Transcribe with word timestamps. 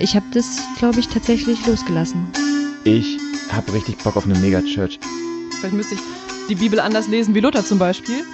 Ich 0.00 0.16
habe 0.16 0.24
das, 0.32 0.62
glaube 0.78 0.98
ich, 0.98 1.08
tatsächlich 1.08 1.66
losgelassen. 1.66 2.26
Ich 2.84 3.18
habe 3.52 3.74
richtig 3.74 3.98
Bock 3.98 4.16
auf 4.16 4.24
eine 4.24 4.38
Megachurch. 4.38 4.98
Vielleicht 5.58 5.74
müsste 5.74 5.96
ich 5.96 6.00
die 6.48 6.54
Bibel 6.54 6.80
anders 6.80 7.06
lesen 7.06 7.34
wie 7.34 7.40
Luther 7.40 7.62
zum 7.62 7.78
Beispiel. 7.78 8.24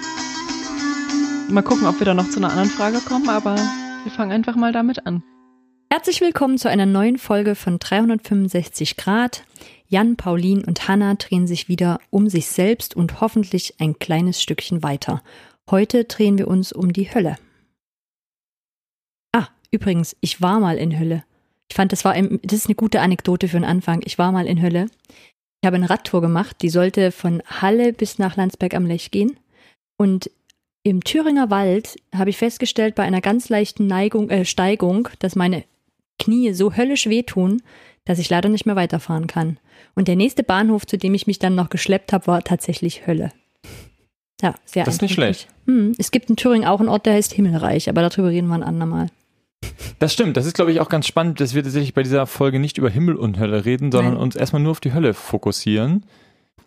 Mal 1.49 1.63
gucken, 1.63 1.85
ob 1.85 1.99
wir 1.99 2.05
da 2.05 2.13
noch 2.13 2.29
zu 2.29 2.37
einer 2.37 2.51
anderen 2.51 2.69
Frage 2.69 2.99
kommen, 2.99 3.27
aber 3.27 3.55
wir 3.55 4.11
fangen 4.13 4.31
einfach 4.31 4.55
mal 4.55 4.71
damit 4.71 5.05
an. 5.05 5.23
Herzlich 5.91 6.21
willkommen 6.21 6.57
zu 6.57 6.69
einer 6.69 6.85
neuen 6.85 7.17
Folge 7.17 7.53
von 7.53 7.79
365 7.79 8.95
Grad. 8.95 9.43
Jan, 9.89 10.15
Pauline 10.15 10.65
und 10.65 10.87
Hanna 10.87 11.15
drehen 11.15 11.47
sich 11.47 11.67
wieder 11.67 11.99
um 12.09 12.29
sich 12.29 12.47
selbst 12.47 12.95
und 12.95 13.19
hoffentlich 13.19 13.75
ein 13.79 13.99
kleines 13.99 14.41
Stückchen 14.41 14.83
weiter. 14.83 15.21
Heute 15.69 16.05
drehen 16.05 16.37
wir 16.37 16.47
uns 16.47 16.71
um 16.71 16.93
die 16.93 17.13
Hölle. 17.13 17.35
Ah, 19.33 19.47
übrigens, 19.71 20.15
ich 20.21 20.41
war 20.41 20.61
mal 20.61 20.77
in 20.77 20.97
Hölle. 20.97 21.25
Ich 21.69 21.75
fand, 21.75 21.91
das 21.91 22.05
war 22.05 22.15
im, 22.15 22.39
das 22.43 22.59
ist 22.59 22.67
eine 22.67 22.75
gute 22.75 23.01
Anekdote 23.01 23.47
für 23.47 23.57
den 23.57 23.65
Anfang. 23.65 24.01
Ich 24.05 24.17
war 24.17 24.31
mal 24.31 24.47
in 24.47 24.61
Hölle. 24.61 24.87
Ich 25.61 25.65
habe 25.65 25.75
eine 25.75 25.89
Radtour 25.89 26.21
gemacht, 26.21 26.57
die 26.61 26.69
sollte 26.69 27.11
von 27.11 27.41
Halle 27.45 27.93
bis 27.93 28.19
nach 28.19 28.35
Landsberg 28.37 28.73
am 28.73 28.85
Lech 28.85 29.11
gehen. 29.11 29.37
Und 29.97 30.29
im 30.83 31.03
Thüringer 31.03 31.49
Wald 31.49 31.97
habe 32.15 32.29
ich 32.29 32.37
festgestellt, 32.37 32.95
bei 32.95 33.03
einer 33.03 33.21
ganz 33.21 33.49
leichten 33.49 33.87
Neigung, 33.87 34.29
äh, 34.29 34.45
Steigung, 34.45 35.09
dass 35.19 35.35
meine 35.35 35.65
Knie 36.19 36.53
so 36.53 36.75
höllisch 36.75 37.07
wehtun, 37.07 37.61
dass 38.05 38.19
ich 38.19 38.29
leider 38.29 38.49
nicht 38.49 38.65
mehr 38.65 38.75
weiterfahren 38.75 39.27
kann. 39.27 39.59
Und 39.95 40.07
der 40.07 40.15
nächste 40.15 40.43
Bahnhof, 40.43 40.85
zu 40.85 40.97
dem 40.97 41.13
ich 41.13 41.27
mich 41.27 41.39
dann 41.39 41.55
noch 41.55 41.69
geschleppt 41.69 42.13
habe, 42.13 42.27
war 42.27 42.43
tatsächlich 42.43 43.05
Hölle. 43.05 43.31
Ja, 44.41 44.55
sehr 44.65 44.85
Das 44.85 44.95
ist 44.95 45.01
nicht 45.01 45.13
schlecht. 45.13 45.47
Hm, 45.65 45.93
es 45.97 46.11
gibt 46.11 46.29
in 46.29 46.35
Thüringen 46.35 46.67
auch 46.67 46.79
einen 46.79 46.89
Ort, 46.89 47.05
der 47.05 47.15
heißt 47.15 47.33
Himmelreich, 47.33 47.89
aber 47.89 48.07
darüber 48.07 48.29
reden 48.29 48.47
wir 48.47 48.55
ein 48.55 48.63
andermal. 48.63 49.07
Das 49.99 50.13
stimmt. 50.13 50.37
Das 50.37 50.45
ist, 50.45 50.53
glaube 50.53 50.71
ich, 50.71 50.79
auch 50.79 50.89
ganz 50.89 51.07
spannend, 51.07 51.39
dass 51.39 51.55
wir 51.55 51.63
tatsächlich 51.63 51.93
bei 51.93 52.03
dieser 52.03 52.27
Folge 52.27 52.59
nicht 52.59 52.77
über 52.77 52.89
Himmel 52.89 53.15
und 53.15 53.39
Hölle 53.39 53.65
reden, 53.65 53.91
sondern 53.91 54.13
Nein. 54.13 54.21
uns 54.23 54.35
erstmal 54.35 54.61
nur 54.61 54.71
auf 54.71 54.79
die 54.79 54.93
Hölle 54.93 55.13
fokussieren. 55.13 56.05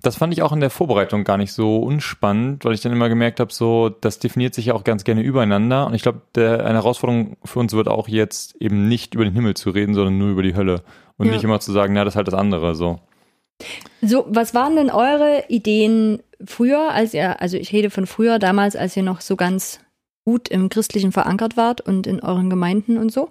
Das 0.03 0.17
fand 0.17 0.33
ich 0.33 0.43
auch 0.43 0.53
in 0.53 0.61
der 0.61 0.71
Vorbereitung 0.71 1.25
gar 1.25 1.37
nicht 1.37 1.53
so 1.53 1.77
unspannend, 1.79 2.65
weil 2.65 2.73
ich 2.73 2.81
dann 2.81 2.91
immer 2.91 3.09
gemerkt 3.11 3.39
habe, 3.39 3.53
so, 3.53 3.91
das 3.91 4.19
definiert 4.19 4.55
sich 4.55 4.67
ja 4.67 4.75
auch 4.75 4.83
ganz 4.83 5.05
gerne 5.05 5.21
übereinander. 5.21 5.87
Und 5.87 5.95
ich 5.95 6.03
glaube, 6.03 6.23
eine 6.35 6.75
Herausforderung 6.75 7.37
für 7.45 7.59
uns 7.59 7.75
wird 7.75 7.87
auch 7.87 8.09
jetzt 8.09 8.57
eben 8.61 8.89
nicht 8.89 9.15
über 9.15 9.25
den 9.25 9.35
Himmel 9.35 9.55
zu 9.55 9.71
reden, 9.71 9.95
sondern 9.95 10.17
nur 10.19 10.31
über 10.31 10.43
die 10.43 10.55
Hölle. 10.57 10.83
Und 11.19 11.27
Ja. 11.27 11.33
nicht 11.35 11.45
immer 11.45 11.61
zu 11.61 11.71
sagen, 11.71 11.93
na, 11.93 12.05
das 12.05 12.15
ist 12.15 12.17
halt 12.17 12.29
das 12.29 12.35
andere, 12.35 12.75
so. 12.75 12.99
So, 14.01 14.25
was 14.29 14.55
waren 14.55 14.75
denn 14.75 14.91
eure 14.91 15.45
Ideen 15.49 16.23
früher, 16.45 16.91
als 16.93 17.13
ihr, 17.13 17.43
also 17.43 17.59
ich 17.59 17.71
rede 17.73 17.91
von 17.91 18.07
früher, 18.07 18.39
damals, 18.39 18.75
als 18.75 18.97
ihr 18.97 19.03
noch 19.03 19.21
so 19.21 19.37
ganz 19.37 19.81
gut 20.25 20.49
im 20.49 20.69
Christlichen 20.69 21.13
verankert 21.13 21.57
wart 21.57 21.81
und 21.81 22.07
in 22.07 22.21
euren 22.21 22.51
Gemeinden 22.51 22.99
und 22.99 23.13
so? 23.13 23.31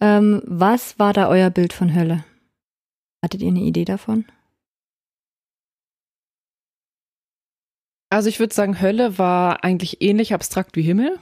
Ähm, 0.00 0.42
was 0.44 0.98
war 0.98 1.12
da 1.12 1.28
euer 1.28 1.50
Bild 1.50 1.72
von 1.72 1.94
Hölle? 1.94 2.24
Hattet 3.22 3.42
ihr 3.42 3.48
eine 3.48 3.60
Idee 3.60 3.84
davon? 3.84 4.24
Also 8.10 8.28
ich 8.28 8.40
würde 8.40 8.54
sagen, 8.54 8.80
Hölle 8.80 9.18
war 9.18 9.62
eigentlich 9.62 10.02
ähnlich 10.02 10.34
abstrakt 10.34 10.76
wie 10.76 10.82
Himmel. 10.82 11.18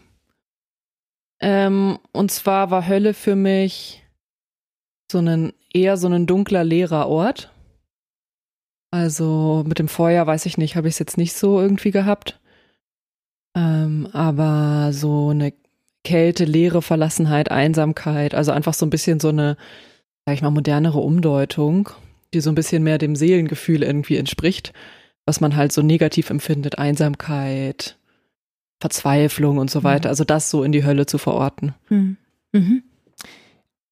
Ähm, 1.40 1.98
und 2.12 2.30
zwar 2.30 2.70
war 2.70 2.88
Hölle 2.88 3.14
für 3.14 3.36
mich 3.36 4.02
so 5.10 5.18
ein 5.18 5.52
eher 5.72 5.96
so 5.96 6.08
ein 6.08 6.26
dunkler, 6.26 6.64
leerer 6.64 7.08
Ort. 7.08 7.52
Also 8.90 9.64
mit 9.66 9.78
dem 9.78 9.88
Feuer 9.88 10.26
weiß 10.26 10.46
ich 10.46 10.56
nicht, 10.56 10.76
habe 10.76 10.88
ich 10.88 10.94
es 10.94 10.98
jetzt 10.98 11.18
nicht 11.18 11.34
so 11.34 11.60
irgendwie 11.60 11.90
gehabt. 11.90 12.40
Ähm, 13.58 14.08
aber 14.12 14.92
so 14.92 15.30
eine 15.30 15.52
Kälte, 16.04 16.44
Leere, 16.44 16.82
Verlassenheit, 16.82 17.50
Einsamkeit, 17.50 18.34
also 18.34 18.52
einfach 18.52 18.74
so 18.74 18.86
ein 18.86 18.90
bisschen 18.90 19.20
so 19.20 19.28
eine, 19.28 19.56
sag 20.26 20.34
ich 20.34 20.42
mal, 20.42 20.50
modernere 20.50 20.98
Umdeutung, 20.98 21.88
die 22.32 22.40
so 22.40 22.50
ein 22.50 22.54
bisschen 22.54 22.82
mehr 22.82 22.98
dem 22.98 23.16
Seelengefühl 23.16 23.82
irgendwie 23.82 24.16
entspricht 24.16 24.72
was 25.28 25.42
man 25.42 25.56
halt 25.56 25.72
so 25.72 25.82
negativ 25.82 26.30
empfindet, 26.30 26.78
Einsamkeit, 26.78 27.98
Verzweiflung 28.80 29.58
und 29.58 29.70
so 29.70 29.84
weiter. 29.84 30.08
Also 30.08 30.24
das 30.24 30.48
so 30.48 30.64
in 30.64 30.72
die 30.72 30.86
Hölle 30.86 31.04
zu 31.04 31.18
verorten. 31.18 31.74
Hm. 31.88 32.16
Mhm. 32.52 32.82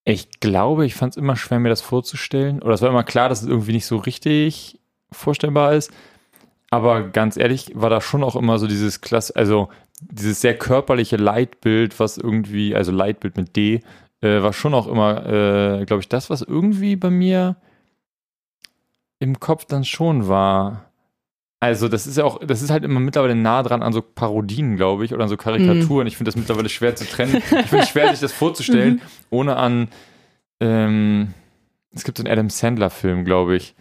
Ich 0.05 0.41
glaube, 0.41 0.87
ich 0.87 0.95
fand 0.95 1.13
es 1.13 1.19
immer 1.19 1.37
schwer, 1.37 1.59
mir 1.59 1.69
das 1.69 1.83
vorzustellen. 1.83 2.63
Oder 2.63 2.73
es 2.73 2.81
war 2.81 2.89
immer 2.89 3.05
klar, 3.05 3.29
dass 3.29 3.43
es 3.43 3.49
irgendwie 3.49 3.73
nicht 3.73 3.85
so 3.85 3.99
richtig 3.99 4.81
vorstellbar 5.13 5.75
ist. 5.75 5.93
Aber 6.71 7.09
ganz 7.09 7.37
ehrlich, 7.37 7.73
war 7.75 7.91
da 7.91 8.01
schon 8.01 8.25
auch 8.25 8.37
immer 8.37 8.59
so 8.59 8.67
dieses 8.67 9.01
Klasse, 9.01 9.35
also 9.37 9.69
dieses 10.01 10.41
sehr 10.41 10.57
körperliche 10.57 11.17
Leitbild, 11.17 11.99
was 12.01 12.19
irgendwie, 12.19 12.75
also 12.75 12.93
Leitbild 12.93 13.37
mit 13.37 13.57
D, 13.57 13.81
äh, 14.21 14.43
war 14.43 14.53
schon 14.53 14.75
auch 14.75 14.87
immer, 14.87 15.27
äh, 15.27 15.85
glaube 15.85 16.01
ich, 16.01 16.09
das, 16.09 16.29
was 16.31 16.43
irgendwie 16.43 16.97
bei 16.97 17.11
mir 17.11 17.57
im 19.19 19.41
Kopf 19.41 19.65
dann 19.65 19.85
schon 19.85 20.29
war. 20.29 20.91
Also, 21.61 21.89
das 21.89 22.07
ist 22.07 22.19
ja 22.19 22.25
auch, 22.25 22.39
das 22.45 22.61
ist 22.61 22.71
halt 22.71 22.85
immer 22.85 23.01
mittlerweile 23.01 23.35
nah 23.35 23.63
dran 23.63 23.83
an 23.83 23.93
so 23.93 24.03
Parodien, 24.03 24.77
glaube 24.77 25.05
ich, 25.05 25.15
oder 25.15 25.23
an 25.23 25.31
so 25.31 25.39
Karikaturen. 25.39 26.07
Ich 26.07 26.17
finde 26.17 26.29
das 26.29 26.37
mittlerweile 26.37 26.69
schwer 26.69 26.95
zu 26.97 27.07
trennen. 27.07 27.37
Ich 27.37 27.45
finde 27.45 27.79
es 27.79 27.89
schwer, 27.89 28.11
sich 28.11 28.21
das 28.21 28.33
vorzustellen, 28.33 29.01
ohne 29.31 29.57
an, 29.57 29.89
ähm, 30.61 31.33
es 31.93 32.05
gibt 32.05 32.19
so 32.19 32.25
einen 32.25 32.33
Adam 32.33 32.51
Sandler-Film, 32.51 33.25
glaube 33.25 33.57
ich. 33.57 33.75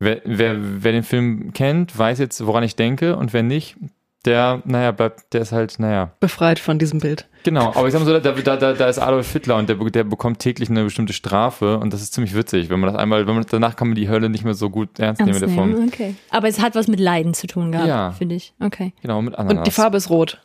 Wer, 0.00 0.22
wer, 0.24 0.56
wer 0.58 0.92
den 0.92 1.02
Film 1.02 1.52
kennt, 1.52 1.96
weiß 1.96 2.18
jetzt, 2.18 2.44
woran 2.46 2.64
ich 2.64 2.74
denke, 2.74 3.16
und 3.16 3.32
wer 3.34 3.42
nicht, 3.42 3.76
der, 4.24 4.62
naja, 4.64 4.92
bleibt, 4.92 5.32
der 5.32 5.42
ist 5.42 5.52
halt, 5.52 5.78
naja. 5.78 6.12
Befreit 6.20 6.58
von 6.58 6.78
diesem 6.78 7.00
Bild. 7.00 7.26
Genau, 7.42 7.68
aber 7.74 7.86
ich 7.86 7.92
sag 7.92 8.00
mal 8.00 8.06
so, 8.06 8.18
da, 8.18 8.32
da, 8.32 8.56
da, 8.56 8.72
da 8.74 8.86
ist 8.88 8.98
Adolf 8.98 9.30
Hitler 9.32 9.56
und 9.56 9.68
der, 9.68 9.76
der 9.76 10.04
bekommt 10.04 10.38
täglich 10.40 10.68
eine 10.68 10.84
bestimmte 10.84 11.12
Strafe 11.14 11.78
und 11.78 11.92
das 11.92 12.02
ist 12.02 12.12
ziemlich 12.14 12.34
witzig, 12.34 12.68
wenn 12.70 12.80
man 12.80 12.92
das 12.92 13.00
einmal, 13.00 13.26
wenn 13.26 13.34
man 13.34 13.46
danach 13.48 13.76
kann 13.76 13.88
man 13.88 13.94
die 13.94 14.08
Hölle 14.10 14.28
nicht 14.28 14.44
mehr 14.44 14.52
so 14.54 14.68
gut 14.68 14.98
ernst, 14.98 15.20
nehmen 15.20 15.32
Ernst 15.40 15.42
davon. 15.56 15.70
nehmen, 15.70 15.88
okay. 15.88 16.14
Aber 16.30 16.48
es 16.48 16.60
hat 16.60 16.74
was 16.74 16.86
mit 16.88 17.00
Leiden 17.00 17.32
zu 17.32 17.46
tun 17.46 17.72
gehabt, 17.72 17.88
Ja. 17.88 18.12
finde 18.12 18.34
ich. 18.34 18.52
Okay. 18.60 18.92
Genau, 19.00 19.22
mit 19.22 19.36
Ananas. 19.36 19.58
Und 19.58 19.66
die 19.66 19.70
Farbe 19.70 19.96
ist 19.96 20.10
rot. 20.10 20.42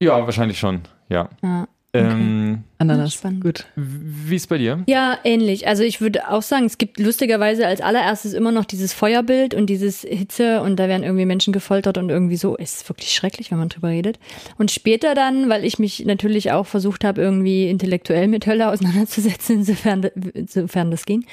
Ja, 0.00 0.24
wahrscheinlich 0.24 0.58
schon, 0.58 0.80
ja. 1.10 1.28
Ja, 1.42 1.68
Ähm, 1.94 2.64
Ananas. 2.78 3.12
Spannend. 3.12 3.42
Gut. 3.42 3.66
wie 3.76 4.36
ist 4.36 4.48
bei 4.48 4.56
dir? 4.56 4.82
ja 4.86 5.18
ähnlich. 5.24 5.68
Also 5.68 5.82
ich 5.82 6.00
würde 6.00 6.30
auch 6.30 6.40
sagen, 6.40 6.64
es 6.64 6.78
gibt 6.78 6.98
lustigerweise 6.98 7.66
als 7.66 7.82
allererstes 7.82 8.32
immer 8.32 8.50
noch 8.50 8.64
dieses 8.64 8.94
Feuerbild 8.94 9.52
und 9.52 9.66
dieses 9.66 10.00
Hitze 10.00 10.62
und 10.62 10.76
da 10.76 10.88
werden 10.88 11.02
irgendwie 11.02 11.26
Menschen 11.26 11.52
gefoltert 11.52 11.98
und 11.98 12.08
irgendwie 12.08 12.36
so. 12.36 12.56
Es 12.56 12.76
ist 12.76 12.88
wirklich 12.88 13.12
schrecklich, 13.12 13.50
wenn 13.50 13.58
man 13.58 13.68
drüber 13.68 13.88
redet. 13.88 14.18
Und 14.56 14.70
später 14.70 15.14
dann, 15.14 15.50
weil 15.50 15.64
ich 15.66 15.78
mich 15.78 16.04
natürlich 16.06 16.50
auch 16.50 16.66
versucht 16.66 17.04
habe, 17.04 17.20
irgendwie 17.20 17.68
intellektuell 17.68 18.26
mit 18.26 18.46
Hölle 18.46 18.70
auseinanderzusetzen, 18.70 19.56
insofern, 19.56 20.02
insofern 20.32 20.90
das 20.90 21.04
ging. 21.04 21.26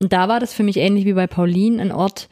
Und 0.00 0.12
da 0.12 0.28
war 0.28 0.38
das 0.38 0.54
für 0.54 0.62
mich 0.62 0.76
ähnlich 0.76 1.06
wie 1.06 1.14
bei 1.14 1.26
Pauline 1.26 1.82
ein 1.82 1.90
Ort 1.90 2.28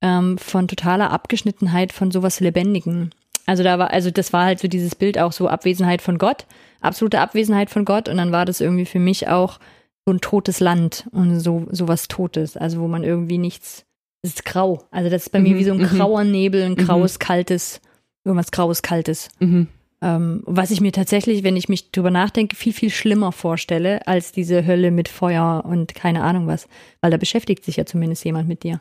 ähm, 0.00 0.38
von 0.38 0.68
totaler 0.68 1.10
Abgeschnittenheit 1.10 1.92
von 1.92 2.10
sowas 2.10 2.40
Lebendigen. 2.40 3.10
Also 3.46 3.62
da 3.62 3.78
war, 3.78 3.90
also 3.90 4.10
das 4.10 4.32
war 4.32 4.44
halt 4.44 4.58
so 4.58 4.68
dieses 4.68 4.94
Bild 4.94 5.18
auch 5.18 5.32
so 5.32 5.48
Abwesenheit 5.48 6.02
von 6.02 6.18
Gott, 6.18 6.46
absolute 6.80 7.20
Abwesenheit 7.20 7.70
von 7.70 7.84
Gott 7.84 8.08
und 8.08 8.16
dann 8.16 8.32
war 8.32 8.44
das 8.44 8.60
irgendwie 8.60 8.86
für 8.86 8.98
mich 8.98 9.28
auch 9.28 9.58
so 10.04 10.12
ein 10.12 10.20
totes 10.20 10.60
Land 10.60 11.08
und 11.12 11.40
so 11.40 11.66
sowas 11.70 12.08
Totes, 12.08 12.56
also 12.56 12.80
wo 12.80 12.88
man 12.88 13.02
irgendwie 13.02 13.38
nichts, 13.38 13.84
es 14.22 14.30
ist 14.30 14.44
grau. 14.44 14.84
Also 14.90 15.10
das 15.10 15.24
ist 15.24 15.32
bei 15.32 15.40
mir 15.40 15.54
Mhm, 15.54 15.58
wie 15.58 15.64
so 15.64 15.72
ein 15.72 15.78
mhm. 15.78 15.86
grauer 15.86 16.24
Nebel, 16.24 16.62
ein 16.62 16.76
graues, 16.76 17.18
kaltes, 17.18 17.80
irgendwas 18.24 18.52
graues, 18.52 18.82
kaltes. 18.82 19.28
Mhm. 19.40 19.68
Ähm, 20.02 20.42
was 20.44 20.70
ich 20.70 20.80
mir 20.80 20.92
tatsächlich, 20.92 21.42
wenn 21.42 21.56
ich 21.56 21.68
mich 21.68 21.90
drüber 21.90 22.10
nachdenke, 22.10 22.54
viel, 22.54 22.72
viel 22.72 22.90
schlimmer 22.90 23.32
vorstelle 23.32 24.06
als 24.06 24.30
diese 24.30 24.66
Hölle 24.66 24.90
mit 24.90 25.08
Feuer 25.08 25.64
und 25.66 25.94
keine 25.94 26.22
Ahnung 26.22 26.46
was. 26.46 26.68
Weil 27.00 27.10
da 27.10 27.16
beschäftigt 27.16 27.64
sich 27.64 27.76
ja 27.76 27.86
zumindest 27.86 28.24
jemand 28.24 28.46
mit 28.48 28.62
dir. 28.62 28.80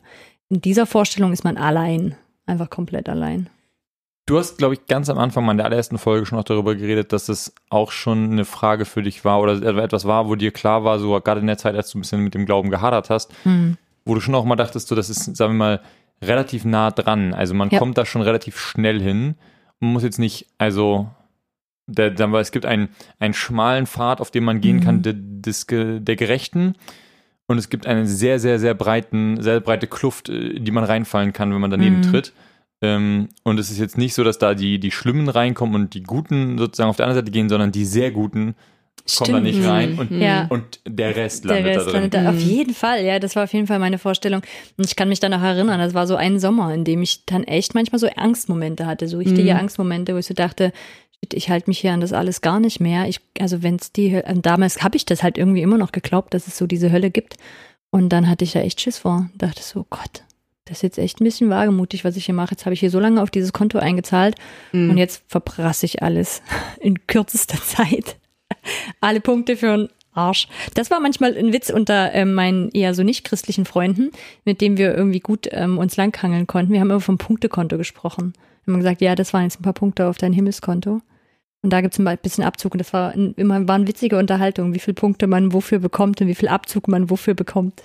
In 0.50 0.62
dieser 0.62 0.86
Vorstellung 0.86 1.32
ist 1.32 1.44
man 1.44 1.58
allein. 1.58 2.16
Einfach 2.46 2.70
komplett 2.70 3.10
allein. 3.10 3.50
Du 4.28 4.40
hast, 4.40 4.58
glaube 4.58 4.74
ich, 4.74 4.88
ganz 4.88 5.08
am 5.10 5.20
Anfang 5.20 5.46
mal 5.46 5.52
in 5.52 5.58
der 5.58 5.68
allerersten 5.68 6.00
Folge 6.00 6.26
schon 6.26 6.38
noch 6.40 6.46
darüber 6.46 6.74
geredet, 6.74 7.14
dass 7.14 7.30
es 7.30 7.54
auch 7.70 7.92
schon 7.92 8.32
eine 8.32 8.44
Frage 8.46 8.86
für 8.86 9.04
dich 9.04 9.24
war 9.24 9.40
oder 9.40 9.62
etwas 9.84 10.06
war, 10.06 10.28
wo 10.28 10.34
dir 10.36 10.52
klar 10.52 10.84
war, 10.84 10.98
so 10.98 11.20
gerade 11.22 11.42
in 11.42 11.48
der 11.48 11.60
Zeit, 11.60 11.76
als 11.76 11.92
du 11.92 12.00
ein 12.00 12.02
bisschen 12.02 12.24
mit 12.24 12.34
dem 12.34 12.48
Glauben 12.48 12.72
gehadert 12.72 13.12
hast, 13.12 13.32
Hm. 13.44 13.78
wo 14.04 14.16
du 14.16 14.22
schon 14.22 14.34
auch 14.34 14.46
mal 14.46 14.56
dachtest, 14.56 14.88
so, 14.88 14.96
das 14.96 15.12
ist, 15.12 15.36
sagen 15.36 15.54
wir 15.54 15.58
mal, 15.58 15.82
relativ 16.24 16.66
nah 16.66 16.90
dran. 16.90 17.36
Also 17.36 17.54
man 17.54 17.70
Ja. 17.70 17.78
kommt 17.78 18.00
da 18.00 18.06
schon 18.06 18.24
relativ 18.24 18.58
schnell 18.60 19.00
hin. 19.00 19.36
Man 19.80 19.94
muss 19.94 20.02
jetzt 20.02 20.18
nicht, 20.18 20.48
also 20.58 21.08
der, 21.86 22.10
der, 22.10 22.34
es 22.34 22.52
gibt 22.52 22.66
einen, 22.66 22.90
einen 23.20 23.36
schmalen 23.36 23.86
Pfad, 23.86 24.22
auf 24.22 24.32
dem 24.32 24.44
man 24.46 24.60
gehen 24.60 24.78
Mhm. 24.78 24.82
kann, 24.82 25.02
de, 25.04 25.14
des, 25.16 25.68
der 25.68 26.16
Gerechten. 26.16 26.76
Und 27.46 27.60
es 27.60 27.70
gibt 27.70 27.86
einen 27.86 28.08
sehr, 28.08 28.40
sehr, 28.40 28.58
sehr 28.58 28.74
breiten, 28.74 29.40
sehr 29.44 29.60
breite 29.60 29.86
Kluft, 29.86 30.30
äh, 30.30 30.34
in 30.34 30.66
die 30.66 30.72
man 30.72 30.84
reinfallen 30.84 31.32
kann, 31.32 31.54
wenn 31.54 31.62
man 31.62 31.70
daneben 31.70 31.98
Mhm. 31.98 32.02
tritt. 32.02 32.34
Ähm, 32.86 33.30
und 33.44 33.60
es 33.60 33.72
ist 33.72 33.80
jetzt 33.80 33.98
nicht 33.98 34.14
so, 34.14 34.24
dass 34.24 34.38
da 34.38 34.54
die, 34.54 34.80
die 34.80 34.92
Schlimmen 34.92 35.28
reinkommen 35.30 35.76
und 35.76 35.94
die 35.94 36.04
Guten 36.04 36.58
sozusagen 36.58 36.90
auf 36.90 36.98
der 36.98 37.06
anderen 37.08 37.24
Seite 37.24 37.32
gehen, 37.32 37.50
sondern 37.50 37.72
die 37.72 37.86
sehr 37.86 38.12
Guten 38.12 38.56
kommen 39.18 39.34
da 39.34 39.40
nicht 39.40 39.64
rein 39.64 40.00
und, 40.00 40.10
Ja. 40.12 40.48
und 40.50 40.80
der 40.88 41.16
Rest 41.16 41.44
Der 41.46 41.56
landet 41.58 41.76
Rest 41.76 41.80
da 41.88 41.92
drin. 41.92 42.02
landet 42.02 42.14
da. 42.16 42.30
Auf 42.30 42.36
Mhm. 42.36 42.42
jeden 42.50 42.74
Fall, 42.74 43.04
ja, 43.06 43.20
das 43.20 43.36
war 43.36 43.44
auf 43.44 43.54
jeden 43.54 43.68
Fall 43.68 43.78
meine 43.80 44.00
Vorstellung. 44.00 44.42
Und 44.78 44.86
ich 44.86 44.96
kann 44.96 45.10
mich 45.10 45.20
dann 45.20 45.30
noch 45.32 45.44
erinnern, 45.44 45.80
das 45.80 45.94
war 45.94 46.08
so 46.08 46.16
ein 46.16 46.40
Sommer, 46.40 46.74
in 46.74 46.84
dem 46.86 47.02
ich 47.04 47.26
dann 47.26 47.44
echt 47.44 47.76
manchmal 47.76 48.00
so 48.00 48.08
Angstmomente 48.16 48.86
hatte, 48.88 49.08
so 49.08 49.18
richtige 49.18 49.54
Mhm. 49.54 49.60
Angstmomente, 49.60 50.16
wo 50.16 50.18
ich 50.18 50.26
so 50.26 50.34
dachte, 50.34 50.72
ich 51.34 51.50
halte 51.50 51.70
mich 51.70 51.80
hier 51.80 51.92
an 51.94 52.02
das 52.02 52.14
alles 52.14 52.42
gar 52.42 52.60
nicht 52.60 52.80
mehr. 52.80 53.08
Ich, 53.08 53.20
also 53.40 53.62
wenn 53.64 53.76
es 53.76 53.92
die, 53.92 54.22
damals 54.42 54.82
habe 54.84 54.96
ich 54.98 55.06
das 55.06 55.22
halt 55.24 55.38
irgendwie 55.38 55.62
immer 55.62 55.78
noch 55.78 55.92
geglaubt, 55.92 56.34
dass 56.34 56.48
es 56.48 56.58
so 56.58 56.66
diese 56.68 56.92
Hölle 56.92 57.10
gibt. 57.12 57.36
Und 57.92 58.10
dann 58.10 58.28
hatte 58.30 58.44
ich 58.44 58.52
da 58.54 58.60
echt 58.62 58.82
Schiss 58.82 58.98
vor. 58.98 59.30
Dachte 59.38 59.62
so, 59.64 59.82
oh 59.82 59.86
Gott, 59.90 60.24
das 60.66 60.78
ist 60.78 60.82
jetzt 60.84 60.98
echt 60.98 61.22
ein 61.22 61.24
bisschen 61.26 61.50
wagemutig, 61.50 62.04
was 62.04 62.16
ich 62.18 62.26
hier 62.26 62.36
mache. 62.36 62.52
Jetzt 62.52 62.66
habe 62.66 62.74
ich 62.74 62.80
hier 62.80 62.90
so 62.90 63.00
lange 63.00 63.22
auf 63.22 63.30
dieses 63.32 63.54
Konto 63.54 63.78
eingezahlt 63.78 64.36
Mhm. 64.72 64.92
und 64.92 64.98
jetzt 64.98 65.24
verprasse 65.28 65.86
ich 65.86 66.02
alles 66.04 66.42
in 66.80 67.06
kürzester 67.08 67.62
Zeit. 67.62 68.18
Alle 69.02 69.22
Punkte 69.22 69.58
für 69.58 69.72
einen 69.72 69.90
Arsch. 70.14 70.48
Das 70.74 70.90
war 70.92 71.00
manchmal 71.00 71.38
ein 71.38 71.52
Witz 71.54 71.70
unter 71.70 72.14
ähm, 72.14 72.34
meinen 72.34 72.70
eher 72.72 72.94
so 72.94 73.04
nicht 73.04 73.26
christlichen 73.26 73.66
Freunden, 73.66 74.12
mit 74.46 74.62
dem 74.62 74.78
wir 74.78 74.96
irgendwie 74.96 75.20
gut 75.20 75.48
ähm, 75.52 75.78
uns 75.78 75.98
langhangeln 75.98 76.48
konnten. 76.48 76.72
Wir 76.74 76.80
haben 76.80 76.90
immer 76.90 77.02
vom 77.02 77.18
Punktekonto 77.18 77.78
gesprochen. 77.78 78.34
Wir 78.64 78.74
haben 78.74 78.80
gesagt, 78.80 79.02
ja, 79.02 79.14
das 79.16 79.34
waren 79.34 79.44
jetzt 79.44 79.60
ein 79.60 79.64
paar 79.64 79.74
Punkte 79.74 80.08
auf 80.08 80.18
dein 80.18 80.34
Himmelskonto. 80.34 81.02
Und 81.62 81.70
da 81.74 81.82
gibt 81.82 81.94
es 81.94 82.00
ein 82.00 82.18
bisschen 82.22 82.44
Abzug. 82.44 82.74
Und 82.74 82.80
das 82.80 82.94
war 82.94 83.14
immer 83.14 83.68
waren 83.68 83.88
witzige 83.88 84.18
Unterhaltung, 84.18 84.74
wie 84.74 84.80
viele 84.80 84.96
Punkte 84.96 85.28
man 85.28 85.52
wofür 85.52 85.80
bekommt 85.80 86.22
und 86.22 86.28
wie 86.28 86.36
viel 86.36 86.48
Abzug 86.48 86.88
man 86.88 87.10
wofür 87.10 87.34
bekommt. 87.34 87.84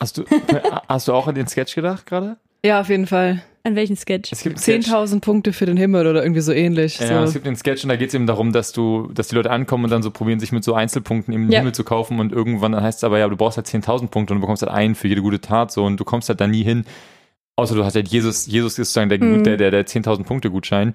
Hast 0.00 0.16
du, 0.18 0.24
hast 0.88 1.08
du 1.08 1.12
auch 1.12 1.26
an 1.28 1.34
den 1.34 1.46
Sketch 1.46 1.74
gedacht 1.74 2.06
gerade? 2.06 2.36
Ja, 2.64 2.80
auf 2.80 2.88
jeden 2.88 3.06
Fall. 3.06 3.42
An 3.62 3.76
welchen 3.76 3.96
Sketch? 3.96 4.32
Es 4.32 4.42
gibt 4.42 4.56
einen 4.56 4.62
Sketch- 4.82 4.90
10.000 4.90 5.20
Punkte 5.20 5.52
für 5.52 5.66
den 5.66 5.76
Himmel 5.76 6.06
oder 6.06 6.22
irgendwie 6.22 6.40
so 6.40 6.52
ähnlich. 6.52 6.98
Ja, 6.98 7.22
es 7.22 7.30
so. 7.30 7.34
gibt 7.34 7.46
den 7.46 7.56
Sketch 7.56 7.82
und 7.84 7.90
da 7.90 7.96
geht 7.96 8.08
es 8.08 8.14
eben 8.14 8.26
darum, 8.26 8.52
dass 8.52 8.72
du, 8.72 9.10
dass 9.14 9.28
die 9.28 9.34
Leute 9.34 9.50
ankommen 9.50 9.84
und 9.84 9.90
dann 9.90 10.02
so 10.02 10.10
probieren, 10.10 10.40
sich 10.40 10.52
mit 10.52 10.64
so 10.64 10.72
Einzelpunkten 10.74 11.34
im 11.34 11.50
Ja. 11.50 11.58
Himmel 11.58 11.72
zu 11.74 11.84
kaufen 11.84 12.20
und 12.20 12.32
irgendwann 12.32 12.72
dann 12.72 12.82
heißt 12.82 12.98
es 13.00 13.04
aber, 13.04 13.18
ja, 13.18 13.28
du 13.28 13.36
brauchst 13.36 13.58
halt 13.58 13.66
10.000 13.66 14.08
Punkte 14.08 14.32
und 14.32 14.38
du 14.38 14.40
bekommst 14.40 14.62
halt 14.62 14.72
einen 14.72 14.94
für 14.94 15.08
jede 15.08 15.20
gute 15.20 15.40
Tat 15.40 15.70
so 15.72 15.84
und 15.84 15.98
du 16.00 16.04
kommst 16.04 16.28
halt 16.30 16.40
da 16.40 16.46
nie 16.46 16.62
hin. 16.62 16.84
Außer 17.56 17.74
du 17.74 17.84
hast 17.84 17.94
halt 17.94 18.08
Jesus, 18.08 18.46
Jesus 18.46 18.78
ist 18.78 18.94
sozusagen 18.94 19.10
der, 19.10 19.18
Mhm. 19.22 19.44
der, 19.44 19.58
der, 19.58 19.70
der 19.70 19.86
10.000 19.86 20.24
Punkte 20.24 20.50
Gutschein. 20.50 20.94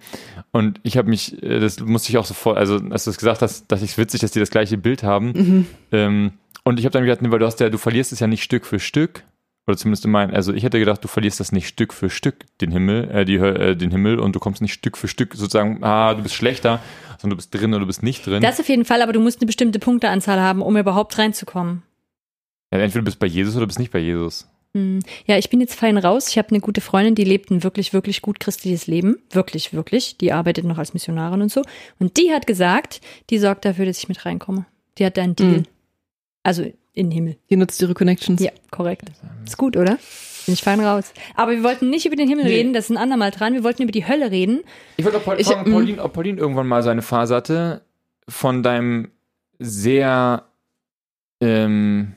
Und 0.52 0.80
ich 0.82 0.98
habe 0.98 1.08
mich, 1.10 1.42
äh, 1.44 1.60
das 1.60 1.80
musste 1.80 2.10
ich 2.10 2.18
auch 2.18 2.26
sofort, 2.26 2.58
also 2.58 2.80
als 2.90 3.04
du 3.04 3.12
es 3.12 3.18
gesagt 3.20 3.44
hast, 3.44 3.72
dass 3.72 3.84
ich 3.84 3.92
es 3.92 3.98
witzig, 4.00 4.22
dass 4.22 4.32
die 4.32 4.40
das 4.40 4.50
gleiche 4.50 4.78
Bild 4.80 5.04
haben. 5.04 5.28
Mhm. 5.34 5.68
Ähm, 5.92 6.32
und 6.66 6.80
ich 6.80 6.86
habe 6.86 6.92
dann 6.92 7.04
gedacht, 7.04 7.22
nee, 7.22 7.32
weil 7.32 7.40
du 7.40 7.46
hast 7.46 7.60
ja, 7.60 7.70
du 7.70 7.78
verlierst 7.78 8.12
es 8.12 8.20
ja 8.20 8.28
nicht 8.28 8.44
Stück 8.44 8.66
für 8.66 8.80
Stück. 8.80 9.24
Oder 9.68 9.78
zumindest 9.78 10.06
in 10.06 10.12
meinen, 10.12 10.34
also 10.34 10.54
ich 10.54 10.64
hätte 10.64 10.78
gedacht, 10.78 11.04
du 11.04 11.08
verlierst 11.08 11.40
das 11.40 11.52
nicht 11.52 11.68
Stück 11.68 11.92
für 11.92 12.12
Stück, 12.12 12.46
den 12.62 12.72
Himmel, 12.72 13.10
äh, 13.10 13.26
die, 13.26 13.36
äh, 13.36 13.76
den 13.76 13.90
Himmel 13.90 14.20
und 14.20 14.36
du 14.36 14.40
kommst 14.40 14.62
nicht 14.62 14.74
Stück 14.74 14.96
für 14.96 15.08
Stück 15.08 15.34
sozusagen, 15.34 15.84
ah, 15.84 16.14
du 16.14 16.22
bist 16.22 16.36
schlechter, 16.36 16.80
sondern 17.18 17.32
du 17.32 17.36
bist 17.38 17.54
drin 17.54 17.74
oder 17.74 17.80
du 17.80 17.88
bist 17.88 18.04
nicht 18.04 18.28
drin. 18.28 18.44
Das 18.44 18.60
auf 18.60 18.70
jeden 18.70 18.86
Fall, 18.86 19.02
aber 19.02 19.12
du 19.12 19.20
musst 19.20 19.42
eine 19.42 19.48
bestimmte 19.48 19.80
Punkteanzahl 19.80 20.40
haben, 20.40 20.62
um 20.62 20.78
überhaupt 20.78 21.18
reinzukommen. 21.18 21.82
ja, 22.72 22.78
entweder 22.78 23.02
du 23.02 23.06
bist 23.06 23.18
bei 23.18 23.26
Jesus 23.26 23.56
oder 23.56 23.62
du 23.62 23.68
bist 23.68 23.80
nicht 23.80 23.92
bei 23.92 23.98
Jesus. 23.98 24.48
Hm. 24.76 25.00
Ja, 25.26 25.38
ich 25.38 25.50
bin 25.50 25.62
jetzt 25.62 25.74
fein 25.74 25.98
raus. 25.98 26.28
Ich 26.30 26.38
habe 26.38 26.50
eine 26.50 26.60
gute 26.60 26.82
Freundin, 26.82 27.16
die 27.16 27.24
lebt 27.24 27.50
ein 27.50 27.64
wirklich, 27.64 27.92
wirklich 27.92 28.22
gut 28.22 28.40
christliches 28.40 28.86
Leben. 28.86 29.18
Wirklich, 29.32 29.74
wirklich. 29.74 30.18
Die 30.18 30.32
arbeitet 30.32 30.66
noch 30.66 30.78
als 30.78 30.94
Missionarin 30.94 31.42
und 31.42 31.52
so. 31.52 31.64
Und 31.98 32.18
die 32.18 32.32
hat 32.32 32.46
gesagt, 32.46 33.02
die 33.30 33.40
sorgt 33.40 33.66
dafür, 33.66 33.86
dass 33.86 33.98
ich 33.98 34.10
mit 34.10 34.26
reinkomme. 34.26 34.66
Die 34.98 35.06
hat 35.06 35.18
da 35.18 35.24
einen 35.24 35.36
Deal. 35.36 35.60
Mhm. 35.60 35.66
Also 36.46 36.62
in 36.94 37.10
den 37.10 37.12
Himmel. 37.12 37.38
Die 37.50 37.56
nutzt 37.56 37.82
ihre 37.82 37.96
Connections. 37.96 38.40
Ja, 38.40 38.52
korrekt. 38.70 39.12
Ist 39.46 39.58
gut, 39.58 39.76
oder? 39.76 39.98
Bin 40.46 40.54
ich 40.54 40.62
fein 40.62 40.80
raus. 40.80 41.12
Aber 41.34 41.54
wir 41.54 41.64
wollten 41.64 41.90
nicht 41.90 42.06
über 42.06 42.16
den 42.16 42.30
Himmel 42.30 42.46
Nee. 42.46 42.58
reden, 42.58 42.74
das 42.74 42.86
ist 42.86 42.92
ein 42.92 42.98
andermal 42.98 43.32
dran. 43.32 43.56
Wir 43.56 43.64
wollten 43.64 43.82
über 43.82 43.92
die 43.92 44.08
Hölle 44.08 44.30
reden. 44.30 44.62
Ich 44.98 45.04
wollte 45.04 45.18
auch 45.18 45.24
Paul, 45.24 45.44
fragen, 45.44 45.72
mm. 45.72 45.74
Pauline, 45.74 46.04
ob 46.04 46.14
Pauline 46.14 46.40
irgendwann 46.40 46.68
mal 46.68 46.84
so 46.84 46.92
eine 46.92 47.02
Phase 47.02 47.34
hatte 47.36 47.82
von 48.30 48.62
deinem 48.62 49.10
sehr, 49.58 50.44
ähm, 51.42 52.14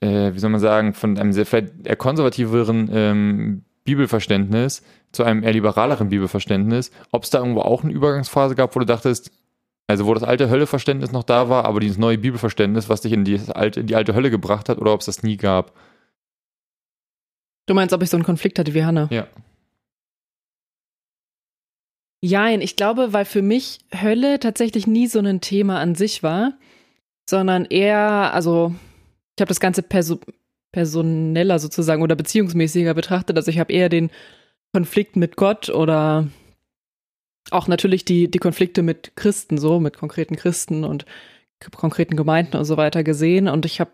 äh, 0.00 0.34
wie 0.34 0.38
soll 0.40 0.50
man 0.50 0.60
sagen, 0.60 0.92
von 0.92 1.16
einem 1.16 1.32
sehr 1.32 1.46
vielleicht 1.46 1.86
eher 1.86 1.94
konservativeren 1.94 2.90
ähm, 2.92 3.64
Bibelverständnis 3.84 4.82
zu 5.12 5.22
einem 5.22 5.44
eher 5.44 5.52
liberaleren 5.52 6.08
Bibelverständnis, 6.08 6.90
ob 7.12 7.22
es 7.22 7.30
da 7.30 7.38
irgendwo 7.38 7.60
auch 7.60 7.84
eine 7.84 7.92
Übergangsphase 7.92 8.56
gab, 8.56 8.74
wo 8.74 8.80
du 8.80 8.86
dachtest, 8.86 9.30
also 9.88 10.06
wo 10.06 10.14
das 10.14 10.22
alte 10.22 10.50
Hölleverständnis 10.50 11.12
noch 11.12 11.24
da 11.24 11.48
war, 11.48 11.64
aber 11.64 11.80
dieses 11.80 11.98
neue 11.98 12.18
Bibelverständnis, 12.18 12.88
was 12.88 13.00
dich 13.00 13.12
in 13.12 13.24
die 13.24 13.40
alte, 13.54 13.80
in 13.80 13.86
die 13.86 13.96
alte 13.96 14.14
Hölle 14.14 14.30
gebracht 14.30 14.68
hat, 14.68 14.78
oder 14.78 14.92
ob 14.92 15.00
es 15.00 15.06
das 15.06 15.22
nie 15.22 15.38
gab. 15.38 15.72
Du 17.66 17.74
meinst, 17.74 17.94
ob 17.94 18.02
ich 18.02 18.10
so 18.10 18.16
einen 18.16 18.24
Konflikt 18.24 18.58
hatte 18.58 18.74
wie 18.74 18.84
Hannah? 18.84 19.08
Ja. 19.10 19.26
Jein, 22.20 22.60
ich 22.60 22.76
glaube, 22.76 23.12
weil 23.12 23.24
für 23.24 23.42
mich 23.42 23.78
Hölle 23.94 24.40
tatsächlich 24.40 24.86
nie 24.86 25.06
so 25.06 25.20
ein 25.20 25.40
Thema 25.40 25.78
an 25.80 25.94
sich 25.94 26.22
war, 26.22 26.58
sondern 27.28 27.64
eher, 27.64 28.34
also 28.34 28.74
ich 29.36 29.40
habe 29.40 29.48
das 29.48 29.60
Ganze 29.60 29.82
perso 29.82 30.18
personeller 30.70 31.58
sozusagen 31.58 32.02
oder 32.02 32.14
beziehungsmäßiger 32.14 32.92
betrachtet. 32.92 33.36
Also 33.36 33.50
ich 33.50 33.58
habe 33.58 33.72
eher 33.72 33.88
den 33.88 34.10
Konflikt 34.74 35.16
mit 35.16 35.36
Gott 35.36 35.70
oder 35.70 36.28
auch 37.50 37.68
natürlich 37.68 38.04
die, 38.04 38.30
die 38.30 38.38
Konflikte 38.38 38.82
mit 38.82 39.12
Christen, 39.16 39.58
so 39.58 39.80
mit 39.80 39.96
konkreten 39.96 40.36
Christen 40.36 40.84
und 40.84 41.04
konkreten 41.76 42.16
Gemeinden 42.16 42.56
und 42.56 42.64
so 42.64 42.76
weiter 42.76 43.02
gesehen. 43.02 43.48
Und 43.48 43.66
ich 43.66 43.80
habe, 43.80 43.90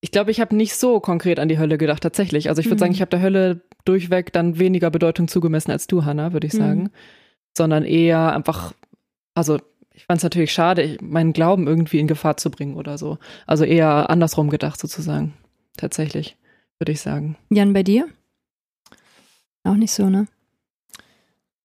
ich 0.00 0.10
glaube, 0.10 0.30
ich 0.30 0.40
habe 0.40 0.54
nicht 0.56 0.74
so 0.76 1.00
konkret 1.00 1.38
an 1.40 1.48
die 1.48 1.58
Hölle 1.58 1.76
gedacht, 1.78 2.02
tatsächlich. 2.02 2.48
Also 2.48 2.60
ich 2.60 2.66
würde 2.66 2.76
Mhm. 2.76 2.78
sagen, 2.80 2.92
ich 2.92 3.00
habe 3.00 3.10
der 3.10 3.22
Hölle 3.22 3.60
durchweg 3.84 4.32
dann 4.32 4.58
weniger 4.58 4.90
Bedeutung 4.90 5.28
zugemessen 5.28 5.70
als 5.70 5.86
du, 5.86 6.04
Hannah, 6.04 6.32
würde 6.32 6.46
ich 6.46 6.52
Mhm. 6.54 6.58
sagen. 6.58 6.90
Sondern 7.56 7.84
eher 7.84 8.32
einfach, 8.34 8.74
also 9.34 9.58
ich 9.92 10.04
fand 10.04 10.18
es 10.18 10.22
natürlich 10.22 10.52
schade, 10.52 10.96
meinen 11.02 11.32
Glauben 11.32 11.66
irgendwie 11.66 11.98
in 11.98 12.06
Gefahr 12.06 12.36
zu 12.36 12.50
bringen 12.50 12.76
oder 12.76 12.96
so. 12.96 13.18
Also 13.46 13.64
eher 13.64 14.08
andersrum 14.08 14.48
gedacht 14.50 14.80
sozusagen. 14.80 15.34
Tatsächlich, 15.76 16.36
würde 16.78 16.92
ich 16.92 17.00
sagen. 17.00 17.36
Jan, 17.50 17.72
bei 17.72 17.82
dir? 17.82 18.08
Auch 19.64 19.74
nicht 19.74 19.92
so, 19.92 20.08
ne? 20.08 20.26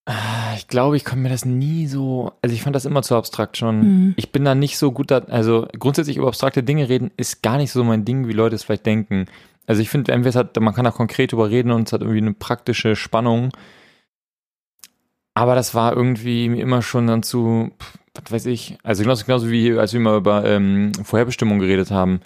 Ah, 0.05 0.53
Ich 0.55 0.67
glaube, 0.67 0.97
ich 0.97 1.03
konnte 1.03 1.21
mir 1.23 1.29
das 1.29 1.45
nie 1.45 1.87
so, 1.87 2.31
also 2.41 2.53
ich 2.55 2.61
fand 2.61 2.75
das 2.75 2.85
immer 2.85 3.01
zu 3.01 3.15
abstrakt 3.15 3.57
schon. 3.57 3.79
Mhm. 3.79 4.13
Ich 4.17 4.31
bin 4.31 4.45
da 4.45 4.53
nicht 4.55 4.77
so 4.77 4.91
gut 4.91 5.09
da, 5.11 5.19
also 5.19 5.67
grundsätzlich 5.79 6.17
über 6.17 6.27
abstrakte 6.27 6.61
Dinge 6.63 6.87
reden 6.89 7.11
ist 7.17 7.41
gar 7.41 7.57
nicht 7.57 7.71
so 7.71 7.83
mein 7.83 8.05
Ding, 8.05 8.27
wie 8.27 8.33
Leute 8.33 8.55
es 8.55 8.63
vielleicht 8.63 8.85
denken. 8.85 9.25
Also 9.67 9.81
ich 9.81 9.89
finde, 9.89 10.11
entweder 10.11 10.39
hat, 10.39 10.59
man 10.59 10.73
kann 10.75 10.85
da 10.85 10.91
konkret 10.91 11.31
drüber 11.31 11.49
reden 11.49 11.71
und 11.71 11.87
es 11.87 11.93
hat 11.93 12.01
irgendwie 12.01 12.19
eine 12.19 12.33
praktische 12.33 12.95
Spannung. 12.95 13.49
Aber 15.33 15.55
das 15.55 15.73
war 15.73 15.93
irgendwie 15.95 16.45
immer 16.45 16.81
schon 16.81 17.07
dann 17.07 17.23
zu, 17.23 17.71
was 18.13 18.31
weiß 18.31 18.45
ich, 18.45 18.77
also 18.83 19.03
genauso, 19.03 19.25
genauso 19.25 19.49
wie 19.49 19.77
als 19.77 19.91
wir 19.91 19.99
mal 19.99 20.17
über 20.17 20.45
ähm, 20.45 20.91
Vorherbestimmung 21.03 21.59
geredet 21.59 21.89
haben. 21.91 22.21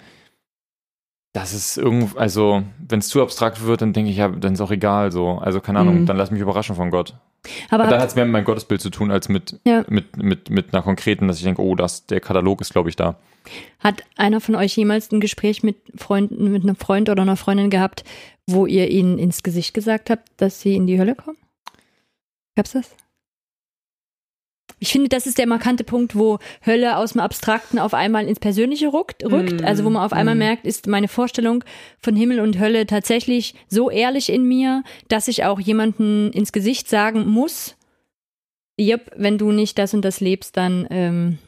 Das 1.32 1.54
ist 1.54 1.78
irgendwo, 1.78 2.18
also 2.18 2.62
wenn 2.88 2.98
es 2.98 3.08
zu 3.08 3.22
abstrakt 3.22 3.64
wird, 3.64 3.82
dann 3.82 3.92
denke 3.92 4.10
ich, 4.10 4.16
ja, 4.18 4.28
dann 4.28 4.52
ist 4.52 4.60
auch 4.60 4.70
egal 4.70 5.10
so. 5.12 5.38
Also 5.38 5.60
keine 5.60 5.78
Ahnung, 5.80 6.02
Mhm. 6.02 6.06
dann 6.06 6.16
lass 6.16 6.30
mich 6.30 6.40
überraschen 6.42 6.76
von 6.76 6.90
Gott. 6.90 7.14
Aber 7.70 7.86
Da 7.86 7.98
hat, 8.00 8.08
es 8.08 8.14
mehr 8.14 8.24
mit 8.26 8.32
meinem 8.32 8.44
Gottesbild 8.44 8.80
zu 8.80 8.90
tun, 8.90 9.10
als 9.10 9.28
mit, 9.28 9.58
Ja. 9.64 9.84
mit, 9.88 10.16
mit, 10.16 10.50
mit 10.50 10.72
einer 10.74 10.82
konkreten, 10.82 11.26
dass 11.28 11.38
ich 11.38 11.44
denke, 11.44 11.62
oh, 11.62 11.74
das, 11.74 12.06
der 12.06 12.20
Katalog 12.20 12.60
ist, 12.60 12.72
glaube 12.72 12.88
ich, 12.90 12.96
da. 12.96 13.16
hat 13.78 14.02
einer 14.16 14.40
von 14.40 14.54
euch 14.54 14.76
jemals 14.76 15.10
ein 15.10 15.20
Gespräch 15.20 15.62
mit 15.62 15.76
Freunden, 15.96 16.52
mit 16.52 16.62
einem 16.62 16.76
Freund 16.76 17.08
oder 17.08 17.22
einer 17.22 17.36
Freundin 17.36 17.70
gehabt, 17.70 18.04
wo 18.46 18.66
ihr 18.66 18.90
ihnen 18.90 19.18
ins 19.18 19.42
Gesicht 19.42 19.72
gesagt 19.74 20.10
habt, 20.10 20.28
dass 20.36 20.60
sie 20.60 20.74
in 20.74 20.86
die 20.86 20.98
Hölle 20.98 21.14
kommen? 21.14 21.38
Gab's 22.56 22.72
das? 22.72 22.90
Ich 24.82 24.92
finde, 24.92 25.08
das 25.08 25.26
ist 25.26 25.38
der 25.38 25.46
markante 25.46 25.84
Punkt, 25.84 26.16
wo 26.16 26.38
Hölle 26.64 26.96
aus 26.96 27.12
dem 27.12 27.20
Abstrakten 27.20 27.78
auf 27.78 27.94
einmal 27.94 28.26
ins 28.26 28.40
Persönliche 28.40 28.92
rückt, 28.92 29.22
rückt. 29.24 29.60
Mm, 29.60 29.64
also 29.64 29.84
wo 29.84 29.90
man 29.90 30.02
auf 30.02 30.14
einmal 30.14 30.34
mm. 30.34 30.38
merkt, 30.38 30.66
ist 30.66 30.86
meine 30.86 31.06
Vorstellung 31.06 31.62
von 31.98 32.16
Himmel 32.16 32.40
und 32.40 32.58
Hölle 32.58 32.86
tatsächlich 32.86 33.54
so 33.68 33.90
ehrlich 33.90 34.32
in 34.32 34.48
mir, 34.48 34.82
dass 35.08 35.28
ich 35.28 35.44
auch 35.44 35.60
jemanden 35.60 36.32
ins 36.32 36.50
Gesicht 36.50 36.88
sagen 36.88 37.28
muss, 37.28 37.76
yep, 38.80 39.12
wenn 39.16 39.36
du 39.36 39.52
nicht 39.52 39.78
das 39.78 39.92
und 39.92 40.02
das 40.02 40.20
lebst, 40.20 40.56
dann 40.56 40.86
ähm, 40.90 41.38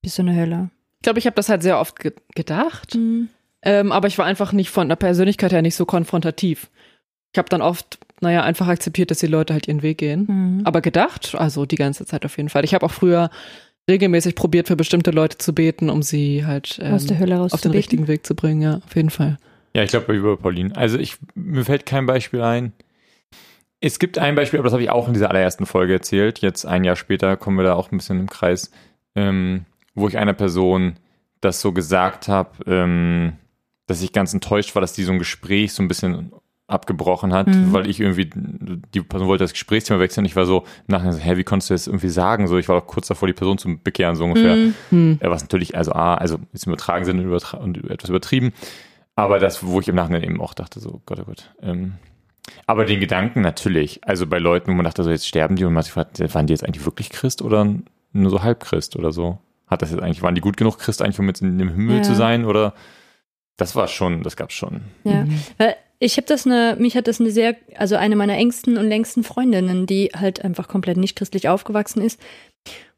bist 0.00 0.18
du 0.18 0.22
eine 0.22 0.34
Hölle. 0.34 0.70
Ich 0.96 1.02
glaube, 1.02 1.18
ich 1.18 1.26
habe 1.26 1.36
das 1.36 1.48
halt 1.48 1.62
sehr 1.62 1.78
oft 1.78 1.98
ge 1.98 2.12
gedacht. 2.34 2.94
Mhm. 2.94 3.28
Ähm, 3.62 3.92
aber 3.92 4.08
ich 4.08 4.18
war 4.18 4.24
einfach 4.24 4.52
nicht 4.52 4.70
von 4.70 4.88
der 4.88 4.96
Persönlichkeit 4.96 5.52
her 5.52 5.62
nicht 5.62 5.76
so 5.76 5.86
konfrontativ. 5.86 6.70
Ich 7.32 7.38
habe 7.38 7.48
dann 7.48 7.62
oft, 7.62 7.98
naja, 8.22 8.42
einfach 8.42 8.68
akzeptiert, 8.68 9.10
dass 9.10 9.18
die 9.18 9.26
Leute 9.26 9.52
halt 9.52 9.68
ihren 9.68 9.82
Weg 9.82 9.98
gehen. 9.98 10.26
Mhm. 10.28 10.60
Aber 10.64 10.80
gedacht, 10.80 11.34
also 11.34 11.66
die 11.66 11.76
ganze 11.76 12.06
Zeit 12.06 12.24
auf 12.24 12.36
jeden 12.36 12.48
Fall. 12.48 12.64
Ich 12.64 12.72
habe 12.72 12.86
auch 12.86 12.92
früher 12.92 13.30
regelmäßig 13.90 14.34
probiert, 14.34 14.68
für 14.68 14.76
bestimmte 14.76 15.10
Leute 15.10 15.38
zu 15.38 15.52
beten, 15.54 15.90
um 15.90 16.02
sie 16.02 16.46
halt 16.46 16.78
ähm, 16.80 16.94
Aus 16.94 17.06
der 17.06 17.18
Hölle 17.18 17.36
raus 17.36 17.52
auf 17.52 17.60
den 17.60 17.72
richtigen 17.72 18.06
Weg 18.06 18.24
zu 18.24 18.34
bringen. 18.34 18.62
Ja, 18.62 18.80
auf 18.84 18.94
jeden 18.94 19.10
Fall. 19.10 19.38
Ja, 19.74 19.82
ich 19.82 19.90
glaube 19.90 20.14
über 20.14 20.36
Pauline. 20.36 20.74
Also 20.76 20.98
ich, 20.98 21.16
mir 21.34 21.64
fällt 21.64 21.84
kein 21.84 22.06
Beispiel 22.06 22.42
ein. 22.42 22.72
Es 23.80 23.98
gibt 23.98 24.18
ein 24.18 24.36
Beispiel, 24.36 24.60
aber 24.60 24.66
das 24.66 24.74
habe 24.74 24.84
ich 24.84 24.90
auch 24.90 25.08
in 25.08 25.14
dieser 25.14 25.30
allerersten 25.30 25.66
Folge 25.66 25.94
erzählt. 25.94 26.38
Jetzt 26.38 26.64
ein 26.64 26.84
Jahr 26.84 26.94
später 26.94 27.36
kommen 27.36 27.56
wir 27.56 27.64
da 27.64 27.74
auch 27.74 27.90
ein 27.90 27.96
bisschen 27.96 28.20
im 28.20 28.30
Kreis, 28.30 28.70
ähm, 29.16 29.64
wo 29.94 30.06
ich 30.06 30.18
einer 30.18 30.34
Person 30.34 30.94
das 31.40 31.60
so 31.60 31.72
gesagt 31.72 32.28
habe, 32.28 32.50
ähm, 32.66 33.32
dass 33.86 34.02
ich 34.02 34.12
ganz 34.12 34.32
enttäuscht 34.32 34.76
war, 34.76 34.80
dass 34.80 34.92
die 34.92 35.02
so 35.02 35.10
ein 35.10 35.18
Gespräch 35.18 35.72
so 35.72 35.82
ein 35.82 35.88
bisschen 35.88 36.32
abgebrochen 36.72 37.32
hat, 37.32 37.46
Mhm. 37.46 37.72
weil 37.72 37.88
ich 37.88 38.00
irgendwie, 38.00 38.28
die 38.34 39.00
Person 39.02 39.28
wollte 39.28 39.44
das 39.44 39.52
Gesprächsthema 39.52 40.00
wechseln. 40.00 40.24
Ich 40.24 40.34
war 40.36 40.46
so 40.46 40.64
nachher 40.86 41.12
so, 41.12 41.18
hä, 41.20 41.36
wie 41.36 41.44
konntest 41.44 41.70
du 41.70 41.74
das 41.74 41.86
irgendwie 41.86 42.08
sagen? 42.08 42.46
So, 42.48 42.58
ich 42.58 42.68
war 42.68 42.76
auch 42.76 42.86
kurz 42.86 43.06
davor, 43.08 43.26
die 43.28 43.34
Person 43.34 43.58
zu 43.58 43.78
bekehren, 43.78 44.16
so 44.16 44.24
ungefähr. 44.24 44.56
Mhm. 44.56 44.74
Hm. 44.90 45.18
Was 45.22 45.42
natürlich, 45.42 45.76
also 45.76 45.92
A, 45.92 46.14
also 46.14 46.38
ist 46.52 46.66
im 46.66 46.72
übertragenen 46.72 47.04
Sinne 47.06 47.22
übertra 47.22 47.58
und 47.58 47.88
etwas 47.90 48.10
übertrieben, 48.10 48.52
aber 49.14 49.38
das, 49.38 49.64
wo 49.66 49.78
ich 49.80 49.88
im 49.88 49.94
Nachhinein 49.96 50.22
eben 50.24 50.40
auch 50.40 50.54
dachte, 50.54 50.80
so 50.80 51.02
Gott, 51.06 51.20
oh 51.20 51.24
Gott, 51.24 51.50
ähm, 51.62 51.94
Aber 52.66 52.84
den 52.84 52.98
Gedanken 52.98 53.40
natürlich. 53.40 54.00
Also 54.06 54.26
bei 54.26 54.38
Leuten, 54.38 54.70
wo 54.70 54.74
man 54.74 54.84
dachte, 54.84 55.04
so 55.04 55.10
jetzt 55.10 55.28
sterben 55.28 55.54
die 55.56 55.64
und 55.64 55.72
man 55.74 55.82
sich 55.84 55.92
fragt, 55.92 56.18
waren 56.34 56.46
die 56.46 56.52
jetzt 56.52 56.64
eigentlich 56.64 56.84
wirklich 56.84 57.10
Christ 57.10 57.40
oder 57.42 57.66
nur 58.12 58.30
so 58.30 58.42
Halbchrist 58.42 58.96
oder 58.96 59.12
so? 59.12 59.38
Hat 59.68 59.80
das 59.80 59.90
jetzt 59.92 60.02
eigentlich, 60.02 60.22
waren 60.22 60.34
die 60.34 60.40
gut 60.40 60.56
genug 60.56 60.78
Christ 60.78 61.02
eigentlich, 61.02 61.18
um 61.20 61.28
jetzt 61.28 61.40
in 61.40 61.56
dem 61.58 61.68
Himmel 61.70 61.98
Ja. 61.98 62.02
zu 62.02 62.14
sein 62.14 62.44
oder? 62.44 62.74
Das 63.58 63.76
war 63.76 63.86
schon, 63.86 64.22
das 64.22 64.36
gab's 64.36 64.54
schon. 64.54 64.80
Ja, 65.04 65.24
Mhm. 65.24 65.38
Ich 66.04 66.16
habe 66.16 66.26
das 66.26 66.46
eine, 66.46 66.76
mich 66.80 66.96
hat 66.96 67.06
das 67.06 67.20
eine 67.20 67.30
sehr, 67.30 67.54
also 67.76 67.94
eine 67.94 68.16
meiner 68.16 68.36
engsten 68.36 68.76
und 68.76 68.88
längsten 68.88 69.22
Freundinnen, 69.22 69.86
die 69.86 70.10
halt 70.14 70.44
einfach 70.44 70.66
komplett 70.66 70.96
nicht 70.96 71.14
christlich 71.14 71.48
aufgewachsen 71.48 72.02
ist. 72.02 72.20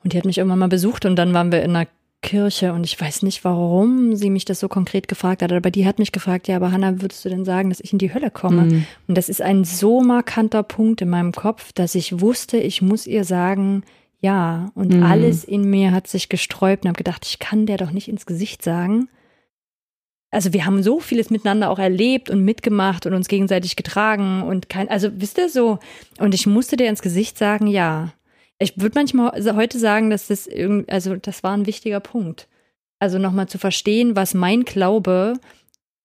Und 0.03 0.13
die 0.13 0.17
hat 0.17 0.25
mich 0.25 0.39
irgendwann 0.39 0.59
mal 0.59 0.69
besucht 0.69 1.05
und 1.05 1.17
dann 1.17 1.35
waren 1.35 1.53
wir 1.53 1.63
in 1.63 1.77
einer 1.77 1.87
Kirche 2.23 2.73
und 2.73 2.85
ich 2.85 2.99
weiß 2.99 3.23
nicht, 3.23 3.45
warum 3.45 4.17
sie 4.17 4.31
mich 4.31 4.47
das 4.47 4.59
so 4.61 4.69
konkret 4.69 5.09
gefragt 5.09 5.43
hat, 5.43 5.53
aber 5.53 5.71
die 5.71 5.87
hat 5.87 5.99
mich 5.99 6.13
gefragt, 6.13 6.49
ja, 6.49 6.57
aber 6.57 6.73
Hannah, 6.73 7.03
würdest 7.03 7.23
du 7.25 7.29
denn 7.29 7.45
sagen, 7.45 7.69
dass 7.69 7.81
ich 7.81 7.93
in 7.93 7.99
die 7.99 8.15
Hölle 8.15 8.31
komme? 8.31 8.63
Mhm. 8.63 8.87
Und 9.07 9.19
das 9.19 9.29
ist 9.29 9.43
ein 9.43 9.65
so 9.65 10.01
markanter 10.01 10.63
Punkt 10.63 11.03
in 11.03 11.11
meinem 11.11 11.33
Kopf, 11.33 11.73
dass 11.75 11.95
ich 11.95 12.21
wusste, 12.23 12.57
ich 12.57 12.81
muss 12.81 13.07
ihr 13.07 13.25
sagen, 13.25 13.83
ja. 14.21 14.71
Und 14.75 14.95
Mhm. 14.95 15.03
alles 15.03 15.45
in 15.45 15.69
mir 15.69 15.93
hat 15.93 16.07
sich 16.09 16.31
gesträubt 16.31 16.85
und 16.85 16.89
habe 16.89 16.97
gedacht, 16.97 17.27
ich 17.27 17.39
kann 17.39 17.67
der 17.67 17.77
doch 17.77 17.91
nicht 17.91 18.09
ins 18.09 18.25
Gesicht 18.25 18.63
sagen. 18.63 19.09
Also 20.35 20.53
wir 20.53 20.67
haben 20.67 20.83
so 20.83 20.99
vieles 20.99 21.31
miteinander 21.31 21.71
auch 21.71 21.79
erlebt 21.79 22.29
und 22.29 22.45
mitgemacht 22.45 23.07
und 23.07 23.15
uns 23.15 23.29
gegenseitig 23.29 23.77
getragen 23.77 24.43
und 24.43 24.69
kein, 24.69 24.89
also 24.89 25.09
wisst 25.15 25.39
ihr 25.39 25.49
so. 25.49 25.79
Und 26.19 26.35
ich 26.35 26.47
musste 26.47 26.77
dir 26.77 26.89
ins 26.89 27.03
Gesicht 27.03 27.39
sagen, 27.39 27.67
ja. 27.69 28.13
Ich 28.59 28.81
würde 28.81 28.97
manchmal 28.97 29.33
heute 29.55 29.79
sagen, 29.79 30.11
dass 30.11 30.29
das 30.29 30.47
irgendwie, 30.47 30.91
also 30.91 31.17
das 31.17 31.43
war 31.43 31.57
ein 31.57 31.67
wichtiger 31.67 32.01
Punkt. 32.01 32.49
Also 32.99 33.19
nochmal 33.19 33.49
zu 33.49 33.59
verstehen, 33.59 34.17
was 34.17 34.35
mein 34.35 34.65
Glaube 34.65 35.35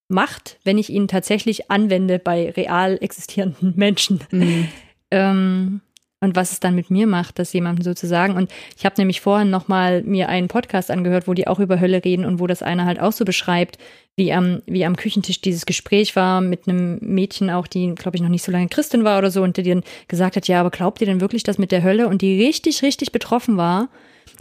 macht, 0.09 0.59
wenn 0.63 0.77
ich 0.77 0.89
ihn 0.89 1.07
tatsächlich 1.07 1.71
anwende 1.71 2.19
bei 2.19 2.51
real 2.51 2.97
existierenden 3.01 3.73
Menschen. 3.77 4.19
Mhm. 4.31 4.67
Ähm, 5.11 5.81
und 6.21 6.35
was 6.35 6.51
es 6.51 6.59
dann 6.59 6.75
mit 6.75 6.89
mir 6.89 7.07
macht, 7.07 7.39
das 7.39 7.53
jemandem 7.53 7.83
so 7.83 7.93
zu 7.93 8.05
sagen. 8.05 8.35
Und 8.35 8.51
ich 8.77 8.85
habe 8.85 8.95
nämlich 8.97 9.21
vorhin 9.21 9.49
nochmal 9.49 10.03
mir 10.03 10.27
einen 10.27 10.49
Podcast 10.49 10.91
angehört, 10.91 11.27
wo 11.27 11.33
die 11.33 11.47
auch 11.47 11.59
über 11.59 11.79
Hölle 11.79 12.03
reden 12.03 12.25
und 12.25 12.39
wo 12.39 12.47
das 12.47 12.61
eine 12.61 12.85
halt 12.85 12.99
auch 12.99 13.13
so 13.13 13.23
beschreibt, 13.23 13.77
wie 14.19 14.31
am, 14.31 14.61
wie 14.67 14.85
am 14.85 14.95
Küchentisch 14.95 15.41
dieses 15.41 15.65
Gespräch 15.65 16.15
war 16.15 16.41
mit 16.41 16.67
einem 16.67 16.99
Mädchen 17.01 17.49
auch, 17.49 17.65
die, 17.65 17.95
glaube 17.95 18.17
ich, 18.17 18.21
noch 18.21 18.29
nicht 18.29 18.43
so 18.43 18.51
lange 18.51 18.67
Christin 18.67 19.03
war 19.03 19.17
oder 19.17 19.31
so 19.31 19.41
und 19.41 19.57
die 19.57 19.63
dann 19.63 19.83
gesagt 20.07 20.35
hat, 20.35 20.47
ja, 20.47 20.59
aber 20.59 20.69
glaubt 20.69 21.01
ihr 21.01 21.07
denn 21.07 21.21
wirklich 21.21 21.41
das 21.41 21.57
mit 21.57 21.71
der 21.71 21.81
Hölle? 21.81 22.07
Und 22.07 22.21
die 22.21 22.43
richtig, 22.45 22.83
richtig 22.83 23.11
betroffen 23.11 23.57
war, 23.57 23.89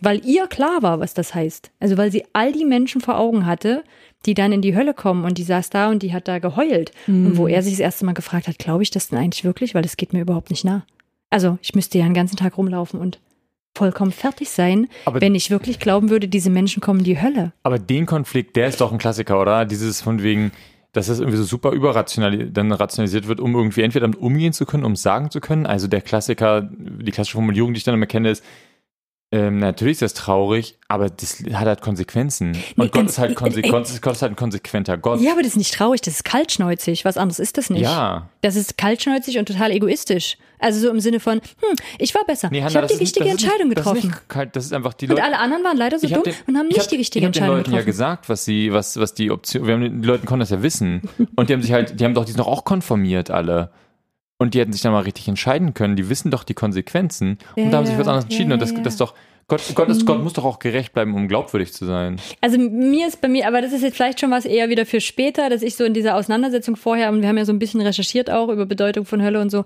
weil 0.02 0.20
ihr 0.26 0.46
klar 0.48 0.82
war, 0.82 1.00
was 1.00 1.14
das 1.14 1.34
heißt. 1.34 1.70
Also 1.80 1.96
weil 1.96 2.12
sie 2.12 2.24
all 2.34 2.52
die 2.52 2.66
Menschen 2.66 3.00
vor 3.00 3.18
Augen 3.18 3.46
hatte, 3.46 3.84
die 4.26 4.34
dann 4.34 4.52
in 4.52 4.60
die 4.60 4.76
Hölle 4.76 4.92
kommen 4.92 5.24
und 5.24 5.38
die 5.38 5.44
saß 5.44 5.70
da 5.70 5.88
und 5.88 6.02
die 6.02 6.12
hat 6.12 6.28
da 6.28 6.40
geheult. 6.40 6.92
Und 7.06 7.36
wo 7.36 7.46
er 7.46 7.62
sich 7.62 7.74
das 7.74 7.80
erste 7.80 8.04
Mal 8.04 8.12
gefragt 8.12 8.48
hat, 8.48 8.58
glaube 8.58 8.82
ich 8.82 8.90
das 8.90 9.08
denn 9.08 9.18
eigentlich 9.18 9.44
wirklich? 9.44 9.74
Weil 9.74 9.82
das 9.82 9.96
geht 9.96 10.12
mir 10.12 10.20
überhaupt 10.20 10.50
nicht 10.50 10.64
nah. 10.64 10.84
Also 11.30 11.58
ich 11.62 11.74
müsste 11.74 11.98
ja 11.98 12.04
den 12.04 12.14
ganzen 12.14 12.36
Tag 12.36 12.58
rumlaufen 12.58 13.00
und 13.00 13.20
vollkommen 13.78 14.12
fertig 14.12 14.50
sein, 14.50 14.88
Aber- 15.04 15.20
wenn 15.20 15.34
ich 15.34 15.50
wirklich 15.50 15.78
glauben 15.78 16.10
würde, 16.10 16.28
diese 16.28 16.50
Menschen 16.50 16.80
kommen 16.80 17.00
in 17.00 17.04
die 17.04 17.20
Hölle. 17.22 17.52
Aber 17.62 17.78
den 17.78 18.04
Konflikt, 18.06 18.56
der 18.56 18.66
ist 18.68 18.80
doch 18.80 18.92
ein 18.92 18.98
Klassiker, 18.98 19.40
oder? 19.40 19.64
Dieses 19.64 20.02
von 20.02 20.22
wegen, 20.22 20.50
dass 20.92 21.06
das 21.06 21.20
irgendwie 21.20 21.38
so 21.38 21.44
super 21.44 21.70
überrational 21.72 22.48
dann 22.50 22.72
rationalisiert 22.72 23.28
wird, 23.28 23.40
um 23.40 23.54
irgendwie 23.54 23.82
entweder 23.82 24.06
damit 24.06 24.18
umgehen 24.20 24.52
zu 24.52 24.66
können, 24.66 24.84
um 24.84 24.96
sagen 24.96 25.30
zu 25.30 25.40
können. 25.40 25.66
Also 25.66 25.86
der 25.86 26.00
Klassiker, 26.00 26.62
die 26.62 27.10
klassische 27.12 27.36
Formulierung, 27.36 27.72
die 27.72 27.78
ich 27.78 27.84
dann 27.84 27.94
immer 27.94 28.06
kenne, 28.06 28.30
ist, 28.30 28.42
ähm, 29.30 29.58
natürlich 29.58 29.92
ist 29.96 30.02
das 30.02 30.14
traurig, 30.14 30.78
aber 30.88 31.10
das 31.10 31.40
hat 31.52 31.66
halt 31.66 31.80
Konsequenzen. 31.82 32.52
Und 32.76 32.84
Nee, 32.84 32.88
Gott, 32.88 33.06
ist 33.06 33.18
halt 33.18 33.34
konse 33.36 33.60
äh, 33.60 33.68
Gott, 33.68 33.84
ist, 33.84 34.02
halt 34.22 34.32
ein 34.32 34.36
konsequenter 34.36 34.96
Gott. 34.96 35.20
Ja, 35.20 35.32
aber 35.32 35.42
das 35.42 35.48
ist 35.52 35.56
nicht 35.58 35.74
traurig, 35.74 36.00
das 36.00 36.14
ist 36.14 36.24
kaltschnäuzig. 36.24 37.04
Was 37.04 37.18
anderes 37.18 37.38
ist 37.38 37.58
das 37.58 37.68
nicht. 37.68 37.82
Ja. 37.82 38.30
Das 38.40 38.56
ist 38.56 38.78
kaltschnäuzig 38.78 39.38
und 39.38 39.46
total 39.46 39.70
egoistisch. 39.72 40.38
Also 40.60 40.80
so 40.80 40.88
im 40.90 40.98
Sinne 41.00 41.20
von, 41.20 41.34
hm, 41.40 41.76
ich 41.98 42.14
war 42.14 42.24
besser. 42.24 42.48
Nee, 42.50 42.58
ich 42.58 42.64
Hanna, 42.64 42.74
habe 42.76 42.86
das 42.86 42.92
die 42.96 43.02
nicht- 43.04 43.16
richtige 43.16 43.28
Entscheidung 43.30 43.68
nicht, 43.68 43.78
Das 43.78 43.84
getroffen. 43.84 43.98
ist, 43.98 44.04
nicht 44.16 44.28
kalt, 44.28 44.56
das 44.56 44.64
ist 44.64 44.72
einfach 44.72 44.94
die 44.94 45.08
Und 45.08 45.20
alle 45.22 45.38
anderen 45.38 45.62
waren 45.62 45.76
leider 45.76 45.98
so 45.98 46.06
Ich 46.06 46.12
dumm 46.14 46.22
den- 46.24 46.34
und 46.46 46.56
haben 46.56 46.66
ich 46.68 46.72
nicht 46.76 46.80
hab- 46.84 46.88
die 46.88 46.96
richtige 46.96 47.24
ich 47.24 47.26
hab 47.26 47.32
den 47.32 47.42
Entscheidung 47.42 47.56
Leuten 47.58 47.70
ja 47.72 47.76
getroffen. 47.78 47.86
gesagt, 47.92 48.28
was 48.30 48.44
sie, 48.46 48.72
was, 48.72 48.96
was 48.98 49.12
die 49.14 49.30
Option, 49.30 49.66
wir 49.66 49.74
haben, 49.74 50.00
die 50.02 50.06
Leute 50.08 50.24
konnten 50.26 50.40
das 50.40 50.50
ja 50.50 50.62
wissen. 50.62 51.02
Und 51.36 51.48
die 51.50 51.52
haben 51.52 51.62
sich 51.62 51.72
halt, 51.72 52.00
die 52.00 52.04
haben 52.04 52.14
doch, 52.14 52.24
die 52.24 52.32
sind 52.32 52.40
doch 52.40 52.48
auch 52.48 52.64
konformiert 52.64 53.30
alle. 53.30 53.70
Und 54.38 54.54
die 54.54 54.60
hätten 54.60 54.72
sich 54.72 54.82
dann 54.82 54.92
mal 54.92 55.02
richtig 55.02 55.26
entscheiden 55.28 55.74
können. 55.74 55.96
Die 55.96 56.08
wissen 56.08 56.30
doch 56.30 56.44
die 56.44 56.54
Konsequenzen. 56.54 57.38
Und 57.56 57.64
Ja, 57.64 57.70
da 57.70 57.76
haben 57.78 57.86
sich 57.86 57.98
was 57.98 58.06
anderes 58.06 58.24
entschieden. 58.24 58.50
ja, 58.50 58.54
und 58.54 58.62
das, 58.62 58.72
das 58.74 58.94
ist 58.94 59.00
doch, 59.00 59.14
Gott, 59.48 59.62
Gott, 59.74 59.88
ist, 59.88 60.04
Gott 60.04 60.22
muss 60.22 60.34
doch 60.34 60.44
auch 60.44 60.58
gerecht 60.58 60.92
bleiben, 60.92 61.14
um 61.14 61.26
glaubwürdig 61.26 61.72
zu 61.72 61.86
sein. 61.86 62.20
Also 62.40 62.58
mir 62.58 63.08
ist 63.08 63.20
bei 63.20 63.28
mir, 63.28 63.48
aber 63.48 63.62
das 63.62 63.72
ist 63.72 63.82
jetzt 63.82 63.96
vielleicht 63.96 64.20
schon 64.20 64.30
was 64.30 64.44
eher 64.44 64.68
wieder 64.68 64.84
für 64.84 65.00
später, 65.00 65.48
dass 65.48 65.62
ich 65.62 65.74
so 65.74 65.84
in 65.84 65.94
dieser 65.94 66.16
Auseinandersetzung 66.16 66.76
vorher, 66.76 67.10
und 67.10 67.22
wir 67.22 67.28
haben 67.28 67.38
ja 67.38 67.46
so 67.46 67.52
ein 67.52 67.58
bisschen 67.58 67.80
recherchiert 67.80 68.30
auch 68.30 68.48
über 68.50 68.66
Bedeutung 68.66 69.06
von 69.06 69.22
Hölle 69.22 69.40
und 69.40 69.50
so, 69.50 69.64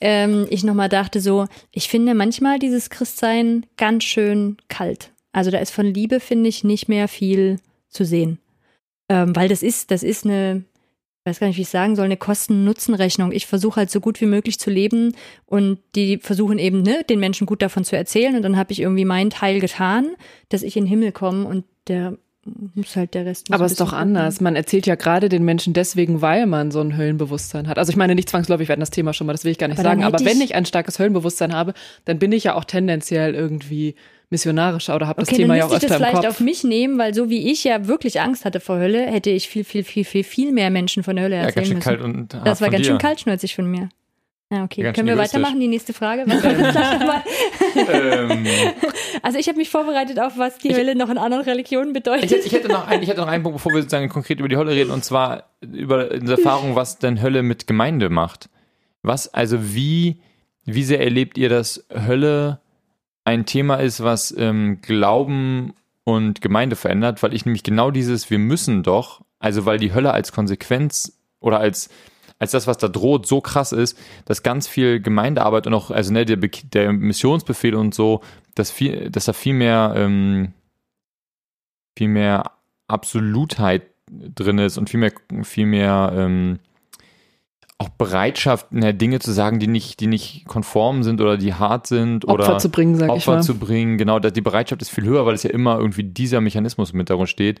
ähm, 0.00 0.46
ich 0.50 0.64
nochmal 0.64 0.88
dachte 0.88 1.20
so, 1.20 1.46
ich 1.70 1.88
finde 1.88 2.14
manchmal 2.14 2.58
dieses 2.58 2.90
Christsein 2.90 3.64
ganz 3.76 4.02
schön 4.04 4.56
kalt. 4.68 5.12
Also 5.32 5.52
da 5.52 5.58
ist 5.58 5.70
von 5.70 5.86
Liebe, 5.86 6.18
finde 6.18 6.48
ich, 6.48 6.64
nicht 6.64 6.88
mehr 6.88 7.06
viel 7.06 7.60
zu 7.88 8.04
sehen. 8.04 8.38
Ähm, 9.08 9.34
weil 9.36 9.48
das 9.48 9.62
ist, 9.62 9.92
das 9.92 10.02
ist 10.02 10.24
eine, 10.26 10.64
weiß 11.24 11.38
gar 11.40 11.46
nicht, 11.48 11.56
wie 11.58 11.62
ich 11.62 11.68
sagen 11.68 11.96
soll, 11.96 12.06
eine 12.06 12.16
Kosten-Nutzen-Rechnung. 12.16 13.32
Ich 13.32 13.46
versuche 13.46 13.76
halt 13.76 13.90
so 13.90 14.00
gut 14.00 14.20
wie 14.20 14.26
möglich 14.26 14.58
zu 14.58 14.70
leben 14.70 15.14
und 15.46 15.78
die 15.94 16.18
versuchen 16.18 16.58
eben, 16.58 16.82
ne, 16.82 17.04
den 17.08 17.20
Menschen 17.20 17.46
gut 17.46 17.62
davon 17.62 17.84
zu 17.84 17.96
erzählen 17.96 18.36
und 18.36 18.42
dann 18.42 18.56
habe 18.56 18.72
ich 18.72 18.80
irgendwie 18.80 19.04
meinen 19.04 19.30
Teil 19.30 19.60
getan, 19.60 20.08
dass 20.48 20.62
ich 20.62 20.76
in 20.76 20.84
den 20.84 20.88
Himmel 20.90 21.12
komme 21.12 21.44
und 21.46 21.64
der 21.88 22.16
muss 22.74 22.96
halt 22.96 23.12
der 23.12 23.26
Rest. 23.26 23.52
Aber 23.52 23.66
es 23.66 23.72
ist 23.72 23.80
doch 23.80 23.90
gucken. 23.90 23.98
anders. 24.16 24.40
Man 24.40 24.56
erzählt 24.56 24.86
ja 24.86 24.94
gerade 24.94 25.28
den 25.28 25.44
Menschen 25.44 25.74
deswegen, 25.74 26.22
weil 26.22 26.46
man 26.46 26.70
so 26.70 26.80
ein 26.80 26.96
Höllenbewusstsein 26.96 27.68
hat. 27.68 27.78
Also 27.78 27.90
ich 27.90 27.96
meine 27.96 28.14
nicht 28.14 28.30
zwangsläufig, 28.30 28.70
hatten 28.70 28.80
das 28.80 28.90
Thema 28.90 29.12
schon 29.12 29.26
mal, 29.26 29.34
das 29.34 29.44
will 29.44 29.52
ich 29.52 29.58
gar 29.58 29.68
nicht 29.68 29.78
Aber 29.78 29.88
sagen. 29.88 30.02
Aber 30.04 30.16
hätte 30.18 30.24
wenn 30.24 30.38
ich- 30.38 30.44
ich 30.50 30.54
ein 30.54 30.64
starkes 30.64 30.98
Höllenbewusstsein 30.98 31.52
habe, 31.54 31.74
dann 32.06 32.18
bin 32.18 32.32
ich 32.32 32.44
ja 32.44 32.54
auch 32.54 32.64
tendenziell 32.64 33.34
irgendwie 33.34 33.94
missionarischer 34.30 34.94
oder 34.96 35.06
habe 35.08 35.20
das 35.20 35.28
Okay, 35.28 35.38
Thema 35.42 35.56
ja 35.56 35.64
auch 35.66 35.70
müsste 35.70 35.86
ich 35.86 35.92
öfter 35.92 35.98
das 36.04 36.08
im 36.08 36.16
vielleicht 36.16 36.26
Kopf. 36.28 36.36
auf 36.38 36.40
mich 36.44 36.64
nehmen, 36.64 36.98
weil 36.98 37.12
so 37.14 37.28
wie 37.30 37.50
ich 37.50 37.64
ja 37.64 37.86
wirklich 37.88 38.20
Angst 38.20 38.44
hatte 38.44 38.60
vor 38.60 38.78
Hölle, 38.78 39.02
hätte 39.06 39.30
ich 39.30 39.48
viel, 39.48 39.64
viel, 39.64 39.82
viel, 39.84 40.04
viel, 40.04 40.24
viel 40.24 40.52
mehr 40.52 40.70
Menschen 40.70 41.02
von 41.02 41.16
der 41.16 41.24
Hölle 41.26 41.36
Ja, 41.36 41.42
erzählen 41.42 41.54
ganz 41.54 41.68
schön 41.68 41.76
müssen. 41.76 41.88
kalt 41.88 42.00
und 42.02 42.34
hart 42.34 42.46
das 42.46 42.60
war 42.60 42.66
von 42.66 42.72
ganz 42.72 42.86
dir. 42.86 42.90
schön 42.92 42.98
kaltschnäuzig 42.98 43.54
von 43.56 43.66
mir. 43.66 43.88
Ja, 44.52 44.64
okay. 44.64 44.80
Ja, 44.80 44.86
ganz 44.88 44.96
Können 44.96 45.06
wir 45.08 45.16
weitermachen? 45.16 45.60
Die 45.60 45.68
nächste 45.68 45.92
Frage. 45.92 46.24
Das 46.26 46.42
ähm, 47.88 48.46
Also 49.22 49.38
ich 49.38 49.48
habe 49.48 49.58
mich 49.58 49.68
vorbereitet 49.70 50.18
auf, 50.18 50.38
was 50.38 50.58
die 50.58 50.74
Hölle 50.74 50.94
noch 50.96 51.08
in 51.10 51.18
anderen 51.18 51.44
Religionen 51.44 51.92
bedeutet. 51.92 52.24
ich, 52.24 52.32
hätte- 52.32 52.46
ich, 52.46 52.52
hätte 52.52 52.68
noch 52.68 52.86
ein, 52.86 53.02
ich 53.02 53.08
hätte 53.08 53.20
noch 53.20 53.28
einen 53.28 53.42
Punkt, 53.42 53.58
bevor 53.58 53.72
wir 53.72 53.82
sozusagen 53.82 54.08
konkret 54.08 54.38
über 54.40 54.48
die 54.48 54.56
Hölle 54.56 54.72
reden, 54.72 54.90
und 54.90 55.04
zwar 55.04 55.50
über 55.60 56.10
unsere 56.10 56.38
Erfahrung, 56.40 56.74
was 56.74 56.98
denn 56.98 57.20
Hölle 57.22 57.42
mit 57.42 57.66
Gemeinde 57.66 58.08
macht. 58.10 58.48
Was, 59.02 59.32
also 59.32 59.74
wie, 59.74 60.20
wie 60.64 60.82
sehr 60.82 61.00
erlebt 61.00 61.38
ihr, 61.38 61.48
dass 61.48 61.86
Hölle 62.06 62.60
ein 63.24 63.46
Thema 63.46 63.76
ist, 63.76 64.02
was 64.02 64.34
ähm, 64.36 64.80
Glauben 64.82 65.74
und 66.04 66.40
Gemeinde 66.40 66.76
verändert? 66.76 67.22
Weil 67.22 67.34
ich 67.34 67.44
nämlich 67.44 67.62
genau 67.62 67.90
dieses, 67.90 68.30
wir 68.30 68.38
müssen 68.38 68.82
doch, 68.82 69.22
also 69.38 69.66
weil 69.66 69.78
die 69.78 69.94
Hölle 69.94 70.12
als 70.12 70.32
Konsequenz 70.32 71.18
oder 71.40 71.60
als 71.60 71.90
als 72.40 72.52
das, 72.52 72.66
was 72.66 72.78
da 72.78 72.88
droht, 72.88 73.26
so 73.26 73.40
krass 73.40 73.70
ist, 73.70 73.98
dass 74.24 74.42
ganz 74.42 74.66
viel 74.66 75.00
Gemeindearbeit 75.00 75.66
und 75.66 75.74
auch, 75.74 75.90
also 75.90 76.10
ne, 76.12 76.24
der, 76.24 76.38
der 76.38 76.92
Missionsbefehl 76.92 77.74
und 77.74 77.94
so, 77.94 78.22
dass 78.54 78.70
viel, 78.70 79.10
dass 79.10 79.26
da 79.26 79.34
viel 79.34 79.52
mehr, 79.52 79.92
ähm, 79.94 80.54
viel 81.96 82.08
mehr 82.08 82.52
Absolutheit 82.88 83.82
drin 84.10 84.58
ist 84.58 84.78
und 84.78 84.88
viel 84.88 85.00
mehr, 85.00 85.12
viel 85.42 85.66
mehr 85.66 86.12
ähm, 86.16 86.58
auch 87.80 87.88
Bereitschaft, 87.88 88.72
ne, 88.72 88.92
Dinge 88.94 89.20
zu 89.20 89.32
sagen, 89.32 89.58
die 89.58 89.66
nicht, 89.66 90.00
die 90.00 90.06
nicht 90.06 90.44
konform 90.46 91.02
sind 91.02 91.20
oder 91.20 91.36
die 91.38 91.54
hart 91.54 91.86
sind 91.86 92.26
Opfer 92.26 92.48
oder 92.48 92.58
zu 92.58 92.68
bringen, 92.68 92.94
sag 92.96 93.06
ich 93.06 93.12
Opfer 93.12 93.36
mal. 93.36 93.42
zu 93.42 93.58
bringen. 93.58 93.96
Genau, 93.96 94.18
die 94.18 94.40
Bereitschaft 94.40 94.82
ist 94.82 94.90
viel 94.90 95.04
höher, 95.04 95.24
weil 95.24 95.34
es 95.34 95.42
ja 95.42 95.50
immer 95.50 95.78
irgendwie 95.78 96.04
dieser 96.04 96.40
Mechanismus 96.40 96.92
mit 96.92 97.08
darum 97.08 97.26
steht. 97.26 97.60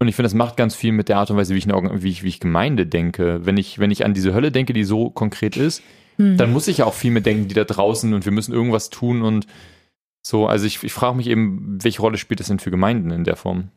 Und 0.00 0.08
ich 0.08 0.16
finde, 0.16 0.26
das 0.26 0.34
macht 0.34 0.56
ganz 0.56 0.74
viel 0.74 0.92
mit 0.92 1.08
der 1.08 1.18
Art 1.18 1.30
und 1.30 1.36
Weise, 1.36 1.54
wie 1.54 1.58
ich, 1.58 1.72
eine 1.72 2.02
wie 2.02 2.08
ich, 2.08 2.22
wie 2.22 2.28
ich 2.28 2.40
Gemeinde 2.40 2.86
denke. 2.86 3.40
Wenn 3.44 3.56
ich, 3.56 3.78
wenn 3.78 3.90
ich 3.90 4.04
an 4.04 4.14
diese 4.14 4.34
Hölle 4.34 4.50
denke, 4.52 4.72
die 4.72 4.84
so 4.84 5.10
konkret 5.10 5.56
ist, 5.56 5.82
Hm. 6.18 6.36
dann 6.36 6.52
muss 6.52 6.68
ich 6.68 6.78
ja 6.78 6.84
auch 6.84 6.94
viel 6.94 7.12
mit 7.12 7.26
denken, 7.26 7.48
die 7.48 7.54
da 7.54 7.64
draußen 7.64 8.12
und 8.12 8.24
wir 8.24 8.32
müssen 8.32 8.52
irgendwas 8.52 8.90
tun 8.90 9.22
und 9.22 9.46
so. 10.20 10.46
Also 10.46 10.66
ich, 10.66 10.82
ich 10.82 10.92
frage 10.92 11.16
mich 11.16 11.28
eben, 11.28 11.78
welche 11.80 12.00
Rolle 12.02 12.18
spielt 12.18 12.40
das 12.40 12.48
denn 12.48 12.58
für 12.58 12.70
Gemeinden 12.70 13.10
in 13.10 13.24
der 13.24 13.36
Form? 13.36 13.68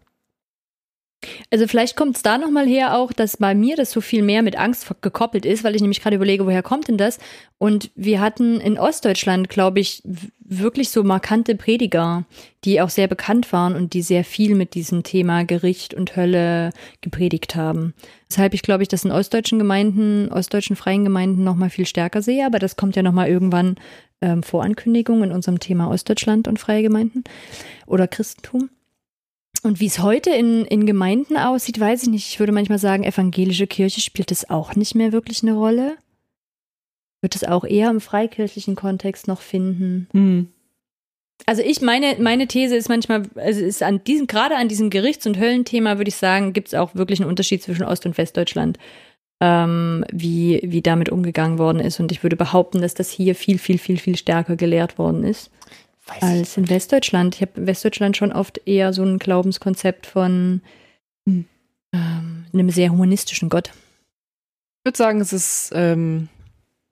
Also 1.51 1.67
vielleicht 1.67 1.95
kommt 1.95 2.15
es 2.15 2.23
da 2.23 2.37
nochmal 2.37 2.65
her 2.65 2.97
auch, 2.97 3.13
dass 3.13 3.37
bei 3.37 3.53
mir 3.53 3.75
das 3.75 3.91
so 3.91 4.01
viel 4.01 4.23
mehr 4.23 4.41
mit 4.41 4.57
Angst 4.57 4.87
gekoppelt 5.01 5.45
ist, 5.45 5.63
weil 5.63 5.75
ich 5.75 5.81
nämlich 5.81 6.01
gerade 6.01 6.15
überlege, 6.15 6.45
woher 6.45 6.63
kommt 6.63 6.87
denn 6.87 6.97
das? 6.97 7.19
Und 7.59 7.91
wir 7.95 8.19
hatten 8.21 8.59
in 8.59 8.79
Ostdeutschland, 8.79 9.47
glaube 9.49 9.79
ich, 9.79 10.01
wirklich 10.39 10.89
so 10.89 11.03
markante 11.03 11.55
Prediger, 11.55 12.25
die 12.65 12.81
auch 12.81 12.89
sehr 12.89 13.07
bekannt 13.07 13.53
waren 13.53 13.75
und 13.75 13.93
die 13.93 14.01
sehr 14.01 14.23
viel 14.23 14.55
mit 14.55 14.73
diesem 14.73 15.03
Thema 15.03 15.45
Gericht 15.45 15.93
und 15.93 16.15
Hölle 16.15 16.71
gepredigt 17.01 17.55
haben. 17.55 17.93
Weshalb 18.27 18.53
ich, 18.53 18.63
glaube 18.63 18.83
ich, 18.83 18.89
das 18.89 19.05
in 19.05 19.11
ostdeutschen 19.11 19.59
Gemeinden, 19.59 20.29
ostdeutschen 20.31 20.75
freien 20.75 21.03
Gemeinden 21.03 21.43
nochmal 21.43 21.69
viel 21.69 21.85
stärker 21.85 22.21
sehe, 22.21 22.45
aber 22.45 22.59
das 22.59 22.75
kommt 22.75 22.95
ja 22.95 23.03
nochmal 23.03 23.29
irgendwann 23.29 23.75
ähm, 24.21 24.43
Vorankündigung 24.43 25.23
in 25.23 25.31
unserem 25.31 25.59
Thema 25.59 25.89
Ostdeutschland 25.89 26.47
und 26.47 26.59
freie 26.59 26.83
Gemeinden 26.83 27.23
oder 27.85 28.07
Christentum. 28.07 28.69
Und 29.63 29.79
wie 29.79 29.85
es 29.85 29.99
heute 29.99 30.31
in, 30.31 30.65
in 30.65 30.85
Gemeinden 30.85 31.37
aussieht, 31.37 31.79
weiß 31.79 32.03
ich 32.03 32.09
nicht. 32.09 32.27
Ich 32.29 32.39
würde 32.39 32.51
manchmal 32.51 32.79
sagen, 32.79 33.03
evangelische 33.03 33.67
Kirche 33.67 34.01
spielt 34.01 34.31
es 34.31 34.49
auch 34.49 34.75
nicht 34.75 34.95
mehr 34.95 35.11
wirklich 35.11 35.43
eine 35.43 35.53
Rolle. 35.53 35.97
würde 37.21 37.35
es 37.35 37.43
auch 37.43 37.63
eher 37.63 37.89
im 37.89 38.01
freikirchlichen 38.01 38.75
Kontext 38.75 39.27
noch 39.27 39.41
finden. 39.41 40.07
Hm. 40.13 40.47
Also 41.45 41.61
ich 41.63 41.81
meine, 41.81 42.17
meine 42.19 42.47
These 42.47 42.75
ist 42.75 42.89
manchmal, 42.89 43.23
also 43.35 43.63
ist 43.63 43.83
an 43.83 44.03
diesem, 44.03 44.27
gerade 44.27 44.55
an 44.55 44.67
diesem 44.67 44.89
Gerichts- 44.89 45.25
und 45.25 45.39
Höllenthema 45.39 45.97
würde 45.97 46.09
ich 46.09 46.15
sagen, 46.15 46.53
gibt 46.53 46.69
es 46.69 46.73
auch 46.73 46.95
wirklich 46.95 47.19
einen 47.19 47.29
Unterschied 47.29 47.63
zwischen 47.63 47.83
Ost- 47.83 48.05
und 48.05 48.17
Westdeutschland, 48.17 48.77
ähm, 49.41 50.05
wie, 50.11 50.61
wie 50.63 50.81
damit 50.81 51.09
umgegangen 51.09 51.57
worden 51.57 51.79
ist. 51.79 51.99
Und 51.99 52.11
ich 52.11 52.23
würde 52.23 52.35
behaupten, 52.35 52.81
dass 52.81 52.93
das 52.93 53.09
hier 53.09 53.35
viel, 53.35 53.57
viel, 53.57 53.77
viel, 53.79 53.97
viel 53.97 54.17
stärker 54.17 54.55
gelehrt 54.55 54.97
worden 54.97 55.23
ist 55.23 55.51
Weiß 56.11 56.21
als 56.23 56.57
in 56.57 56.69
Westdeutschland. 56.69 57.35
Ich 57.35 57.41
habe 57.41 57.51
in 57.61 57.67
Westdeutschland 57.67 58.17
schon 58.17 58.31
oft 58.31 58.61
eher 58.65 58.93
so 58.93 59.03
ein 59.03 59.19
Glaubenskonzept 59.19 60.05
von 60.05 60.61
Hm. 61.27 61.45
ähm, 61.93 62.45
einem 62.53 62.69
sehr 62.69 62.91
humanistischen 62.91 63.49
Gott. 63.49 63.69
Ich 63.69 64.85
würde 64.85 64.97
sagen, 64.97 65.21
es 65.21 65.31
ist 65.33 65.71
ähm, 65.75 66.27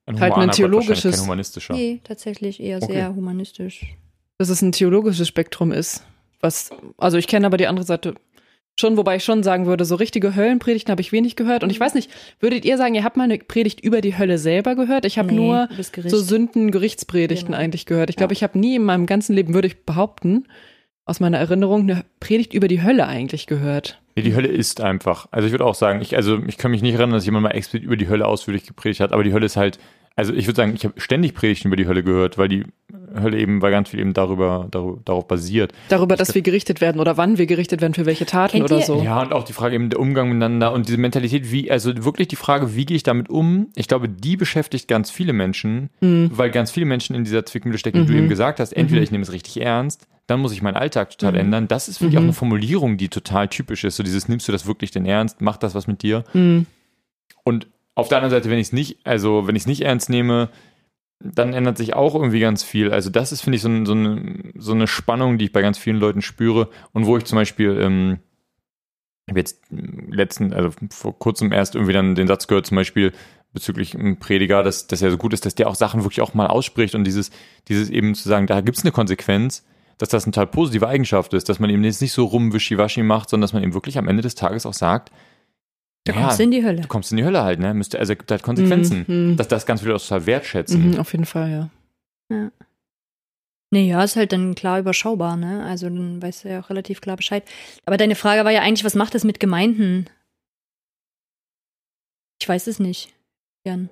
Ein 0.06 0.20
halt 0.20 0.34
ein 0.34 0.52
theologisches- 0.52 1.16
Kein 1.16 1.22
humanistischer. 1.26 1.74
Nee, 1.74 2.00
tatsächlich 2.04 2.60
eher 2.60 2.78
Okay. 2.82 2.94
sehr 2.94 3.16
humanistisch. 3.16 3.86
dass 4.38 4.48
es 4.50 4.62
ein 4.62 4.72
theologisches 4.72 5.28
Spektrum 5.28 5.72
ist. 5.74 6.04
Was, 6.40 6.70
also 6.98 7.18
ich 7.18 7.28
kenne 7.28 7.46
aber 7.46 7.58
die 7.58 7.68
andere 7.68 7.86
Seite 7.86 8.14
schon, 8.80 8.98
wobei 8.98 9.18
ich 9.18 9.24
schon 9.24 9.44
sagen 9.44 9.66
würde, 9.66 9.86
so 9.86 9.96
richtige 9.96 10.36
Höllenpredigten 10.36 10.92
habe 10.92 11.02
ich 11.02 11.12
wenig 11.12 11.36
gehört. 11.36 11.64
Und 11.64 11.70
ich 11.70 11.80
weiß 11.80 11.94
nicht, 11.94 12.10
würdet 12.40 12.66
ihr 12.66 12.78
sagen, 12.78 12.96
ihr 12.96 13.04
habt 13.04 13.18
mal 13.18 13.24
eine 13.26 13.38
Predigt 13.38 13.82
über 13.82 14.02
die 14.02 14.18
Hölle 14.18 14.38
selber 14.38 14.76
gehört? 14.76 15.06
Ich 15.06 15.18
habe 15.20 15.30
Nee, 15.30 15.36
nur 15.36 15.70
so 16.06 16.18
Sünden-Gerichtspredigten 16.18 17.48
Genau. 17.48 17.58
eigentlich 17.58 17.86
gehört. 17.86 18.10
Ich 18.10 18.16
glaube, 18.16 18.34
ich 18.34 18.44
habe 18.44 18.58
nie 18.60 18.76
in 18.76 18.84
meinem 18.84 19.06
ganzen 19.06 19.36
Leben, 19.36 19.54
würde 19.54 19.68
ich 19.68 19.84
behaupten, 19.86 20.46
aus 21.06 21.20
meiner 21.20 21.38
Erinnerung, 21.40 21.82
eine 21.82 22.06
Predigt 22.20 22.54
über 22.54 22.68
die 22.68 22.84
Hölle 22.84 23.08
eigentlich 23.08 23.48
gehört. 23.48 24.00
Nee, 24.16 24.22
die 24.24 24.36
Hölle 24.36 24.48
ist 24.48 24.82
einfach. 24.82 25.28
Also 25.32 25.48
ich 25.48 25.52
würde 25.54 25.66
auch 25.66 25.76
sagen, 25.76 26.02
ich, 26.02 26.16
also 26.16 26.40
ich 26.48 26.58
kann 26.58 26.72
mich 26.72 26.82
nicht 26.82 26.94
erinnern, 26.94 27.14
dass 27.14 27.26
jemand 27.26 27.44
mal 27.44 27.52
explizit 27.52 27.86
über 27.86 27.98
die 27.98 28.08
Hölle 28.10 28.28
ausführlich 28.28 28.66
gepredigt 28.66 29.00
hat, 29.02 29.12
aber 29.12 29.24
die 29.24 29.34
Hölle 29.34 29.46
ist 29.46 29.58
halt, 29.58 29.80
also 30.16 30.34
ich 30.34 30.46
würde 30.46 30.58
sagen, 30.58 30.74
ich 30.76 30.84
habe 30.86 31.00
ständig 31.00 31.34
Predigten 31.34 31.68
über 31.70 31.78
die 31.78 31.88
Hölle 31.88 32.04
gehört, 32.04 32.38
weil 32.38 32.48
die 32.50 32.64
Hölle 33.22 33.38
eben, 33.38 33.62
weil 33.62 33.72
ganz 33.72 33.90
viel 33.90 34.00
eben 34.00 34.14
darüber, 34.14 34.68
darüber 34.72 35.00
darauf 35.06 35.28
basiert. 35.28 35.72
Darüber, 35.90 36.16
dass 36.16 36.36
wir 36.36 36.42
gerichtet 36.42 36.82
werden 36.82 37.00
oder 37.00 37.18
wann 37.18 37.38
wir 37.38 37.46
gerichtet 37.46 37.82
werden, 37.82 37.94
für 37.94 38.06
welche 38.06 38.26
Taten 38.26 38.54
Kennt 38.58 38.66
oder 38.66 38.80
ihr- 38.80 38.86
so. 38.86 39.02
Ja, 39.02 39.22
und 39.22 39.34
auch 39.34 39.44
die 39.44 39.54
Frage 39.54 39.76
eben 39.76 39.90
der 39.90 40.00
Umgang 40.00 40.28
miteinander 40.30 40.74
und 40.74 40.88
diese 40.88 40.98
Mentalität, 40.98 41.52
wie, 41.52 41.72
also 41.72 41.92
wirklich 42.04 42.28
die 42.28 42.36
Frage, 42.36 42.76
wie 42.76 42.86
gehe 42.86 42.96
ich 42.98 43.04
damit 43.04 43.30
um? 43.30 43.68
Ich 43.76 43.88
glaube, 43.88 44.10
die 44.10 44.38
beschäftigt 44.38 44.88
ganz 44.88 45.10
viele 45.12 45.34
Menschen, 45.34 45.90
Mhm. 46.02 46.32
weil 46.34 46.52
ganz 46.52 46.72
viele 46.72 46.86
Menschen 46.86 47.16
in 47.16 47.24
dieser 47.24 47.46
Zwickmühle 47.46 47.78
stecken, 47.78 48.02
wie 48.04 48.06
du 48.08 48.12
Mhm. 48.14 48.18
eben 48.20 48.30
gesagt 48.30 48.60
hast. 48.60 48.74
Entweder 48.74 49.00
Mhm. 49.00 49.04
ich 49.04 49.12
nehme 49.12 49.24
es 49.24 49.32
richtig 49.32 49.62
ernst, 49.62 50.08
dann 50.28 50.40
muss 50.42 50.52
ich 50.54 50.62
meinen 50.62 50.76
Alltag 50.78 51.10
total 51.18 51.34
Mhm. 51.34 51.40
ändern. 51.40 51.68
Das 51.68 51.88
ist 51.88 52.02
wirklich 52.02 52.14
Mhm. 52.16 52.20
auch 52.20 52.24
eine 52.24 52.34
Formulierung, 52.34 52.98
die 52.98 53.10
total 53.10 53.48
typisch 53.48 53.84
ist. 53.84 53.96
So 53.96 54.04
dieses, 54.04 54.28
nimmst 54.28 54.48
du 54.48 54.52
das 54.52 54.68
wirklich 54.68 54.92
denn 54.92 55.06
ernst? 55.06 55.42
Macht 55.42 55.64
das 55.64 55.74
was 55.76 55.88
mit 55.88 56.04
dir? 56.04 56.24
Mhm. 56.34 56.66
Und 57.44 57.68
auf 57.96 58.08
der 58.08 58.20
anderen 58.20 58.32
Seite, 58.32 58.50
wenn 58.50 58.60
ich 58.60 58.68
es 58.68 58.74
nicht, 58.74 58.98
also 59.06 59.48
wenn 59.48 59.56
ich 59.56 59.64
es 59.64 59.68
nicht 59.68 59.82
ernst 59.82 60.10
nehme, 60.10 60.50
dann 61.20 61.54
ändert 61.54 61.78
sich 61.78 61.94
auch 61.94 62.16
irgendwie 62.16 62.40
ganz 62.40 62.64
viel. 62.64 62.92
Also 62.92 63.10
das 63.10 63.32
ist, 63.32 63.42
finde 63.42 63.58
ich, 63.58 63.62
so, 63.62 63.86
so, 63.86 63.92
eine, 63.92 64.52
so 64.56 64.72
eine 64.72 64.88
Spannung, 64.88 65.38
die 65.38 65.46
ich 65.46 65.52
bei 65.52 65.62
ganz 65.62 65.78
vielen 65.78 65.98
Leuten 65.98 66.22
spüre 66.22 66.70
und 66.94 67.06
wo 67.06 67.18
ich 67.18 67.26
zum 67.26 67.38
Beispiel, 67.38 67.78
ähm, 67.80 68.20
ich 69.26 69.32
habe 69.32 69.40
jetzt 69.40 69.62
letzten, 69.70 70.54
also 70.54 70.72
vor 70.90 71.18
kurzem 71.20 71.52
erst 71.52 71.76
irgendwie 71.76 71.94
dann 71.94 72.16
den 72.16 72.28
Satz 72.28 72.48
gehört, 72.48 72.66
zum 72.66 72.78
Beispiel 72.78 73.12
bezüglich 73.54 73.96
einem 73.96 74.18
Prediger, 74.18 74.64
dass, 74.64 74.88
dass 74.88 75.02
er 75.02 75.12
so 75.12 75.18
gut 75.18 75.34
ist, 75.34 75.46
dass 75.46 75.56
der 75.56 75.68
auch 75.68 75.76
Sachen 75.76 76.04
wirklich 76.04 76.22
auch 76.22 76.34
mal 76.34 76.48
ausspricht 76.48 76.96
und 76.96 77.04
dieses, 77.04 77.32
dieses 77.68 77.90
eben 77.90 78.16
zu 78.16 78.30
sagen, 78.30 78.48
da 78.48 78.62
gibt 78.62 78.78
es 78.78 78.84
eine 78.84 78.92
Konsequenz, 78.92 79.66
dass 79.98 80.10
das 80.10 80.24
eine 80.24 80.32
total 80.32 80.48
positive 80.48 80.88
Eigenschaft 80.88 81.34
ist, 81.34 81.50
dass 81.50 81.60
man 81.60 81.70
eben 81.70 81.84
jetzt 81.84 82.02
nicht 82.02 82.14
so 82.14 82.26
rumwischiwaschi 82.26 83.04
macht, 83.04 83.30
sondern 83.30 83.44
dass 83.44 83.54
man 83.54 83.64
eben 83.64 83.74
wirklich 83.74 83.98
am 83.98 84.08
Ende 84.08 84.24
des 84.24 84.36
Tages 84.36 84.66
auch 84.66 84.74
sagt, 84.74 85.12
Da 86.10 86.16
ja, 86.16 86.22
kommst 86.22 86.40
du 86.40 86.44
in 86.44 86.52
die 86.52 86.64
Hölle. 86.64 86.82
du 86.82 86.88
kommst 86.88 87.12
in 87.12 87.18
die 87.18 87.24
Hölle 87.24 87.44
halt, 87.44 87.60
ne? 87.60 87.74
Müsste, 87.74 88.00
also 88.00 88.14
es 88.14 88.20
gibt 88.20 88.32
halt 88.32 88.42
Konsequenzen. 88.42 89.06
Mhm. 89.08 89.38
Dass 89.38 89.48
das 89.48 89.66
ganz 89.66 89.82
viele 89.82 89.96
auch 89.96 90.02
total 90.02 90.26
wertschätzen. 90.26 90.92
Mhm, 90.92 91.00
auf 91.00 91.12
jeden 91.12 91.26
Fall, 91.26 91.70
ja. 92.32 92.52
Nee, 93.72 93.88
ja, 93.88 94.04
ist 94.04 94.16
halt 94.16 94.32
dann 94.32 94.56
klar 94.56 94.80
überschaubar, 94.80 95.36
ne? 95.36 95.64
Also 95.64 95.88
dann 95.88 96.22
weißt 96.22 96.44
du 96.44 96.50
ja 96.50 96.60
auch 96.60 96.70
relativ 96.70 97.02
klar 97.02 97.18
Bescheid. 97.18 97.44
Aber 97.86 97.98
deine 97.98 98.16
Frage 98.16 98.44
war 98.44 98.52
ja 98.52 98.62
eigentlich, 98.62 98.84
was 98.84 98.96
macht 98.96 99.14
das 99.14 99.24
mit 99.24 99.40
Gemeinden? 99.40 100.08
Ich 102.42 102.50
weiß 102.50 102.68
es 102.68 102.80
nicht, 102.80 103.14
Jan. 103.66 103.90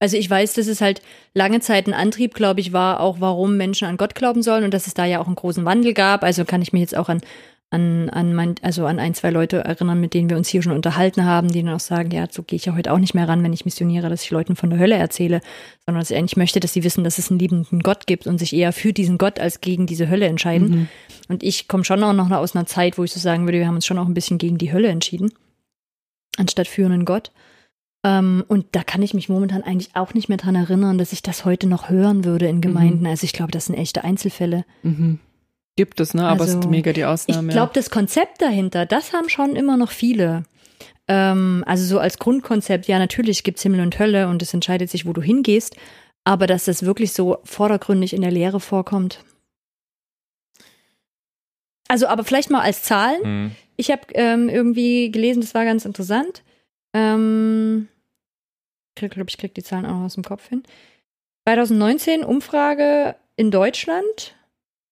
Also 0.00 0.16
ich 0.16 0.28
weiß, 0.28 0.54
dass 0.54 0.66
es 0.66 0.80
halt 0.80 1.02
lange 1.34 1.60
Zeit 1.60 1.86
ein 1.86 1.94
Antrieb, 1.94 2.34
glaube 2.34 2.60
ich, 2.60 2.72
war, 2.72 3.00
auch 3.00 3.20
warum 3.20 3.56
Menschen 3.56 3.86
an 3.86 3.96
Gott 3.96 4.14
glauben 4.14 4.42
sollen 4.42 4.64
und 4.64 4.74
dass 4.74 4.86
es 4.86 4.94
da 4.94 5.04
ja 5.04 5.20
auch 5.20 5.26
einen 5.26 5.36
großen 5.36 5.64
Wandel 5.64 5.94
gab. 5.94 6.24
Also 6.24 6.44
kann 6.44 6.62
ich 6.62 6.72
mich 6.72 6.80
jetzt 6.80 6.96
auch 6.96 7.08
an, 7.08 7.20
an, 7.72 8.10
an, 8.10 8.34
mein, 8.34 8.56
also 8.60 8.84
an 8.84 8.98
ein, 8.98 9.14
zwei 9.14 9.30
Leute 9.30 9.64
erinnern, 9.64 9.98
mit 9.98 10.12
denen 10.12 10.28
wir 10.28 10.36
uns 10.36 10.48
hier 10.48 10.62
schon 10.62 10.74
unterhalten 10.74 11.24
haben, 11.24 11.48
die 11.48 11.62
dann 11.62 11.74
auch 11.74 11.80
sagen, 11.80 12.10
ja, 12.10 12.26
so 12.30 12.42
gehe 12.42 12.56
ich 12.56 12.66
ja 12.66 12.74
heute 12.74 12.92
auch 12.92 12.98
nicht 12.98 13.14
mehr 13.14 13.26
ran, 13.26 13.42
wenn 13.42 13.54
ich 13.54 13.64
missioniere, 13.64 14.10
dass 14.10 14.24
ich 14.24 14.30
Leuten 14.30 14.56
von 14.56 14.68
der 14.68 14.78
Hölle 14.78 14.96
erzähle, 14.96 15.40
sondern 15.86 16.02
dass 16.02 16.10
ich 16.10 16.18
eigentlich 16.18 16.36
möchte, 16.36 16.60
dass 16.60 16.74
sie 16.74 16.84
wissen, 16.84 17.02
dass 17.02 17.16
es 17.16 17.30
einen 17.30 17.38
liebenden 17.38 17.80
Gott 17.80 18.06
gibt 18.06 18.26
und 18.26 18.36
sich 18.36 18.52
eher 18.54 18.74
für 18.74 18.92
diesen 18.92 19.16
Gott 19.16 19.40
als 19.40 19.62
gegen 19.62 19.86
diese 19.86 20.10
Hölle 20.10 20.26
entscheiden. 20.26 20.68
Mhm. 20.68 20.88
Und 21.28 21.42
ich 21.42 21.66
komme 21.66 21.84
schon 21.84 22.04
auch 22.04 22.12
noch 22.12 22.30
aus 22.30 22.54
einer 22.54 22.66
Zeit, 22.66 22.98
wo 22.98 23.04
ich 23.04 23.12
so 23.12 23.20
sagen 23.20 23.46
würde, 23.46 23.58
wir 23.58 23.66
haben 23.66 23.76
uns 23.76 23.86
schon 23.86 23.98
auch 23.98 24.06
ein 24.06 24.14
bisschen 24.14 24.36
gegen 24.36 24.58
die 24.58 24.70
Hölle 24.70 24.88
entschieden, 24.88 25.32
anstatt 26.36 26.68
für 26.68 26.84
einen 26.84 27.06
Gott. 27.06 27.32
Ähm, 28.04 28.44
und 28.48 28.66
da 28.72 28.82
kann 28.82 29.00
ich 29.00 29.14
mich 29.14 29.30
momentan 29.30 29.62
eigentlich 29.62 29.96
auch 29.96 30.12
nicht 30.12 30.28
mehr 30.28 30.36
dran 30.36 30.56
erinnern, 30.56 30.98
dass 30.98 31.14
ich 31.14 31.22
das 31.22 31.46
heute 31.46 31.66
noch 31.66 31.88
hören 31.88 32.26
würde 32.26 32.48
in 32.48 32.60
Gemeinden. 32.60 33.06
Also 33.06 33.24
ich 33.24 33.32
glaube, 33.32 33.52
das 33.52 33.66
sind 33.66 33.76
echte 33.76 34.04
Einzelfälle. 34.04 34.66
Mhm. 34.82 35.20
Gibt 35.76 36.00
es, 36.00 36.12
ne? 36.14 36.26
Aber 36.26 36.44
es 36.44 36.50
ist 36.50 36.56
Also, 36.56 36.68
mega 36.68 36.92
die 36.92 37.00
Ich 37.00 37.06
Ausnahme. 37.06 37.52
glaube, 37.52 37.72
das 37.74 37.90
Konzept 37.90 38.42
dahinter, 38.42 38.84
das 38.86 39.12
haben 39.12 39.28
schon 39.28 39.56
immer 39.56 39.76
noch 39.76 39.90
viele. 39.90 40.44
Ähm, 41.08 41.64
also 41.66 41.84
so 41.84 41.98
als 41.98 42.18
Grundkonzept, 42.18 42.86
ja, 42.86 42.98
natürlich 42.98 43.42
gibt's 43.42 43.62
Himmel 43.62 43.80
und 43.80 43.98
Hölle 43.98 44.28
und 44.28 44.42
es 44.42 44.52
entscheidet 44.54 44.90
sich, 44.90 45.06
wo 45.06 45.12
du 45.12 45.22
hingehst, 45.22 45.76
aber 46.24 46.46
dass 46.46 46.66
das 46.66 46.84
wirklich 46.84 47.12
so 47.12 47.38
vordergründig 47.44 48.12
in 48.12 48.20
der 48.22 48.30
Lehre 48.30 48.60
vorkommt. 48.60 49.24
Also, 51.88 52.06
aber 52.06 52.24
vielleicht 52.24 52.50
mal 52.50 52.60
als 52.62 52.82
Zahlen. 52.82 53.20
Mhm. 53.44 53.50
Ich 53.76 53.90
habe 53.90 54.02
ähm, 54.14 54.48
irgendwie 54.48 55.10
gelesen, 55.10 55.40
das 55.40 55.54
war 55.54 55.64
ganz 55.64 55.84
interessant. 55.84 56.42
Ähm, 56.94 57.88
ich 59.00 59.10
glaube, 59.10 59.28
ich 59.30 59.38
krieg 59.38 59.54
die 59.54 59.62
Zahlen 59.62 59.86
auch 59.86 59.94
noch 59.98 60.04
aus 60.04 60.14
dem 60.14 60.22
Kopf 60.24 60.48
hin. 60.48 60.62
2019 61.48 62.24
Umfrage 62.24 63.16
in 63.36 63.50
Deutschland. 63.50 64.36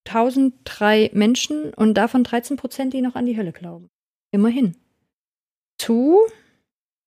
1003 0.06 1.10
Menschen 1.14 1.72
und 1.74 1.94
davon 1.94 2.24
13 2.24 2.56
Prozent, 2.56 2.92
die 2.94 3.00
noch 3.02 3.14
an 3.14 3.26
die 3.26 3.36
Hölle 3.36 3.52
glauben. 3.52 3.88
Immerhin. 4.32 4.76
Zu, 5.78 6.18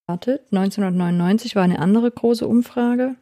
wartet, 0.08 0.42
1999 0.52 1.56
war 1.56 1.64
eine 1.64 1.80
andere 1.80 2.10
große 2.12 2.48
Umfrage. 2.48 3.16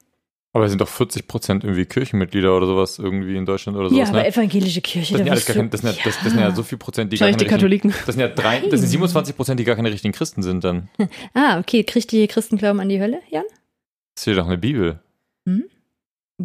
Aber 0.53 0.65
es 0.65 0.71
sind 0.71 0.81
doch 0.81 0.89
40 0.89 1.27
Prozent 1.27 1.63
irgendwie 1.63 1.85
Kirchenmitglieder 1.85 2.55
oder 2.55 2.65
sowas 2.67 2.99
irgendwie 2.99 3.37
in 3.37 3.45
Deutschland 3.45 3.77
oder 3.77 3.87
sowas, 3.89 3.99
ja, 4.09 4.13
aber 4.13 4.23
ne? 4.23 4.27
evangelische 4.27 4.81
Kirche, 4.81 5.13
Das 5.13 5.17
sind, 5.19 5.25
ja 5.27 5.31
alles 5.31 5.47
wirst 5.47 5.47
gar 5.47 5.53
du- 5.55 5.59
kein, 5.61 5.69
das, 5.69 5.81
sind 5.81 5.95
ja, 5.97 6.03
das, 6.03 6.15
das 6.23 6.31
sind 6.33 6.39
ja 6.41 6.51
so 6.53 6.63
viel 6.63 6.77
Prozent, 6.77 7.13
die 7.13 7.17
gar 7.17 7.27
Wahrscheinlich 7.27 7.47
keine 7.47 7.59
die 7.59 7.65
richtigen, 7.67 7.91
Katholiken. 7.91 8.05
das 8.05 8.15
sind 8.15 8.21
ja 8.21 8.27
drei, 8.27 8.59
das 8.59 8.81
sind 8.81 8.89
Nein. 8.89 8.89
27 8.89 9.35
Prozent, 9.37 9.59
die 9.61 9.63
gar 9.63 9.77
keine 9.77 9.91
richtigen 9.91 10.13
Christen 10.13 10.43
sind 10.43 10.63
dann. 10.65 10.89
Ah, 11.33 11.57
okay, 11.59 11.85
christliche 11.85 12.27
Christen 12.27 12.57
glauben 12.57 12.81
an 12.81 12.89
die 12.89 12.99
Hölle, 12.99 13.21
Jan? 13.29 13.45
Das 14.15 14.23
steht 14.23 14.37
doch 14.37 14.43
in 14.43 14.49
der 14.49 14.57
Bibel. 14.57 14.99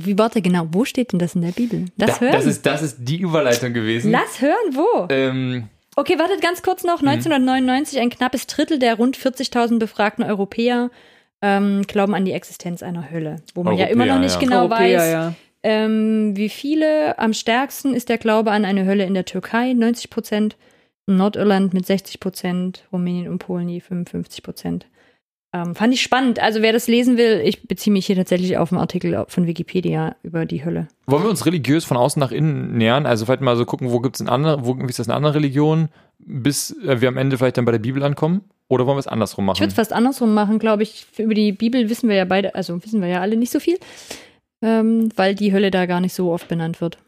Wie, 0.04 0.18
warte, 0.18 0.42
genau, 0.42 0.68
wo 0.72 0.85
steht 0.85 1.12
denn 1.12 1.18
das 1.18 1.35
in 1.35 1.42
der 1.42 1.52
Bibel? 1.52 1.87
Lass 1.96 2.18
Da- 2.18 2.20
hören. 2.20 2.32
das, 2.32 2.46
ist, 2.46 2.66
das 2.66 2.82
ist 2.82 2.96
die 3.00 3.20
Überleitung 3.20 3.72
gewesen. 3.72 4.11
Lass 4.11 4.40
hören, 4.40 4.74
wo? 4.74 5.06
Ähm, 5.11 5.68
Okay, 5.98 6.18
wartet 6.18 6.42
ganz 6.42 6.62
kurz 6.62 6.85
noch. 6.85 7.00
Mhm. 7.00 7.09
1999, 7.09 7.98
ein 7.98 8.11
knappes 8.11 8.46
Drittel 8.46 8.78
der 8.78 8.96
rund 8.96 9.16
40.000 9.16 9.78
befragten 9.78 10.22
Europäer 10.24 10.90
ähm, 11.40 11.82
glauben 11.87 12.14
an 12.14 12.26
die 12.26 12.32
Existenz 12.32 12.82
einer 12.82 13.11
Hölle. 13.11 13.37
Wo 13.54 13.62
man 13.62 13.74
ja 13.76 13.87
Europäer, 13.87 13.94
immer 13.94 14.06
noch 14.06 14.20
nicht 14.20 14.35
ja. 14.35 14.40
genau 14.40 14.61
Europäer, 14.62 14.98
weiß, 14.98 15.11
ja. 15.12 15.35
ähm, 15.62 16.37
wie 16.37 16.50
viele. 16.50 17.18
Am 17.18 17.32
stärksten 17.32 17.94
ist 17.94 18.11
der 18.11 18.18
Glaube 18.18 18.50
an 18.50 18.66
eine 18.66 18.85
Hölle 18.85 19.04
in 19.04 19.14
der 19.14 19.24
Türkei, 19.24 19.72
90 19.72 20.11
Prozent. 20.11 20.56
Nordirland 21.06 21.72
mit 21.72 21.87
60 21.87 22.18
Prozent, 22.20 22.85
Rumänien 22.92 23.28
und 23.28 23.38
Polen 23.38 23.68
je 23.68 23.80
55 23.80 24.42
Prozent. 24.42 24.87
Ähm, 25.62 25.75
fand 25.75 25.95
ich 25.95 26.03
spannend. 26.03 26.38
Also 26.40 26.61
wer 26.62 26.73
das 26.73 26.87
lesen 26.88 27.16
will, 27.16 27.40
ich 27.45 27.66
beziehe 27.69 27.92
mich 27.92 28.07
hier 28.07 28.16
tatsächlich 28.16 28.59
auf 28.59 28.73
einen 28.73 28.81
Artikel 28.81 29.25
von 29.29 29.47
Wikipedia 29.47 30.16
über 30.23 30.45
die 30.45 30.64
Hölle. 30.64 30.88
wollen 31.07 31.23
wir 31.23 31.31
uns 31.31 31.47
religiös 31.47 31.85
von 31.85 31.97
außen 31.97 32.21
nach 32.21 32.33
innen 32.33 32.77
nähern? 32.77 33.07
Also 33.07 33.25
vielleicht 33.25 33.40
mal 33.42 33.57
so 33.57 33.64
gucken, 33.64 33.90
wo 33.90 34.01
gibt's 34.01 34.21
in 34.21 34.29
andere, 34.29 34.66
wo 34.66 34.77
wie 34.77 34.85
ist 34.87 34.99
das 34.99 35.07
in 35.07 35.12
anderen 35.12 35.35
Religionen, 35.35 35.88
bis 36.19 36.77
äh, 36.85 37.01
wir 37.01 37.09
am 37.09 37.16
Ende 37.16 37.38
vielleicht 37.38 37.57
dann 37.57 37.64
bei 37.64 37.73
der 37.73 37.79
Bibel 37.79 38.03
ankommen? 38.03 38.42
Oder 38.69 38.87
wollen 38.87 38.97
wir 38.97 39.01
es 39.01 39.07
andersrum 39.07 39.45
Ich 39.45 39.47
machen? 39.47 39.61
würde 39.61 39.69
es 39.69 39.75
fast 39.75 39.92
andersrum 39.92 40.35
machen, 40.35 40.59
glaube 40.59 40.83
ich. 40.83 41.07
Über 41.19 41.35
die 41.35 41.53
Bibel 41.53 41.88
wissen 41.88 42.09
wir 42.09 42.16
ja 42.16 42.25
beide, 42.25 42.55
also 42.57 42.83
wissen 42.85 43.01
wir 43.01 43.09
ja 43.09 43.21
alle 43.21 43.37
nicht 43.37 43.53
so 43.53 43.61
viel, 43.61 43.79
ähm, 44.62 45.11
weil 45.16 45.35
die 45.37 45.53
Hölle 45.53 45.71
da 45.71 45.87
gar 45.87 46.01
nicht 46.01 46.14
so 46.14 46.33
oft 46.33 46.49
benannt 46.49 46.81
wird. 46.81 46.99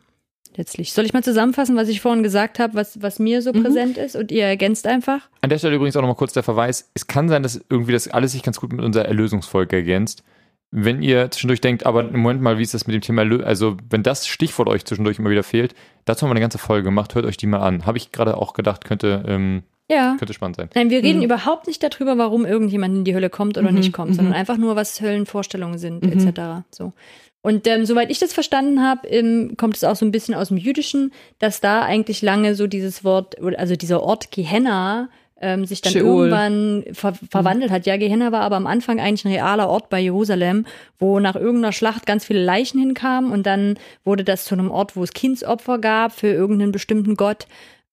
Letztlich. 0.59 0.93
Soll 0.93 1.05
ich 1.07 1.13
mal 1.15 1.23
zusammenfassen, 1.23 1.77
was 1.77 1.89
ich 1.89 2.01
vorhin 2.03 2.23
gesagt 2.23 2.59
habe, 2.59 2.75
was, 2.75 3.01
was 3.01 3.19
mir 3.19 3.41
so 3.43 3.53
Mhm. 3.53 3.63
präsent 3.63 3.97
ist 3.97 4.17
und 4.17 4.31
ihr 4.33 4.45
ergänzt 4.45 4.87
einfach? 4.87 5.21
An 5.41 5.49
der 5.51 5.59
Stelle 5.59 5.77
übrigens 5.77 5.97
auch 5.97 6.01
nochmal 6.03 6.17
kurz 6.17 6.33
der 6.35 6.43
Verweis. 6.43 6.91
Es 6.95 7.07
kann 7.07 7.29
sein, 7.29 7.43
dass 7.45 7.61
irgendwie 7.71 7.93
das 7.93 8.09
alles 8.09 8.33
sich 8.33 8.43
ganz 8.43 8.61
gut 8.61 8.73
mit 8.73 8.85
unserer 8.85 9.05
Erlösungsfolge 9.07 9.77
ergänzt. 9.77 10.25
Wenn 10.71 11.01
ihr 11.01 11.31
zwischendurch 11.31 11.61
denkt, 11.63 11.87
aber 11.87 12.01
im 12.01 12.21
Moment 12.21 12.43
mal, 12.43 12.59
wie 12.59 12.63
ist 12.63 12.75
das 12.75 12.87
mit 12.87 12.93
dem 12.95 13.01
Thema 13.01 13.23
Erlösung? 13.23 13.47
Also, 13.47 13.77
wenn 13.89 14.03
das 14.03 14.27
Stichwort 14.27 14.69
euch 14.69 14.85
zwischendurch 14.85 15.19
immer 15.19 15.31
wieder 15.31 15.45
fehlt, 15.45 15.75
dazu 16.05 16.23
haben 16.23 16.31
wir 16.31 16.33
eine 16.33 16.41
ganze 16.41 16.59
Folge 16.59 16.83
gemacht. 16.85 17.15
Hört 17.15 17.25
euch 17.25 17.37
die 17.39 17.47
mal 17.47 17.61
an. 17.61 17.87
Habe 17.87 17.97
ich 17.97 18.13
gerade 18.13 18.37
auch 18.37 18.53
gedacht, 18.53 18.85
könnte, 18.85 19.25
ähm, 19.27 19.63
Ja. 19.91 20.17
Könnte 20.19 20.35
spannend 20.35 20.57
sein. 20.57 20.69
Nein, 20.75 20.91
wir 20.91 21.03
reden 21.03 21.21
Mhm. 21.21 21.25
überhaupt 21.25 21.67
nicht 21.67 21.83
darüber, 21.83 22.19
warum 22.19 22.45
irgendjemand 22.45 22.95
in 22.95 23.05
die 23.05 23.15
Hölle 23.15 23.31
kommt 23.31 23.57
oder 23.57 23.71
Mhm, 23.71 23.79
nicht 23.79 23.93
kommt, 23.95 24.11
mhm. 24.11 24.15
sondern 24.17 24.35
einfach 24.35 24.59
nur, 24.59 24.77
was 24.77 25.01
Höllenvorstellungen 25.01 25.79
sind, 25.79 26.05
Mhm. 26.05 26.13
etc. 26.13 26.65
So. 26.71 26.93
Und 27.41 27.67
ähm, 27.67 27.87
soweit 27.87 28.11
ich 28.11 28.19
das 28.19 28.33
verstanden 28.33 28.83
habe, 28.83 29.07
ähm, 29.09 29.55
kommt 29.57 29.77
es 29.77 29.85
auch 29.85 29.97
so 29.97 30.05
ein 30.05 30.11
bisschen 30.11 30.35
aus 30.35 30.49
dem 30.49 30.57
Jüdischen, 30.57 31.13
dass 31.39 31.61
da 31.61 31.83
eigentlich 31.83 32.21
lange 32.21 32.55
so 32.55 32.67
dieses 32.67 33.05
Wort, 33.05 33.37
also 33.59 33.77
dieser 33.77 34.03
Ort 34.03 34.31
Gehenna 34.33 35.09
ähm, 35.41 35.65
sich 35.65 35.81
dann 35.81 35.93
Sheol. 35.93 36.05
irgendwann 36.05 36.85
ver 36.93 37.15
verwandelt 37.31 37.71
hat. 37.71 37.87
Ja, 37.87 37.97
Gehenna 37.97 38.33
war 38.33 38.41
aber 38.41 38.57
am 38.57 38.67
Anfang 38.67 39.01
eigentlich 39.01 39.25
ein 39.25 39.33
realer 39.33 39.69
Ort 39.69 39.89
bei 39.89 40.01
Jerusalem, 40.01 40.67
wo 40.99 41.21
nach 41.21 41.37
irgendeiner 41.37 41.73
Schlacht 41.73 42.07
ganz 42.07 42.25
viele 42.25 42.43
Leichen 42.43 42.81
hinkamen 42.81 43.31
und 43.31 43.47
dann 43.47 43.79
wurde 44.05 44.25
das 44.25 44.45
zu 44.45 44.55
einem 44.55 44.71
Ort, 44.71 44.97
wo 44.97 45.05
es 45.05 45.13
Kindsopfer 45.13 45.79
gab 45.79 46.13
für 46.13 46.29
irgendeinen 46.29 46.73
bestimmten 46.73 47.15
Gott. 47.15 47.47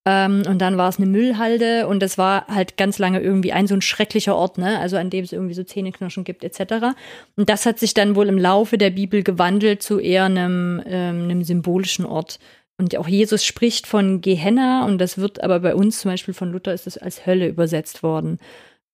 Ähm, 0.08 0.44
und 0.48 0.60
dann 0.60 0.78
war 0.78 0.88
es 0.88 0.98
eine 0.98 1.06
Müllhalde 1.06 1.88
und 1.88 2.00
das 2.00 2.16
war 2.16 2.46
halt 2.46 2.76
ganz 2.76 2.98
lange 2.98 3.20
irgendwie 3.20 3.52
ein 3.52 3.66
so 3.66 3.74
ein 3.74 3.82
schrecklicher 3.82 4.36
Ort, 4.36 4.56
ne? 4.56 4.78
Also 4.78 4.96
an 4.96 5.10
dem 5.10 5.24
es 5.24 5.32
irgendwie 5.32 5.54
so 5.54 5.64
Zähneknirschen 5.64 6.22
gibt 6.22 6.44
etc. 6.44 6.94
Und 7.34 7.50
das 7.50 7.66
hat 7.66 7.80
sich 7.80 7.92
dann 7.92 8.14
wohl 8.14 8.28
im 8.28 8.38
Laufe 8.38 8.78
der 8.78 8.90
Bibel 8.90 9.24
gewandelt 9.24 9.82
zu 9.82 9.98
eher 9.98 10.24
einem, 10.26 10.80
ähm, 10.86 11.24
einem 11.24 11.42
symbolischen 11.42 12.06
Ort. 12.06 12.38
Und 12.78 12.96
auch 12.96 13.08
Jesus 13.08 13.44
spricht 13.44 13.88
von 13.88 14.20
Gehenna 14.20 14.84
und 14.84 14.98
das 14.98 15.18
wird 15.18 15.42
aber 15.42 15.58
bei 15.60 15.74
uns 15.74 16.00
zum 16.00 16.12
Beispiel 16.12 16.34
von 16.34 16.52
Luther 16.52 16.72
ist 16.72 16.86
es 16.86 16.98
als 16.98 17.26
Hölle 17.26 17.48
übersetzt 17.48 18.04
worden. 18.04 18.38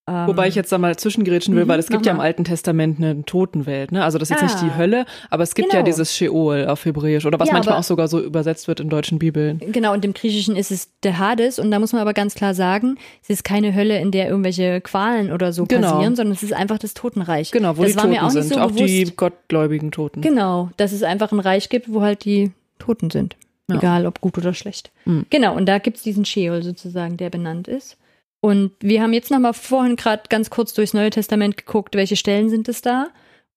Ähm, 0.05 0.27
Wobei 0.27 0.49
ich 0.49 0.55
jetzt 0.55 0.69
da 0.71 0.77
mal 0.77 0.97
zwischengrätschen 0.97 1.55
will, 1.55 1.63
Mhm, 1.63 1.69
weil 1.69 1.79
es 1.79 1.87
gibt 1.87 2.01
mach 2.01 2.05
ja 2.07 2.11
im. 2.13 2.19
Alten 2.19 2.43
Testament 2.43 2.97
eine 2.97 3.23
Totenwelt, 3.23 3.93
ne? 3.93 4.03
Also 4.03 4.17
das 4.17 4.29
ist 4.29 4.41
jetzt 4.41 4.53
nicht 4.53 4.61
Ah. 4.61 4.65
die 4.65 4.77
Hölle, 4.77 5.05
aber 5.29 5.43
es 5.43 5.55
gibt 5.55 5.69
ja 5.71 5.79
Genau. 5.79 5.85
dieses 5.85 6.13
Sheol 6.13 6.67
auf 6.67 6.83
Hebräisch 6.83 7.25
oder 7.25 7.39
was 7.39 7.47
Ja, 7.47 7.53
manchmal 7.53 7.77
auch 7.77 7.83
sogar 7.83 8.09
so 8.09 8.19
übersetzt 8.19 8.67
wird 8.67 8.81
in 8.81 8.89
deutschen 8.89 9.17
Bibeln. 9.17 9.61
Genau, 9.71 9.93
und 9.93 10.03
im 10.03 10.13
Griechischen 10.13 10.57
ist 10.57 10.71
es 10.71 10.89
der 11.03 11.19
Hades 11.19 11.57
und 11.57 11.71
da 11.71 11.79
muss 11.79 11.93
man 11.93 12.01
aber 12.01 12.13
ganz 12.13 12.35
klar 12.35 12.53
sagen, 12.53 12.97
es 13.21 13.29
ist 13.29 13.45
keine 13.45 13.73
Hölle, 13.73 13.97
in 14.01 14.11
der 14.11 14.27
irgendwelche 14.27 14.81
Qualen 14.81 15.31
oder 15.31 15.53
so 15.53 15.65
Genau. 15.65 15.91
passieren, 15.93 16.17
sondern 16.17 16.33
es 16.33 16.43
ist 16.43 16.51
einfach 16.53 16.79
das 16.79 16.93
Totenreich. 16.93 17.51
Genau, 17.51 17.77
wo 17.77 17.83
das 17.83 17.93
die 17.93 17.97
war 17.97 18.07
mir 18.07 18.15
Toten 18.15 18.25
auch 18.25 18.33
nicht 18.33 18.43
sind, 18.43 18.53
so 18.55 18.59
auch 18.59 18.71
die 18.71 18.99
bewusst. 19.03 19.15
gottgläubigen 19.17 19.91
Toten. 19.91 20.19
Genau, 20.19 20.69
dass 20.75 20.91
es 20.91 21.03
einfach 21.03 21.31
ein 21.31 21.39
Reich 21.39 21.69
gibt, 21.69 21.93
wo 21.93 22.01
halt 22.01 22.25
die 22.25 22.51
Toten 22.77 23.09
sind. 23.09 23.37
Ja. 23.69 23.77
Egal, 23.77 24.05
ob 24.05 24.19
gut 24.19 24.37
oder 24.37 24.53
schlecht. 24.53 24.91
Mhm. 25.05 25.25
Genau, 25.29 25.55
und 25.55 25.65
da 25.65 25.77
gibt 25.77 25.95
es 25.95 26.03
diesen 26.03 26.25
Sheol 26.25 26.61
sozusagen, 26.61 27.15
der 27.15 27.29
benannt 27.29 27.69
ist. 27.69 27.95
Und 28.43 28.71
wir 28.81 29.01
haben 29.01 29.13
jetzt 29.13 29.31
nochmal 29.31 29.53
vorhin 29.53 29.95
gerade 29.95 30.23
ganz 30.27 30.49
kurz 30.49 30.73
durchs 30.73 30.93
Neue 30.93 31.11
Testament 31.11 31.55
geguckt, 31.55 31.95
welche 31.95 32.17
Stellen 32.17 32.49
sind 32.49 32.67
es 32.67 32.81
da? 32.81 33.07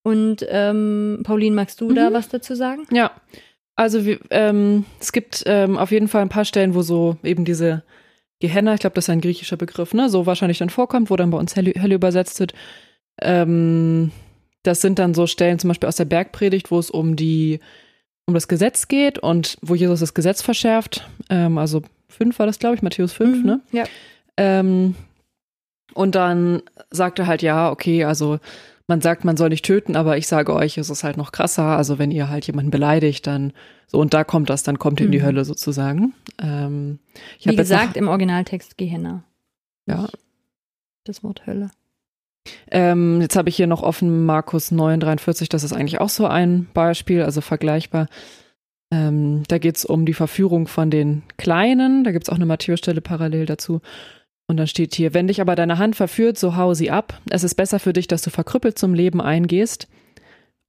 Und 0.04 0.46
ähm, 0.48 1.22
Pauline, 1.24 1.56
magst 1.56 1.80
du 1.80 1.92
da 1.92 2.08
Mhm. 2.08 2.14
was 2.14 2.28
dazu 2.28 2.54
sagen? 2.54 2.86
Ja, 2.92 3.10
also 3.74 4.04
wir, 4.06 4.20
ähm, 4.30 4.84
es 5.00 5.10
gibt 5.10 5.42
ähm, 5.46 5.76
auf 5.76 5.90
jeden 5.90 6.06
Fall 6.06 6.22
ein 6.22 6.28
paar 6.28 6.44
Stellen, 6.44 6.76
wo 6.76 6.82
so 6.82 7.16
eben 7.24 7.44
diese 7.44 7.82
Gehenna, 8.38 8.74
ich 8.74 8.80
glaube, 8.80 8.94
das 8.94 9.06
ist 9.06 9.10
ein 9.10 9.20
griechischer 9.20 9.56
Begriff, 9.56 9.92
ne, 9.92 10.08
so 10.08 10.24
wahrscheinlich 10.24 10.58
dann 10.58 10.70
vorkommt, 10.70 11.10
wo 11.10 11.16
dann 11.16 11.30
bei 11.32 11.38
uns 11.38 11.56
Hölle, 11.56 11.72
Hölle 11.82 11.96
übersetzt 11.96 12.38
wird. 12.38 12.54
Ähm, 13.20 14.12
das 14.62 14.80
sind 14.82 15.00
dann 15.00 15.14
so 15.14 15.26
Stellen 15.26 15.58
zum 15.58 15.66
Beispiel 15.68 15.88
aus 15.88 15.96
der 15.96 16.04
Bergpredigt, 16.04 16.70
wo 16.70 16.78
es 16.78 16.90
um 16.90 17.16
die 17.16 17.58
um 18.28 18.34
das 18.34 18.46
Gesetz 18.46 18.86
geht 18.86 19.18
und 19.18 19.56
wo 19.62 19.74
Jesus 19.74 19.98
das 20.00 20.14
Gesetz 20.14 20.42
verschärft. 20.42 21.08
Ähm, 21.28 21.58
also 21.58 21.82
fünf 22.08 22.38
war 22.38 22.46
das, 22.46 22.58
glaube 22.60 22.76
ich, 22.76 22.82
Matthäus 22.82 23.12
fünf, 23.12 23.38
Mhm. 23.38 23.46
ne? 23.46 23.60
Ja. 23.72 23.84
Ähm, 24.36 24.94
und 25.94 26.14
dann 26.14 26.62
sagt 26.90 27.18
er 27.18 27.26
halt, 27.26 27.42
ja, 27.42 27.70
okay, 27.70 28.04
also 28.04 28.38
man 28.88 29.00
sagt, 29.00 29.24
man 29.24 29.36
soll 29.36 29.48
nicht 29.48 29.64
töten, 29.64 29.96
aber 29.96 30.16
ich 30.16 30.28
sage 30.28 30.54
euch, 30.54 30.78
es 30.78 30.90
ist 30.90 31.02
halt 31.04 31.16
noch 31.16 31.32
krasser. 31.32 31.76
Also 31.76 31.98
wenn 31.98 32.10
ihr 32.10 32.28
halt 32.28 32.46
jemanden 32.46 32.70
beleidigt, 32.70 33.26
dann 33.26 33.52
so 33.86 33.98
und 33.98 34.14
da 34.14 34.22
kommt 34.24 34.50
das, 34.50 34.62
dann 34.62 34.78
kommt 34.78 35.00
ihr 35.00 35.06
in 35.06 35.12
die 35.12 35.18
Mhm. 35.18 35.24
Hölle 35.24 35.44
sozusagen. 35.44 36.12
Ähm, 36.40 36.98
ich 37.38 37.46
Wie 37.46 37.56
gesagt, 37.56 37.96
im 37.96 38.08
Originaltext 38.08 38.76
Gehenna. 38.76 39.24
Noch, 39.86 39.96
ja, 39.96 40.08
Das 41.04 41.22
Wort 41.24 41.46
Hölle. 41.46 41.70
ähm, 42.70 43.20
jetzt 43.20 43.36
habe 43.36 43.48
ich 43.48 43.56
hier 43.56 43.66
noch 43.66 43.82
offen 43.82 44.24
Markus 44.26 44.70
9,43, 44.70 45.48
das 45.48 45.64
ist 45.64 45.72
eigentlich 45.72 46.00
auch 46.00 46.08
so 46.08 46.26
ein 46.26 46.68
Beispiel, 46.74 47.22
also 47.22 47.40
vergleichbar. 47.40 48.08
Ähm, 48.92 49.42
da 49.48 49.58
geht 49.58 49.76
es 49.78 49.84
um 49.84 50.06
die 50.06 50.14
Verführung 50.14 50.68
von 50.68 50.90
den 50.90 51.22
Kleinen, 51.38 52.04
da 52.04 52.12
gibt 52.12 52.26
es 52.26 52.30
auch 52.30 52.36
eine 52.36 52.46
Matthäusstelle 52.46 53.00
parallel 53.00 53.46
dazu. 53.46 53.80
Und 54.48 54.58
dann 54.58 54.66
steht 54.68 54.94
hier, 54.94 55.12
wenn 55.12 55.26
dich 55.26 55.40
aber 55.40 55.56
deine 55.56 55.78
Hand 55.78 55.96
verführt, 55.96 56.38
so 56.38 56.56
hau 56.56 56.72
sie 56.74 56.90
ab. 56.90 57.20
Es 57.30 57.42
ist 57.42 57.54
besser 57.56 57.80
für 57.80 57.92
dich, 57.92 58.06
dass 58.06 58.22
du 58.22 58.30
verkrüppelt 58.30 58.78
zum 58.78 58.94
Leben 58.94 59.20
eingehst, 59.20 59.88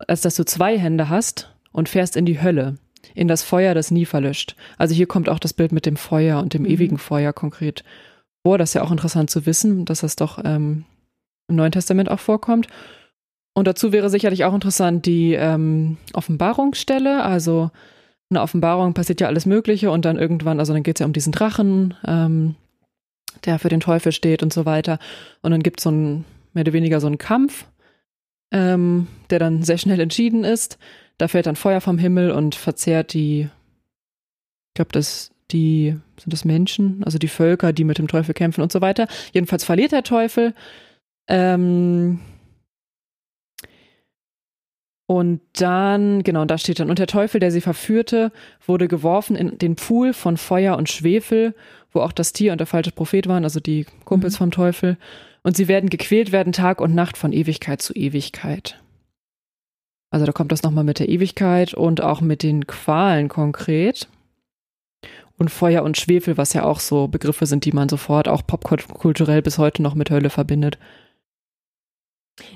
als 0.07 0.21
dass 0.21 0.35
du 0.35 0.45
zwei 0.45 0.77
Hände 0.79 1.09
hast 1.09 1.53
und 1.71 1.87
fährst 1.89 2.15
in 2.17 2.25
die 2.25 2.41
Hölle, 2.41 2.77
in 3.13 3.27
das 3.27 3.43
Feuer, 3.43 3.75
das 3.75 3.91
nie 3.91 4.05
verlöscht. 4.05 4.55
Also 4.77 4.95
hier 4.95 5.05
kommt 5.05 5.29
auch 5.29 5.39
das 5.39 5.53
Bild 5.53 5.71
mit 5.71 5.85
dem 5.85 5.95
Feuer 5.95 6.39
und 6.39 6.53
dem 6.53 6.63
Mhm. 6.63 6.69
ewigen 6.69 6.97
Feuer 6.97 7.33
konkret 7.33 7.83
vor. 8.43 8.57
Das 8.57 8.71
ist 8.71 8.73
ja 8.73 8.81
auch 8.83 8.91
interessant 8.91 9.29
zu 9.29 9.45
wissen, 9.45 9.85
dass 9.85 10.01
das 10.01 10.15
doch 10.15 10.39
ähm, 10.43 10.85
im 11.47 11.55
Neuen 11.55 11.71
Testament 11.71 12.09
auch 12.09 12.19
vorkommt. 12.19 12.67
Und 13.53 13.67
dazu 13.67 13.91
wäre 13.91 14.09
sicherlich 14.09 14.43
auch 14.45 14.53
interessant 14.53 15.05
die 15.05 15.33
ähm, 15.33 15.97
Offenbarungsstelle. 16.13 17.23
Also 17.23 17.69
eine 18.29 18.41
Offenbarung 18.41 18.93
passiert 18.93 19.21
ja 19.21 19.27
alles 19.27 19.45
Mögliche 19.45 19.91
und 19.91 20.03
dann 20.05 20.17
irgendwann, 20.17 20.59
also 20.59 20.73
dann 20.73 20.83
geht 20.83 20.97
es 20.97 20.99
ja 21.01 21.05
um 21.05 21.13
diesen 21.13 21.31
Drachen, 21.31 21.93
ähm, 22.05 22.55
der 23.45 23.59
für 23.59 23.69
den 23.69 23.79
Teufel 23.79 24.11
steht 24.11 24.43
und 24.43 24.53
so 24.53 24.65
weiter. 24.65 24.99
Und 25.41 25.51
dann 25.51 25.63
gibt 25.63 25.79
es 25.79 25.83
so 25.83 25.91
ein, 25.91 26.25
mehr 26.53 26.63
oder 26.63 26.73
weniger 26.73 26.99
so 26.99 27.07
einen 27.07 27.17
Kampf, 27.17 27.65
ähm, 28.51 29.07
der 29.29 29.39
dann 29.39 29.63
sehr 29.63 29.77
schnell 29.77 29.99
entschieden 29.99 30.43
ist. 30.43 30.77
Da 31.17 31.27
fällt 31.27 31.47
dann 31.47 31.55
Feuer 31.55 31.81
vom 31.81 31.97
Himmel 31.97 32.31
und 32.31 32.55
verzehrt 32.55 33.13
die, 33.13 33.41
ich 33.41 34.73
glaube, 34.75 34.91
das, 34.91 35.31
die, 35.51 35.95
sind 36.19 36.33
das 36.33 36.45
Menschen, 36.45 37.03
also 37.03 37.17
die 37.17 37.27
Völker, 37.27 37.73
die 37.73 37.83
mit 37.83 37.97
dem 37.97 38.07
Teufel 38.07 38.33
kämpfen 38.33 38.61
und 38.61 38.71
so 38.71 38.81
weiter. 38.81 39.07
Jedenfalls 39.33 39.63
verliert 39.63 39.91
der 39.91 40.03
Teufel. 40.03 40.53
Ähm, 41.27 42.19
und 45.07 45.39
dann, 45.53 46.21
genau, 46.23 46.43
da 46.43 46.57
steht 46.57 46.81
dann, 46.81 46.89
und 46.89 46.99
der 46.99 47.07
Teufel, 47.07 47.39
der 47.39 47.49
sie 47.49 47.61
verführte, 47.61 48.33
wurde 48.65 48.89
geworfen 48.89 49.37
in 49.37 49.57
den 49.57 49.77
Pool 49.77 50.13
von 50.13 50.35
Feuer 50.35 50.77
und 50.77 50.89
Schwefel, 50.89 51.55
wo 51.93 52.01
auch 52.01 52.11
das 52.11 52.33
Tier 52.33 52.51
und 52.51 52.57
der 52.59 52.67
falsche 52.67 52.91
Prophet 52.91 53.25
waren, 53.27 53.45
also 53.45 53.61
die 53.61 53.85
Kumpels 54.03 54.33
Mhm. 54.33 54.37
vom 54.37 54.51
Teufel. 54.51 54.97
Und 55.43 55.55
sie 55.55 55.69
werden 55.69 55.89
gequält 55.89 56.33
werden 56.33 56.51
Tag 56.51 56.81
und 56.81 56.93
Nacht 56.93 57.15
von 57.15 57.31
Ewigkeit 57.31 57.81
zu 57.81 57.93
Ewigkeit. 57.93 58.81
Also 60.09 60.25
da 60.25 60.33
kommt 60.33 60.51
das 60.51 60.63
nochmal 60.63 60.83
mit 60.83 60.99
der 60.99 61.07
Ewigkeit 61.07 61.73
und 61.73 62.01
auch 62.01 62.19
mit 62.19 62.43
den 62.43 62.67
Qualen 62.67 63.29
konkret. 63.29 64.09
Und 65.37 65.49
Feuer 65.51 65.83
und 65.83 65.97
Schwefel, 65.97 66.35
was 66.37 66.51
ja 66.53 66.63
auch 66.63 66.81
so 66.81 67.07
Begriffe 67.07 67.45
sind, 67.45 67.63
die 67.63 67.71
man 67.71 67.87
sofort 67.87 68.27
auch 68.27 68.45
popkulturell 68.45 69.41
bis 69.41 69.57
heute 69.57 69.81
noch 69.83 69.95
mit 69.95 70.09
Hölle 70.09 70.29
verbindet. 70.29 70.77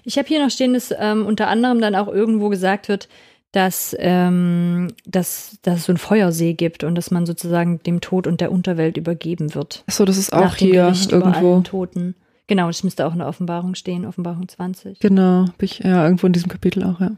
Ich 0.04 0.17
habe 0.17 0.28
hier 0.28 0.44
noch 0.44 0.52
stehen, 0.52 0.74
dass 0.74 0.94
ähm, 0.98 1.26
unter 1.26 1.48
anderem 1.48 1.82
dann 1.82 1.96
auch 1.96 2.08
irgendwo 2.08 2.50
gesagt 2.50 2.88
wird, 2.88 3.08
dass, 3.52 3.96
ähm, 4.00 4.88
dass, 5.06 5.58
dass 5.62 5.80
es 5.80 5.86
so 5.86 5.94
ein 5.94 5.98
Feuersee 5.98 6.54
gibt 6.54 6.84
und 6.84 6.96
dass 6.96 7.12
man 7.12 7.26
sozusagen 7.26 7.84
dem 7.84 8.00
Tod 8.00 8.26
und 8.28 8.39
der 8.39 8.52
Unterwelt 8.52 8.98
übergeben 8.98 9.54
wird. 9.56 9.84
Achso, 9.88 10.06
das 10.06 10.17
ist 10.17 10.32
auch 10.32 10.56
hier 10.56 10.86
Gericht 10.86 11.12
irgendwo. 11.12 11.60
Toten. 11.62 12.15
Genau, 12.48 12.67
das 12.67 12.84
müsste 12.84 13.06
auch 13.06 13.13
in 13.13 13.20
der 13.20 13.28
Offenbarung 13.28 13.76
stehen, 13.76 14.06
Offenbarung 14.06 14.48
20. 14.48 15.00
Genau, 15.00 15.46
ich, 15.60 15.80
ja, 15.80 16.04
irgendwo 16.04 16.28
in 16.28 16.34
diesem 16.34 16.50
Kapitel 16.50 16.84
auch, 16.84 17.00
ja. 17.00 17.12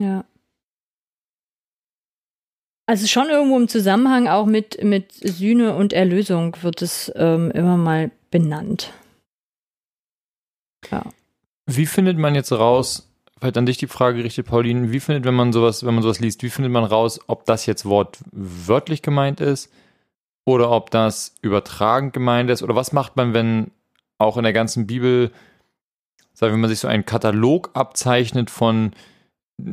Ja. 0.00 0.24
Also 2.86 3.06
schon 3.06 3.28
irgendwo 3.28 3.58
im 3.58 3.68
Zusammenhang 3.68 4.28
auch 4.28 4.46
mit, 4.46 4.82
mit 4.82 5.12
Sühne 5.12 5.74
und 5.74 5.92
Erlösung 5.92 6.56
wird 6.62 6.80
es 6.80 7.12
ähm, 7.16 7.50
immer 7.50 7.76
mal 7.76 8.10
benannt. 8.30 8.92
Ja. 10.90 11.04
Wie 11.66 11.86
findet 11.86 12.18
man 12.18 12.34
jetzt 12.34 12.52
raus, 12.52 13.10
vielleicht 13.38 13.58
an 13.58 13.66
dich 13.66 13.78
die 13.78 13.86
Frage 13.86 14.18
gerichtet, 14.18 14.46
Pauline, 14.46 14.90
wie 14.92 15.00
findet, 15.00 15.24
wenn 15.24 15.34
man 15.34 15.52
sowas, 15.52 15.84
wenn 15.84 15.94
man 15.94 16.02
sowas 16.02 16.20
liest, 16.20 16.42
wie 16.42 16.50
findet 16.50 16.72
man 16.72 16.84
raus, 16.84 17.20
ob 17.26 17.44
das 17.44 17.66
jetzt 17.66 17.84
wortwörtlich 17.84 19.02
gemeint 19.02 19.40
ist 19.40 19.70
oder 20.44 20.70
ob 20.70 20.90
das 20.90 21.34
übertragend 21.42 22.12
gemeint 22.12 22.50
ist? 22.50 22.62
Oder 22.62 22.74
was 22.74 22.92
macht 22.92 23.16
man, 23.16 23.34
wenn 23.34 23.70
auch 24.18 24.36
in 24.36 24.44
der 24.44 24.52
ganzen 24.52 24.86
Bibel, 24.86 25.30
sagen 26.32 26.50
wir, 26.50 26.54
wenn 26.54 26.60
man 26.60 26.70
sich 26.70 26.80
so 26.80 26.88
einen 26.88 27.04
Katalog 27.06 27.70
abzeichnet 27.74 28.50
von 28.50 28.92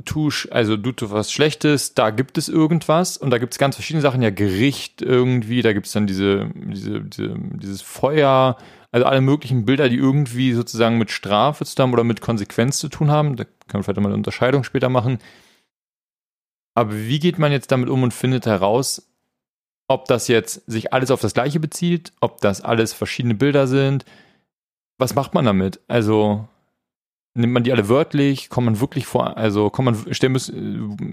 tu, 0.04 0.30
sch- 0.30 0.50
also 0.50 0.78
du 0.78 0.91
tust 0.91 1.13
was 1.13 1.32
Schlechtes, 1.32 1.94
da 1.94 2.10
gibt 2.10 2.38
es 2.38 2.50
irgendwas 2.50 3.18
und 3.18 3.30
da 3.30 3.38
gibt 3.38 3.54
es 3.54 3.60
ganz 3.60 3.76
verschiedene 3.76 4.02
Sachen, 4.02 4.22
ja 4.22 4.32
Gericht 4.32 5.02
irgendwie, 5.02 5.62
da 5.62 5.74
gibt 5.74 5.86
es 5.86 5.94
dann 5.94 6.08
diese, 6.08 6.50
diese, 6.56 7.02
diese, 7.02 7.36
dieses 7.38 7.82
Feuer, 7.82 8.58
also 8.96 9.08
alle 9.08 9.20
möglichen 9.20 9.66
Bilder, 9.66 9.90
die 9.90 9.98
irgendwie 9.98 10.54
sozusagen 10.54 10.98
mit 10.98 11.12
Strafe 11.12 11.66
zu 11.66 11.76
tun 11.76 11.84
haben 11.84 11.94
oder 11.94 12.06
mit 12.06 12.22
Konsequenz 12.22 12.78
zu 12.78 12.88
tun 12.88 13.12
haben. 13.12 13.36
Da 13.36 13.44
kann 13.44 13.54
man 13.74 13.84
vielleicht 13.84 14.00
mal 14.00 14.06
eine 14.06 14.16
Unterscheidung 14.16 14.64
später 14.64 14.88
machen. 14.88 15.20
Aber 16.76 16.94
wie 16.94 17.20
geht 17.20 17.38
man 17.38 17.52
jetzt 17.52 17.74
damit 17.74 17.90
um 17.90 18.04
und 18.04 18.14
findet 18.14 18.46
heraus, 18.46 19.12
ob 19.90 20.06
das 20.06 20.30
jetzt 20.30 20.64
sich 20.66 20.94
alles 20.94 21.12
auf 21.12 21.20
das 21.20 21.34
Gleiche 21.34 21.60
bezieht, 21.60 22.14
ob 22.22 22.40
das 22.40 22.62
alles 22.62 22.94
verschiedene 22.94 23.36
Bilder 23.36 23.68
sind? 23.68 24.06
Was 24.98 25.14
macht 25.14 25.34
man 25.34 25.44
damit? 25.44 25.82
Also 25.90 26.48
nimmt 27.34 27.52
man 27.52 27.66
die 27.66 27.74
alle 27.74 27.90
wörtlich? 27.90 28.50
Kommt 28.50 28.64
man 28.64 28.80
wirklich 28.80 29.06
vor, 29.06 29.36
also 29.36 29.70
kommt 29.70 29.88
man, 29.88 30.06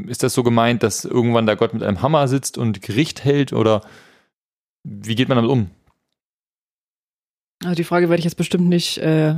ist 0.07 0.23
das 0.23 0.35
so 0.35 0.45
gemeint, 0.45 0.85
dass 0.85 1.05
irgendwann 1.05 1.47
da 1.47 1.57
Gott 1.57 1.75
mit 1.75 1.83
einem 1.83 2.01
Hammer 2.01 2.29
sitzt 2.29 2.59
und 2.59 2.81
Gericht 2.81 3.25
hält 3.25 3.53
oder 3.53 3.81
wie 4.85 5.16
geht 5.16 5.29
man 5.29 5.35
damit 5.35 5.51
um? 5.51 5.71
Also 7.64 7.75
die 7.75 7.85
Frage 7.85 8.09
werde 8.09 8.18
ich 8.18 8.25
jetzt 8.25 8.37
bestimmt 8.37 8.68
nicht 8.68 8.98
äh, 8.98 9.35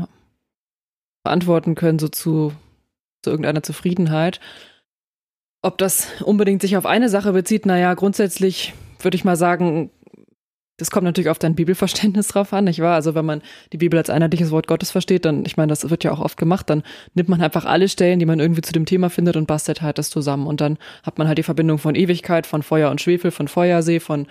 beantworten 1.24 1.74
können, 1.74 1.98
so 1.98 2.08
zu, 2.08 2.52
zu 3.22 3.30
irgendeiner 3.30 3.62
Zufriedenheit. 3.62 4.40
Ob 5.62 5.78
das 5.78 6.08
unbedingt 6.22 6.62
sich 6.62 6.76
auf 6.76 6.86
eine 6.86 7.08
Sache 7.08 7.32
bezieht, 7.32 7.66
naja, 7.66 7.94
grundsätzlich 7.94 8.74
würde 9.00 9.16
ich 9.16 9.24
mal 9.24 9.36
sagen, 9.36 9.90
das 10.76 10.90
kommt 10.90 11.04
natürlich 11.04 11.30
auf 11.30 11.38
dein 11.38 11.54
Bibelverständnis 11.54 12.28
drauf 12.28 12.52
an, 12.52 12.64
nicht 12.64 12.80
wahr? 12.80 12.94
Also 12.94 13.14
wenn 13.14 13.24
man 13.24 13.42
die 13.72 13.78
Bibel 13.78 13.96
als 13.96 14.10
einheitliches 14.10 14.50
Wort 14.50 14.66
Gottes 14.66 14.90
versteht, 14.90 15.24
dann, 15.24 15.44
ich 15.46 15.56
meine, 15.56 15.70
das 15.70 15.88
wird 15.88 16.02
ja 16.02 16.10
auch 16.10 16.20
oft 16.20 16.36
gemacht, 16.36 16.68
dann 16.68 16.82
nimmt 17.14 17.28
man 17.28 17.40
einfach 17.40 17.64
alle 17.64 17.88
Stellen, 17.88 18.18
die 18.18 18.26
man 18.26 18.40
irgendwie 18.40 18.62
zu 18.62 18.72
dem 18.72 18.84
Thema 18.84 19.08
findet 19.08 19.36
und 19.36 19.46
bastelt 19.46 19.82
halt 19.82 19.98
das 19.98 20.10
zusammen. 20.10 20.46
Und 20.46 20.60
dann 20.60 20.78
hat 21.04 21.18
man 21.18 21.28
halt 21.28 21.38
die 21.38 21.44
Verbindung 21.44 21.78
von 21.78 21.94
Ewigkeit, 21.94 22.46
von 22.46 22.62
Feuer 22.62 22.90
und 22.90 23.00
Schwefel, 23.00 23.30
von 23.30 23.46
Feuersee, 23.46 24.00
von 24.00 24.26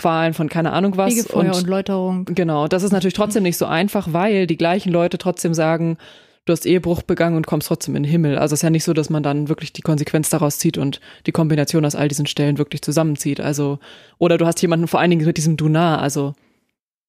Qualen, 0.00 0.32
von 0.32 0.48
keine 0.48 0.72
Ahnung 0.72 0.96
was. 0.96 1.12
Fegefeuer 1.12 1.52
und, 1.52 1.56
und 1.56 1.66
Läuterung. 1.66 2.24
Genau, 2.24 2.68
das 2.68 2.82
ist 2.82 2.92
natürlich 2.92 3.14
trotzdem 3.14 3.42
nicht 3.42 3.58
so 3.58 3.66
einfach, 3.66 4.12
weil 4.12 4.46
die 4.46 4.56
gleichen 4.56 4.90
Leute 4.90 5.18
trotzdem 5.18 5.52
sagen, 5.52 5.98
du 6.46 6.52
hast 6.52 6.64
Ehebruch 6.64 7.02
begangen 7.02 7.36
und 7.36 7.46
kommst 7.46 7.68
trotzdem 7.68 7.96
in 7.96 8.02
den 8.02 8.10
Himmel. 8.10 8.38
Also 8.38 8.54
es 8.54 8.60
ist 8.60 8.62
ja 8.62 8.70
nicht 8.70 8.84
so, 8.84 8.92
dass 8.92 9.10
man 9.10 9.22
dann 9.22 9.48
wirklich 9.48 9.72
die 9.72 9.82
Konsequenz 9.82 10.30
daraus 10.30 10.58
zieht 10.58 10.78
und 10.78 11.00
die 11.26 11.32
Kombination 11.32 11.84
aus 11.84 11.94
all 11.94 12.08
diesen 12.08 12.26
Stellen 12.26 12.58
wirklich 12.58 12.82
zusammenzieht. 12.82 13.40
Also, 13.40 13.78
oder 14.18 14.38
du 14.38 14.46
hast 14.46 14.60
jemanden 14.62 14.88
vor 14.88 15.00
allen 15.00 15.10
Dingen 15.10 15.26
mit 15.26 15.36
diesem 15.36 15.56
Dunar, 15.56 16.00
also 16.00 16.34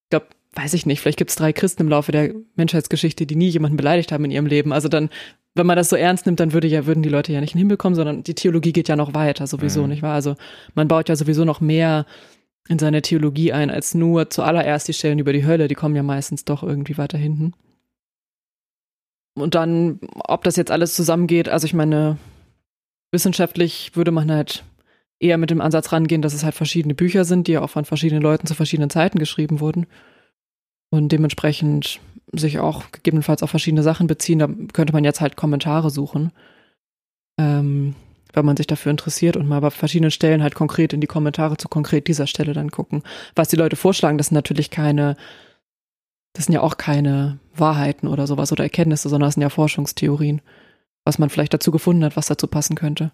ich 0.04 0.10
glaube, 0.10 0.27
weiß 0.54 0.73
ich 0.73 0.86
nicht, 0.86 0.99
vielleicht 0.99 1.17
gibt 1.17 1.30
es 1.30 1.38
drei 1.38 1.54
Christen 1.54 1.84
im 1.84 1.89
Laufe 1.89 2.12
der 2.12 2.34
Menschheitsgeschichte, 2.56 3.25
die 3.25 3.38
nie 3.38 3.47
jemanden 3.47 3.77
beleidigt 3.77 4.12
haben 4.12 4.25
in 4.25 4.32
ihrem 4.32 4.47
Leben. 4.47 4.73
Also 4.73 4.89
dann, 4.89 5.10
wenn 5.56 5.65
man 5.65 5.77
das 5.77 5.89
so 5.89 5.95
ernst 5.95 6.25
nimmt, 6.25 6.41
dann 6.41 6.51
würde 6.51 6.67
ja, 6.67 6.86
würden 6.86 7.04
die 7.04 7.10
Leute 7.10 7.32
ja 7.32 7.39
nicht 7.39 7.54
in 7.54 7.58
den 7.58 7.67
Himmel 7.67 7.77
kommen, 7.77 7.95
sondern 7.95 8.23
die 8.23 8.36
Theologie 8.36 8.73
geht 8.73 8.89
ja 8.89 8.97
noch 8.97 9.13
weiter, 9.13 9.47
sowieso, 9.47 9.84
mhm. 9.84 9.89
nicht 9.89 10.01
wahr? 10.01 10.13
Also 10.13 10.36
man 10.75 10.89
baut 10.89 11.08
ja 11.08 11.15
sowieso 11.15 11.45
noch 11.45 11.62
mehr 11.62 12.06
in 12.67 12.80
seine 12.80 13.02
Theologie 13.02 13.54
ein, 13.54 13.69
als 13.69 13.93
nur 13.93 14.30
zuallererst 14.30 14.88
die 14.88 14.93
Stellen 14.93 15.19
über 15.19 15.34
die 15.34 15.45
Hölle, 15.45 15.67
die 15.67 15.76
kommen 15.76 15.95
ja 15.95 16.04
meistens 16.04 16.45
doch 16.45 16.63
irgendwie 16.63 16.97
weiter 16.97 17.17
hinten. 17.17 17.54
Und 19.34 19.56
dann, 19.56 20.00
ob 20.15 20.43
das 20.43 20.56
jetzt 20.56 20.71
alles 20.71 20.95
zusammengeht, 20.95 21.50
also 21.50 21.65
ich 21.65 21.74
meine, 21.74 22.17
wissenschaftlich 23.12 23.95
würde 23.95 24.12
man 24.12 24.32
halt 24.32 24.63
eher 25.19 25.38
mit 25.38 25.50
dem 25.50 25.62
Ansatz 25.62 25.91
rangehen, 25.91 26.21
dass 26.21 26.34
es 26.34 26.43
halt 26.43 26.56
verschiedene 26.56 26.95
Bücher 26.95 27.26
sind, 27.26 27.47
die 27.47 27.54
ja 27.54 27.62
auch 27.62 27.69
von 27.69 27.86
verschiedenen 27.86 28.24
Leuten 28.24 28.47
zu 28.47 28.56
verschiedenen 28.56 28.89
Zeiten 28.89 29.19
geschrieben 29.19 29.60
wurden. 29.60 29.86
Und 30.89 31.12
dementsprechend 31.12 32.00
sich 32.34 32.60
auch 32.60 32.91
gegebenenfalls 32.91 33.43
auf 33.43 33.50
verschiedene 33.50 33.84
Sachen 33.84 34.08
beziehen. 34.08 34.39
Da 34.39 34.50
könnte 34.74 34.93
man 34.93 35.04
jetzt 35.04 35.21
halt 35.21 35.38
Kommentare 35.38 35.89
suchen, 35.89 36.32
ähm, 37.39 37.95
wenn 38.34 38.46
man 38.46 38.58
sich 38.58 38.67
dafür 38.67 38.91
interessiert 38.91 39.38
und 39.38 39.48
mal 39.48 39.60
bei 39.60 39.70
verschiedenen 39.70 40.12
Stellen 40.12 40.44
halt 40.44 40.56
konkret 40.56 40.94
in 40.94 41.02
die 41.02 41.08
Kommentare 41.08 41.58
zu 41.58 41.67
konkret 41.67 42.08
dieser 42.08 42.28
Stelle 42.28 42.54
dann 42.54 42.72
gucken. 42.72 43.04
Was 43.36 43.50
die 43.50 43.56
Leute 43.56 43.76
vorschlagen, 43.76 44.17
das 44.17 44.28
sind 44.28 44.36
natürlich 44.36 44.70
keine 44.70 45.15
das 46.34 46.46
sind 46.46 46.54
ja 46.54 46.62
auch 46.62 46.78
keine 46.78 47.39
Wahrheiten 47.56 48.08
oder 48.08 48.28
sowas 48.28 48.52
oder 48.52 48.63
Erkenntnisse, 48.63 49.10
sondern 49.10 49.28
das 49.28 49.34
sind 49.36 49.44
ja 49.44 49.50
Forschungstheorien, 49.50 50.41
was 51.04 51.20
man 51.20 51.30
vielleicht 51.30 51.54
dazu 51.54 51.72
gefunden 51.72 52.06
hat, 52.06 52.15
was 52.15 52.28
dazu 52.28 52.48
passen 52.48 52.76
könnte. 52.76 53.12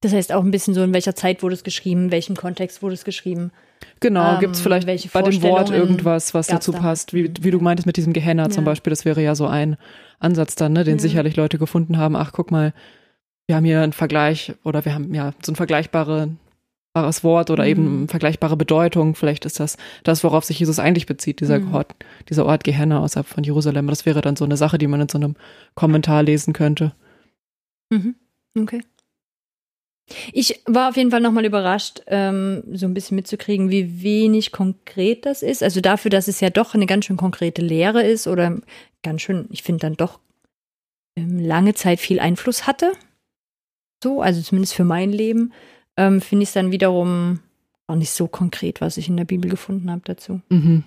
Das 0.00 0.12
heißt 0.12 0.32
auch 0.32 0.42
ein 0.42 0.50
bisschen 0.50 0.74
so, 0.74 0.82
in 0.82 0.92
welcher 0.92 1.14
Zeit 1.14 1.42
wurde 1.42 1.54
es 1.54 1.64
geschrieben, 1.64 2.04
in 2.04 2.10
welchem 2.10 2.36
Kontext 2.36 2.82
wurde 2.82 2.94
es 2.94 3.04
geschrieben. 3.04 3.52
Genau, 4.00 4.34
ähm, 4.34 4.40
gibt 4.40 4.56
es 4.56 4.60
vielleicht 4.60 4.86
bei 4.86 5.22
dem 5.22 5.42
Wort 5.42 5.70
irgendwas, 5.70 6.34
was 6.34 6.48
dazu 6.48 6.72
da? 6.72 6.78
passt, 6.78 7.14
wie, 7.14 7.32
wie 7.40 7.50
du 7.50 7.60
meintest 7.60 7.86
mit 7.86 7.96
diesem 7.96 8.12
Gehenna 8.12 8.44
ja. 8.44 8.50
zum 8.50 8.64
Beispiel, 8.64 8.90
das 8.90 9.04
wäre 9.04 9.22
ja 9.22 9.34
so 9.34 9.46
ein 9.46 9.76
Ansatz 10.18 10.54
dann, 10.54 10.72
ne, 10.72 10.84
den 10.84 10.96
ja. 10.96 11.02
sicherlich 11.02 11.36
Leute 11.36 11.58
gefunden 11.58 11.98
haben, 11.98 12.16
ach 12.16 12.32
guck 12.32 12.50
mal, 12.50 12.74
wir 13.46 13.56
haben 13.56 13.64
hier 13.64 13.82
einen 13.82 13.92
Vergleich 13.92 14.54
oder 14.64 14.84
wir 14.84 14.94
haben 14.94 15.12
ja 15.14 15.32
so 15.42 15.52
ein 15.52 15.56
vergleichbare 15.56 16.36
vergleichbares 16.92 17.24
Wort 17.24 17.50
oder 17.50 17.64
mhm. 17.64 17.70
eben 17.70 18.08
vergleichbare 18.08 18.56
Bedeutung. 18.56 19.14
Vielleicht 19.14 19.44
ist 19.44 19.60
das 19.60 19.76
das, 20.04 20.22
worauf 20.24 20.44
sich 20.44 20.58
Jesus 20.58 20.78
eigentlich 20.78 21.06
bezieht, 21.06 21.40
dieser 21.40 21.58
mhm. 21.58 21.74
Ort, 21.74 21.94
dieser 22.28 22.46
Ort 22.46 22.64
Gehenna 22.64 23.00
außerhalb 23.00 23.26
von 23.26 23.44
Jerusalem. 23.44 23.86
Das 23.88 24.06
wäre 24.06 24.20
dann 24.20 24.36
so 24.36 24.44
eine 24.44 24.56
Sache, 24.56 24.78
die 24.78 24.86
man 24.86 25.00
in 25.00 25.08
so 25.08 25.18
einem 25.18 25.36
Kommentar 25.74 26.22
lesen 26.22 26.52
könnte. 26.52 26.94
Mhm. 27.90 28.14
Okay. 28.58 28.82
Ich 30.32 30.60
war 30.66 30.90
auf 30.90 30.96
jeden 30.96 31.10
Fall 31.10 31.20
nochmal 31.20 31.46
überrascht, 31.46 32.02
ähm, 32.08 32.64
so 32.72 32.86
ein 32.86 32.92
bisschen 32.92 33.14
mitzukriegen, 33.14 33.70
wie 33.70 34.02
wenig 34.02 34.52
konkret 34.52 35.24
das 35.24 35.42
ist. 35.42 35.62
Also 35.62 35.80
dafür, 35.80 36.10
dass 36.10 36.28
es 36.28 36.40
ja 36.40 36.50
doch 36.50 36.74
eine 36.74 36.86
ganz 36.86 37.06
schön 37.06 37.16
konkrete 37.16 37.62
Lehre 37.62 38.02
ist 38.02 38.26
oder 38.26 38.58
ganz 39.02 39.22
schön, 39.22 39.46
ich 39.50 39.62
finde 39.62 39.80
dann 39.80 39.94
doch 39.94 40.18
ähm, 41.16 41.38
lange 41.38 41.74
Zeit 41.74 42.00
viel 42.00 42.20
Einfluss 42.20 42.66
hatte. 42.66 42.92
So, 44.02 44.20
also 44.20 44.42
zumindest 44.42 44.74
für 44.74 44.84
mein 44.84 45.12
Leben 45.12 45.52
ähm, 45.96 46.20
finde 46.20 46.42
ich 46.42 46.48
es 46.48 46.54
dann 46.54 46.72
wiederum 46.72 47.38
auch 47.86 47.94
nicht 47.94 48.10
so 48.10 48.26
konkret, 48.26 48.80
was 48.80 48.96
ich 48.96 49.08
in 49.08 49.16
der 49.16 49.24
Bibel 49.24 49.48
gefunden 49.48 49.90
habe 49.90 50.02
dazu. 50.04 50.40
Mhm. 50.48 50.84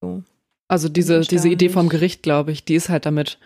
So. 0.00 0.22
Also 0.68 0.88
diese, 0.88 1.20
diese 1.20 1.48
Idee 1.48 1.68
vom 1.68 1.88
Gericht, 1.88 2.22
glaube 2.22 2.50
ich, 2.52 2.64
die 2.64 2.74
ist 2.74 2.88
halt 2.88 3.04
damit, 3.04 3.38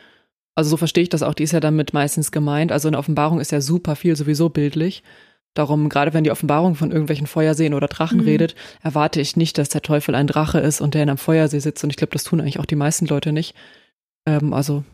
also 0.55 0.71
so 0.71 0.77
verstehe 0.77 1.03
ich 1.03 1.09
das 1.09 1.23
auch, 1.23 1.35
die 1.35 1.43
ist 1.43 1.53
ja 1.53 1.61
damit 1.61 1.93
meistens 1.93 2.31
gemeint. 2.31 2.71
Also 2.71 2.89
eine 2.89 2.99
Offenbarung 2.99 3.41
ist 3.41 3.51
ja 3.51 3.61
super 3.61 3.97
viel 3.97 4.15
sowieso 4.15 4.49
bildlich. 4.49 5.03
Darum, 5.55 5.89
gerade 5.89 6.15
wenn 6.15 6.23
die 6.23 6.31
Offenbarung 6.31 6.77
von 6.77 6.93
irgendwelchen 6.93 7.27
Feuerseen 7.27 7.75
oder 7.75 7.89
Drachen 7.89 8.21
mhm. 8.21 8.27
redet, 8.27 8.55
erwarte 8.81 9.21
ich 9.21 9.37
nicht, 9.37 9.59
dass 9.59 9.71
der 9.71 9.83
Teufel 9.83 10.15
ein 10.15 10.29
Drache 10.29 10.61
ist 10.61 10.81
und 10.81 10.95
der 10.95 11.03
in 11.03 11.09
einem 11.09 11.19
Feuersee 11.19 11.59
sitzt. 11.59 11.83
Und 11.83 11.91
ich 11.91 11.97
glaube, 11.97 12.13
das 12.13 12.23
tun 12.23 12.41
eigentlich 12.41 12.61
auch 12.61 12.67
die 12.67 12.77
meisten 12.77 13.07
Leute 13.07 13.33
nicht. 13.33 13.57
Ähm, 14.25 14.53
also, 14.53 14.85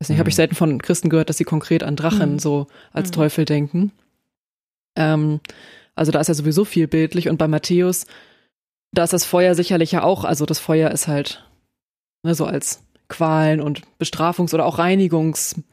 weiß 0.00 0.08
nicht, 0.08 0.16
mhm. 0.16 0.20
habe 0.20 0.28
ich 0.28 0.36
selten 0.36 0.54
von 0.54 0.80
Christen 0.80 1.08
gehört, 1.08 1.28
dass 1.28 1.38
sie 1.38 1.44
konkret 1.44 1.82
an 1.82 1.96
Drachen 1.96 2.34
mhm. 2.34 2.38
so 2.38 2.66
als 2.92 3.08
mhm. 3.10 3.12
Teufel 3.14 3.44
denken. 3.44 3.92
Ähm, 4.96 5.40
also 5.94 6.12
da 6.12 6.20
ist 6.20 6.28
ja 6.28 6.34
sowieso 6.34 6.64
viel 6.64 6.88
bildlich 6.88 7.28
und 7.28 7.38
bei 7.38 7.48
Matthäus, 7.48 8.06
da 8.92 9.04
ist 9.04 9.12
das 9.12 9.24
Feuer 9.24 9.54
sicherlich 9.54 9.92
ja 9.92 10.02
auch, 10.02 10.24
also 10.24 10.46
das 10.46 10.58
Feuer 10.58 10.90
ist 10.90 11.08
halt 11.08 11.44
ne, 12.22 12.34
so 12.34 12.44
als 12.44 12.82
Qualen 13.08 13.60
und 13.60 13.82
Bestrafungs- 13.98 14.54
oder 14.54 14.66
auch 14.66 14.78
Reinigungsweg 14.78 15.64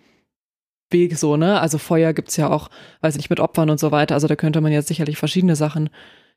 so, 1.15 1.38
ne? 1.38 1.59
Also 1.59 1.77
Feuer 1.77 2.13
gibt's 2.13 2.38
ja 2.38 2.49
auch, 2.49 2.69
weiß 3.01 3.15
ich 3.15 3.19
nicht, 3.19 3.29
mit 3.29 3.39
Opfern 3.39 3.69
und 3.69 3.79
so 3.79 3.91
weiter. 3.91 4.15
Also 4.15 4.27
da 4.27 4.36
könnte 4.36 4.62
man 4.62 4.71
jetzt 4.71 4.88
sicherlich 4.88 5.17
verschiedene 5.17 5.55
Sachen 5.55 5.89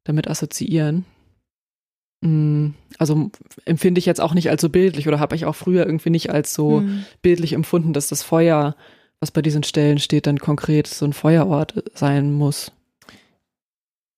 damit 0.05 0.29
assoziieren. 0.29 1.05
Mm, 2.21 2.71
also 2.99 3.31
empfinde 3.65 3.99
ich 3.99 4.07
jetzt 4.07 4.21
auch 4.21 4.35
nicht 4.35 4.51
als 4.51 4.63
so 4.63 4.69
bildlich 4.69 5.07
oder 5.09 5.21
habe 5.21 5.37
ich 5.37 5.45
auch 5.45 5.55
früher 5.55 5.87
irgendwie 5.87 6.11
nicht 6.11 6.31
als 6.31 6.55
so 6.55 6.81
mhm. 6.81 7.05
bildlich 7.23 7.53
empfunden, 7.53 7.93
dass 7.93 8.09
das 8.09 8.23
Feuer, 8.23 8.75
was 9.21 9.31
bei 9.31 9.43
diesen 9.43 9.63
Stellen 9.63 9.99
steht, 9.99 10.27
dann 10.27 10.39
konkret 10.39 10.87
so 10.87 11.05
ein 11.05 11.13
Feuerort 11.13 11.85
sein 11.95 12.33
muss. 12.33 12.73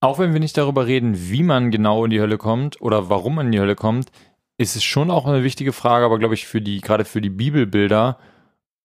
Auch 0.01 0.17
wenn 0.17 0.31
wir 0.31 0.39
nicht 0.39 0.57
darüber 0.57 0.87
reden, 0.87 1.29
wie 1.29 1.43
man 1.43 1.71
genau 1.71 2.05
in 2.05 2.11
die 2.11 2.21
Hölle 2.21 2.37
kommt 2.37 2.81
oder 2.81 3.09
warum 3.09 3.35
man 3.35 3.47
in 3.47 3.51
die 3.51 3.59
Hölle 3.59 3.75
kommt, 3.75 4.11
ist 4.57 4.75
es 4.75 4.83
schon 4.83 5.11
auch 5.11 5.25
eine 5.25 5.43
wichtige 5.43 5.73
Frage, 5.73 6.05
aber 6.05 6.19
glaube 6.19 6.35
ich, 6.35 6.47
für 6.47 6.61
die, 6.61 6.79
gerade 6.79 7.05
für 7.05 7.21
die 7.21 7.29
Bibelbilder, 7.29 8.17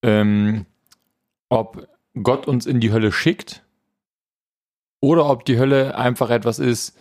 ähm, 0.03 0.67
ob 1.49 1.89
Gott 2.21 2.47
uns 2.47 2.67
in 2.67 2.81
die 2.81 2.93
Hölle 2.93 3.13
schickt 3.13 3.63
oder 5.01 5.29
ob 5.29 5.45
die 5.45 5.59
Hölle 5.59 5.97
einfach 5.97 6.31
etwas 6.31 6.59
ist, 6.59 6.97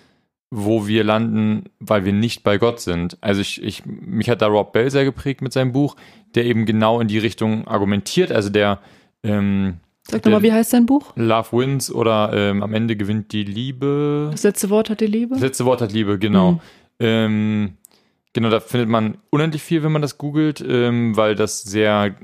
wo 0.56 0.86
wir 0.86 1.04
landen, 1.04 1.64
weil 1.80 2.06
wir 2.06 2.14
nicht 2.14 2.44
bei 2.44 2.60
Gott 2.60 2.80
sind. 2.80 3.18
Also 3.22 3.42
ich, 3.42 3.62
ich, 3.64 3.86
mich 3.86 4.30
hat 4.30 4.44
da 4.44 4.48
Rob 4.48 4.72
Bell 4.72 4.92
sehr 4.92 5.04
geprägt 5.04 5.42
mit 5.42 5.52
seinem 5.52 5.72
Buch, 5.72 5.96
der 6.36 6.46
eben 6.46 6.68
genau 6.68 7.00
in 7.00 7.08
die 7.08 7.18
Richtung 7.18 7.68
argumentiert. 7.68 8.32
Also 8.32 8.52
der 8.52 8.80
ähm, 9.24 9.78
Sag 10.04 10.24
nochmal, 10.26 10.44
wie 10.44 10.52
heißt 10.52 10.70
sein 10.70 10.86
Buch? 10.86 11.14
Love 11.16 11.58
Wins 11.58 11.92
oder 11.92 12.32
ähm, 12.34 12.62
am 12.62 12.74
Ende 12.76 12.96
gewinnt 12.96 13.32
die 13.32 13.44
Liebe. 13.44 14.28
Das 14.32 14.44
letzte 14.44 14.70
Wort 14.70 14.92
hat 14.92 15.02
die 15.02 15.08
Liebe? 15.08 15.34
Das 15.34 15.42
letzte 15.42 15.66
Wort 15.66 15.82
hat 15.82 15.92
Liebe, 15.92 16.20
genau. 16.20 16.52
Mhm. 16.52 16.60
Ähm, 17.00 17.78
genau, 18.34 18.50
da 18.52 18.60
findet 18.60 18.90
man 18.90 19.18
unendlich 19.32 19.64
viel, 19.64 19.82
wenn 19.82 19.92
man 19.92 20.04
das 20.04 20.20
googelt, 20.20 20.64
ähm, 20.68 21.18
weil 21.18 21.34
das 21.34 21.64
sehr, 21.64 22.16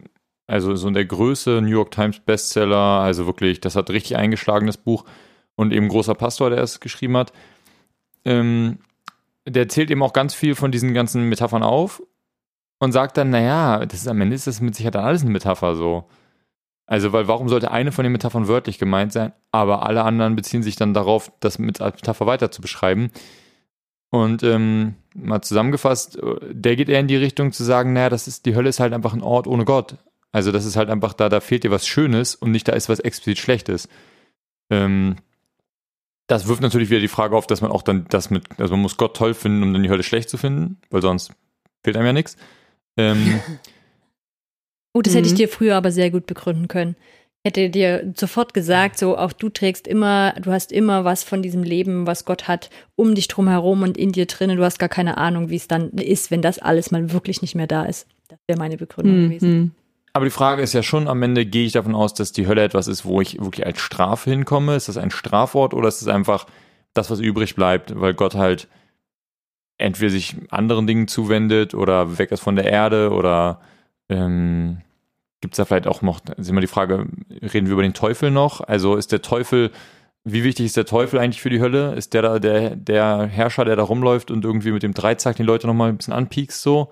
also 0.46 0.76
so 0.76 0.88
in 0.88 0.94
der 0.94 1.06
Größe 1.06 1.62
New 1.62 1.70
York 1.70 1.90
Times 1.90 2.20
Bestseller, 2.20 2.76
also 2.76 3.26
wirklich, 3.26 3.60
das 3.60 3.76
hat 3.76 3.90
richtig 3.90 4.18
eingeschlagenes 4.18 4.78
Buch 4.78 5.06
und 5.56 5.74
eben 5.74 5.88
großer 5.88 6.14
Pastor, 6.14 6.52
der 6.52 6.62
es 6.62 6.80
geschrieben 6.80 7.18
hat. 7.18 7.34
Ähm, 8.30 8.78
der 9.48 9.68
zählt 9.68 9.90
eben 9.90 10.04
auch 10.04 10.14
ganz 10.14 10.36
viel 10.36 10.54
von 10.54 10.72
diesen 10.72 10.94
ganzen 10.94 11.28
Metaphern 11.28 11.64
auf 11.64 12.04
und 12.78 12.92
sagt 12.92 13.18
dann, 13.18 13.32
naja, 13.32 13.86
das 13.86 14.02
ist, 14.02 14.08
am 14.08 14.22
Ende 14.22 14.36
ist 14.36 14.46
das 14.46 14.62
mit 14.62 14.76
Sicherheit 14.76 14.96
dann 14.96 15.04
alles 15.04 15.24
eine 15.24 15.32
Metapher 15.32 15.76
so. 15.76 16.08
Also, 16.86 17.12
weil 17.12 17.28
warum 17.28 17.50
sollte 17.50 17.72
eine 17.72 17.92
von 17.92 18.04
den 18.04 18.12
Metaphern 18.12 18.48
wörtlich 18.48 18.80
gemeint 18.80 19.12
sein, 19.12 19.34
aber 19.52 19.86
alle 19.86 20.04
anderen 20.04 20.36
beziehen 20.36 20.64
sich 20.64 20.76
dann 20.76 20.94
darauf, 20.94 21.32
das 21.40 21.60
mit 21.60 21.82
als 21.82 21.96
Metapher 21.96 22.26
weiter 22.26 22.52
zu 22.52 22.62
beschreiben. 22.62 23.12
Und 24.12 24.44
ähm, 24.44 24.96
mal 25.14 25.42
zusammengefasst, 25.42 26.20
der 26.50 26.76
geht 26.76 26.90
eher 26.90 27.00
in 27.00 27.08
die 27.08 27.16
Richtung 27.16 27.52
zu 27.52 27.64
sagen, 27.64 27.94
naja, 27.94 28.10
das 28.10 28.28
ist, 28.28 28.46
die 28.46 28.56
Hölle 28.56 28.70
ist 28.70 28.80
halt 28.80 28.94
einfach 28.94 29.14
ein 29.14 29.22
Ort 29.22 29.46
ohne 29.48 29.66
Gott. 29.66 29.98
Also 30.32 30.52
das 30.52 30.66
ist 30.66 30.76
halt 30.76 30.90
einfach 30.90 31.14
da, 31.14 31.30
da 31.30 31.40
fehlt 31.42 31.64
dir 31.64 31.72
was 31.72 31.88
Schönes 31.88 32.36
und 32.36 32.52
nicht 32.52 32.68
da 32.68 32.74
ist 32.74 32.90
was 32.90 33.00
explizit 33.00 33.40
Schlechtes. 33.40 33.88
Ähm, 34.70 35.16
das 36.30 36.48
wirft 36.48 36.62
natürlich 36.62 36.90
wieder 36.90 37.02
die 37.02 37.08
Frage 37.10 37.36
auf, 37.36 37.46
dass 37.48 37.60
man 37.62 37.72
auch 37.72 37.82
dann 37.82 38.06
das 38.10 38.30
mit, 38.30 38.46
also 38.58 38.74
man 38.74 38.82
muss 38.82 38.96
Gott 38.98 39.18
toll 39.18 39.34
finden, 39.34 39.64
um 39.64 39.74
dann 39.74 39.84
die 39.84 39.90
Hölle 39.90 40.04
schlecht 40.04 40.30
zu 40.30 40.38
finden, 40.38 40.78
weil 40.90 41.02
sonst 41.02 41.32
fehlt 41.84 41.98
einem 41.98 42.06
ja 42.06 42.14
nichts. 42.14 42.38
Ähm, 42.98 43.42
Oh, 44.94 45.02
das 45.02 45.14
mhm. 45.14 45.18
hätte 45.18 45.28
ich 45.28 45.34
mhm. 45.34 45.38
dir 45.38 45.50
früher 45.50 45.76
aber 45.76 45.92
sehr 45.92 46.10
gut 46.10 46.26
begründen 46.26 46.68
können. 46.68 46.96
hätte 47.46 47.70
dir 47.70 48.12
sofort 48.18 48.54
gesagt, 48.56 48.98
so 48.98 49.18
auch 49.18 49.32
du 49.34 49.50
trägst 49.50 49.88
immer, 49.88 50.34
du 50.42 50.52
hast 50.52 50.72
immer 50.72 51.06
was 51.06 51.24
von 51.24 51.42
diesem 51.42 51.64
Leben, 51.64 52.08
was 52.08 52.26
Gott 52.26 52.48
hat, 52.48 52.70
um 52.96 53.14
dich 53.16 53.28
drum 53.28 53.48
herum 53.48 53.84
und 53.84 53.98
in 53.98 54.12
dir 54.12 54.26
drinnen. 54.26 54.58
Du 54.58 54.64
hast 54.64 54.80
gar 54.80 54.90
keine 54.90 55.18
Ahnung, 55.18 55.50
wie 55.50 55.56
es 55.56 55.68
dann 55.68 55.92
ist, 55.92 56.32
wenn 56.32 56.42
das 56.42 56.60
alles 56.60 56.92
mal 56.92 57.12
wirklich 57.14 57.42
nicht 57.42 57.54
mehr 57.56 57.68
da 57.68 57.84
ist. 57.86 58.08
Das 58.30 58.40
wäre 58.48 58.58
meine 58.60 58.78
Begründung 58.78 59.26
Mhm. 59.26 59.30
gewesen. 59.30 59.76
Aber 60.20 60.26
die 60.26 60.32
Frage 60.32 60.62
ist 60.62 60.74
ja 60.74 60.84
schon, 60.84 61.08
am 61.08 61.24
Ende 61.24 61.46
gehe 61.46 61.66
ich 61.66 61.72
davon 61.72 61.96
aus, 61.96 62.14
dass 62.14 62.34
die 62.34 62.46
Hölle 62.46 62.62
etwas 62.62 62.90
ist, 62.90 63.06
wo 63.06 63.22
ich 63.22 63.40
wirklich 63.40 63.66
als 63.66 63.80
Strafe 63.80 64.30
hinkomme. 64.30 64.76
Ist 64.76 64.90
das 64.90 64.98
ein 64.98 65.12
Strafort 65.12 65.74
oder 65.74 65.88
ist 65.88 66.02
es 66.02 66.10
einfach 66.10 66.46
das, 66.94 67.10
was 67.10 67.22
übrig 67.22 67.56
bleibt, 67.56 67.98
weil 67.98 68.14
Gott 68.14 68.36
halt 68.36 68.68
entweder 69.78 70.10
sich 70.10 70.36
anderen 70.50 70.88
Dingen 70.88 71.08
zuwendet 71.08 71.74
oder 71.74 72.18
weg 72.18 72.34
ist 72.34 72.42
von 72.42 72.58
der 72.58 72.66
Erde 72.66 73.12
oder 73.12 73.62
ähm, 74.10 74.82
gibt 75.40 75.54
es 75.54 75.58
da 75.58 75.64
vielleicht 75.64 75.88
auch 75.88 76.02
noch, 76.02 76.20
ist 76.36 76.50
immer 76.50 76.60
die 76.60 76.68
Frage, 76.68 77.08
reden 77.42 77.68
wir 77.68 77.74
über 77.76 77.84
den 77.84 77.94
Teufel 77.94 78.30
noch? 78.30 78.60
Also 78.60 78.98
ist 78.98 79.14
der 79.14 79.22
Teufel, 79.22 79.72
wie 80.26 80.44
wichtig 80.44 80.66
ist 80.66 80.76
der 80.76 80.86
Teufel 80.86 81.18
eigentlich 81.20 81.42
für 81.42 81.50
die 81.50 81.62
Hölle? 81.62 81.96
Ist 81.96 82.14
der 82.14 82.24
da 82.24 82.40
der, 82.40 82.76
der 82.76 83.26
Herrscher, 83.26 83.64
der 83.64 83.78
da 83.78 83.84
rumläuft 83.84 84.32
und 84.32 84.44
irgendwie 84.44 84.74
mit 84.74 84.84
dem 84.84 84.94
Dreizack 84.94 85.38
die 85.38 85.44
Leute 85.44 85.66
nochmal 85.66 85.88
ein 85.88 85.96
bisschen 85.98 86.14
anpiekst 86.14 86.62
so? 86.62 86.90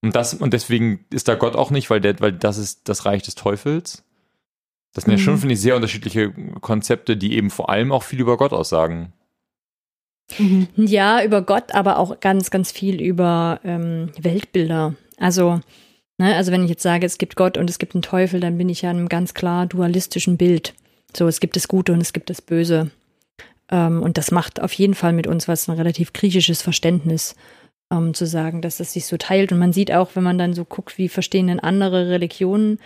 Und 0.00 0.14
das, 0.14 0.34
und 0.34 0.52
deswegen 0.52 1.04
ist 1.10 1.28
da 1.28 1.34
Gott 1.34 1.56
auch 1.56 1.70
nicht, 1.70 1.90
weil 1.90 2.00
der, 2.00 2.18
weil 2.20 2.32
das 2.32 2.56
ist 2.58 2.88
das 2.88 3.04
Reich 3.04 3.22
des 3.22 3.34
Teufels. 3.34 4.04
Das 4.94 5.04
sind 5.04 5.12
ja 5.12 5.18
Mhm. 5.18 5.22
schon, 5.22 5.38
finde 5.38 5.54
ich, 5.54 5.60
sehr 5.60 5.76
unterschiedliche 5.76 6.32
Konzepte, 6.60 7.16
die 7.16 7.36
eben 7.36 7.50
vor 7.50 7.68
allem 7.68 7.92
auch 7.92 8.02
viel 8.04 8.20
über 8.20 8.36
Gott 8.36 8.52
aussagen. 8.52 9.12
Mhm. 10.38 10.68
Ja, 10.76 11.22
über 11.24 11.42
Gott, 11.42 11.74
aber 11.74 11.98
auch 11.98 12.20
ganz, 12.20 12.50
ganz 12.50 12.70
viel 12.70 13.00
über 13.00 13.60
ähm, 13.64 14.10
Weltbilder. 14.20 14.94
Also, 15.16 15.60
ne, 16.18 16.34
also 16.36 16.52
wenn 16.52 16.62
ich 16.64 16.70
jetzt 16.70 16.82
sage, 16.82 17.06
es 17.06 17.18
gibt 17.18 17.34
Gott 17.34 17.56
und 17.56 17.68
es 17.70 17.78
gibt 17.78 17.94
einen 17.94 18.02
Teufel, 18.02 18.38
dann 18.40 18.58
bin 18.58 18.68
ich 18.68 18.82
ja 18.82 18.90
in 18.90 18.98
einem 18.98 19.08
ganz 19.08 19.34
klar 19.34 19.66
dualistischen 19.66 20.36
Bild. 20.36 20.74
So, 21.16 21.26
es 21.26 21.40
gibt 21.40 21.56
das 21.56 21.68
Gute 21.68 21.92
und 21.92 22.00
es 22.00 22.12
gibt 22.12 22.30
das 22.30 22.42
Böse. 22.42 22.90
Ähm, 23.70 24.02
und 24.02 24.18
das 24.18 24.30
macht 24.30 24.60
auf 24.60 24.72
jeden 24.74 24.94
Fall 24.94 25.12
mit 25.12 25.26
uns 25.26 25.48
was 25.48 25.68
ein 25.68 25.76
relativ 25.76 26.12
griechisches 26.12 26.62
Verständnis, 26.62 27.34
ähm, 27.92 28.14
zu 28.14 28.26
sagen, 28.26 28.62
dass 28.62 28.78
das 28.78 28.92
sich 28.92 29.06
so 29.06 29.16
teilt. 29.16 29.52
Und 29.52 29.58
man 29.58 29.72
sieht 29.72 29.92
auch, 29.92 30.10
wenn 30.14 30.22
man 30.22 30.38
dann 30.38 30.54
so 30.54 30.64
guckt, 30.64 30.98
wie 30.98 31.08
verstehen 31.08 31.48
denn 31.48 31.60
andere 31.60 32.08
Religionen 32.08 32.78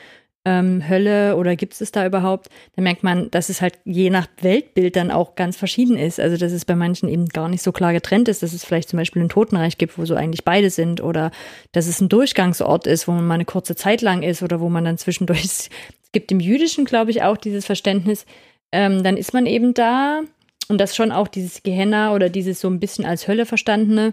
ähm, 0.44 0.88
Hölle 0.88 1.36
oder 1.36 1.54
gibt 1.54 1.80
es 1.80 1.92
da 1.92 2.04
überhaupt, 2.04 2.48
dann 2.74 2.82
merkt 2.84 3.04
man, 3.04 3.30
dass 3.30 3.48
es 3.48 3.60
halt 3.60 3.78
je 3.84 4.10
nach 4.10 4.26
Weltbild 4.40 4.96
dann 4.96 5.10
auch 5.10 5.36
ganz 5.36 5.56
verschieden 5.56 5.96
ist. 5.96 6.18
Also 6.18 6.36
dass 6.36 6.52
es 6.52 6.64
bei 6.64 6.74
manchen 6.74 7.08
eben 7.08 7.28
gar 7.28 7.48
nicht 7.48 7.62
so 7.62 7.70
klar 7.70 7.92
getrennt 7.92 8.28
ist, 8.28 8.42
dass 8.42 8.52
es 8.52 8.64
vielleicht 8.64 8.88
zum 8.88 8.98
Beispiel 8.98 9.22
ein 9.22 9.28
Totenreich 9.28 9.78
gibt, 9.78 9.98
wo 9.98 10.04
so 10.04 10.16
eigentlich 10.16 10.44
beide 10.44 10.70
sind 10.70 11.00
oder 11.00 11.30
dass 11.70 11.86
es 11.86 12.00
ein 12.00 12.08
Durchgangsort 12.08 12.86
ist, 12.86 13.06
wo 13.06 13.12
man 13.12 13.26
mal 13.26 13.34
eine 13.34 13.44
kurze 13.44 13.76
Zeit 13.76 14.02
lang 14.02 14.22
ist 14.22 14.42
oder 14.42 14.60
wo 14.60 14.68
man 14.68 14.84
dann 14.84 14.98
zwischendurch, 14.98 15.44
es 15.44 15.70
gibt 16.10 16.32
im 16.32 16.40
Jüdischen, 16.40 16.84
glaube 16.84 17.12
ich, 17.12 17.22
auch 17.22 17.36
dieses 17.36 17.64
Verständnis, 17.64 18.26
ähm, 18.72 19.04
dann 19.04 19.16
ist 19.16 19.34
man 19.34 19.46
eben 19.46 19.74
da 19.74 20.22
und 20.68 20.80
das 20.80 20.96
schon 20.96 21.12
auch 21.12 21.28
dieses 21.28 21.62
Gehenna 21.62 22.14
oder 22.14 22.30
dieses 22.30 22.60
so 22.60 22.68
ein 22.68 22.80
bisschen 22.80 23.04
als 23.04 23.28
Hölle 23.28 23.46
verstandene. 23.46 24.12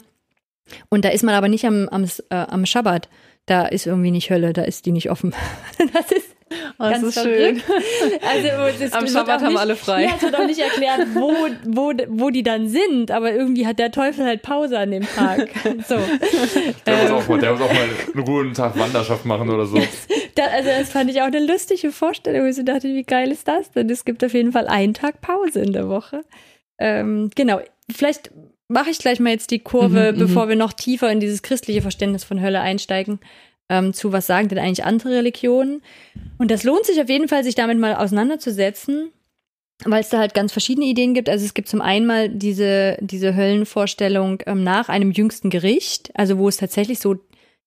Und 0.90 1.06
da 1.06 1.10
ist 1.10 1.24
man 1.24 1.36
aber 1.36 1.48
nicht 1.48 1.66
am, 1.66 1.88
am, 1.90 2.04
äh, 2.04 2.36
am 2.36 2.66
Schabbat. 2.66 3.10
Da 3.46 3.66
ist 3.66 3.88
irgendwie 3.88 4.12
nicht 4.12 4.30
Hölle, 4.30 4.54
da 4.54 4.62
ist 4.64 4.86
die 4.86 4.92
nicht 4.92 5.10
offen. 5.10 5.34
Das 5.94 6.12
ist 6.12 6.36
Oh, 6.80 6.84
das 6.84 7.02
ganz 7.02 7.18
ist 7.18 7.24
schön. 7.24 7.62
Also 8.28 8.80
das 8.80 8.94
Am 8.94 9.08
Schabbat 9.08 9.40
auch 9.40 9.44
haben 9.44 9.54
nicht, 9.54 9.60
alle 9.60 9.76
frei. 9.76 10.06
Ja, 10.06 10.12
es 10.16 10.22
wird 10.22 10.36
auch 10.36 10.46
nicht 10.46 10.60
erklärt, 10.60 11.08
wo, 11.14 11.32
wo, 11.66 11.94
wo 12.08 12.30
die 12.30 12.44
dann 12.44 12.68
sind, 12.70 13.12
aber 13.12 13.34
irgendwie 13.34 13.68
hat 13.68 13.80
der 13.80 13.92
Teufel 13.92 14.26
halt 14.26 14.42
Pause 14.42 14.80
an 14.80 14.92
dem 14.92 15.06
Tag. 15.06 15.50
So. 15.88 15.98
Der, 16.86 16.94
Ähm, 16.94 17.12
muss 17.12 17.24
auch 17.24 17.28
mal, 17.28 17.40
der 17.40 17.52
muss 17.52 17.62
auch 17.62 17.74
mal 17.74 17.84
einen 18.14 18.26
guten 18.26 18.54
Tag 18.54 18.78
Wanderschaft 18.78 19.26
machen 19.26 19.50
oder 19.50 19.66
so. 19.66 19.78
Da, 20.36 20.46
also 20.46 20.70
das 20.70 20.90
fand 20.90 21.10
ich 21.10 21.22
auch 21.22 21.26
eine 21.26 21.46
lustige 21.46 21.92
Vorstellung, 21.92 22.44
wo 22.44 22.48
ich 22.48 22.66
dachte, 22.66 22.88
wie 22.88 23.04
geil 23.04 23.32
ist 23.32 23.48
das 23.48 23.72
denn? 23.72 23.90
Es 23.90 24.06
gibt 24.06 24.24
auf 24.24 24.34
jeden 24.34 24.52
Fall 24.52 24.68
einen 24.68 24.94
Tag 24.94 25.22
Pause 25.22 25.62
in 25.62 25.74
der 25.74 25.90
Woche. 25.90 26.24
Ähm, 26.78 27.30
genau, 27.36 27.60
vielleicht 27.92 28.32
mache 28.70 28.92
ich 28.92 29.00
gleich 29.00 29.20
mal 29.20 29.32
jetzt 29.32 29.52
die 29.52 29.60
Kurve, 29.60 30.12
Mhm, 30.12 30.18
mhm. 30.18 30.20
bevor 30.20 30.48
wir 30.48 30.56
noch 30.56 30.72
tiefer 30.74 31.12
in 31.12 31.20
dieses 31.20 31.42
christliche 31.42 31.82
Verständnis 31.82 32.24
von 32.24 32.42
Hölle 32.42 32.62
einsteigen, 32.62 33.20
ähm, 33.68 33.94
zu 33.94 34.14
was 34.14 34.28
sagen 34.28 34.48
denn 34.48 34.60
eigentlich 34.60 34.86
andere 34.86 35.16
Religionen. 35.16 35.82
Und 36.38 36.50
das 36.52 36.64
lohnt 36.64 36.86
sich 36.86 37.02
auf 37.02 37.10
jeden 37.10 37.28
Fall, 37.28 37.44
sich 37.44 37.56
damit 37.56 37.78
mal 37.80 37.96
auseinanderzusetzen, 37.96 39.12
weil 39.86 40.02
es 40.02 40.10
da 40.10 40.20
halt 40.20 40.34
ganz 40.34 40.52
verschiedene 40.52 40.86
Ideen 40.86 41.14
gibt. 41.14 41.30
Also 41.30 41.46
es 41.46 41.54
gibt 41.54 41.68
zum 41.68 41.82
einen 41.82 42.06
mal 42.06 42.30
diese, 42.30 42.98
diese 43.02 43.36
Höllenvorstellung 43.36 44.42
ähm, 44.46 44.64
nach 44.64 44.90
einem 44.90 45.12
jüngsten 45.12 45.50
Gericht, 45.50 46.12
also 46.14 46.38
wo 46.38 46.48
es 46.48 46.58
tatsächlich 46.58 47.00
so 47.00 47.16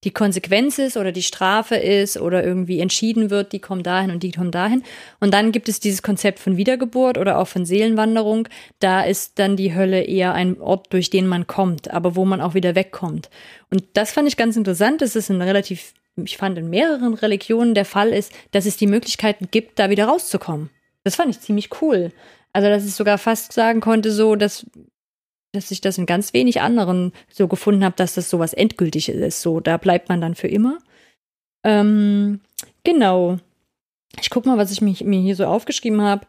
die 0.05 0.11
Konsequenz 0.11 0.79
ist 0.79 0.97
oder 0.97 1.13
die 1.13 1.23
Strafe 1.23 1.77
ist 1.77 2.17
oder 2.17 2.45
irgendwie 2.45 2.81
entschieden 2.81 3.31
wird, 3.31 3.53
die 3.53 3.61
kommen 3.61 3.83
dahin 3.83 4.11
und 4.11 4.23
die 4.23 4.33
kommen 4.33 4.51
dahin. 4.51 4.83
Und 5.21 5.33
dann 5.33 5.53
gibt 5.53 5.69
es 5.69 5.79
dieses 5.79 6.03
Konzept 6.03 6.41
von 6.41 6.57
Wiedergeburt 6.57 7.19
oder 7.19 7.39
auch 7.39 7.47
von 7.47 7.65
Seelenwanderung. 7.65 8.49
Da 8.81 9.03
ist 9.03 9.39
dann 9.39 9.57
die 9.57 9.75
Hölle 9.75 10.03
eher 10.03 10.35
ein 10.35 10.61
Ort, 10.61 10.93
durch 10.93 11.11
den 11.11 11.27
man 11.27 11.47
kommt, 11.47 11.91
aber 11.91 12.17
wo 12.17 12.25
man 12.25 12.41
auch 12.41 12.55
wieder 12.55 12.75
wegkommt. 12.75 13.31
Und 13.71 13.85
das 13.95 14.13
fand 14.13 14.27
ich 14.27 14.37
ganz 14.37 14.57
interessant. 14.57 15.03
Das 15.03 15.15
ist 15.15 15.31
in 15.31 15.41
relativ, 15.41 15.95
ich 16.17 16.37
fand 16.37 16.59
in 16.59 16.69
mehreren 16.69 17.15
Religionen 17.15 17.75
der 17.75 17.85
Fall 17.85 18.09
ist, 18.09 18.33
dass 18.51 18.67
es 18.67 18.77
die 18.77 18.89
Möglichkeiten 18.89 19.49
gibt, 19.51 19.79
da 19.79 19.89
wieder 19.89 20.07
rauszukommen. 20.07 20.71
Das 21.05 21.17
fand 21.17 21.31
ich 21.31 21.41
ziemlich 21.41 21.71
cool. 21.81 22.11
Also, 22.53 22.69
dass 22.69 22.85
ich 22.85 22.95
sogar 22.95 23.19
fast 23.19 23.53
sagen 23.53 23.81
konnte, 23.81 24.11
so, 24.11 24.37
dass 24.37 24.67
dass 25.53 25.71
ich 25.71 25.81
das 25.81 25.99
in 25.99 26.07
ganz 26.07 26.33
wenig 26.33 26.61
anderen 26.61 27.13
so 27.31 27.47
gefunden 27.47 27.85
habe, 27.85 27.95
dass 27.97 28.15
das 28.15 28.31
sowas 28.31 28.55
Endgültiges 28.55 29.15
ist. 29.15 29.43
So, 29.43 29.61
da 29.61 29.77
bleibt 29.77 30.09
man 30.09 30.21
dann 30.21 30.35
für 30.35 30.49
immer. 30.49 30.79
Ähm, 31.65 32.41
genau. 32.85 33.39
Ich 34.21 34.31
guck 34.31 34.47
mal, 34.47 34.59
was 34.59 34.73
ich 34.73 34.81
mich, 34.81 35.05
mir 35.05 35.21
hier 35.21 35.37
so 35.37 35.45
aufgeschrieben 35.45 36.01
habe. 36.01 36.27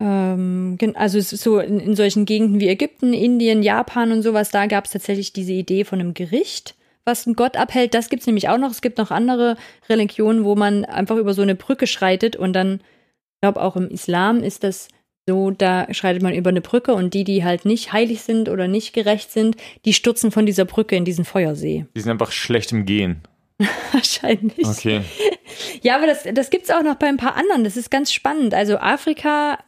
Ähm, 0.00 0.76
also 0.94 1.18
es 1.18 1.30
so 1.30 1.58
in, 1.58 1.80
in 1.80 1.96
solchen 1.96 2.24
Gegenden 2.24 2.60
wie 2.60 2.68
Ägypten, 2.68 3.12
Indien, 3.12 3.62
Japan 3.62 4.12
und 4.12 4.22
sowas, 4.22 4.50
da 4.50 4.66
gab 4.66 4.86
es 4.86 4.90
tatsächlich 4.90 5.32
diese 5.32 5.52
Idee 5.52 5.84
von 5.84 6.00
einem 6.00 6.14
Gericht, 6.14 6.74
was 7.04 7.26
einen 7.26 7.36
Gott 7.36 7.56
abhält. 7.56 7.94
Das 7.94 8.08
gibt's 8.08 8.26
nämlich 8.26 8.48
auch 8.48 8.58
noch. 8.58 8.70
Es 8.70 8.82
gibt 8.82 8.98
noch 8.98 9.10
andere 9.10 9.56
Religionen, 9.88 10.44
wo 10.44 10.56
man 10.56 10.84
einfach 10.84 11.16
über 11.16 11.34
so 11.34 11.42
eine 11.42 11.54
Brücke 11.54 11.86
schreitet 11.86 12.36
und 12.36 12.54
dann, 12.54 12.76
ich 12.76 13.40
glaube 13.42 13.62
auch 13.62 13.76
im 13.76 13.88
Islam 13.88 14.42
ist 14.42 14.64
das 14.64 14.88
so, 15.26 15.50
da 15.50 15.86
schreitet 15.92 16.22
man 16.22 16.34
über 16.34 16.50
eine 16.50 16.60
Brücke 16.60 16.94
und 16.94 17.14
die, 17.14 17.24
die 17.24 17.44
halt 17.44 17.64
nicht 17.64 17.92
heilig 17.92 18.22
sind 18.22 18.48
oder 18.48 18.68
nicht 18.68 18.92
gerecht 18.92 19.32
sind, 19.32 19.56
die 19.84 19.94
stürzen 19.94 20.30
von 20.30 20.44
dieser 20.44 20.66
Brücke 20.66 20.96
in 20.96 21.04
diesen 21.04 21.24
Feuersee. 21.24 21.86
Die 21.96 22.00
sind 22.00 22.10
einfach 22.10 22.32
schlecht 22.32 22.72
im 22.72 22.84
Gehen. 22.84 23.22
Wahrscheinlich. 23.92 24.66
Okay. 24.66 25.00
Ja, 25.82 25.96
aber 25.96 26.06
das, 26.06 26.24
das 26.32 26.50
gibt's 26.50 26.70
auch 26.70 26.82
noch 26.82 26.96
bei 26.96 27.06
ein 27.06 27.16
paar 27.16 27.36
anderen. 27.36 27.64
Das 27.64 27.76
ist 27.76 27.90
ganz 27.90 28.12
spannend. 28.12 28.54
Also 28.54 28.78
Afrika, 28.78 29.58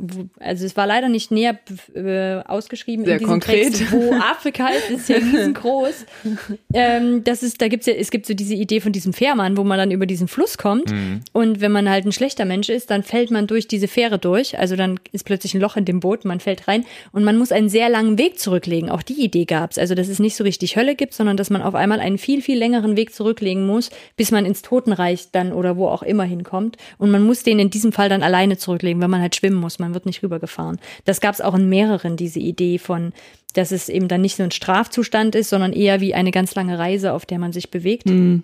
also 0.41 0.67
es 0.67 0.77
war 0.77 0.87
leider 0.87 1.09
nicht 1.09 1.31
näher 1.31 1.59
äh, 1.95 2.43
ausgeschrieben 2.47 3.05
Sehr 3.05 3.15
in 3.15 3.19
diesem 3.21 3.33
konkret. 3.33 3.75
Text, 3.75 3.93
wo 3.93 4.13
Afrika 4.15 4.69
ist, 4.69 4.91
ist 4.91 5.09
ja 5.09 5.17
riesengroß. 5.17 6.07
ähm, 6.75 7.25
das 7.25 7.43
ist, 7.43 7.61
da 7.61 7.69
gibt's 7.69 7.87
ja, 7.87 7.95
es 7.95 8.11
gibt 8.11 8.27
so 8.27 8.35
diese 8.35 8.55
Idee 8.55 8.81
von 8.81 8.93
diesem 8.93 9.13
Fährmann, 9.13 9.57
wo 9.57 9.65
man 9.65 9.79
dann 9.79 9.91
über 9.91 10.07
diesen 10.07 10.29
Fluss 10.29 10.59
kommt. 10.59 10.91
Mhm. 10.91 11.21
Und 11.33 11.61
wenn 11.61 11.73
man 11.73 11.89
halt 11.89 12.05
ein 12.05 12.13
schlechter 12.13 12.45
Mensch 12.45 12.69
ist, 12.69 12.91
dann 12.91 13.03
fällt 13.03 13.31
man 13.31 13.47
durch 13.47 13.69
diese 13.69 13.89
Fähre 13.89 14.19
durch. 14.19 14.59
Also 14.59 14.77
dann 14.77 15.01
ist 15.13 15.25
plötzlich 15.25 15.55
ein 15.55 15.61
Loch 15.61 15.77
in 15.77 15.85
dem 15.85 16.01
Boot, 16.01 16.25
man 16.25 16.41
fällt 16.41 16.69
rein 16.69 16.85
und 17.13 17.25
man 17.25 17.37
muss 17.37 17.53
einen 17.53 17.69
sehr 17.69 17.89
langen 17.89 18.19
Weg 18.19 18.39
zurücklegen. 18.39 18.91
Auch 18.91 19.03
die 19.03 19.23
Idee 19.23 19.45
gab's. 19.45 19.79
Also 19.79 19.95
dass 19.95 20.09
es 20.09 20.19
nicht 20.19 20.37
so 20.37 20.45
richtig 20.45 20.77
Hölle 20.77 20.95
gibt, 20.95 21.15
sondern 21.15 21.37
dass 21.37 21.51
man 21.51 21.63
auf 21.63 21.75
einmal 21.75 22.01
einen 22.01 22.19
viel, 22.19 22.43
viel 22.43 22.59
längeren 22.59 22.97
Weg 22.97 23.15
zurücklegen 23.15 23.67
muss, 23.67 23.91
bis 24.17 24.31
man 24.31 24.47
ins 24.47 24.63
Totenreich 24.63 25.29
dann 25.33 25.53
oder 25.53 25.77
wo 25.77 25.89
auch 25.89 25.96
immer 26.03 26.25
hinkommt. 26.25 26.77
Und 26.99 27.11
man 27.11 27.25
muss 27.25 27.43
den 27.43 27.59
in 27.59 27.71
diesem 27.71 27.93
Fall 27.93 28.09
dann 28.09 28.23
alleine 28.23 28.57
zurücklegen, 28.57 29.01
weil 29.01 29.09
man 29.09 29.21
halt 29.21 29.37
schwimmen 29.37 29.61
muss. 29.61 29.79
Man 29.79 29.95
wird 29.95 30.07
nicht 30.07 30.23
rübergefahren. 30.23 30.79
Das 31.05 31.21
gab's 31.21 31.41
auch 31.41 31.55
in 31.55 31.69
mehreren, 31.69 32.17
diese 32.17 32.41
Idee 32.41 32.79
von, 32.79 33.13
dass 33.55 33.73
es 33.73 33.89
eben 33.89 34.09
dann 34.09 34.21
nicht 34.21 34.37
so 34.37 34.43
ein 34.43 34.51
Strafzustand 34.51 35.35
ist, 35.35 35.51
sondern 35.51 35.73
eher 35.73 36.01
wie 36.01 36.15
eine 36.15 36.31
ganz 36.31 36.55
lange 36.55 36.79
Reise, 36.79 37.13
auf 37.13 37.27
der 37.27 37.39
man 37.39 37.53
sich 37.53 37.71
bewegt. 37.71 38.09
Hm. 38.09 38.43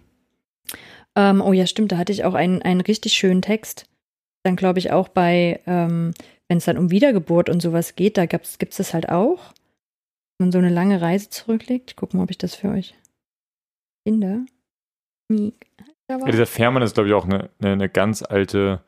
Ähm, 1.14 1.42
oh 1.42 1.52
ja, 1.52 1.66
stimmt, 1.66 1.92
da 1.92 1.98
hatte 1.98 2.12
ich 2.12 2.24
auch 2.24 2.34
einen, 2.34 2.62
einen 2.62 2.80
richtig 2.80 3.14
schönen 3.14 3.42
Text. 3.42 3.86
Dann 4.44 4.56
glaube 4.56 4.78
ich 4.78 4.90
auch 4.90 5.08
bei, 5.08 5.60
ähm, 5.66 6.14
wenn 6.48 6.58
es 6.58 6.64
dann 6.64 6.78
um 6.78 6.90
Wiedergeburt 6.90 7.48
und 7.48 7.60
sowas 7.60 7.94
geht, 7.96 8.16
da 8.16 8.26
gibt 8.26 8.46
es 8.58 8.76
das 8.76 8.94
halt 8.94 9.08
auch. 9.08 9.52
Wenn 10.38 10.48
man 10.48 10.52
so 10.52 10.58
eine 10.58 10.70
lange 10.70 11.00
Reise 11.00 11.30
zurücklegt. 11.30 11.90
Ich 11.90 11.96
gucke 11.96 12.16
mal, 12.16 12.24
ob 12.24 12.30
ich 12.30 12.38
das 12.38 12.54
für 12.54 12.70
euch 12.70 12.94
finde. 14.06 14.46
Ja, 16.20 16.31
dieser 16.33 16.46
Fährmann 16.46 16.83
ist, 16.83 16.94
glaube 16.94 17.09
ich, 17.09 17.14
auch 17.14 17.25
eine, 17.25 17.51
eine, 17.61 17.72
eine 17.72 17.88
ganz 17.88 18.22
alte. 18.22 18.81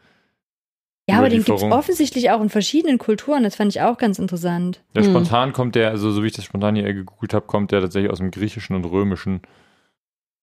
Ja, 1.09 1.19
aber 1.19 1.29
den 1.29 1.45
gibt 1.45 1.59
es 1.59 1.65
offensichtlich 1.65 2.31
auch 2.31 2.41
in 2.41 2.49
verschiedenen 2.49 2.97
Kulturen. 2.99 3.43
Das 3.43 3.57
fand 3.57 3.70
ich 3.75 3.83
auch 3.83 3.99
ganz 3.99 4.18
interessant. 4.18 4.83
Der 4.95 5.03
Hm. 5.03 5.11
spontan 5.11 5.53
kommt 5.53 5.75
der, 5.75 5.91
also 5.91 6.11
so 6.11 6.22
wie 6.22 6.29
ich 6.29 6.33
das 6.33 6.45
spontan 6.47 6.77
hier 6.77 6.93
gegoogelt 6.95 7.35
habe, 7.35 7.47
kommt 7.47 7.72
der 7.72 7.83
tatsächlich 7.83 8.11
aus 8.11 8.18
dem 8.18 8.31
Griechischen 8.31 8.75
und 8.75 8.85
Römischen. 8.87 9.43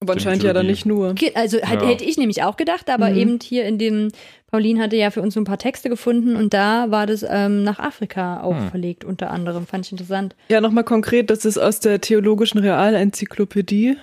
Aber 0.03 0.13
anscheinend 0.13 0.43
ja 0.43 0.53
dann 0.53 0.65
nicht 0.65 0.85
nur. 0.85 1.13
Also 1.35 1.61
halt, 1.61 1.81
Ja. 1.81 1.87
hätte 1.87 2.03
ich 2.03 2.17
nämlich 2.17 2.41
auch 2.43 2.57
gedacht, 2.57 2.89
aber 2.89 3.09
Mhm. 3.11 3.17
eben 3.17 3.39
hier 3.41 3.65
in 3.65 3.77
dem, 3.77 4.09
Pauline 4.51 4.81
hatte 4.81 4.95
ja 4.97 5.11
für 5.11 5.21
uns 5.21 5.35
so 5.35 5.39
ein 5.39 5.43
paar 5.45 5.59
Texte 5.59 5.89
gefunden 5.89 6.35
und 6.35 6.53
da 6.55 6.89
war 6.91 7.05
das 7.07 7.23
ähm, 7.27 7.63
nach 7.63 7.79
Afrika 7.79 8.41
auch 8.41 8.55
Hm. 8.57 8.69
verlegt, 8.69 9.03
unter 9.05 9.29
anderem. 9.31 9.65
Fand 9.67 9.85
ich 9.85 9.91
interessant. 9.91 10.35
Ja, 10.49 10.59
nochmal 10.61 10.83
konkret, 10.83 11.29
das 11.29 11.45
ist 11.45 11.57
aus 11.57 11.79
der 11.79 12.01
Theologischen 12.01 12.59
Realenzyklopädie, 12.59 13.97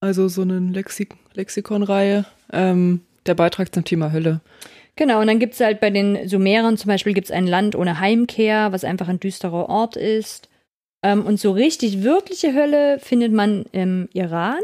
also 0.00 0.28
so 0.28 0.42
eine 0.42 0.58
Lexik 0.60 1.14
Lexikonreihe, 1.38 2.26
ähm, 2.52 3.00
der 3.26 3.34
Beitrag 3.34 3.74
zum 3.74 3.84
Thema 3.84 4.12
Hölle. 4.12 4.40
Genau, 4.96 5.20
und 5.20 5.28
dann 5.28 5.38
gibt's 5.38 5.60
halt 5.60 5.80
bei 5.80 5.90
den 5.90 6.28
Sumerern 6.28 6.76
zum 6.76 6.88
Beispiel 6.88 7.14
gibt's 7.14 7.30
ein 7.30 7.46
Land 7.46 7.76
ohne 7.76 8.00
Heimkehr, 8.00 8.72
was 8.72 8.84
einfach 8.84 9.08
ein 9.08 9.20
düsterer 9.20 9.68
Ort 9.68 9.96
ist. 9.96 10.48
Ähm, 11.04 11.24
und 11.24 11.38
so 11.38 11.52
richtig 11.52 12.02
wirkliche 12.02 12.52
Hölle 12.52 12.98
findet 12.98 13.32
man 13.32 13.64
im 13.70 14.08
Iran. 14.12 14.60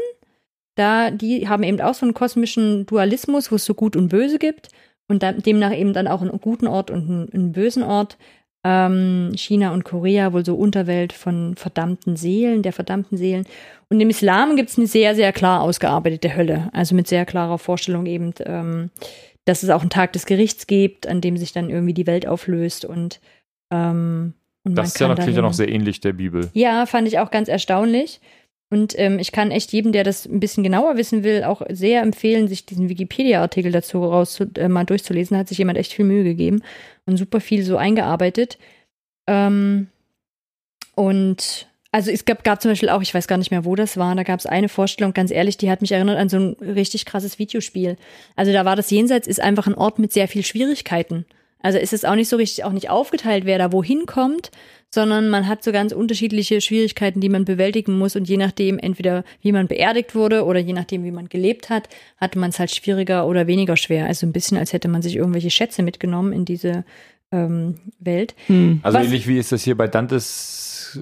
Da, 0.75 1.09
die 1.09 1.47
haben 1.47 1.63
eben 1.63 1.79
auch 1.79 1.93
so 1.93 2.05
einen 2.05 2.13
kosmischen 2.13 2.85
Dualismus, 2.85 3.49
wo 3.49 3.55
es 3.55 3.63
so 3.63 3.73
gut 3.73 3.95
und 3.95 4.09
böse 4.09 4.37
gibt. 4.37 4.67
Und 5.07 5.23
da, 5.23 5.31
demnach 5.31 5.73
eben 5.73 5.93
dann 5.93 6.07
auch 6.07 6.21
einen 6.21 6.41
guten 6.41 6.67
Ort 6.67 6.91
und 6.91 7.09
einen, 7.09 7.33
einen 7.33 7.51
bösen 7.53 7.83
Ort. 7.83 8.17
Ähm, 8.67 9.31
China 9.35 9.73
und 9.73 9.85
Korea 9.85 10.33
wohl 10.33 10.43
so 10.43 10.55
Unterwelt 10.55 11.13
von 11.13 11.55
verdammten 11.55 12.15
Seelen, 12.15 12.63
der 12.63 12.73
verdammten 12.73 13.15
Seelen. 13.15 13.45
Und 13.89 14.01
im 14.01 14.09
Islam 14.09 14.55
gibt 14.55 14.71
es 14.71 14.77
eine 14.79 14.87
sehr, 14.87 15.13
sehr 15.13 15.31
klar 15.31 15.61
ausgearbeitete 15.61 16.35
Hölle. 16.35 16.69
Also 16.73 16.95
mit 16.95 17.07
sehr 17.07 17.25
klarer 17.25 17.59
Vorstellung 17.59 18.07
eben, 18.07 18.33
ähm, 18.43 18.89
dass 19.45 19.61
es 19.61 19.69
auch 19.69 19.81
einen 19.81 19.91
Tag 19.91 20.13
des 20.13 20.25
Gerichts 20.25 20.65
gibt, 20.65 21.05
an 21.05 21.21
dem 21.21 21.37
sich 21.37 21.53
dann 21.53 21.69
irgendwie 21.69 21.93
die 21.93 22.07
Welt 22.07 22.27
auflöst 22.27 22.85
und 22.85 23.21
ähm, 23.71 24.33
und 24.63 24.73
das 24.73 24.87
ist 24.87 24.99
ja 24.99 25.07
natürlich 25.07 25.37
noch 25.37 25.53
sehr 25.53 25.69
ähnlich 25.69 25.99
der 25.99 26.13
Bibel. 26.13 26.49
Ja, 26.53 26.87
fand 26.87 27.07
ich 27.07 27.19
auch 27.19 27.29
ganz 27.29 27.49
erstaunlich. 27.49 28.19
Und 28.69 28.97
ähm, 28.97 29.19
ich 29.19 29.31
kann 29.31 29.51
echt 29.51 29.71
jedem, 29.73 29.91
der 29.91 30.03
das 30.03 30.25
ein 30.25 30.39
bisschen 30.39 30.63
genauer 30.63 30.97
wissen 30.97 31.23
will, 31.23 31.43
auch 31.43 31.61
sehr 31.69 32.01
empfehlen, 32.01 32.47
sich 32.47 32.65
diesen 32.65 32.89
Wikipedia-Artikel 32.89 33.71
dazu 33.71 34.03
raus 34.03 34.39
äh, 34.55 34.67
mal 34.67 34.85
durchzulesen. 34.85 35.35
Da 35.35 35.39
hat 35.41 35.47
sich 35.47 35.59
jemand 35.59 35.77
echt 35.77 35.93
viel 35.93 36.05
Mühe 36.05 36.23
gegeben 36.23 36.63
und 37.05 37.17
super 37.17 37.39
viel 37.39 37.63
so 37.63 37.77
eingearbeitet. 37.77 38.57
Ähm, 39.27 39.87
und 40.95 41.67
also 41.91 42.11
es 42.11 42.25
gab, 42.25 42.43
gab 42.43 42.61
zum 42.61 42.71
Beispiel 42.71 42.89
auch, 42.89 43.01
ich 43.01 43.13
weiß 43.13 43.27
gar 43.27 43.37
nicht 43.37 43.51
mehr, 43.51 43.63
wo 43.63 43.75
das 43.75 43.95
war, 43.97 44.15
da 44.15 44.23
gab 44.23 44.39
es 44.39 44.45
eine 44.45 44.67
Vorstellung, 44.67 45.13
ganz 45.13 45.31
ehrlich, 45.31 45.57
die 45.57 45.71
hat 45.71 45.81
mich 45.81 45.93
erinnert 45.93 46.17
an 46.17 46.27
so 46.27 46.37
ein 46.37 46.53
richtig 46.59 47.05
krasses 47.05 47.39
Videospiel. 47.39 47.97
Also 48.35 48.51
da 48.51 48.65
war 48.65 48.75
das 48.75 48.89
Jenseits, 48.89 49.27
ist 49.27 49.39
einfach 49.39 49.67
ein 49.67 49.75
Ort 49.75 49.99
mit 49.99 50.11
sehr 50.11 50.27
viel 50.27 50.43
Schwierigkeiten. 50.43 51.25
Also 51.61 51.77
ist 51.77 51.93
es 51.93 52.03
auch 52.03 52.15
nicht 52.15 52.27
so 52.27 52.35
richtig, 52.35 52.65
auch 52.65 52.73
nicht 52.73 52.89
aufgeteilt, 52.89 53.45
wer 53.45 53.57
da 53.57 53.71
wohin 53.71 54.05
kommt, 54.05 54.51
sondern 54.95 55.29
man 55.29 55.47
hat 55.47 55.63
so 55.63 55.71
ganz 55.71 55.91
unterschiedliche 55.91 56.61
Schwierigkeiten, 56.61 57.19
die 57.19 57.29
man 57.29 57.45
bewältigen 57.45 57.97
muss 57.99 58.15
und 58.15 58.27
je 58.27 58.37
nachdem, 58.37 58.79
entweder 58.79 59.23
wie 59.41 59.51
man 59.51 59.67
beerdigt 59.67 60.15
wurde 60.15 60.45
oder 60.45 60.59
je 60.59 60.73
nachdem, 60.73 61.03
wie 61.03 61.11
man 61.11 61.29
gelebt 61.29 61.69
hat, 61.69 61.87
hatte 62.17 62.39
man 62.39 62.49
es 62.49 62.57
halt 62.57 62.71
schwieriger 62.71 63.27
oder 63.27 63.45
weniger 63.45 63.77
schwer. 63.77 64.07
Also 64.07 64.25
ein 64.25 64.31
bisschen, 64.31 64.57
als 64.57 64.73
hätte 64.73 64.87
man 64.87 65.03
sich 65.03 65.17
irgendwelche 65.17 65.51
Schätze 65.51 65.83
mitgenommen 65.83 66.33
in 66.33 66.45
diese 66.45 66.85
ähm, 67.31 67.75
Welt. 67.99 68.35
Hm. 68.47 68.79
Also 68.81 68.97
Was, 68.97 69.05
ähnlich 69.05 69.27
wie 69.27 69.37
ist 69.37 69.51
das 69.51 69.63
hier 69.63 69.75
bei 69.75 69.87
Dantes 69.87 70.97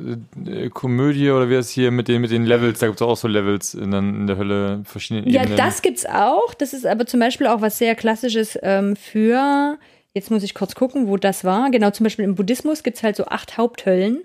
äh, 0.45 0.69
Komödie 0.69 1.29
oder 1.29 1.49
wie 1.49 1.55
ist 1.55 1.67
das 1.67 1.73
hier 1.73 1.91
mit 1.91 2.07
den, 2.07 2.21
mit 2.21 2.31
den 2.31 2.45
Levels, 2.45 2.79
da 2.79 2.87
gibt 2.87 2.99
es 2.99 3.01
auch 3.03 3.15
so 3.15 3.27
Levels 3.27 3.75
in, 3.75 3.93
in 3.93 4.27
der 4.27 4.37
Hölle, 4.37 4.81
verschiedene 4.85 5.29
Ja, 5.29 5.43
Ebenen. 5.43 5.57
das 5.57 5.81
gibt's 5.83 6.05
auch. 6.05 6.53
Das 6.55 6.73
ist 6.73 6.85
aber 6.85 7.05
zum 7.05 7.19
Beispiel 7.19 7.47
auch 7.47 7.61
was 7.61 7.77
sehr 7.77 7.93
Klassisches 7.93 8.57
ähm, 8.63 8.95
für 8.95 9.77
Jetzt 10.15 10.29
muss 10.29 10.43
ich 10.43 10.53
kurz 10.53 10.75
gucken, 10.75 11.07
wo 11.07 11.17
das 11.17 11.43
war. 11.43 11.71
Genau, 11.71 11.89
zum 11.91 12.03
Beispiel 12.03 12.25
im 12.25 12.35
Buddhismus 12.35 12.83
gibt 12.83 12.97
es 12.97 13.03
halt 13.03 13.15
so 13.15 13.25
acht 13.25 13.57
Haupthöllen 13.57 14.23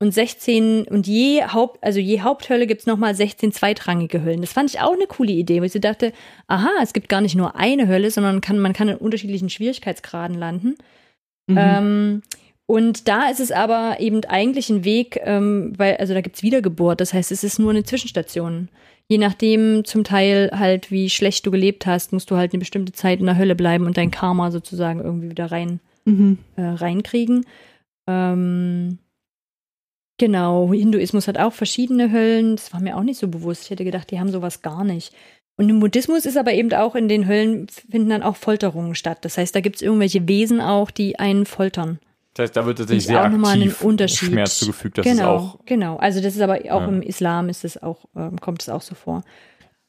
und 0.00 0.12
16 0.12 0.84
und 0.88 1.06
je 1.06 1.44
Haupt, 1.44 1.82
also 1.84 2.00
je 2.00 2.22
Haupthölle 2.22 2.66
gibt 2.66 2.80
es 2.80 2.86
nochmal 2.86 3.14
16 3.14 3.52
zweitrangige 3.52 4.22
Höllen. 4.24 4.40
Das 4.40 4.52
fand 4.52 4.70
ich 4.70 4.80
auch 4.80 4.94
eine 4.94 5.06
coole 5.06 5.32
Idee, 5.32 5.60
weil 5.60 5.66
ich 5.66 5.80
dachte, 5.80 6.12
aha, 6.48 6.70
es 6.82 6.92
gibt 6.92 7.08
gar 7.08 7.20
nicht 7.20 7.36
nur 7.36 7.54
eine 7.54 7.86
Hölle, 7.86 8.10
sondern 8.10 8.40
kann, 8.40 8.58
man 8.58 8.72
kann 8.72 8.88
in 8.88 8.96
unterschiedlichen 8.96 9.50
Schwierigkeitsgraden 9.50 10.36
landen. 10.36 10.74
Mhm. 11.46 11.58
Ähm, 11.58 12.22
und 12.66 13.08
da 13.08 13.28
ist 13.28 13.40
es 13.40 13.52
aber 13.52 13.96
eben 14.00 14.24
eigentlich 14.24 14.70
ein 14.70 14.84
Weg, 14.84 15.20
ähm, 15.24 15.74
weil, 15.76 15.96
also 15.98 16.14
da 16.14 16.22
gibt 16.22 16.36
es 16.36 16.42
Wiedergeburt, 16.42 17.00
das 17.00 17.12
heißt, 17.12 17.30
es 17.30 17.44
ist 17.44 17.58
nur 17.58 17.70
eine 17.70 17.84
Zwischenstation 17.84 18.68
je 19.10 19.18
nachdem 19.18 19.84
zum 19.84 20.04
Teil 20.04 20.50
halt, 20.54 20.92
wie 20.92 21.10
schlecht 21.10 21.44
du 21.44 21.50
gelebt 21.50 21.84
hast, 21.84 22.12
musst 22.12 22.30
du 22.30 22.36
halt 22.36 22.52
eine 22.52 22.60
bestimmte 22.60 22.92
Zeit 22.92 23.18
in 23.18 23.26
der 23.26 23.36
Hölle 23.36 23.56
bleiben 23.56 23.86
und 23.86 23.96
dein 23.96 24.12
Karma 24.12 24.52
sozusagen 24.52 25.00
irgendwie 25.00 25.30
wieder 25.30 25.50
rein 25.50 25.80
mhm. 26.04 26.38
äh, 26.54 26.62
reinkriegen. 26.62 27.44
Ähm, 28.06 28.98
genau, 30.16 30.72
Hinduismus 30.72 31.26
hat 31.26 31.38
auch 31.38 31.52
verschiedene 31.52 32.12
Höllen. 32.12 32.54
Das 32.54 32.72
war 32.72 32.80
mir 32.80 32.96
auch 32.96 33.02
nicht 33.02 33.18
so 33.18 33.26
bewusst. 33.26 33.64
Ich 33.64 33.70
hätte 33.70 33.84
gedacht, 33.84 34.12
die 34.12 34.20
haben 34.20 34.30
sowas 34.30 34.62
gar 34.62 34.84
nicht. 34.84 35.12
Und 35.56 35.68
im 35.68 35.80
Buddhismus 35.80 36.24
ist 36.24 36.38
aber 36.38 36.52
eben 36.52 36.72
auch 36.72 36.94
in 36.94 37.08
den 37.08 37.26
Höllen 37.26 37.66
finden 37.68 38.10
dann 38.10 38.22
auch 38.22 38.36
Folterungen 38.36 38.94
statt. 38.94 39.18
Das 39.22 39.36
heißt, 39.36 39.52
da 39.52 39.60
gibt 39.60 39.76
es 39.76 39.82
irgendwelche 39.82 40.28
Wesen 40.28 40.60
auch, 40.60 40.92
die 40.92 41.18
einen 41.18 41.46
foltern. 41.46 41.98
Das 42.34 42.44
heißt, 42.44 42.56
da 42.56 42.64
wird 42.66 42.78
tatsächlich 42.78 43.06
sehr 43.06 43.22
aktiv 43.22 43.82
Schmerz 44.08 44.58
zugefügt. 44.58 44.98
Das 44.98 45.04
genau, 45.04 45.36
ist 45.36 45.42
auch 45.42 45.58
genau. 45.66 45.96
Also 45.96 46.20
das 46.20 46.36
ist 46.36 46.40
aber 46.40 46.58
auch 46.70 46.82
ja. 46.82 46.88
im 46.88 47.02
Islam 47.02 47.48
ist 47.48 47.64
es 47.64 47.82
auch, 47.82 48.04
ähm, 48.16 48.40
kommt 48.40 48.62
es 48.62 48.68
auch 48.68 48.82
so 48.82 48.94
vor. 48.94 49.22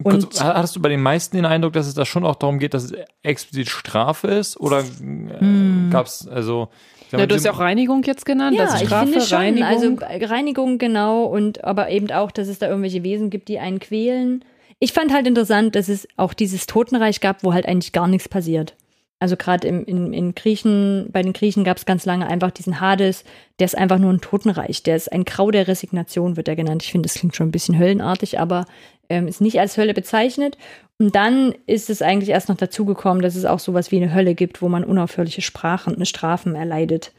Und 0.03 0.23
Kurz, 0.23 0.41
hattest 0.41 0.75
du 0.75 0.81
bei 0.81 0.89
den 0.89 1.01
meisten 1.01 1.35
den 1.35 1.45
Eindruck, 1.45 1.73
dass 1.73 1.87
es 1.87 1.93
da 1.93 2.05
schon 2.05 2.25
auch 2.25 2.35
darum 2.35 2.59
geht, 2.59 2.73
dass 2.73 2.85
es 2.85 2.93
explizit 3.21 3.69
Strafe 3.69 4.27
ist? 4.29 4.59
Oder 4.59 4.79
äh, 4.79 5.39
hm. 5.39 5.89
gab 5.91 6.07
es, 6.07 6.27
also. 6.27 6.69
Ja, 7.11 7.25
du 7.25 7.35
hast 7.35 7.43
ja 7.43 7.51
auch 7.51 7.59
Reinigung 7.59 8.03
jetzt 8.03 8.25
genannt. 8.25 8.55
Ja, 8.57 8.65
das 8.65 8.81
Strafe, 8.81 9.05
ich 9.05 9.11
finde 9.11 9.25
schon, 9.27 9.37
Reinigung. 9.37 10.01
Also 10.01 10.25
Reinigung, 10.33 10.77
genau. 10.77 11.25
Und 11.25 11.63
aber 11.63 11.89
eben 11.89 12.09
auch, 12.09 12.31
dass 12.31 12.47
es 12.47 12.57
da 12.57 12.69
irgendwelche 12.69 13.03
Wesen 13.03 13.29
gibt, 13.29 13.49
die 13.49 13.59
einen 13.59 13.79
quälen. 13.79 14.45
Ich 14.79 14.93
fand 14.93 15.13
halt 15.13 15.27
interessant, 15.27 15.75
dass 15.75 15.89
es 15.89 16.07
auch 16.15 16.33
dieses 16.33 16.67
Totenreich 16.67 17.19
gab, 17.19 17.43
wo 17.43 17.53
halt 17.53 17.67
eigentlich 17.67 17.91
gar 17.91 18.07
nichts 18.07 18.29
passiert. 18.29 18.75
Also 19.21 19.37
gerade 19.37 19.67
im, 19.67 19.85
in, 19.85 20.13
in 20.13 20.33
Griechen, 20.33 21.09
bei 21.11 21.21
den 21.21 21.33
Griechen 21.33 21.63
gab 21.63 21.77
es 21.77 21.85
ganz 21.85 22.05
lange 22.05 22.25
einfach 22.25 22.49
diesen 22.49 22.81
Hades, 22.81 23.23
der 23.59 23.65
ist 23.65 23.77
einfach 23.77 23.99
nur 23.99 24.11
ein 24.11 24.19
Totenreich, 24.19 24.81
der 24.81 24.95
ist 24.95 25.11
ein 25.11 25.25
Grau 25.25 25.51
der 25.51 25.67
Resignation, 25.67 26.37
wird 26.37 26.47
er 26.47 26.55
genannt. 26.55 26.81
Ich 26.81 26.91
finde, 26.91 27.07
das 27.07 27.19
klingt 27.19 27.35
schon 27.35 27.49
ein 27.49 27.51
bisschen 27.51 27.77
höllenartig, 27.77 28.39
aber 28.39 28.65
ähm, 29.09 29.27
ist 29.27 29.39
nicht 29.39 29.59
als 29.59 29.77
Hölle 29.77 29.93
bezeichnet. 29.93 30.57
Und 30.97 31.15
dann 31.15 31.53
ist 31.67 31.91
es 31.91 32.01
eigentlich 32.01 32.29
erst 32.29 32.49
noch 32.49 32.57
dazugekommen, 32.57 33.21
dass 33.21 33.35
es 33.35 33.45
auch 33.45 33.59
sowas 33.59 33.91
wie 33.91 33.97
eine 33.97 34.11
Hölle 34.11 34.33
gibt, 34.33 34.63
wo 34.63 34.69
man 34.69 34.83
unaufhörliche 34.83 35.43
Sprachen, 35.43 36.03
Strafen 36.03 36.55
erleidet. 36.55 37.13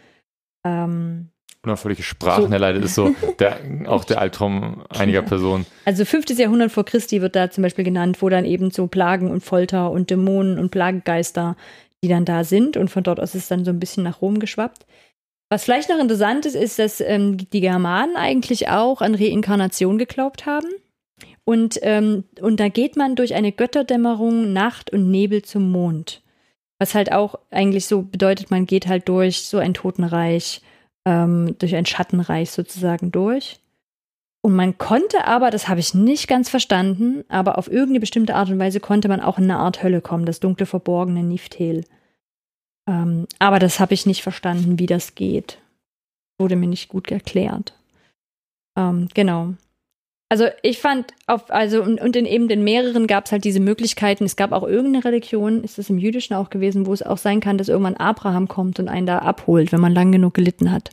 Ähm, 0.65 1.29
unaufhörliche 1.65 2.03
Sprachen 2.03 2.49
so. 2.49 2.53
erleidet, 2.53 2.85
ist 2.85 2.97
so 2.97 3.15
der, 3.39 3.59
auch 3.87 4.05
der 4.05 4.21
Albtraum 4.21 4.83
einiger 4.89 5.23
Personen. 5.23 5.67
Also 5.85 6.05
fünftes 6.05 6.39
Jahrhundert 6.39 6.73
vor 6.73 6.85
Christi 6.85 7.23
wird 7.23 7.37
da 7.37 7.51
zum 7.51 7.63
Beispiel 7.63 7.85
genannt, 7.85 8.21
wo 8.21 8.29
dann 8.29 8.45
eben 8.45 8.71
so 8.71 8.89
Plagen 8.89 9.31
und 9.31 9.45
Folter 9.45 9.91
und 9.91 10.11
Dämonen 10.11 10.59
und 10.59 10.71
Plagegeister 10.71 11.57
die 12.03 12.09
dann 12.09 12.25
da 12.25 12.45
sind. 12.45 12.77
Und 12.77 12.89
von 12.89 13.03
dort 13.03 13.21
aus 13.21 13.35
ist 13.35 13.43
es 13.43 13.49
dann 13.49 13.65
so 13.65 13.71
ein 13.71 13.81
bisschen 13.81 14.03
nach 14.03 14.21
Rom 14.21 14.39
geschwappt. 14.39 14.87
Was 15.51 15.65
vielleicht 15.65 15.91
noch 15.91 15.99
interessant 15.99 16.47
ist, 16.47 16.55
ist, 16.55 16.79
dass 16.79 17.01
ähm, 17.01 17.37
die 17.37 17.61
Germanen 17.61 18.17
eigentlich 18.17 18.69
auch 18.69 19.03
an 19.03 19.15
Reinkarnation 19.15 19.99
geglaubt 19.99 20.47
haben. 20.47 20.69
Und, 21.45 21.79
ähm, 21.83 22.25
und 22.41 22.61
da 22.61 22.69
geht 22.69 22.97
man 22.97 23.17
durch 23.17 23.35
eine 23.35 23.53
Götterdämmerung, 23.53 24.53
Nacht 24.53 24.93
und 24.93 25.11
Nebel 25.11 25.43
zum 25.43 25.71
Mond. 25.71 26.23
Was 26.79 26.95
halt 26.95 27.13
auch 27.13 27.39
eigentlich 27.51 27.87
so 27.87 28.03
bedeutet, 28.03 28.51
man 28.51 28.67
geht 28.67 28.87
halt 28.87 29.09
durch 29.09 29.43
so 29.45 29.59
ein 29.59 29.75
Totenreich, 29.75 30.63
ähm, 31.07 31.57
durch 31.59 31.75
ein 31.75 31.87
Schattenreich 31.87 32.51
sozusagen 32.51 33.13
durch. 33.13 33.61
Und 34.45 34.57
man 34.57 34.77
konnte 34.77 35.25
aber, 35.25 35.51
das 35.51 35.69
habe 35.69 35.79
ich 35.79 35.95
nicht 35.95 36.27
ganz 36.27 36.49
verstanden, 36.49 37.25
aber 37.29 37.59
auf 37.59 37.69
irgendeine 37.69 38.01
bestimmte 38.01 38.35
Art 38.35 38.51
und 38.51 38.59
Weise 38.59 38.81
konnte 38.81 39.09
man 39.09 39.21
auch 39.21 39.39
in 39.39 39.45
eine 39.45 39.59
Art 39.59 39.83
Hölle 39.83 40.01
kommen, 40.01 40.27
das 40.27 40.41
dunkle 40.41 40.67
verborgene 40.67 41.23
Niftel. 41.23 41.85
Ähm, 42.89 43.29
aber 43.39 43.61
das 43.61 43.79
habe 43.79 43.95
ich 43.95 44.05
nicht 44.05 44.23
verstanden, 44.23 44.81
wie 44.81 44.87
das 44.87 45.15
geht. 45.15 45.59
Wurde 46.39 46.57
mir 46.57 46.67
nicht 46.67 46.89
gut 46.89 47.13
erklärt. 47.13 47.73
Ähm, 48.77 49.09
genau. 49.15 49.55
Also 50.29 50.47
ich 50.63 50.79
fand 50.79 51.13
auf, 51.27 51.51
also 51.51 51.83
und, 51.83 52.01
und 52.01 52.17
in 52.17 52.25
eben 52.25 52.49
den 52.49 52.65
mehreren 52.65 53.07
gab 53.07 53.27
es 53.27 53.33
halt 53.33 53.45
diese 53.45 53.61
Möglichkeiten. 53.61 54.25
Es 54.25 54.35
gab 54.35 54.51
auch 54.51 54.65
irgendeine 54.65 55.05
Religion, 55.05 55.63
ist 55.63 55.79
das 55.79 55.91
im 55.91 55.99
Jüdischen 55.99 56.35
auch 56.35 56.51
gewesen, 56.51 56.87
wo 56.87 56.93
es 56.93 57.03
auch 57.03 57.19
sein 57.19 57.41
kann, 57.41 57.59
dass 57.59 57.69
irgendwann 57.69 57.99
Abraham 57.99 58.49
kommt 58.49 58.81
und 58.81 58.89
einen 58.89 59.07
da 59.07 59.19
abholt, 59.19 59.71
wenn 59.71 59.81
man 59.81 59.95
lang 59.95 60.11
genug 60.11 60.35
gelitten 60.35 60.73
hat. 60.73 60.91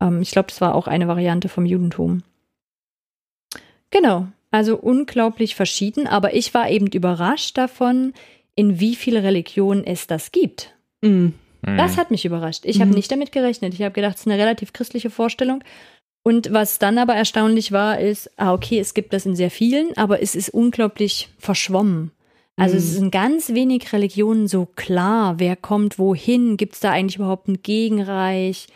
Ähm, 0.00 0.22
ich 0.22 0.30
glaube, 0.30 0.48
das 0.48 0.60
war 0.60 0.74
auch 0.74 0.86
eine 0.86 1.08
Variante 1.08 1.48
vom 1.48 1.66
Judentum. 1.66 2.22
Genau, 3.94 4.26
also 4.50 4.76
unglaublich 4.76 5.54
verschieden, 5.54 6.08
aber 6.08 6.34
ich 6.34 6.52
war 6.52 6.68
eben 6.68 6.88
überrascht 6.88 7.56
davon, 7.56 8.12
in 8.56 8.80
wie 8.80 8.96
viele 8.96 9.22
Religionen 9.22 9.84
es 9.84 10.08
das 10.08 10.32
gibt. 10.32 10.74
Mhm. 11.00 11.34
Das 11.62 11.96
hat 11.96 12.10
mich 12.10 12.24
überrascht. 12.24 12.64
Ich 12.64 12.78
mhm. 12.78 12.82
habe 12.82 12.94
nicht 12.94 13.10
damit 13.10 13.30
gerechnet. 13.30 13.72
Ich 13.72 13.82
habe 13.82 13.94
gedacht, 13.94 14.16
es 14.16 14.22
ist 14.22 14.26
eine 14.26 14.36
relativ 14.36 14.72
christliche 14.72 15.10
Vorstellung. 15.10 15.62
Und 16.24 16.52
was 16.52 16.80
dann 16.80 16.98
aber 16.98 17.14
erstaunlich 17.14 17.70
war, 17.70 18.00
ist, 18.00 18.30
ah, 18.36 18.52
okay, 18.52 18.80
es 18.80 18.94
gibt 18.94 19.12
das 19.12 19.26
in 19.26 19.36
sehr 19.36 19.50
vielen, 19.50 19.96
aber 19.96 20.20
es 20.20 20.34
ist 20.34 20.48
unglaublich 20.50 21.28
verschwommen. 21.38 22.10
Also 22.56 22.74
mhm. 22.74 22.78
es 22.78 22.94
sind 22.94 23.10
ganz 23.12 23.54
wenig 23.54 23.92
Religionen 23.92 24.48
so 24.48 24.66
klar, 24.66 25.38
wer 25.38 25.54
kommt 25.54 26.00
wohin, 26.00 26.56
gibt 26.56 26.74
es 26.74 26.80
da 26.80 26.90
eigentlich 26.90 27.16
überhaupt 27.16 27.46
ein 27.46 27.62
Gegenreich? 27.62 28.66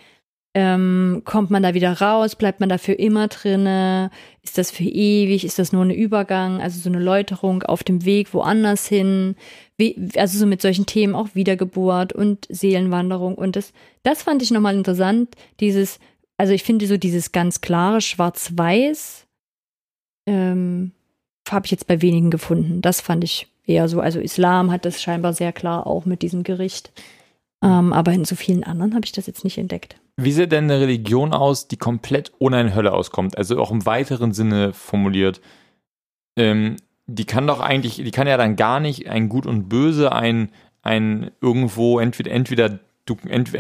Ähm, 0.55 1.23
kommt 1.25 1.51
man 1.51 1.63
da 1.63 1.75
wieder 1.75 2.01
raus? 2.01 2.35
Bleibt 2.35 2.61
man 2.61 2.69
da 2.69 2.79
für 2.79 2.95
immer 2.95 3.29
drinne? 3.29 4.11
Ist 4.43 4.59
das 4.59 4.71
für 4.71 4.85
ewig? 4.85 5.45
Ist 5.45 5.59
das 5.59 5.73
nur 5.73 5.85
ein 5.85 5.91
Übergang? 5.91 6.61
Also 6.61 6.81
so 6.81 6.89
eine 6.89 7.01
Läuterung 7.01 7.63
auf 7.63 7.85
dem 7.85 8.05
Weg 8.05 8.33
woanders 8.33 8.87
hin? 8.87 9.37
Wie, 9.77 10.11
also 10.17 10.39
so 10.39 10.47
mit 10.47 10.63
solchen 10.63 10.87
Themen 10.87 11.15
auch 11.15 11.35
Wiedergeburt 11.35 12.13
und 12.13 12.47
Seelenwanderung. 12.49 13.35
Und 13.35 13.57
das, 13.57 13.73
das 14.03 14.23
fand 14.23 14.43
ich 14.43 14.51
nochmal 14.51 14.75
interessant. 14.75 15.35
Dieses, 15.61 16.01
also 16.39 16.53
ich 16.55 16.63
finde 16.63 16.87
so 16.87 16.97
dieses 16.97 17.33
ganz 17.33 17.61
klare 17.61 18.01
Schwarz-Weiß 18.01 19.27
ähm, 20.27 20.93
habe 21.49 21.67
ich 21.67 21.71
jetzt 21.71 21.87
bei 21.87 22.01
wenigen 22.03 22.31
gefunden. 22.31 22.81
Das 22.81 23.01
fand 23.01 23.23
ich 23.23 23.49
eher 23.67 23.89
so, 23.89 24.01
also 24.01 24.19
Islam 24.19 24.71
hat 24.71 24.85
das 24.85 25.03
scheinbar 25.03 25.35
sehr 25.35 25.53
klar 25.53 25.87
auch 25.87 26.05
mit 26.05 26.23
diesem 26.23 26.43
Gericht. 26.43 26.91
Ähm, 27.63 27.93
aber 27.93 28.13
in 28.13 28.25
so 28.25 28.35
vielen 28.35 28.65
anderen 28.65 28.95
habe 28.95 29.05
ich 29.05 29.13
das 29.13 29.27
jetzt 29.27 29.45
nicht 29.45 29.59
entdeckt. 29.59 30.01
Wie 30.21 30.33
sieht 30.33 30.51
denn 30.51 30.65
eine 30.65 30.81
Religion 30.81 31.33
aus, 31.33 31.69
die 31.69 31.77
komplett 31.77 32.33
ohne 32.41 32.57
eine 32.57 32.75
Hölle 32.75 32.93
auskommt? 32.93 33.39
Also 33.39 33.61
auch 33.61 33.71
im 33.71 33.87
weiteren 33.87 34.33
Sinne 34.33 34.73
formuliert. 34.73 35.41
Ähm, 36.37 36.75
die 37.07 37.25
kann 37.25 37.47
doch 37.47 37.61
eigentlich, 37.61 37.97
die 37.97 38.11
kann 38.11 38.27
ja 38.27 38.37
dann 38.37 38.57
gar 38.57 38.81
nicht 38.81 39.09
ein 39.09 39.29
Gut 39.29 39.47
und 39.47 39.69
Böse, 39.69 40.11
ein, 40.11 40.51
ein 40.83 41.31
irgendwo 41.41 42.01
entweder, 42.01 42.33
entweder, 42.33 42.81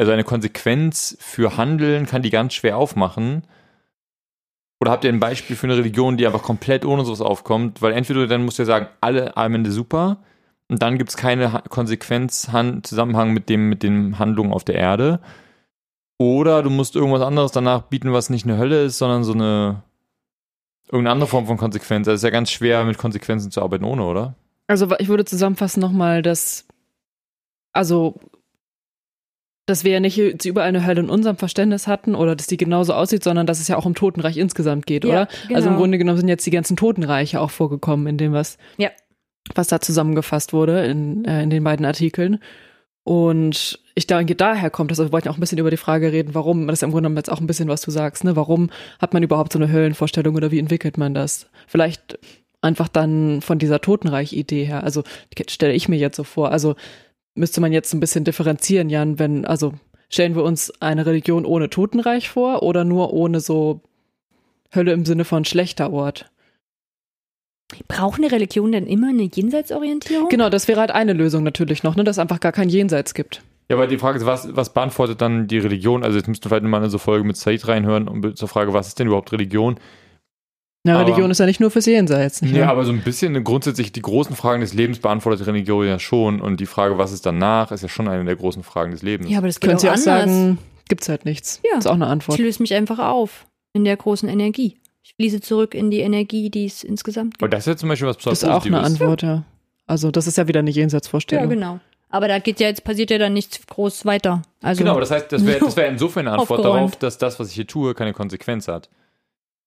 also 0.01 0.11
eine 0.11 0.25
Konsequenz 0.25 1.17
für 1.21 1.57
Handeln 1.57 2.07
kann 2.07 2.23
die 2.23 2.31
ganz 2.31 2.55
schwer 2.55 2.77
aufmachen. 2.77 3.45
Oder 4.81 4.91
habt 4.91 5.05
ihr 5.05 5.13
ein 5.13 5.21
Beispiel 5.21 5.55
für 5.55 5.69
eine 5.69 5.77
Religion, 5.77 6.17
die 6.17 6.27
einfach 6.27 6.43
komplett 6.43 6.85
ohne 6.85 7.05
sowas 7.05 7.21
aufkommt? 7.21 7.83
Weil 7.83 7.93
entweder 7.93 8.27
dann 8.27 8.45
musst 8.45 8.59
du 8.59 8.63
ja 8.63 8.67
sagen, 8.67 8.89
alle 9.01 9.37
am 9.37 9.55
Ende 9.55 9.71
super 9.71 10.25
und 10.69 10.83
dann 10.83 10.99
gibt 10.99 11.11
es 11.11 11.17
keine 11.17 11.63
Konsequenz, 11.69 12.51
Zusammenhang 12.83 13.33
mit 13.33 13.49
dem, 13.49 13.69
mit 13.69 13.85
den 13.85 14.19
Handlungen 14.19 14.53
auf 14.53 14.65
der 14.65 14.75
Erde. 14.75 15.21
Oder 16.19 16.62
du 16.62 16.71
musst 16.71 16.97
irgendwas 16.97 17.23
anderes 17.23 17.53
danach 17.53 17.83
bieten, 17.83 18.12
was 18.12 18.29
nicht 18.29 18.45
eine 18.45 18.59
Hölle 18.59 18.85
ist, 18.85 18.99
sondern 18.99 19.25
so 19.25 19.33
eine 19.33 19.83
irgendeine 20.87 21.12
andere 21.12 21.29
Form 21.29 21.47
von 21.47 21.57
Konsequenz. 21.57 22.09
Also 22.09 22.14
es 22.14 22.21
ist 22.21 22.25
ja 22.25 22.31
ganz 22.31 22.51
schwer, 22.51 22.85
mit 22.85 22.99
Konsequenzen 22.99 23.51
zu 23.51 23.62
arbeiten 23.62 23.85
ohne, 23.85 24.05
oder? 24.05 24.35
Also 24.66 24.89
ich 24.99 25.09
würde 25.09 25.25
zusammenfassen 25.25 25.81
nochmal, 25.81 26.23
dass 26.23 26.66
also 27.73 28.19
dass 29.69 29.85
wir 29.85 29.93
ja 29.93 30.01
nicht 30.01 30.16
überall 30.47 30.69
eine 30.69 30.87
Hölle 30.87 31.01
in 31.01 31.11
unserem 31.11 31.37
Verständnis 31.37 31.87
hatten 31.87 32.14
oder 32.14 32.35
dass 32.35 32.47
die 32.47 32.57
genauso 32.57 32.95
aussieht, 32.95 33.23
sondern 33.23 33.47
dass 33.47 33.61
es 33.61 33.69
ja 33.69 33.77
auch 33.77 33.85
um 33.85 33.95
Totenreich 33.95 34.39
insgesamt 34.39 34.87
geht, 34.87 35.05
ja, 35.05 35.11
oder? 35.11 35.29
Genau. 35.47 35.57
Also 35.57 35.69
im 35.69 35.77
Grunde 35.77 35.99
genommen 35.99 36.16
sind 36.16 36.29
jetzt 36.29 36.47
die 36.47 36.51
ganzen 36.51 36.77
Totenreiche 36.77 37.39
auch 37.39 37.51
vorgekommen 37.51 38.07
in 38.07 38.16
dem, 38.16 38.33
was, 38.33 38.57
ja. 38.79 38.89
was 39.55 39.69
da 39.69 39.79
zusammengefasst 39.79 40.55
wurde 40.55 40.87
in, 40.87 41.27
äh, 41.27 41.43
in 41.43 41.51
den 41.51 41.62
beiden 41.64 41.85
Artikeln. 41.85 42.39
Und 43.05 43.79
ich 43.99 44.07
denke, 44.07 44.36
daher 44.36 44.70
kommt 44.70 44.90
das. 44.90 45.01
Also 45.01 45.11
wir 45.11 45.12
wollten 45.12 45.28
auch 45.28 45.36
ein 45.36 45.40
bisschen 45.40 45.59
über 45.59 45.70
die 45.70 45.76
Frage 45.76 46.12
reden, 46.12 46.34
warum, 46.34 46.66
das 46.68 46.78
ist 46.78 46.82
im 46.84 46.90
Grunde 46.90 47.09
genommen 47.09 47.16
jetzt 47.16 47.30
auch 47.30 47.40
ein 47.40 47.46
bisschen, 47.46 47.68
was 47.68 47.82
du 47.82 47.90
sagst, 47.90 48.24
ne? 48.24 48.36
Warum 48.36 48.70
hat 49.01 49.12
man 49.12 49.22
überhaupt 49.22 49.53
so 49.53 49.59
eine 49.59 49.70
Höllenvorstellung 49.70 50.36
oder 50.36 50.51
wie 50.51 50.61
entwickelt 50.61 50.96
man 50.96 51.14
das? 51.14 51.49
Vielleicht 51.66 52.18
einfach 52.62 52.88
dann 52.88 53.42
von 53.42 53.59
dieser 53.59 53.80
Totenreich-Idee 53.80 54.64
her. 54.64 54.84
Also 54.84 55.03
stelle 55.49 55.74
ich 55.74 55.88
mir 55.88 55.96
jetzt 55.96 56.16
so 56.16 56.24
vor. 56.24 56.53
Also 56.53 56.76
müsste 57.34 57.61
man 57.61 57.72
jetzt 57.72 57.92
ein 57.92 58.01
bisschen 58.01 58.24
differenzieren, 58.24 58.88
Jan, 58.88 59.18
wenn, 59.18 59.44
also 59.44 59.74
stellen 60.09 60.36
wir 60.36 60.44
uns 60.44 60.72
eine 60.80 61.05
Religion 61.05 61.44
ohne 61.44 61.68
Totenreich 61.68 62.28
vor 62.28 62.62
oder 62.62 62.84
nur 62.84 63.12
ohne 63.12 63.40
so 63.40 63.80
Hölle 64.74 64.92
im 64.92 65.05
Sinne 65.05 65.24
von 65.24 65.44
schlechter 65.44 65.92
Ort? 65.92 66.30
Braucht 67.86 68.18
eine 68.18 68.30
Religion 68.30 68.72
denn 68.72 68.86
immer 68.86 69.09
eine 69.09 69.24
Jenseitsorientierung? 69.24 70.28
Genau, 70.28 70.49
das 70.49 70.68
wäre 70.68 70.80
halt 70.80 70.90
eine 70.90 71.12
Lösung 71.12 71.42
natürlich 71.42 71.82
noch, 71.82 71.96
ne, 71.96 72.05
dass 72.05 72.16
es 72.16 72.20
einfach 72.20 72.40
gar 72.40 72.53
kein 72.53 72.68
Jenseits 72.68 73.12
gibt. 73.12 73.42
Ja, 73.69 73.77
aber 73.77 73.87
die 73.87 73.99
Frage 73.99 74.19
ist, 74.19 74.27
was, 74.27 74.57
was 74.57 74.73
beantwortet 74.73 75.21
dann 75.21 75.47
die 75.47 75.59
Religion? 75.59 76.03
Also 76.03 76.16
jetzt 76.16 76.27
müssten 76.27 76.45
wir 76.47 76.49
vielleicht 76.51 76.64
mal 76.64 76.79
eine 76.79 76.89
so 76.89 76.99
Folge 76.99 77.25
mit 77.25 77.37
Said 77.37 77.69
reinhören 77.69 78.09
und 78.09 78.37
zur 78.37 78.49
Frage, 78.49 78.73
was 78.73 78.89
ist 78.89 78.99
denn 78.99 79.09
überhaupt 79.09 79.31
Religion? 79.33 79.79
Na, 80.85 81.01
Religion 81.01 81.25
aber, 81.25 81.33
ist 81.33 81.41
ja 81.41 81.47
nicht 81.47 81.61
nur 81.61 81.71
fürs 81.71 81.85
Jenseits. 81.85 82.41
Nicht 82.41 82.55
ja, 82.55 82.71
aber 82.71 82.85
so 82.85 82.93
ein 82.93 83.03
bisschen 83.03 83.43
grundsätzlich 83.45 83.93
die 83.93 84.01
großen 84.01 84.35
Fragen 84.37 84.62
des 84.62 84.73
Lebens 84.73 85.01
beantwortet 85.01 85.47
Religion 85.47 85.87
ja 85.87 85.99
schon 85.99 86.41
und 86.41 86.61
die 86.61 86.66
Frage, 86.66 86.97
was 86.97 87.12
ist 87.12 87.27
danach, 87.27 87.71
ist 87.73 87.83
ja 87.83 87.89
schon 87.89 88.09
eine 88.09 88.25
der 88.25 88.37
großen 88.37 88.62
Fragen 88.62 88.93
des 88.93 89.03
Lebens. 89.03 89.29
Ja, 89.29 89.39
aber 89.39 89.49
das 89.49 89.61
könnte 89.61 89.89
auch, 89.91 89.95
auch 89.95 89.99
sagen, 89.99 90.59
gibt's 90.89 91.11
halt 91.11 91.27
nichts. 91.27 91.61
Ja, 91.62 91.73
das 91.75 91.85
ist 91.85 91.91
auch 91.91 91.95
eine 91.95 92.07
Antwort. 92.07 92.39
Ich 92.39 92.45
löse 92.45 92.62
mich 92.62 92.73
einfach 92.73 92.99
auf 92.99 93.47
in 93.75 93.85
der 93.85 93.97
großen 93.97 94.29
Energie. 94.31 94.79
Ich 95.03 95.14
fließe 95.16 95.41
zurück 95.41 95.75
in 95.75 95.91
die 95.91 96.01
Energie, 96.01 96.49
die 96.49 96.64
es 96.64 96.85
insgesamt 96.85 97.35
gibt. 97.35 97.43
Aber 97.43 97.51
das 97.51 97.61
ist 97.61 97.66
ja 97.66 97.77
zum 97.77 97.89
Beispiel 97.91 98.09
was 98.09 98.16
besonders 98.16 98.41
Das 98.41 98.49
ist 98.49 98.55
auch 98.55 98.66
eine 98.66 98.81
Antwort, 98.81 99.23
ja. 99.23 99.45
Also 99.87 100.11
das 100.11 100.27
ist 100.27 100.39
ja 100.39 100.49
wieder 100.49 100.61
eine 100.61 100.71
Jenseitsvorstellung. 100.71 101.45
Ja, 101.45 101.55
genau. 101.55 101.81
Aber 102.11 102.29
da 102.29 102.39
geht 102.39 102.61
ja 102.61 102.69
jetzt, 102.69 102.85
passiert 102.85 103.11
ja 103.11 103.19
dann 103.19 103.35
nichts 103.35 103.67
groß 103.67 104.07
weiter. 104.07 104.43
Also 104.63 104.83
genau, 104.83 104.99
das 104.99 105.11
heißt, 105.11 105.31
das 105.31 105.45
wäre 105.45 105.61
das 105.61 105.77
wär 105.77 105.89
insofern 105.89 106.27
eine 106.27 106.39
Antwort 106.39 106.65
darauf, 106.65 106.97
dass 106.97 107.19
das, 107.19 107.39
was 107.39 107.49
ich 107.49 107.55
hier 107.55 107.67
tue, 107.67 107.95
keine 107.95 108.13
Konsequenz 108.13 108.69
hat. 108.69 108.89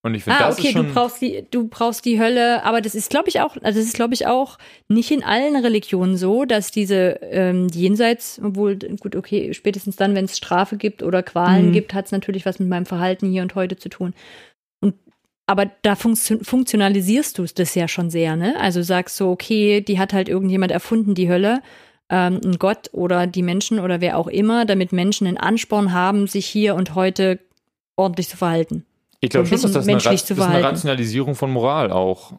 Und 0.04 0.16
ich 0.16 0.24
finde, 0.24 0.40
ah, 0.40 0.48
das 0.48 0.58
okay, 0.58 0.70
ist 0.70 0.74
schon 0.74 0.88
du 0.88 0.94
brauchst 0.94 1.22
die, 1.22 1.46
du 1.52 1.68
brauchst 1.68 2.06
die 2.06 2.20
Hölle, 2.20 2.64
aber 2.64 2.82
das 2.82 2.96
ist, 2.96 3.12
glaube 3.12 3.30
ich, 3.30 3.40
auch, 3.40 3.56
also 3.62 3.80
das 3.80 3.88
ist, 3.88 3.94
glaube 3.94 4.16
ich, 4.16 4.26
auch 4.26 4.58
nicht 4.88 5.12
in 5.12 5.24
allen 5.24 5.56
Religionen 5.56 6.18
so, 6.18 6.46
dass 6.46 6.72
diese 6.72 7.20
ähm, 7.22 7.68
Jenseits, 7.72 8.42
obwohl, 8.44 8.78
gut, 8.78 9.16
okay, 9.16 9.54
spätestens 9.54 9.98
dann, 9.98 10.16
wenn 10.16 10.26
es 10.26 10.38
Strafe 10.38 10.78
gibt 10.78 11.04
oder 11.04 11.22
Qualen 11.22 11.68
mhm. 11.68 11.74
gibt, 11.74 11.94
hat 11.94 12.06
es 12.08 12.12
natürlich 12.12 12.48
was 12.48 12.58
mit 12.58 12.68
meinem 12.68 12.88
Verhalten 12.88 13.30
hier 13.30 13.44
und 13.44 13.54
heute 13.54 13.78
zu 13.78 13.90
tun. 13.90 14.16
Und 14.80 14.96
aber 15.46 15.70
da 15.84 15.96
funktio 15.96 16.40
funktionalisierst 16.42 17.38
du 17.38 17.46
das 17.46 17.76
ja 17.76 17.88
schon 17.88 18.10
sehr, 18.10 18.36
ne? 18.36 18.60
Also 18.60 18.82
sagst 18.82 19.18
so, 19.18 19.30
okay, 19.30 19.82
die 19.82 20.00
hat 20.00 20.14
halt 20.14 20.30
irgendjemand 20.30 20.72
erfunden, 20.72 21.14
die 21.14 21.30
Hölle, 21.30 21.62
ähm, 22.12 22.40
ein 22.44 22.60
Gott 22.60 22.90
oder 22.92 23.26
die 23.26 23.42
Menschen 23.42 23.80
oder 23.80 24.02
wer 24.02 24.18
auch 24.18 24.28
immer, 24.28 24.66
damit 24.66 24.92
Menschen 24.92 25.26
einen 25.26 25.38
Ansporn 25.38 25.94
haben, 25.94 26.28
sich 26.28 26.46
hier 26.46 26.76
und 26.76 26.94
heute 26.94 27.40
ordentlich 27.96 28.30
zu 28.30 28.38
verhalten. 28.38 28.86
Ich 29.22 29.30
glaube 29.30 29.48
schon, 29.48 29.62
dass 29.62 29.72
das 29.72 29.88
eine, 29.88 29.98
das 29.98 30.30
ist 30.30 30.40
eine 30.40 30.64
Rationalisierung 30.64 31.36
von 31.36 31.52
Moral 31.52 31.92
auch 31.92 32.34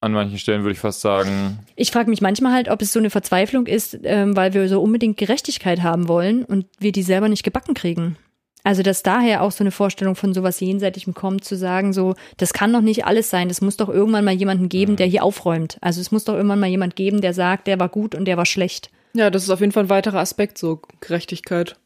an 0.00 0.12
manchen 0.12 0.38
Stellen, 0.38 0.62
würde 0.62 0.74
ich 0.74 0.80
fast 0.80 1.00
sagen. 1.00 1.60
Ich 1.76 1.90
frage 1.90 2.10
mich 2.10 2.20
manchmal 2.20 2.52
halt, 2.52 2.68
ob 2.68 2.82
es 2.82 2.92
so 2.92 2.98
eine 2.98 3.08
Verzweiflung 3.08 3.66
ist, 3.66 3.98
ähm, 4.02 4.36
weil 4.36 4.52
wir 4.52 4.68
so 4.68 4.82
unbedingt 4.82 5.16
Gerechtigkeit 5.16 5.82
haben 5.82 6.08
wollen 6.08 6.44
und 6.44 6.66
wir 6.78 6.92
die 6.92 7.02
selber 7.02 7.28
nicht 7.28 7.42
gebacken 7.42 7.72
kriegen. 7.72 8.16
Also, 8.64 8.82
dass 8.82 9.02
daher 9.02 9.42
auch 9.42 9.52
so 9.52 9.62
eine 9.62 9.70
Vorstellung 9.70 10.16
von 10.16 10.34
sowas 10.34 10.60
Jenseitigem 10.60 11.14
kommt, 11.14 11.44
zu 11.44 11.54
sagen, 11.54 11.92
so, 11.92 12.14
das 12.38 12.52
kann 12.54 12.72
doch 12.72 12.80
nicht 12.80 13.04
alles 13.06 13.30
sein. 13.30 13.50
Es 13.50 13.60
muss 13.60 13.76
doch 13.76 13.90
irgendwann 13.90 14.24
mal 14.24 14.34
jemanden 14.34 14.70
geben, 14.70 14.96
der 14.96 15.06
hier 15.06 15.22
aufräumt. 15.22 15.78
Also, 15.82 16.00
es 16.00 16.10
muss 16.10 16.24
doch 16.24 16.34
irgendwann 16.34 16.60
mal 16.60 16.68
jemand 16.68 16.96
geben, 16.96 17.20
der 17.20 17.34
sagt, 17.34 17.66
der 17.66 17.78
war 17.78 17.90
gut 17.90 18.14
und 18.14 18.24
der 18.24 18.38
war 18.38 18.46
schlecht. 18.46 18.90
Ja, 19.16 19.30
das 19.30 19.44
ist 19.44 19.50
auf 19.50 19.60
jeden 19.60 19.72
Fall 19.72 19.84
ein 19.84 19.90
weiterer 19.90 20.18
Aspekt, 20.18 20.58
so 20.58 20.80
Gerechtigkeit. 21.00 21.76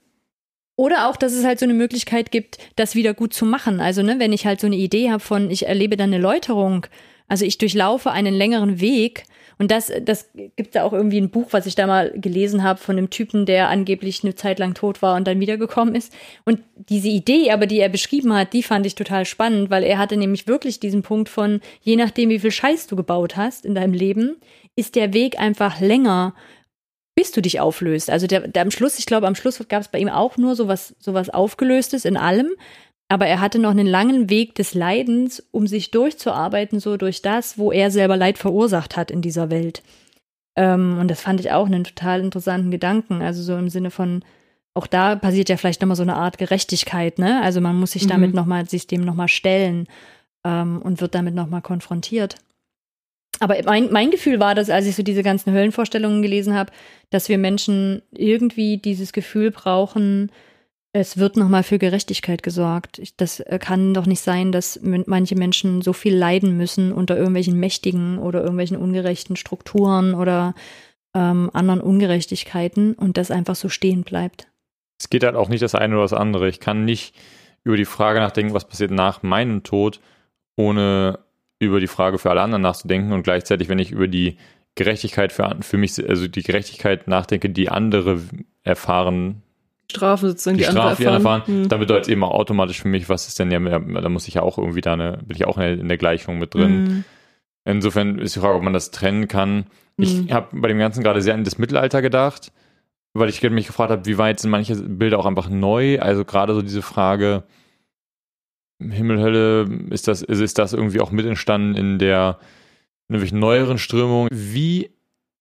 Oder 0.76 1.09
auch, 1.09 1.16
dass 1.16 1.33
es 1.33 1.45
halt 1.45 1.59
so 1.59 1.66
eine 1.66 1.74
Möglichkeit 1.74 2.31
gibt, 2.31 2.59
das 2.76 2.95
wieder 2.95 3.12
gut 3.12 3.35
zu 3.35 3.45
machen. 3.45 3.81
Also, 3.81 4.03
ne, 4.03 4.16
wenn 4.18 4.33
ich 4.33 4.47
halt 4.47 4.61
so 4.61 4.66
eine 4.66 4.76
Idee 4.76 5.11
habe 5.11 5.20
von, 5.20 5.51
ich 5.51 5.66
erlebe 5.66 5.97
dann 5.97 6.12
eine 6.12 6.22
Läuterung, 6.22 6.87
also 7.26 7.45
ich 7.45 7.59
durchlaufe 7.59 8.11
einen 8.11 8.33
längeren 8.33 8.81
Weg. 8.81 9.24
Und 9.59 9.72
das, 9.72 9.93
das 10.03 10.31
gibt 10.55 10.76
da 10.76 10.85
auch 10.85 10.93
irgendwie 10.93 11.20
ein 11.20 11.31
Buch, 11.31 11.49
was 11.51 11.66
ich 11.66 11.74
da 11.74 11.89
mal 11.89 12.12
gelesen 12.14 12.62
habe 12.62 12.79
von 12.79 12.97
einem 12.97 13.11
Typen, 13.11 13.45
der 13.45 13.68
angeblich 13.68 14.22
eine 14.22 14.37
Zeit 14.37 14.61
lang 14.61 14.74
tot 14.74 15.03
war 15.03 15.16
und 15.16 15.26
dann 15.26 15.41
wiedergekommen 15.41 15.97
ist. 15.97 16.14
Und 16.45 16.61
diese 16.76 17.09
Idee, 17.09 17.51
aber 17.51 17.66
die 17.66 17.81
er 17.81 17.89
beschrieben 17.89 18.33
hat, 18.35 18.53
die 18.53 18.62
fand 18.62 18.87
ich 18.87 18.95
total 18.95 19.24
spannend, 19.24 19.68
weil 19.68 19.83
er 19.83 19.99
hatte 19.99 20.16
nämlich 20.16 20.47
wirklich 20.47 20.79
diesen 20.79 21.03
Punkt 21.03 21.29
von, 21.29 21.61
je 21.83 21.97
nachdem, 21.97 22.31
wie 22.31 22.39
viel 22.39 22.53
Scheiß 22.53 22.87
du 22.87 22.95
gebaut 22.95 23.37
hast 23.37 23.66
in 23.66 23.74
deinem 23.74 23.95
Leben, 23.95 24.37
ist 24.76 24.95
der 24.95 25.12
Weg 25.12 25.41
einfach 25.41 25.81
länger 25.81 26.35
bis 27.19 27.33
du 27.33 27.43
dich 27.43 27.59
auflöst. 27.59 28.11
Also 28.11 28.29
der, 28.29 28.47
der 28.47 28.62
am 28.62 28.71
Schluss, 28.71 29.01
ich 29.01 29.05
glaube, 29.05 29.27
am 29.27 29.35
Schluss 29.35 29.61
gab 29.69 29.81
es 29.81 29.89
bei 29.89 29.99
ihm 29.99 30.09
auch 30.09 30.37
nur 30.37 30.55
sowas, 30.55 30.95
sowas 31.01 31.31
Aufgelöstes 31.31 32.05
in 32.05 32.16
allem. 32.16 32.51
Aber 33.09 33.27
er 33.27 33.41
hatte 33.41 33.59
noch 33.59 33.73
einen 33.73 33.89
langen 33.89 34.31
Weg 34.31 34.55
des 34.55 34.73
Leidens, 34.73 35.43
um 35.51 35.66
sich 35.66 35.91
durchzuarbeiten, 35.91 36.79
so 36.79 36.97
durch 36.97 37.21
das, 37.21 37.59
wo 37.59 37.73
er 37.73 37.91
selber 37.91 38.16
Leid 38.16 38.39
verursacht 38.39 38.97
hat 38.97 39.11
in 39.11 39.21
dieser 39.21 39.51
Welt. 39.51 39.83
Ähm, 40.55 40.99
und 41.01 41.11
das 41.11 41.23
fand 41.23 41.41
ich 41.41 41.51
auch 41.51 41.66
einen 41.66 41.83
total 41.83 42.21
interessanten 42.21 42.71
Gedanken. 42.71 43.21
Also 43.21 43.43
so 43.43 43.57
im 43.57 43.69
Sinne 43.69 43.91
von, 43.91 44.23
auch 44.75 44.87
da 44.87 45.16
passiert 45.16 45.49
ja 45.49 45.57
vielleicht 45.57 45.81
nochmal 45.81 45.97
so 45.97 46.05
eine 46.05 46.14
Art 46.14 46.39
Gerechtigkeit, 46.39 47.19
ne? 47.19 47.43
Also 47.43 47.61
man 47.61 47.81
muss 47.81 47.91
sich 47.91 48.05
mhm. 48.05 48.11
damit 48.11 48.33
nochmal, 48.33 48.69
sich 48.69 48.87
dem 48.87 49.01
nochmal 49.01 49.27
stellen 49.27 49.89
ähm, 50.45 50.81
und 50.83 51.01
wird 51.01 51.16
damit 51.16 51.35
nochmal 51.35 51.62
konfrontiert. 51.62 52.37
Aber 53.41 53.57
mein, 53.64 53.93
mein 53.93 54.11
Gefühl 54.11 54.41
war, 54.41 54.55
dass 54.55 54.70
als 54.70 54.86
ich 54.86 54.97
so 54.97 55.03
diese 55.03 55.22
ganzen 55.22 55.53
Höllenvorstellungen 55.53 56.22
gelesen 56.22 56.55
habe, 56.55 56.72
dass 57.11 57.28
wir 57.28 57.39
Menschen 57.39 58.03
irgendwie 58.11 58.78
dieses 58.78 59.12
Gefühl 59.12 59.51
brauchen, 59.51 60.30
es 60.93 61.18
wird 61.18 61.36
nochmal 61.36 61.62
für 61.62 61.78
Gerechtigkeit 61.78 62.43
gesorgt. 62.43 63.01
Das 63.18 63.41
äh, 63.41 63.59
kann 63.61 63.95
doch 63.95 64.07
nicht 64.07 64.20
sein, 64.20 64.53
dass 64.53 64.80
manche 64.82 65.36
Menschen 65.36 65.82
so 65.82 65.93
viel 65.93 66.14
leiden 66.14 66.57
müssen 66.57 66.93
unter 66.93 67.16
irgendwelchen 67.16 67.59
mächtigen 67.59 68.18
oder 68.18 68.41
irgendwelchen 68.41 68.76
ungerechten 68.76 69.36
Strukturen 69.36 70.14
oder 70.14 70.55
ähm, 71.14 71.51
anderen 71.53 71.80
Ungerechtigkeiten 71.80 72.95
und 72.95 73.16
das 73.16 73.30
einfach 73.30 73.55
so 73.55 73.68
stehen 73.68 74.03
bleibt. 74.03 74.49
Es 74.99 75.11
geht 75.11 75.24
halt 75.24 75.36
auch 75.36 75.49
nicht 75.49 75.62
das 75.62 75.74
eine 75.74 75.95
oder 75.95 76.05
das 76.05 76.12
andere. 76.12 76.49
Ich 76.49 76.59
kann 76.59 76.84
nicht 76.84 77.14
über 77.64 77.76
die 77.76 77.84
Frage 77.84 78.20
nachdenken, 78.20 78.55
was 78.55 78.66
passiert 78.66 78.91
nach 78.91 79.22
meinem 79.22 79.62
Tod, 79.62 80.01
ohne 80.57 81.18
über 81.59 81.80
die 81.80 81.86
Frage 81.86 82.18
für 82.18 82.30
alle 82.30 82.42
anderen 82.42 82.62
nachzudenken 82.62 83.12
und 83.12 83.22
gleichzeitig, 83.22 83.68
wenn 83.68 83.78
ich 83.78 83.90
über 83.90 84.09
die 84.09 84.36
Gerechtigkeit 84.74 85.32
für, 85.32 85.56
für 85.61 85.76
mich, 85.76 86.09
also 86.09 86.28
die 86.28 86.42
Gerechtigkeit 86.42 87.09
nachdenke, 87.09 87.50
die 87.50 87.68
andere 87.68 88.20
erfahren, 88.62 89.42
Strafe 89.90 90.28
sozusagen, 90.28 90.59
die, 90.59 90.64
die 90.64 90.70
Strafe, 90.70 90.90
andere 90.90 91.04
erfahren, 91.04 91.40
erfahren 91.40 91.62
mhm. 91.62 91.68
dann 91.68 91.80
bedeutet 91.80 92.04
es 92.04 92.09
eben 92.09 92.22
auch 92.22 92.32
automatisch 92.32 92.82
für 92.82 92.88
mich, 92.88 93.09
was 93.09 93.26
ist 93.26 93.38
denn 93.38 93.50
ja, 93.50 93.59
da 93.59 94.09
muss 94.09 94.28
ich 94.28 94.34
ja 94.34 94.42
auch 94.42 94.59
irgendwie 94.59 94.82
da 94.82 94.92
eine, 94.92 95.18
bin 95.24 95.36
ich 95.36 95.46
auch 95.46 95.56
in 95.56 95.62
der, 95.62 95.78
in 95.78 95.98
Gleichung 95.98 96.38
mit 96.38 96.54
drin. 96.54 96.84
Mhm. 96.84 97.04
Insofern 97.64 98.18
ist 98.18 98.36
die 98.36 98.40
Frage, 98.40 98.54
ob 98.54 98.62
man 98.62 98.72
das 98.72 98.90
trennen 98.90 99.28
kann. 99.28 99.66
Mhm. 99.96 100.04
Ich 100.04 100.32
habe 100.32 100.48
bei 100.52 100.68
dem 100.68 100.78
Ganzen 100.78 101.02
gerade 101.02 101.22
sehr 101.22 101.34
an 101.34 101.44
das 101.44 101.59
Mittelalter 101.59 102.02
gedacht, 102.02 102.52
weil 103.14 103.30
ich 103.30 103.42
mich 103.42 103.66
gefragt 103.66 103.90
habe, 103.90 104.06
wie 104.06 104.18
weit 104.18 104.40
sind 104.40 104.50
manche 104.50 104.76
Bilder 104.76 105.18
auch 105.18 105.26
einfach 105.26 105.48
neu, 105.48 105.98
also 106.00 106.24
gerade 106.24 106.54
so 106.54 106.62
diese 106.62 106.82
Frage, 106.82 107.44
Himmel, 108.81 109.20
Hölle, 109.20 109.68
ist 109.91 110.07
das, 110.09 110.22
ist, 110.22 110.41
ist 110.41 110.59
das 110.59 110.72
irgendwie 110.72 111.01
auch 111.01 111.11
mit 111.11 111.26
entstanden 111.26 111.74
in 111.74 111.99
der 111.99 112.39
in 113.09 113.39
neueren 113.39 113.79
Strömung? 113.79 114.29
Wie 114.31 114.91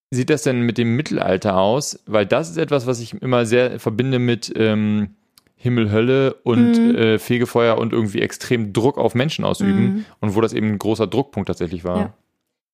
sieht 0.09 0.29
das 0.29 0.43
denn 0.43 0.61
mit 0.61 0.77
dem 0.77 0.95
Mittelalter 0.95 1.57
aus? 1.57 1.99
Weil 2.05 2.25
das 2.25 2.49
ist 2.49 2.57
etwas, 2.57 2.87
was 2.87 2.99
ich 3.01 3.13
immer 3.21 3.45
sehr 3.45 3.79
verbinde 3.79 4.19
mit 4.19 4.51
ähm, 4.55 5.09
Himmel, 5.55 5.91
Hölle 5.91 6.33
und 6.43 6.77
Mhm. 6.77 6.95
äh, 6.95 7.19
Fegefeuer 7.19 7.77
und 7.77 7.91
irgendwie 7.93 8.21
extrem 8.21 8.73
Druck 8.73 8.97
auf 8.97 9.15
Menschen 9.15 9.43
ausüben 9.43 9.81
Mhm. 9.83 10.05
und 10.21 10.35
wo 10.35 10.41
das 10.41 10.53
eben 10.53 10.67
ein 10.67 10.79
großer 10.79 11.07
Druckpunkt 11.07 11.47
tatsächlich 11.47 11.83
war. 11.83 11.97
Ja. 11.99 12.13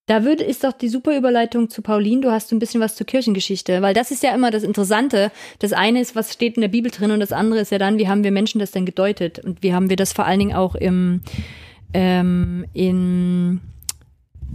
Da 0.06 0.22
würde, 0.22 0.44
ist 0.44 0.64
doch 0.64 0.72
die 0.72 0.90
super 0.90 1.16
Überleitung 1.16 1.70
zu 1.70 1.80
Pauline. 1.80 2.20
Du 2.20 2.30
hast 2.30 2.52
ein 2.52 2.58
bisschen 2.58 2.80
was 2.80 2.94
zur 2.94 3.06
Kirchengeschichte, 3.06 3.80
weil 3.80 3.94
das 3.94 4.10
ist 4.10 4.22
ja 4.22 4.34
immer 4.34 4.50
das 4.50 4.62
Interessante. 4.62 5.32
Das 5.60 5.72
eine 5.72 6.00
ist, 6.00 6.14
was 6.14 6.32
steht 6.32 6.56
in 6.56 6.60
der 6.60 6.68
Bibel 6.68 6.90
drin 6.90 7.10
und 7.10 7.20
das 7.20 7.32
andere 7.32 7.60
ist 7.60 7.72
ja 7.72 7.78
dann, 7.78 7.96
wie 7.96 8.06
haben 8.06 8.22
wir 8.22 8.30
Menschen 8.30 8.58
das 8.58 8.70
denn 8.70 8.84
gedeutet 8.84 9.38
und 9.38 9.62
wie 9.62 9.72
haben 9.72 9.88
wir 9.88 9.96
das 9.96 10.12
vor 10.12 10.26
allen 10.26 10.40
Dingen 10.40 10.54
auch 10.54 10.74
im, 10.74 11.22
ähm, 11.94 12.66
in, 12.74 13.62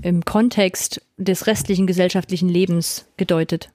im 0.04 0.24
Kontext 0.24 1.02
des 1.18 1.48
restlichen 1.48 1.88
gesellschaftlichen 1.88 2.50
Lebens 2.50 3.08
gedeutet. 3.18 3.72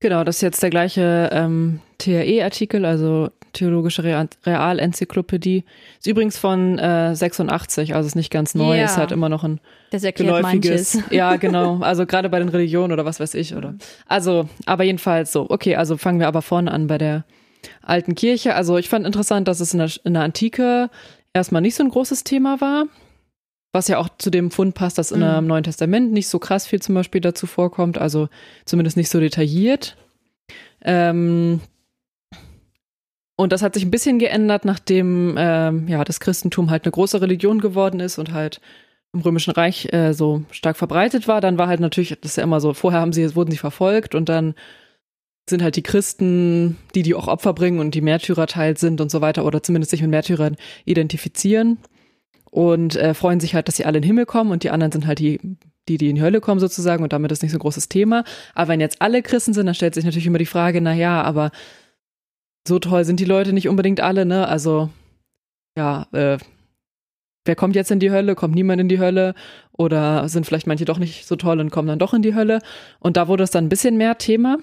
Genau, 0.00 0.24
das 0.24 0.36
ist 0.36 0.42
jetzt 0.42 0.62
der 0.62 0.70
gleiche 0.70 1.28
ähm, 1.30 1.80
TRE-Artikel, 1.98 2.86
also 2.86 3.28
Theologische 3.52 4.02
Real 4.04 4.28
Realenzyklopädie. 4.46 5.64
Ist 5.98 6.06
übrigens 6.06 6.38
von 6.38 6.78
äh, 6.78 7.14
86, 7.14 7.94
also 7.94 8.06
ist 8.06 8.14
nicht 8.16 8.30
ganz 8.30 8.54
neu, 8.54 8.78
Ja. 8.78 8.84
ist 8.86 8.96
halt 8.96 9.12
immer 9.12 9.28
noch 9.28 9.44
ein 9.44 9.60
Das 9.90 10.04
erklärt 10.04 10.36
geläufiges. 10.42 10.94
manches. 10.94 11.10
Ja, 11.12 11.36
genau. 11.36 11.78
Also 11.80 12.06
gerade 12.06 12.28
bei 12.28 12.38
den 12.38 12.48
Religionen 12.48 12.92
oder 12.92 13.04
was 13.04 13.20
weiß 13.20 13.34
ich, 13.34 13.54
oder. 13.54 13.74
Also, 14.06 14.48
aber 14.66 14.84
jedenfalls 14.84 15.32
so. 15.32 15.48
Okay, 15.50 15.76
also 15.76 15.96
fangen 15.96 16.18
wir 16.20 16.28
aber 16.28 16.42
vorne 16.42 16.70
an 16.70 16.86
bei 16.86 16.98
der 16.98 17.24
alten 17.82 18.14
Kirche. 18.14 18.54
Also 18.54 18.76
ich 18.78 18.88
fand 18.88 19.06
interessant, 19.06 19.48
dass 19.48 19.60
es 19.60 19.72
in 19.72 19.78
der, 19.78 19.90
in 20.04 20.14
der 20.14 20.22
Antike 20.22 20.90
erstmal 21.32 21.62
nicht 21.62 21.74
so 21.74 21.82
ein 21.84 21.90
großes 21.90 22.24
Thema 22.24 22.60
war. 22.60 22.84
Was 23.74 23.88
ja 23.88 23.96
auch 23.98 24.08
zu 24.18 24.30
dem 24.30 24.50
Fund 24.50 24.74
passt, 24.74 24.98
dass 24.98 25.12
in 25.12 25.20
Mhm. 25.20 25.38
im 25.38 25.46
Neuen 25.46 25.64
Testament 25.64 26.12
nicht 26.12 26.28
so 26.28 26.38
krass 26.38 26.66
viel 26.66 26.82
zum 26.82 26.94
Beispiel 26.94 27.20
dazu 27.22 27.46
vorkommt, 27.46 27.96
also 27.98 28.28
zumindest 28.66 28.96
nicht 28.98 29.08
so 29.08 29.18
detailliert. 29.20 29.96
Ähm, 30.84 31.60
und 33.36 33.52
das 33.52 33.62
hat 33.62 33.74
sich 33.74 33.84
ein 33.84 33.90
bisschen 33.90 34.18
geändert, 34.18 34.64
nachdem 34.64 35.34
ähm, 35.38 35.88
ja 35.88 36.04
das 36.04 36.20
Christentum 36.20 36.70
halt 36.70 36.84
eine 36.84 36.92
große 36.92 37.20
Religion 37.20 37.60
geworden 37.60 38.00
ist 38.00 38.18
und 38.18 38.32
halt 38.32 38.60
im 39.12 39.20
Römischen 39.20 39.52
Reich 39.52 39.92
äh, 39.92 40.12
so 40.12 40.42
stark 40.50 40.76
verbreitet 40.76 41.28
war. 41.28 41.40
Dann 41.40 41.58
war 41.58 41.68
halt 41.68 41.80
natürlich, 41.80 42.16
das 42.20 42.32
ist 42.32 42.36
ja 42.36 42.44
immer 42.44 42.60
so, 42.60 42.72
vorher 42.74 43.00
haben 43.00 43.12
sie, 43.12 43.34
wurden 43.34 43.50
sie 43.50 43.58
verfolgt 43.58 44.14
und 44.14 44.28
dann 44.28 44.54
sind 45.48 45.62
halt 45.62 45.76
die 45.76 45.82
Christen, 45.82 46.76
die 46.94 47.02
die 47.02 47.14
auch 47.14 47.26
Opfer 47.26 47.52
bringen 47.52 47.80
und 47.80 47.94
die 47.94 48.00
Märtyrer 48.00 48.46
teilt 48.46 48.78
sind 48.78 49.00
und 49.00 49.10
so 49.10 49.20
weiter 49.20 49.44
oder 49.44 49.62
zumindest 49.62 49.90
sich 49.90 50.00
mit 50.02 50.10
Märtyrern 50.10 50.56
identifizieren 50.84 51.78
und 52.50 52.96
äh, 52.96 53.14
freuen 53.14 53.40
sich 53.40 53.54
halt, 53.54 53.66
dass 53.66 53.76
sie 53.76 53.84
alle 53.84 53.98
in 53.98 54.02
den 54.02 54.08
Himmel 54.08 54.26
kommen 54.26 54.52
und 54.52 54.62
die 54.62 54.70
anderen 54.70 54.92
sind 54.92 55.06
halt 55.06 55.18
die, 55.18 55.40
die, 55.88 55.98
die 55.98 56.10
in 56.10 56.16
die 56.16 56.22
Hölle 56.22 56.40
kommen 56.40 56.60
sozusagen 56.60 57.02
und 57.02 57.12
damit 57.12 57.32
ist 57.32 57.42
nicht 57.42 57.50
so 57.50 57.58
ein 57.58 57.62
großes 57.62 57.88
Thema. 57.88 58.24
Aber 58.54 58.68
wenn 58.68 58.80
jetzt 58.80 59.02
alle 59.02 59.22
Christen 59.22 59.52
sind, 59.52 59.66
dann 59.66 59.74
stellt 59.74 59.94
sich 59.94 60.04
natürlich 60.04 60.26
immer 60.26 60.38
die 60.38 60.46
Frage, 60.46 60.80
na 60.80 60.94
ja, 60.94 61.22
aber 61.22 61.50
so 62.66 62.78
toll 62.78 63.04
sind 63.04 63.20
die 63.20 63.24
Leute 63.24 63.52
nicht 63.52 63.68
unbedingt 63.68 64.00
alle, 64.00 64.24
ne? 64.24 64.48
Also 64.48 64.90
ja, 65.76 66.06
äh, 66.12 66.38
wer 67.44 67.56
kommt 67.56 67.74
jetzt 67.74 67.90
in 67.90 67.98
die 67.98 68.10
Hölle? 68.10 68.34
Kommt 68.34 68.54
niemand 68.54 68.80
in 68.80 68.88
die 68.88 68.98
Hölle? 68.98 69.34
Oder 69.72 70.28
sind 70.28 70.46
vielleicht 70.46 70.66
manche 70.66 70.84
doch 70.84 70.98
nicht 70.98 71.26
so 71.26 71.36
toll 71.36 71.60
und 71.60 71.70
kommen 71.70 71.88
dann 71.88 71.98
doch 71.98 72.14
in 72.14 72.22
die 72.22 72.34
Hölle? 72.34 72.60
Und 73.00 73.16
da 73.16 73.28
wurde 73.28 73.44
es 73.44 73.50
dann 73.50 73.66
ein 73.66 73.70
bisschen 73.70 73.96
mehr 73.96 74.18
Thema. 74.18 74.58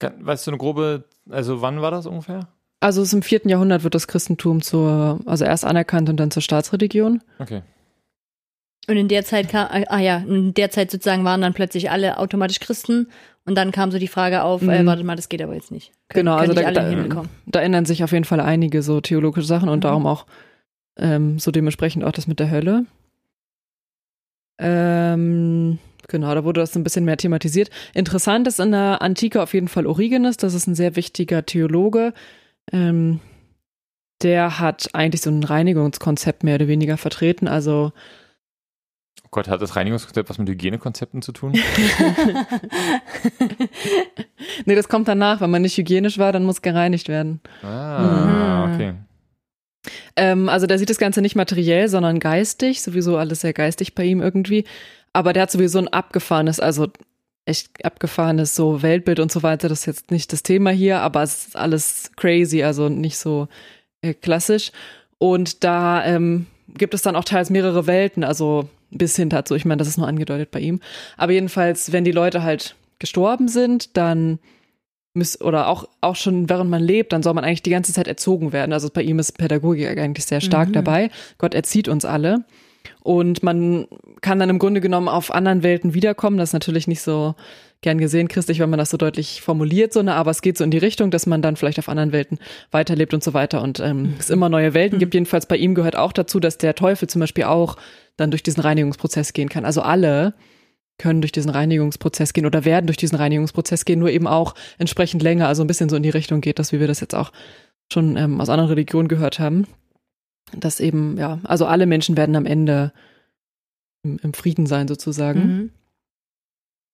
Weißt 0.00 0.46
du 0.46 0.50
eine 0.50 0.58
grobe, 0.58 1.04
also 1.28 1.62
wann 1.62 1.80
war 1.80 1.90
das 1.90 2.06
ungefähr? 2.06 2.48
Also 2.80 3.04
im 3.16 3.22
vierten 3.22 3.48
Jahrhundert 3.48 3.82
wird 3.82 3.94
das 3.94 4.06
Christentum 4.06 4.62
zur, 4.62 5.20
also 5.26 5.44
erst 5.44 5.64
anerkannt 5.64 6.08
und 6.08 6.16
dann 6.18 6.30
zur 6.30 6.42
Staatsreligion. 6.42 7.22
Okay. 7.40 7.62
Und 8.88 8.96
in 8.96 9.08
der 9.08 9.24
Zeit 9.24 9.50
kam, 9.50 9.68
ah 9.70 9.98
ja, 10.00 10.16
in 10.26 10.54
der 10.54 10.70
Zeit 10.70 10.90
sozusagen 10.90 11.22
waren 11.24 11.42
dann 11.42 11.52
plötzlich 11.54 11.90
alle 11.90 12.18
automatisch 12.18 12.58
Christen 12.58 13.08
und 13.44 13.54
dann 13.54 13.70
kam 13.70 13.90
so 13.90 13.98
die 13.98 14.08
Frage 14.08 14.42
auf, 14.42 14.62
äh, 14.62 14.82
Mhm. 14.82 14.86
warte 14.86 15.04
mal, 15.04 15.14
das 15.16 15.28
geht 15.28 15.42
aber 15.42 15.54
jetzt 15.54 15.70
nicht. 15.70 15.92
Können, 16.08 16.24
Genau, 16.26 16.36
also 16.36 16.54
nicht 16.54 16.64
da- 16.64 16.70
da-. 16.70 17.26
Da 17.46 17.60
ändern 17.60 17.84
sich 17.84 18.02
auf 18.02 18.12
jeden 18.12 18.24
Fall 18.24 18.40
einige 18.40 18.82
so 18.82 19.00
theologische 19.02 19.46
Sachen 19.46 19.68
und 19.68 19.78
Mhm. 19.78 19.82
darum 19.82 20.06
auch 20.06 20.26
ähm, 21.00 21.38
so 21.38 21.50
dementsprechend 21.52 22.02
auch 22.02 22.10
das 22.12 22.26
mit 22.26 22.40
der 22.40 22.50
Hölle. 22.50 22.84
Ähm, 24.58 25.78
genau, 26.08 26.34
da 26.34 26.44
wurde 26.44 26.60
das 26.60 26.74
ein 26.76 26.82
bisschen 26.82 27.04
mehr 27.04 27.16
thematisiert. 27.16 27.70
Interessant 27.94 28.46
ist 28.48 28.58
in 28.60 28.72
der 28.72 29.02
Antike 29.02 29.40
auf 29.42 29.54
jeden 29.54 29.68
Fall 29.68 29.86
Origenes, 29.86 30.36
das 30.36 30.54
ist 30.54 30.66
ein 30.66 30.74
sehr 30.74 30.96
wichtiger 30.96 31.46
Theologe. 31.46 32.12
Ähm, 32.72 33.20
der 34.22 34.58
hat 34.58 34.88
eigentlich 34.94 35.20
so 35.22 35.30
ein 35.30 35.44
Reinigungskonzept 35.44 36.42
mehr 36.42 36.56
oder 36.56 36.66
weniger 36.66 36.96
vertreten. 36.96 37.46
Also 37.46 37.92
Oh 39.28 39.30
Gott, 39.30 39.46
hat 39.48 39.60
das 39.60 39.76
Reinigungskonzept 39.76 40.30
was 40.30 40.38
mit 40.38 40.48
Hygienekonzepten 40.48 41.20
zu 41.20 41.32
tun? 41.32 41.52
nee, 44.64 44.74
das 44.74 44.88
kommt 44.88 45.06
danach. 45.06 45.42
Wenn 45.42 45.50
man 45.50 45.60
nicht 45.62 45.76
hygienisch 45.76 46.16
war, 46.18 46.32
dann 46.32 46.44
muss 46.44 46.62
gereinigt 46.62 47.08
werden. 47.08 47.40
Ah, 47.62 48.66
Mhm. 48.66 48.72
okay. 48.74 48.94
Ähm, 50.16 50.48
also 50.48 50.66
der 50.66 50.78
sieht 50.78 50.90
das 50.90 50.98
Ganze 50.98 51.20
nicht 51.22 51.36
materiell, 51.36 51.88
sondern 51.88 52.20
geistig, 52.20 52.80
sowieso 52.82 53.16
alles 53.18 53.42
sehr 53.42 53.52
geistig 53.52 53.94
bei 53.94 54.04
ihm 54.04 54.20
irgendwie. 54.20 54.64
Aber 55.12 55.32
der 55.32 55.42
hat 55.44 55.50
sowieso 55.50 55.78
ein 55.78 55.88
abgefahrenes, 55.88 56.58
also 56.60 56.88
echt 57.44 57.84
abgefahrenes 57.84 58.54
so 58.54 58.82
Weltbild 58.82 59.20
und 59.20 59.30
so 59.32 59.42
weiter. 59.42 59.68
Das 59.68 59.80
ist 59.80 59.86
jetzt 59.86 60.10
nicht 60.10 60.32
das 60.32 60.42
Thema 60.42 60.70
hier, 60.70 61.00
aber 61.00 61.22
es 61.22 61.48
ist 61.48 61.56
alles 61.56 62.10
crazy, 62.16 62.62
also 62.62 62.88
nicht 62.88 63.18
so 63.18 63.48
äh, 64.02 64.14
klassisch. 64.14 64.72
Und 65.18 65.64
da 65.64 66.04
ähm, 66.04 66.46
gibt 66.68 66.94
es 66.94 67.02
dann 67.02 67.16
auch 67.16 67.24
teils 67.24 67.50
mehrere 67.50 67.86
Welten, 67.86 68.24
also 68.24 68.68
bis 68.90 69.16
hin 69.16 69.28
dazu. 69.28 69.54
Ich 69.54 69.64
meine, 69.64 69.78
das 69.78 69.88
ist 69.88 69.98
nur 69.98 70.08
angedeutet 70.08 70.50
bei 70.50 70.60
ihm. 70.60 70.80
Aber 71.16 71.32
jedenfalls, 71.32 71.92
wenn 71.92 72.04
die 72.04 72.12
Leute 72.12 72.42
halt 72.42 72.74
gestorben 72.98 73.48
sind, 73.48 73.96
dann 73.96 74.38
müß, 75.14 75.40
oder 75.40 75.68
auch, 75.68 75.88
auch 76.00 76.16
schon 76.16 76.48
während 76.48 76.70
man 76.70 76.82
lebt, 76.82 77.12
dann 77.12 77.22
soll 77.22 77.34
man 77.34 77.44
eigentlich 77.44 77.62
die 77.62 77.70
ganze 77.70 77.92
Zeit 77.92 78.08
erzogen 78.08 78.52
werden. 78.52 78.72
Also 78.72 78.88
bei 78.92 79.02
ihm 79.02 79.18
ist 79.18 79.38
Pädagogik 79.38 79.98
eigentlich 79.98 80.26
sehr 80.26 80.40
stark 80.40 80.68
Mhm. 80.68 80.72
dabei. 80.74 81.10
Gott 81.38 81.54
erzieht 81.54 81.88
uns 81.88 82.04
alle. 82.04 82.44
Und 83.02 83.42
man 83.42 83.86
kann 84.20 84.38
dann 84.38 84.50
im 84.50 84.58
Grunde 84.58 84.80
genommen 84.80 85.08
auf 85.08 85.32
anderen 85.34 85.62
Welten 85.62 85.94
wiederkommen. 85.94 86.38
Das 86.38 86.50
ist 86.50 86.54
natürlich 86.54 86.86
nicht 86.88 87.00
so 87.02 87.34
gern 87.80 87.98
gesehen, 87.98 88.28
christlich, 88.28 88.58
wenn 88.58 88.70
man 88.70 88.78
das 88.78 88.90
so 88.90 88.96
deutlich 88.96 89.40
formuliert, 89.40 89.92
so, 89.92 90.02
ne, 90.02 90.14
aber 90.14 90.32
es 90.32 90.42
geht 90.42 90.58
so 90.58 90.64
in 90.64 90.70
die 90.72 90.78
Richtung, 90.78 91.12
dass 91.12 91.26
man 91.26 91.42
dann 91.42 91.54
vielleicht 91.54 91.78
auf 91.78 91.88
anderen 91.88 92.10
Welten 92.10 92.38
weiterlebt 92.72 93.14
und 93.14 93.22
so 93.22 93.34
weiter 93.34 93.62
und 93.62 93.78
ähm, 93.78 94.14
es 94.18 94.30
immer 94.30 94.48
neue 94.48 94.74
Welten 94.74 94.98
gibt. 94.98 95.14
Jedenfalls 95.14 95.46
bei 95.46 95.56
ihm 95.56 95.76
gehört 95.76 95.94
auch 95.94 96.12
dazu, 96.12 96.40
dass 96.40 96.58
der 96.58 96.74
Teufel 96.74 97.08
zum 97.08 97.20
Beispiel 97.20 97.44
auch 97.44 97.76
dann 98.18 98.30
durch 98.30 98.42
diesen 98.42 98.60
Reinigungsprozess 98.60 99.32
gehen 99.32 99.48
kann. 99.48 99.64
Also 99.64 99.80
alle 99.80 100.34
können 100.98 101.22
durch 101.22 101.32
diesen 101.32 101.50
Reinigungsprozess 101.50 102.32
gehen 102.32 102.44
oder 102.44 102.64
werden 102.64 102.86
durch 102.86 102.96
diesen 102.96 103.16
Reinigungsprozess 103.16 103.84
gehen, 103.84 104.00
nur 104.00 104.10
eben 104.10 104.26
auch 104.26 104.54
entsprechend 104.78 105.22
länger, 105.22 105.46
also 105.46 105.62
ein 105.62 105.68
bisschen 105.68 105.88
so 105.88 105.96
in 105.96 106.02
die 106.02 106.10
Richtung 106.10 106.40
geht, 106.40 106.58
dass 106.58 106.72
wie 106.72 106.80
wir 106.80 106.88
das 106.88 107.00
jetzt 107.00 107.14
auch 107.14 107.32
schon 107.90 108.16
ähm, 108.16 108.40
aus 108.40 108.48
anderen 108.48 108.68
Religionen 108.68 109.08
gehört 109.08 109.38
haben. 109.38 109.66
Dass 110.52 110.80
eben, 110.80 111.16
ja, 111.16 111.38
also 111.44 111.66
alle 111.66 111.86
Menschen 111.86 112.16
werden 112.16 112.34
am 112.34 112.46
Ende 112.46 112.92
im, 114.02 114.18
im 114.22 114.34
Frieden 114.34 114.66
sein 114.66 114.88
sozusagen. 114.88 115.40
Mhm. 115.40 115.70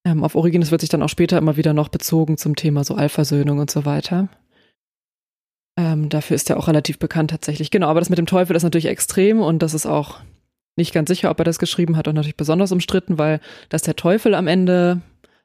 Ähm, 0.07 0.25
auf 0.25 0.35
Origenes 0.35 0.71
wird 0.71 0.83
sich 0.83 0.91
dann 0.91 1.03
auch 1.03 1.09
später 1.09 1.39
immer 1.39 1.57
wieder 1.57 1.73
noch 1.73 1.89
bezogen 1.89 2.37
zum 2.37 2.57
Thema 2.57 2.85
so 2.85 2.95
Allversöhnung 2.95 3.59
und 3.59 3.71
so 3.71 3.87
weiter. 3.87 4.29
Ähm, 5.79 6.09
dafür 6.11 6.35
ist 6.35 6.51
er 6.51 6.59
auch 6.59 6.69
relativ 6.69 6.99
bekannt 6.99 7.31
tatsächlich. 7.31 7.71
Genau, 7.71 7.89
aber 7.89 8.01
das 8.01 8.11
mit 8.11 8.19
dem 8.19 8.27
Teufel 8.27 8.55
ist 8.55 8.63
natürlich 8.65 8.87
extrem 8.87 9.41
und 9.41 9.61
das 9.61 9.73
ist 9.73 9.87
auch 9.87 10.21
nicht 10.77 10.93
ganz 10.93 11.09
sicher, 11.09 11.31
ob 11.31 11.39
er 11.39 11.45
das 11.45 11.59
geschrieben 11.59 11.97
hat 11.97 12.09
und 12.09 12.15
natürlich 12.15 12.37
besonders 12.37 12.73
umstritten, 12.73 13.19
weil 13.19 13.41
dass 13.69 13.83
der 13.83 13.97
Teufel 13.97 14.35
am 14.35 14.47
Ende 14.47 15.01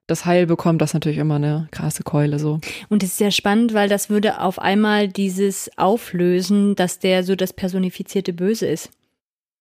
das 0.07 0.25
Heil 0.25 0.47
bekommt, 0.47 0.82
das 0.82 0.89
ist 0.89 0.93
natürlich 0.95 1.19
immer 1.19 1.36
eine 1.36 1.67
krasse 1.69 2.01
Keule 2.03 2.39
so. 2.39 2.59
Und 2.89 3.03
es 3.03 3.09
ist 3.09 3.17
sehr 3.19 3.30
spannend, 3.30 3.75
weil 3.75 3.88
das 3.89 4.09
würde 4.09 4.41
auf 4.41 4.57
einmal 4.57 5.07
dieses 5.07 5.69
auflösen, 5.77 6.75
dass 6.75 6.97
der 6.97 7.23
so 7.23 7.36
das 7.36 7.53
personifizierte 7.53 8.34
Böse 8.34 8.65
ist. 8.65 8.89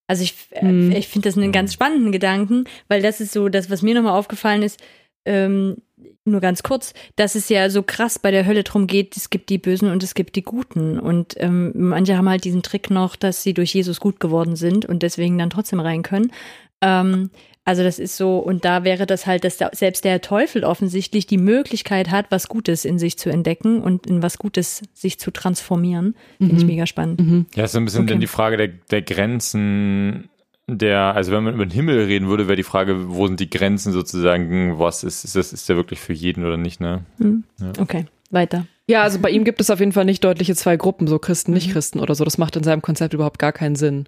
Also 0.07 0.23
ich, 0.23 0.35
Mhm. 0.63 0.93
ich 0.93 1.09
finde 1.09 1.29
das 1.29 1.37
einen 1.37 1.53
ganz 1.53 1.75
spannenden 1.75 2.13
Gedanken, 2.13 2.65
weil 2.89 3.03
das 3.03 3.21
ist 3.21 3.33
so 3.35 3.51
das, 3.51 3.69
was 3.69 3.83
mir 3.83 3.95
nochmal 3.95 4.19
aufgefallen 4.19 4.63
ist, 4.63 4.81
ähm, 5.27 5.77
nur 6.25 6.41
ganz 6.41 6.63
kurz, 6.63 6.93
dass 7.17 7.35
es 7.35 7.49
ja 7.49 7.71
so 7.71 7.83
krass 7.83 8.19
bei 8.19 8.31
der 8.31 8.47
Hölle 8.47 8.63
drum 8.65 8.87
geht, 8.87 9.17
es 9.17 9.31
gibt 9.31 9.49
die 9.51 9.59
Bösen 9.59 9.91
und 9.91 10.03
es 10.03 10.15
gibt 10.15 10.37
die 10.37 10.43
Guten. 10.43 10.99
Und 10.99 11.35
ähm, 11.39 11.73
manche 11.75 12.17
haben 12.17 12.29
halt 12.29 12.45
diesen 12.45 12.63
Trick 12.63 12.91
noch, 12.91 13.17
dass 13.17 13.43
sie 13.43 13.55
durch 13.55 13.75
Jesus 13.75 13.99
gut 14.01 14.21
geworden 14.21 14.55
sind 14.57 14.85
und 14.85 15.03
deswegen 15.03 15.39
dann 15.39 15.51
trotzdem 15.51 15.81
rein 15.81 16.03
können. 16.03 16.33
Ähm, 16.81 17.31
also 17.65 17.83
das 17.83 17.99
ist 17.99 18.17
so, 18.17 18.39
und 18.39 18.65
da 18.65 18.85
wäre 18.85 19.05
das 19.05 19.27
halt, 19.27 19.45
dass 19.45 19.59
da 19.59 19.69
selbst 19.75 20.05
der 20.05 20.23
Teufel 20.23 20.65
offensichtlich 20.65 21.27
die 21.27 21.37
Möglichkeit 21.37 22.11
hat, 22.11 22.27
was 22.31 22.49
Gutes 22.49 22.87
in 22.87 22.99
sich 22.99 23.19
zu 23.19 23.29
entdecken 23.29 23.83
und 23.83 24.07
in 24.07 24.23
was 24.23 24.39
Gutes 24.39 24.83
sich 24.95 25.19
zu 25.19 25.31
transformieren. 25.31 26.15
Finde 26.39 26.55
ich 26.57 26.63
Mhm. 26.63 26.67
mega 26.67 26.87
spannend. 26.87 27.21
Mhm. 27.21 27.47
Ja, 27.55 27.65
ist 27.65 27.73
so 27.73 27.79
ein 27.79 27.85
bisschen 27.85 28.05
Okay. 28.05 28.13
dann 28.13 28.21
die 28.21 28.27
Frage 28.27 28.57
der, 28.57 28.69
der 28.69 29.03
Grenzen 29.03 30.31
der, 30.69 31.15
also 31.15 31.33
wenn 31.33 31.45
man 31.45 31.55
über 31.55 31.65
den 31.65 31.73
Himmel 31.73 32.05
reden 32.05 32.29
würde, 32.29 32.47
wäre 32.47 32.57
die 32.57 32.63
Frage, 32.63 33.09
wo 33.09 33.27
sind 33.27 33.41
die 33.41 33.49
Grenzen 33.49 33.93
sozusagen, 33.93 34.79
was 34.79 35.03
ist, 35.03 35.25
ist 35.25 35.35
das, 35.35 35.53
ist 35.53 35.69
der 35.69 35.77
wirklich 35.77 35.99
für 35.99 36.13
jeden 36.13 36.45
oder 36.45 36.59
nicht, 36.59 36.79
ne? 36.81 37.05
Hm. 37.19 37.45
Ja. 37.59 37.73
Okay, 37.79 38.05
weiter. 38.31 38.67
Ja, 38.87 39.03
also 39.03 39.19
bei 39.19 39.31
ihm 39.31 39.45
gibt 39.45 39.61
es 39.61 39.71
auf 39.71 39.81
jeden 39.81 39.93
Fall 39.93 40.05
nicht 40.05 40.25
deutliche 40.25 40.55
zwei 40.55 40.77
Gruppen, 40.77 41.07
so 41.07 41.19
Christen, 41.19 41.53
Mhm. 41.53 41.57
Nicht-Christen 41.57 42.01
oder 42.01 42.15
so. 42.15 42.25
Das 42.25 42.39
macht 42.39 42.57
in 42.57 42.65
seinem 42.65 42.83
Konzept 42.83 43.15
überhaupt 43.15 43.39
gar 43.39 43.53
keinen 43.53 43.77
Sinn. 43.77 44.07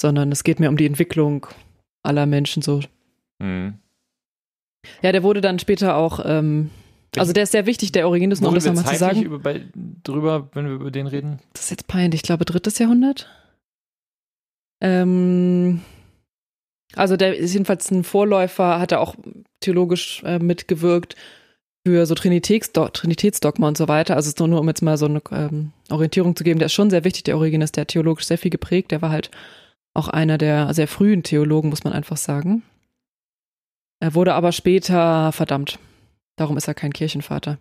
Sondern 0.00 0.32
es 0.32 0.44
geht 0.44 0.60
mehr 0.60 0.68
um 0.68 0.76
die 0.76 0.86
Entwicklung 0.86 1.46
aller 2.02 2.26
Menschen 2.26 2.62
so. 2.62 2.80
Mhm. 3.38 3.74
Ja, 5.02 5.12
der 5.12 5.22
wurde 5.22 5.40
dann 5.40 5.58
später 5.58 5.96
auch, 5.96 6.20
ähm, 6.24 6.70
also 7.16 7.32
der 7.32 7.44
ist 7.44 7.52
sehr 7.52 7.66
wichtig, 7.66 7.92
der 7.92 8.06
Originus, 8.08 8.40
nur 8.40 8.48
um 8.48 8.54
das 8.54 8.64
nochmal 8.64 8.84
zu 8.84 8.96
sagen. 8.96 9.22
Über, 9.22 9.38
bei, 9.38 9.62
drüber, 10.02 10.48
wenn 10.54 10.66
wir 10.66 10.72
über 10.72 10.90
den 10.90 11.06
reden? 11.06 11.38
Das 11.52 11.64
ist 11.64 11.70
jetzt 11.70 11.86
peinlich, 11.86 12.20
ich 12.20 12.22
glaube 12.24 12.44
drittes 12.44 12.78
Jahrhundert. 12.78 13.28
Ähm, 14.82 15.80
also 16.94 17.16
der 17.16 17.36
ist 17.36 17.54
jedenfalls 17.54 17.90
ein 17.90 18.04
Vorläufer, 18.04 18.80
hat 18.80 18.92
er 18.92 19.00
auch 19.00 19.14
theologisch 19.60 20.22
äh, 20.24 20.38
mitgewirkt 20.38 21.16
für 21.86 22.04
so 22.04 22.14
Trinitätsdo 22.14 22.88
Trinitätsdogma 22.88 23.68
und 23.68 23.78
so 23.78 23.88
weiter. 23.88 24.16
Also 24.16 24.26
es 24.26 24.34
ist 24.34 24.38
nur, 24.40 24.48
nur 24.48 24.60
um 24.60 24.68
jetzt 24.68 24.82
mal 24.82 24.98
so 24.98 25.06
eine 25.06 25.22
ähm, 25.30 25.72
Orientierung 25.88 26.36
zu 26.36 26.44
geben, 26.44 26.58
der 26.58 26.66
ist 26.66 26.74
schon 26.74 26.90
sehr 26.90 27.04
wichtig, 27.04 27.24
der 27.24 27.36
Origenes, 27.36 27.72
der 27.72 27.82
hat 27.82 27.88
theologisch 27.88 28.26
sehr 28.26 28.38
viel 28.38 28.50
geprägt. 28.50 28.90
Der 28.90 29.02
war 29.02 29.10
halt 29.10 29.30
auch 29.94 30.08
einer 30.08 30.36
der 30.36 30.74
sehr 30.74 30.88
frühen 30.88 31.22
Theologen, 31.22 31.70
muss 31.70 31.84
man 31.84 31.92
einfach 31.92 32.16
sagen. 32.16 32.62
Er 34.00 34.14
wurde 34.14 34.34
aber 34.34 34.52
später 34.52 35.30
verdammt. 35.32 35.78
Darum 36.36 36.56
ist 36.56 36.66
er 36.66 36.74
kein 36.74 36.92
Kirchenvater. 36.92 37.58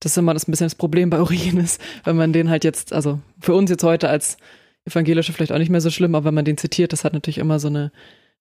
Das 0.00 0.12
ist 0.12 0.18
immer 0.18 0.32
das 0.32 0.48
ein 0.48 0.52
bisschen 0.52 0.66
das 0.66 0.74
Problem 0.74 1.10
bei 1.10 1.20
Origenes, 1.20 1.78
wenn 2.04 2.16
man 2.16 2.32
den 2.32 2.48
halt 2.48 2.64
jetzt, 2.64 2.94
also 2.94 3.20
für 3.40 3.54
uns 3.54 3.68
jetzt 3.68 3.84
heute 3.84 4.08
als 4.08 4.38
Evangelische 4.90 5.32
vielleicht 5.32 5.52
auch 5.52 5.58
nicht 5.58 5.70
mehr 5.70 5.80
so 5.80 5.90
schlimm, 5.90 6.14
aber 6.14 6.26
wenn 6.26 6.34
man 6.34 6.44
den 6.44 6.56
zitiert, 6.58 6.92
das 6.92 7.04
hat 7.04 7.12
natürlich 7.12 7.38
immer 7.38 7.58
so 7.58 7.68
eine 7.68 7.92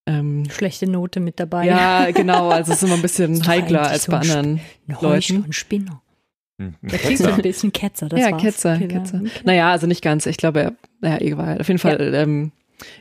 ähm, 0.05 0.43
Schlechte 0.49 0.89
Note 0.89 1.19
mit 1.19 1.39
dabei. 1.39 1.65
ja, 1.65 2.09
genau, 2.11 2.49
also 2.49 2.71
es 2.71 2.77
ist 2.79 2.83
immer 2.83 2.95
ein 2.95 3.01
bisschen 3.01 3.45
heikler 3.47 3.87
als 3.87 4.05
so 4.05 4.11
bei 4.11 4.19
anderen. 4.19 4.59
Ein 4.87 4.97
Leuten. 5.01 5.43
Ein 5.45 5.53
Spinner. 5.53 6.01
Hm, 6.59 6.75
ein 6.81 6.89
Da 6.89 6.97
du 6.97 7.03
Ketzer. 7.03 7.33
ein 7.35 7.41
bisschen 7.41 7.71
Ketzer, 7.71 8.09
das 8.09 8.19
ja, 8.19 8.31
war's. 8.31 8.41
Ketzer, 8.41 8.75
Okay, 8.75 8.87
Ketzer. 8.87 9.17
okay. 9.21 9.29
Naja, 9.45 9.71
also 9.71 9.87
nicht 9.87 10.01
ganz. 10.01 10.25
Ich 10.25 10.37
glaube, 10.37 10.59
er, 10.61 10.73
naja, 11.01 11.17
egal. 11.21 11.59
Auf 11.59 11.67
jeden 11.67 11.79
Fall 11.79 12.13
ähm, 12.15 12.51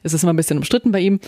ist 0.02 0.14
es 0.14 0.22
immer 0.22 0.32
ein 0.32 0.36
bisschen 0.36 0.58
umstritten 0.58 0.92
bei 0.92 1.00
ihm. 1.00 1.18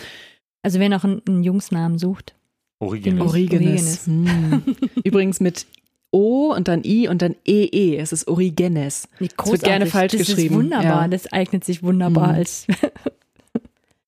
Also 0.61 0.79
wer 0.79 0.89
noch 0.89 1.03
einen, 1.03 1.21
einen 1.27 1.43
Jungsnamen 1.43 1.97
sucht, 1.97 2.35
Original. 2.79 3.27
Origenes. 3.27 4.05
Hm. 4.07 4.63
Übrigens 5.03 5.39
mit 5.39 5.65
O 6.11 6.53
und 6.53 6.67
dann 6.67 6.83
I 6.83 7.07
und 7.07 7.21
dann 7.21 7.35
EE. 7.45 7.97
Es 7.97 8.11
ist 8.11 8.27
Origenes. 8.27 9.07
Nee, 9.19 9.29
Es 9.37 9.51
wird 9.51 9.63
gerne 9.63 9.85
falsch 9.85 10.11
das 10.11 10.27
geschrieben, 10.27 10.55
Ist 10.55 10.59
wunderbar, 10.63 11.01
ja. 11.03 11.07
das 11.07 11.31
eignet 11.31 11.63
sich 11.63 11.83
wunderbar 11.83 12.29
Mhm. 12.29 12.35
als 12.35 12.67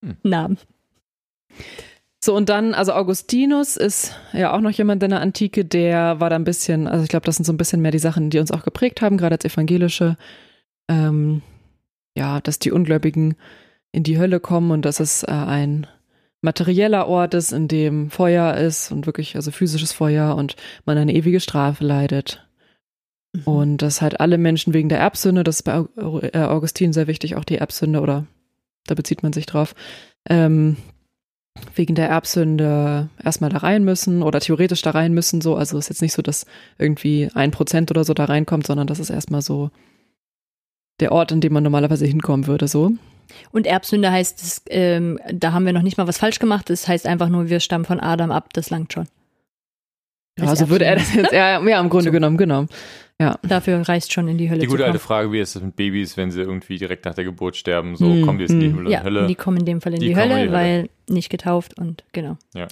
Hm. 0.03 0.15
Namen. 0.23 0.57
So, 2.23 2.35
und 2.35 2.47
dann, 2.49 2.73
also 2.73 2.93
Augustinus 2.93 3.75
ist 3.77 4.15
ja 4.31 4.53
auch 4.55 4.61
noch 4.61 4.71
jemand 4.71 5.03
in 5.03 5.09
der 5.09 5.19
Antike, 5.21 5.65
der 5.65 6.19
war 6.21 6.29
da 6.29 6.35
ein 6.37 6.43
bisschen, 6.45 6.87
also 6.87 7.03
ich 7.03 7.09
glaube, 7.09 7.25
das 7.25 7.35
sind 7.35 7.45
so 7.45 7.51
ein 7.53 7.57
bisschen 7.57 7.81
mehr 7.81 7.91
die 7.91 7.99
Sachen, 7.99 8.29
die 8.29 8.39
uns 8.39 8.51
auch 8.51 8.63
geprägt 8.63 9.01
haben, 9.01 9.17
gerade 9.17 9.35
als 9.35 9.45
Evangelische. 9.45 10.17
Ähm, 10.89 11.41
ja, 12.17 12.39
dass 12.41 12.59
die 12.59 12.71
Ungläubigen 12.71 13.35
in 13.91 14.03
die 14.03 14.17
Hölle 14.17 14.39
kommen 14.39 14.71
und 14.71 14.83
dass 14.85 14.99
es 14.99 15.23
äh, 15.23 15.31
ein 15.31 15.87
materieller 16.43 17.07
Ort 17.07 17.33
ist, 17.33 17.51
in 17.51 17.67
dem 17.67 18.09
Feuer 18.09 18.55
ist 18.55 18.91
und 18.91 19.05
wirklich, 19.05 19.35
also 19.35 19.51
physisches 19.51 19.93
Feuer 19.93 20.35
und 20.35 20.55
man 20.85 20.97
eine 20.97 21.13
ewige 21.13 21.39
Strafe 21.39 21.83
leidet. 21.83 22.47
Mhm. 23.33 23.43
Und 23.43 23.77
dass 23.81 24.01
halt 24.01 24.19
alle 24.19 24.37
Menschen 24.37 24.73
wegen 24.73 24.89
der 24.89 24.99
Erbsünde, 24.99 25.43
das 25.43 25.57
ist 25.57 25.63
bei 25.63 25.83
äh, 25.97 26.37
Augustin 26.39 26.93
sehr 26.93 27.07
wichtig, 27.07 27.35
auch 27.35 27.45
die 27.45 27.57
Erbsünde, 27.57 28.01
oder 28.01 28.25
da 28.85 28.95
bezieht 28.95 29.23
man 29.23 29.33
sich 29.33 29.45
drauf, 29.45 29.73
ähm, 30.29 30.77
wegen 31.75 31.95
der 31.95 32.09
Erbsünde 32.09 33.09
erstmal 33.23 33.49
da 33.49 33.57
rein 33.57 33.83
müssen 33.83 34.23
oder 34.23 34.39
theoretisch 34.39 34.81
da 34.81 34.91
rein 34.91 35.13
müssen, 35.13 35.39
so. 35.41 35.55
Also 35.55 35.77
ist 35.77 35.89
jetzt 35.89 36.01
nicht 36.01 36.13
so, 36.13 36.21
dass 36.21 36.45
irgendwie 36.77 37.29
ein 37.33 37.51
Prozent 37.51 37.89
oder 37.91 38.03
so 38.03 38.13
da 38.13 38.25
reinkommt, 38.25 38.67
sondern 38.67 38.87
das 38.87 38.99
ist 38.99 39.09
erstmal 39.09 39.41
so 39.41 39.71
der 40.99 41.11
Ort, 41.11 41.31
an 41.31 41.41
dem 41.41 41.53
man 41.53 41.63
normalerweise 41.63 42.05
hinkommen 42.05 42.47
würde, 42.47 42.67
so. 42.67 42.91
Und 43.51 43.67
Erbsünde 43.67 44.11
heißt, 44.11 44.41
das, 44.41 44.61
ähm, 44.69 45.19
da 45.31 45.53
haben 45.53 45.65
wir 45.65 45.73
noch 45.73 45.81
nicht 45.81 45.97
mal 45.97 46.07
was 46.07 46.17
falsch 46.17 46.39
gemacht. 46.39 46.69
Das 46.69 46.87
heißt 46.87 47.05
einfach 47.07 47.29
nur, 47.29 47.49
wir 47.49 47.59
stammen 47.59 47.85
von 47.85 47.99
Adam 47.99 48.31
ab. 48.31 48.53
Das 48.53 48.69
langt 48.69 48.93
schon. 48.93 49.05
Ja, 50.37 50.43
Als 50.45 50.61
also 50.61 50.69
würde 50.69 50.85
er 50.85 50.95
das 50.95 51.13
jetzt, 51.13 51.31
ja, 51.31 51.61
ja, 51.63 51.79
im 51.79 51.89
Grunde 51.89 52.05
So. 52.05 52.11
genommen, 52.11 52.37
genau. 52.37 52.65
Dafür 53.43 53.79
reist 53.87 54.11
schon 54.11 54.27
in 54.27 54.37
die 54.37 54.49
Hölle 54.49 54.59
Die 54.61 54.65
gute 54.65 54.79
zu 54.79 54.85
alte. 54.85 54.99
Frage, 54.99 55.31
wie 55.31 55.39
ist 55.39 55.55
es 55.55 55.61
mit 55.61 55.77
Babys, 55.77 56.17
wenn 56.17 56.29
sie 56.31 56.41
irgendwie 56.41 56.77
direkt 56.77 57.05
nach 57.05 57.13
der 57.13 57.23
Geburt 57.23 57.55
sterben? 57.55 57.95
So, 57.95 58.05
Hm, 58.05 58.25
kommen 58.25 58.37
die 58.37 58.43
jetzt 58.43 58.51
in 58.51 58.59
die 58.59 58.69
hm. 58.71 58.77
Und 58.79 58.87
Ja, 58.89 59.01
Hölle? 59.03 59.27
die 59.27 59.35
kommen 59.35 59.57
in 59.57 59.65
dem 59.65 59.79
Fall 59.79 59.93
in 59.93 59.99
Die 60.01 60.07
die, 60.07 60.11
in 60.11 60.17
Hölle, 60.19 60.35
Hölle. 60.35 60.51
weil 60.51 60.89
nicht 61.07 61.29
getauft 61.29 61.77
und 61.77 62.03
genau. 62.11 62.37
Ja. 62.53 62.67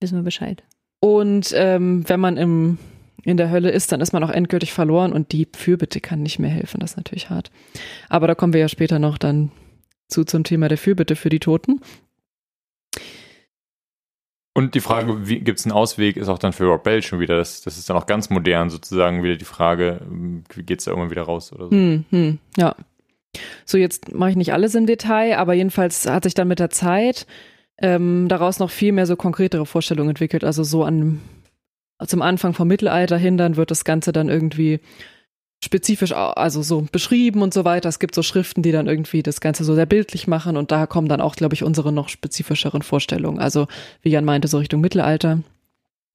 Wissen 0.00 0.18
wir 0.18 0.22
Bescheid. 0.24 0.64
Und 1.00 1.52
ähm, 1.54 2.02
wenn 2.08 2.18
man 2.18 2.36
im, 2.36 2.78
in 3.30 3.36
der 3.36 3.50
Hölle 3.50 3.70
ist, 3.70 3.92
dann 3.92 4.00
ist 4.00 4.12
man 4.12 4.22
auch 4.24 4.30
endgültig 4.30 4.72
verloren 4.72 5.12
und 5.12 5.32
die 5.32 5.48
Fürbitte 5.54 6.00
kann 6.00 6.22
nicht 6.22 6.38
mehr 6.38 6.50
helfen. 6.50 6.80
Das 6.80 6.92
ist 6.92 6.96
natürlich 6.96 7.30
hart. 7.30 7.50
Aber 8.08 8.26
da 8.26 8.34
kommen 8.34 8.52
wir 8.52 8.60
ja 8.60 8.68
später 8.68 8.98
noch 8.98 9.18
dann 9.18 9.50
zu 10.08 10.24
zum 10.24 10.44
Thema 10.44 10.68
der 10.68 10.78
Fürbitte 10.78 11.16
für 11.16 11.30
die 11.30 11.40
Toten. 11.40 11.80
Und 14.56 14.76
die 14.76 14.80
Frage, 14.80 15.26
wie 15.26 15.40
gibt 15.40 15.58
es 15.58 15.66
einen 15.66 15.72
Ausweg, 15.72 16.16
ist 16.16 16.28
auch 16.28 16.38
dann 16.38 16.52
für 16.52 16.66
Rob 16.66 16.84
Bell 16.84 17.02
schon 17.02 17.18
wieder, 17.18 17.36
das, 17.36 17.62
das 17.62 17.76
ist 17.76 17.90
dann 17.90 17.96
auch 17.96 18.06
ganz 18.06 18.30
modern 18.30 18.70
sozusagen 18.70 19.24
wieder 19.24 19.36
die 19.36 19.44
Frage, 19.44 20.00
wie 20.08 20.62
geht 20.62 20.78
es 20.78 20.84
da 20.84 20.92
irgendwann 20.92 21.10
wieder 21.10 21.22
raus 21.22 21.52
oder 21.52 21.64
so. 21.64 21.70
Hm, 21.72 22.04
hm, 22.10 22.38
ja. 22.56 22.76
So, 23.64 23.78
jetzt 23.78 24.14
mache 24.14 24.30
ich 24.30 24.36
nicht 24.36 24.52
alles 24.52 24.76
im 24.76 24.86
Detail, 24.86 25.38
aber 25.38 25.54
jedenfalls 25.54 26.06
hat 26.06 26.22
sich 26.22 26.34
dann 26.34 26.46
mit 26.46 26.60
der 26.60 26.70
Zeit 26.70 27.26
ähm, 27.78 28.28
daraus 28.28 28.60
noch 28.60 28.70
viel 28.70 28.92
mehr 28.92 29.06
so 29.06 29.16
konkretere 29.16 29.66
Vorstellungen 29.66 30.10
entwickelt. 30.10 30.44
Also 30.44 30.62
so 30.62 30.84
an 30.84 31.20
zum 32.06 32.22
Anfang 32.22 32.54
vom 32.54 32.68
Mittelalter 32.68 33.16
hin, 33.16 33.36
dann 33.36 33.56
wird 33.56 33.70
das 33.70 33.84
Ganze 33.84 34.12
dann 34.12 34.28
irgendwie 34.28 34.80
spezifisch, 35.64 36.12
also 36.12 36.62
so 36.62 36.86
beschrieben 36.92 37.40
und 37.40 37.54
so 37.54 37.64
weiter. 37.64 37.88
Es 37.88 37.98
gibt 37.98 38.14
so 38.14 38.22
Schriften, 38.22 38.62
die 38.62 38.72
dann 38.72 38.86
irgendwie 38.86 39.22
das 39.22 39.40
Ganze 39.40 39.64
so 39.64 39.74
sehr 39.74 39.86
bildlich 39.86 40.26
machen 40.26 40.56
und 40.56 40.70
da 40.70 40.86
kommen 40.86 41.08
dann 41.08 41.20
auch, 41.22 41.36
glaube 41.36 41.54
ich, 41.54 41.62
unsere 41.62 41.92
noch 41.92 42.08
spezifischeren 42.08 42.82
Vorstellungen. 42.82 43.38
Also 43.38 43.66
wie 44.02 44.10
Jan 44.10 44.24
meinte, 44.24 44.48
so 44.48 44.58
Richtung 44.58 44.80
Mittelalter. 44.80 45.40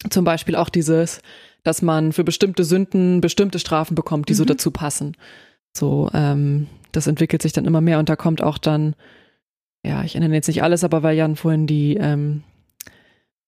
Zum 0.10 0.24
Beispiel 0.24 0.56
auch 0.56 0.70
dieses, 0.70 1.22
dass 1.64 1.82
man 1.82 2.14
für 2.14 2.24
bestimmte 2.24 2.64
Sünden 2.64 3.22
bestimmte 3.22 3.60
Strafen 3.60 3.96
bekommt, 3.96 4.30
die 4.30 4.34
so 4.34 4.44
Mhm. 4.44 4.48
dazu 4.48 4.72
passen. 4.72 5.18
So, 5.76 6.10
ähm, 6.14 6.68
das 6.92 7.08
entwickelt 7.08 7.42
sich 7.42 7.52
dann 7.52 7.66
immer 7.66 7.82
mehr 7.82 8.00
und 8.00 8.08
da 8.10 8.16
kommt 8.16 8.44
auch 8.44 8.58
dann, 8.58 8.96
ja, 9.84 10.04
ich 10.04 10.16
erinnere 10.16 10.36
jetzt 10.36 10.48
nicht 10.48 10.64
alles, 10.64 10.84
aber 10.84 11.04
weil 11.04 11.18
Jan 11.18 11.36
vorhin 11.36 11.66
die 11.68 11.96
ähm, 11.96 12.44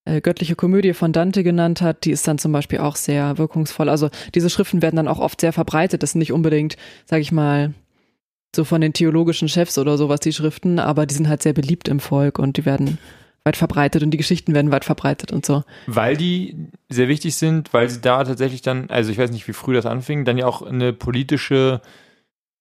äh, 0.04 0.20
göttliche 0.20 0.56
Komödie 0.56 0.94
von 0.94 1.12
Dante 1.12 1.44
genannt 1.44 1.80
hat, 1.80 2.04
die 2.04 2.10
ist 2.10 2.26
dann 2.26 2.38
zum 2.38 2.52
Beispiel 2.52 2.78
auch 2.78 2.96
sehr 2.96 3.38
wirkungsvoll. 3.38 3.88
Also 3.88 4.10
diese 4.34 4.50
Schriften 4.50 4.82
werden 4.82 4.96
dann 4.96 5.08
auch 5.08 5.20
oft 5.20 5.40
sehr 5.40 5.52
verbreitet. 5.52 6.02
Das 6.02 6.12
sind 6.12 6.18
nicht 6.18 6.32
unbedingt, 6.32 6.76
sag 7.06 7.20
ich 7.20 7.32
mal, 7.32 7.74
so 8.54 8.64
von 8.64 8.80
den 8.80 8.92
theologischen 8.92 9.48
Chefs 9.48 9.78
oder 9.78 9.96
sowas, 9.96 10.20
die 10.20 10.32
Schriften, 10.32 10.78
aber 10.78 11.06
die 11.06 11.14
sind 11.14 11.28
halt 11.28 11.42
sehr 11.42 11.54
beliebt 11.54 11.88
im 11.88 12.00
Volk 12.00 12.38
und 12.38 12.56
die 12.56 12.66
werden 12.66 12.98
weit 13.44 13.56
verbreitet 13.56 14.02
und 14.02 14.10
die 14.10 14.18
Geschichten 14.18 14.54
werden 14.54 14.70
weit 14.70 14.84
verbreitet 14.84 15.32
und 15.32 15.44
so. 15.44 15.64
Weil 15.86 16.16
die 16.16 16.68
sehr 16.88 17.08
wichtig 17.08 17.34
sind, 17.34 17.72
weil 17.72 17.88
sie 17.88 18.00
da 18.00 18.22
tatsächlich 18.24 18.62
dann, 18.62 18.88
also 18.90 19.10
ich 19.10 19.18
weiß 19.18 19.30
nicht, 19.30 19.48
wie 19.48 19.52
früh 19.52 19.74
das 19.74 19.86
anfing, 19.86 20.24
dann 20.24 20.38
ja 20.38 20.46
auch 20.46 20.62
eine 20.62 20.92
politische 20.92 21.80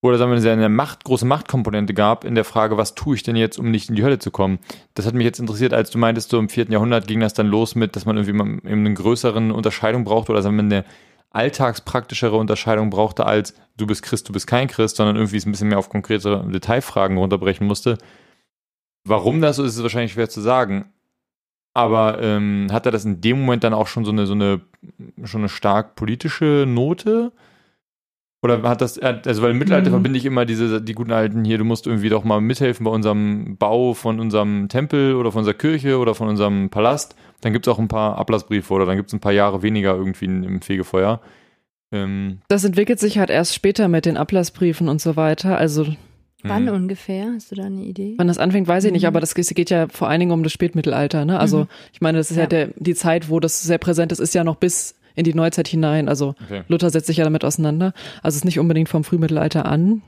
oder 0.01 0.17
sagen 0.17 0.31
wir 0.31 0.51
eine 0.51 0.69
Macht, 0.69 1.03
große 1.03 1.25
Machtkomponente 1.25 1.93
gab 1.93 2.25
in 2.25 2.33
der 2.33 2.43
Frage, 2.43 2.75
was 2.75 2.95
tue 2.95 3.15
ich 3.15 3.23
denn 3.23 3.35
jetzt, 3.35 3.59
um 3.59 3.69
nicht 3.69 3.89
in 3.89 3.95
die 3.95 4.03
Hölle 4.03 4.17
zu 4.17 4.31
kommen? 4.31 4.59
Das 4.95 5.05
hat 5.05 5.13
mich 5.13 5.25
jetzt 5.25 5.39
interessiert, 5.39 5.73
als 5.73 5.91
du 5.91 5.99
meintest, 5.99 6.31
so 6.31 6.39
im 6.39 6.49
vierten 6.49 6.71
Jahrhundert 6.71 7.07
ging 7.07 7.19
das 7.19 7.35
dann 7.35 7.47
los 7.47 7.75
mit, 7.75 7.95
dass 7.95 8.05
man 8.05 8.17
irgendwie 8.17 8.67
eine 8.67 8.93
größeren 8.93 9.51
Unterscheidung 9.51 10.03
brauchte 10.03 10.31
oder 10.31 10.41
sagen 10.41 10.55
wir 10.55 10.63
eine 10.63 10.85
alltagspraktischere 11.29 12.35
Unterscheidung 12.35 12.89
brauchte 12.89 13.25
als 13.25 13.53
du 13.77 13.87
bist 13.87 14.03
Christ, 14.03 14.27
du 14.27 14.33
bist 14.33 14.47
kein 14.47 14.67
Christ, 14.67 14.97
sondern 14.97 15.15
irgendwie 15.15 15.37
es 15.37 15.45
ein 15.45 15.51
bisschen 15.51 15.69
mehr 15.69 15.79
auf 15.79 15.89
konkrete 15.89 16.45
Detailfragen 16.51 17.17
runterbrechen 17.17 17.67
musste. 17.67 17.97
Warum 19.03 19.39
das 19.39 19.55
so 19.55 19.63
ist, 19.63 19.75
ist 19.75 19.83
wahrscheinlich 19.83 20.13
schwer 20.13 20.29
zu 20.29 20.41
sagen. 20.41 20.91
Aber 21.73 22.21
ähm, 22.21 22.67
hat 22.71 22.85
er 22.85 22.91
das 22.91 23.05
in 23.05 23.21
dem 23.21 23.39
Moment 23.39 23.63
dann 23.63 23.73
auch 23.73 23.87
schon 23.87 24.03
so 24.03 24.11
eine, 24.11 24.25
so 24.25 24.33
eine, 24.33 24.61
schon 25.23 25.41
eine 25.41 25.49
stark 25.49 25.95
politische 25.95 26.65
Note? 26.67 27.31
Oder 28.43 28.63
hat 28.63 28.81
das, 28.81 28.97
also 28.97 29.41
weil 29.43 29.51
im 29.51 29.59
Mittelalter 29.59 29.89
Mhm. 29.89 29.93
verbinde 29.93 30.17
ich 30.17 30.25
immer 30.25 30.45
diese, 30.45 30.81
die 30.81 30.93
guten 30.93 31.11
alten 31.11 31.45
hier, 31.45 31.59
du 31.59 31.63
musst 31.63 31.85
irgendwie 31.85 32.09
doch 32.09 32.23
mal 32.23 32.41
mithelfen 32.41 32.85
bei 32.85 32.89
unserem 32.91 33.55
Bau 33.57 33.93
von 33.93 34.19
unserem 34.19 34.67
Tempel 34.67 35.13
oder 35.15 35.31
von 35.31 35.39
unserer 35.39 35.53
Kirche 35.53 35.99
oder 35.99 36.15
von 36.15 36.27
unserem 36.27 36.69
Palast. 36.71 37.15
Dann 37.41 37.53
gibt 37.53 37.67
es 37.67 37.73
auch 37.73 37.77
ein 37.77 37.87
paar 37.87 38.17
Ablassbriefe 38.17 38.73
oder 38.73 38.85
dann 38.87 38.97
gibt 38.97 39.09
es 39.09 39.13
ein 39.13 39.19
paar 39.19 39.31
Jahre 39.31 39.61
weniger 39.61 39.95
irgendwie 39.95 40.25
im 40.25 40.61
Fegefeuer. 40.61 41.21
Ähm, 41.91 42.39
Das 42.47 42.63
entwickelt 42.63 42.99
sich 42.99 43.19
halt 43.19 43.29
erst 43.29 43.53
später 43.53 43.87
mit 43.87 44.05
den 44.05 44.17
Ablassbriefen 44.17 44.89
und 44.89 45.01
so 45.01 45.15
weiter. 45.15 45.57
Also 45.57 45.85
Wann 46.43 46.65
hm. 46.67 46.73
ungefähr? 46.73 47.33
Hast 47.35 47.51
du 47.51 47.55
da 47.55 47.65
eine 47.65 47.83
Idee? 47.83 48.15
wann 48.17 48.27
das 48.27 48.39
anfängt, 48.39 48.67
weiß 48.67 48.85
ich 48.85 48.91
nicht, 48.91 49.03
Mhm. 49.03 49.09
aber 49.09 49.19
das 49.19 49.35
geht 49.35 49.69
ja 49.69 49.87
vor 49.89 50.07
allen 50.09 50.19
Dingen 50.21 50.31
um 50.31 50.41
das 50.41 50.51
Spätmittelalter. 50.51 51.23
Ne? 51.25 51.39
Also 51.39 51.59
Mhm. 51.59 51.67
ich 51.93 52.01
meine, 52.01 52.17
das 52.17 52.31
ist 52.31 52.37
ja, 52.37 52.43
Ja. 52.43 52.47
der, 52.47 52.69
die 52.77 52.95
Zeit, 52.95 53.29
wo 53.29 53.39
das 53.39 53.61
sehr 53.61 53.77
präsent 53.77 54.11
ist, 54.11 54.17
ist 54.19 54.33
ja 54.33 54.43
noch 54.43 54.55
bis 54.55 54.95
in 55.15 55.23
die 55.23 55.33
Neuzeit 55.33 55.67
hinein. 55.67 56.07
Also 56.09 56.35
Okay. 56.45 56.63
Luther 56.67 56.89
setzt 56.89 57.07
sich 57.07 57.17
ja 57.17 57.23
damit 57.23 57.43
auseinander. 57.43 57.93
Also 58.23 58.35
es 58.35 58.37
ist 58.37 58.45
nicht 58.45 58.59
unbedingt 58.59 58.89
vom 58.89 59.03
Frühmittelalter 59.03 59.65
an. 59.65 60.01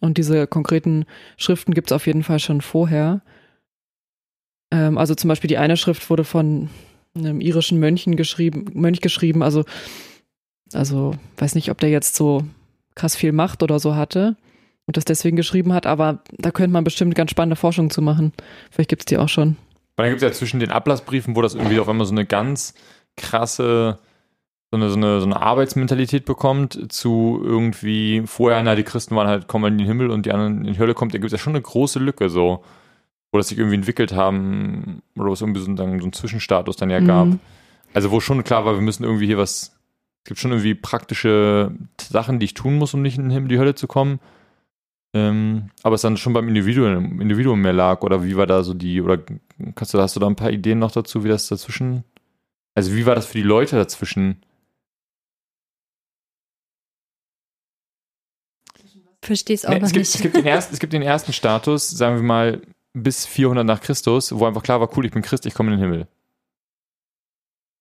Und 0.00 0.18
diese 0.18 0.46
konkreten 0.46 1.04
Schriften 1.36 1.74
gibt 1.74 1.90
es 1.90 1.94
auf 1.94 2.06
jeden 2.06 2.24
Fall 2.24 2.40
schon 2.40 2.60
vorher. 2.60 3.22
Ähm, 4.72 4.98
also 4.98 5.14
zum 5.14 5.28
Beispiel 5.28 5.48
die 5.48 5.58
eine 5.58 5.76
Schrift 5.76 6.08
wurde 6.10 6.24
von 6.24 6.70
einem 7.14 7.40
irischen 7.40 7.78
Mönchen 7.78 8.16
geschrieben, 8.16 8.66
Mönch 8.72 9.00
geschrieben. 9.00 9.42
Also, 9.42 9.64
also 10.72 11.14
weiß 11.36 11.54
nicht, 11.54 11.70
ob 11.70 11.78
der 11.78 11.90
jetzt 11.90 12.16
so 12.16 12.42
krass 12.94 13.16
viel 13.16 13.32
Macht 13.32 13.62
oder 13.62 13.78
so 13.78 13.94
hatte 13.94 14.36
und 14.86 14.96
das 14.96 15.04
deswegen 15.04 15.36
geschrieben 15.36 15.72
hat, 15.72 15.86
aber 15.86 16.22
da 16.38 16.50
könnte 16.50 16.72
man 16.72 16.84
bestimmt 16.84 17.14
ganz 17.14 17.30
spannende 17.30 17.56
Forschung 17.56 17.90
zu 17.90 18.02
machen. 18.02 18.32
Vielleicht 18.70 18.90
gibt 18.90 19.02
es 19.02 19.06
die 19.06 19.18
auch 19.18 19.28
schon. 19.28 19.56
Weil 19.96 20.06
dann 20.06 20.10
gibt 20.12 20.22
es 20.22 20.28
ja 20.28 20.32
zwischen 20.32 20.60
den 20.60 20.70
Ablassbriefen, 20.70 21.36
wo 21.36 21.42
das 21.42 21.54
irgendwie 21.54 21.78
auf 21.78 21.88
einmal 21.88 22.06
so 22.06 22.12
eine 22.12 22.26
ganz 22.26 22.74
krasse 23.16 23.98
so 24.72 24.76
eine, 24.76 24.88
so 24.88 24.96
eine, 24.96 25.20
so 25.20 25.26
eine 25.26 25.40
Arbeitsmentalität 25.40 26.24
bekommt 26.24 26.90
zu 26.90 27.38
irgendwie 27.44 28.22
vorher, 28.24 28.62
na, 28.62 28.74
die 28.74 28.84
Christen 28.84 29.14
waren 29.14 29.28
halt, 29.28 29.46
kommen 29.46 29.70
in 29.70 29.78
den 29.78 29.86
Himmel 29.86 30.10
und 30.10 30.24
die 30.24 30.32
anderen 30.32 30.64
in 30.64 30.72
die 30.72 30.78
Hölle 30.78 30.94
kommt, 30.94 31.12
da 31.12 31.18
gibt 31.18 31.26
es 31.26 31.32
ja 31.32 31.38
schon 31.38 31.52
eine 31.52 31.60
große 31.60 31.98
Lücke 31.98 32.30
so, 32.30 32.64
wo 33.30 33.38
das 33.38 33.48
sich 33.48 33.58
irgendwie 33.58 33.76
entwickelt 33.76 34.14
haben 34.14 35.02
oder 35.14 35.30
was 35.30 35.42
irgendwie 35.42 35.60
so, 35.60 35.70
ein, 35.70 35.76
so 35.76 35.82
einen 35.82 36.12
Zwischenstatus 36.14 36.76
dann 36.76 36.88
ja 36.88 37.00
gab. 37.00 37.26
Mhm. 37.26 37.40
Also 37.92 38.10
wo 38.10 38.20
schon 38.20 38.42
klar 38.44 38.64
war, 38.64 38.74
wir 38.74 38.80
müssen 38.80 39.04
irgendwie 39.04 39.26
hier 39.26 39.36
was, 39.36 39.74
es 40.22 40.24
gibt 40.24 40.40
schon 40.40 40.52
irgendwie 40.52 40.74
praktische 40.74 41.72
Sachen, 42.00 42.38
die 42.38 42.46
ich 42.46 42.54
tun 42.54 42.78
muss, 42.78 42.94
um 42.94 43.02
nicht 43.02 43.18
in 43.18 43.24
den 43.24 43.30
Himmel, 43.30 43.48
die 43.48 43.58
Hölle 43.58 43.74
zu 43.74 43.86
kommen. 43.86 44.20
Ähm, 45.12 45.68
aber 45.82 45.96
es 45.96 46.00
dann 46.00 46.16
schon 46.16 46.32
beim 46.32 46.48
Individuum, 46.48 47.20
Individuum 47.20 47.60
mehr 47.60 47.74
lag 47.74 48.00
oder 48.00 48.24
wie 48.24 48.38
war 48.38 48.46
da 48.46 48.62
so 48.62 48.72
die, 48.72 49.02
oder 49.02 49.18
kannst 49.74 49.92
du, 49.92 50.00
hast 50.00 50.16
du 50.16 50.20
da 50.20 50.26
ein 50.26 50.36
paar 50.36 50.50
Ideen 50.50 50.78
noch 50.78 50.92
dazu, 50.92 51.24
wie 51.24 51.28
das 51.28 51.48
dazwischen, 51.48 52.04
also 52.74 52.94
wie 52.94 53.04
war 53.04 53.14
das 53.14 53.26
für 53.26 53.36
die 53.36 53.42
Leute 53.42 53.76
dazwischen? 53.76 54.40
Versteh's 59.22 59.64
auch 59.64 59.70
Nee, 59.70 59.78
noch 59.78 59.86
es, 59.86 59.92
gibt, 59.92 60.00
nicht. 60.00 60.14
es, 60.16 60.20
gibt 60.20 60.36
den 60.36 60.46
ersten, 60.46 60.74
es 60.74 60.80
gibt 60.80 60.92
den 60.92 61.02
ersten 61.02 61.32
Status, 61.32 61.88
sagen 61.88 62.16
wir 62.16 62.22
mal, 62.22 62.60
bis 62.92 63.24
400 63.24 63.64
nach 63.64 63.80
Christus, 63.80 64.36
wo 64.36 64.44
einfach 64.46 64.62
klar 64.62 64.80
war, 64.80 64.96
cool, 64.96 65.06
ich 65.06 65.12
bin 65.12 65.22
Christ, 65.22 65.46
ich 65.46 65.54
komme 65.54 65.72
in 65.72 65.78
den 65.78 65.84
Himmel. 65.84 66.08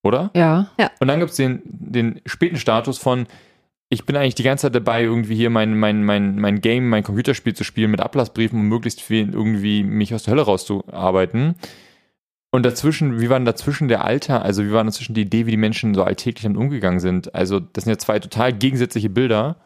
Oder? 0.04 0.32
Ja. 0.36 0.72
Und 1.00 1.08
dann 1.08 1.20
gibt 1.20 1.32
es 1.32 1.38
den, 1.38 1.62
den 1.66 2.22
späten 2.26 2.58
Status 2.58 2.98
von, 2.98 3.28
ich 3.89 4.06
bin 4.06 4.16
eigentlich 4.16 4.36
die 4.36 4.44
ganze 4.44 4.64
Zeit 4.64 4.76
dabei, 4.76 5.04
irgendwie 5.04 5.36
hier 5.36 5.50
mein, 5.50 5.78
mein, 5.78 6.04
mein, 6.04 6.39
mein 6.39 6.62
Game, 6.62 6.88
mein 6.89 7.04
Computerspiel 7.04 7.54
zu 7.54 7.64
spielen 7.64 7.92
mit 7.92 8.00
Ablassbriefen, 8.00 8.58
um 8.60 8.68
möglichst 8.68 9.02
viel 9.02 9.34
irgendwie 9.34 9.84
mich 9.84 10.14
aus 10.14 10.24
der 10.24 10.32
Hölle 10.32 10.44
rauszuarbeiten. 10.44 11.56
Und 12.52 12.64
dazwischen, 12.64 13.20
wie 13.20 13.30
war 13.30 13.38
denn 13.38 13.46
dazwischen 13.46 13.88
der 13.88 14.04
Alter, 14.06 14.44
also 14.44 14.64
wie 14.64 14.72
war 14.72 14.82
denn 14.82 14.88
dazwischen 14.88 15.14
die 15.14 15.22
Idee, 15.22 15.46
wie 15.46 15.52
die 15.52 15.58
Menschen 15.58 15.94
so 15.94 16.04
alltäglich 16.04 16.44
damit 16.44 16.58
umgegangen 16.58 17.00
sind? 17.00 17.34
Also, 17.34 17.60
das 17.60 17.84
sind 17.84 17.92
ja 17.92 17.98
zwei 17.98 18.20
total 18.20 18.54
gegensätzliche 18.54 19.10
Bilder. 19.10 19.58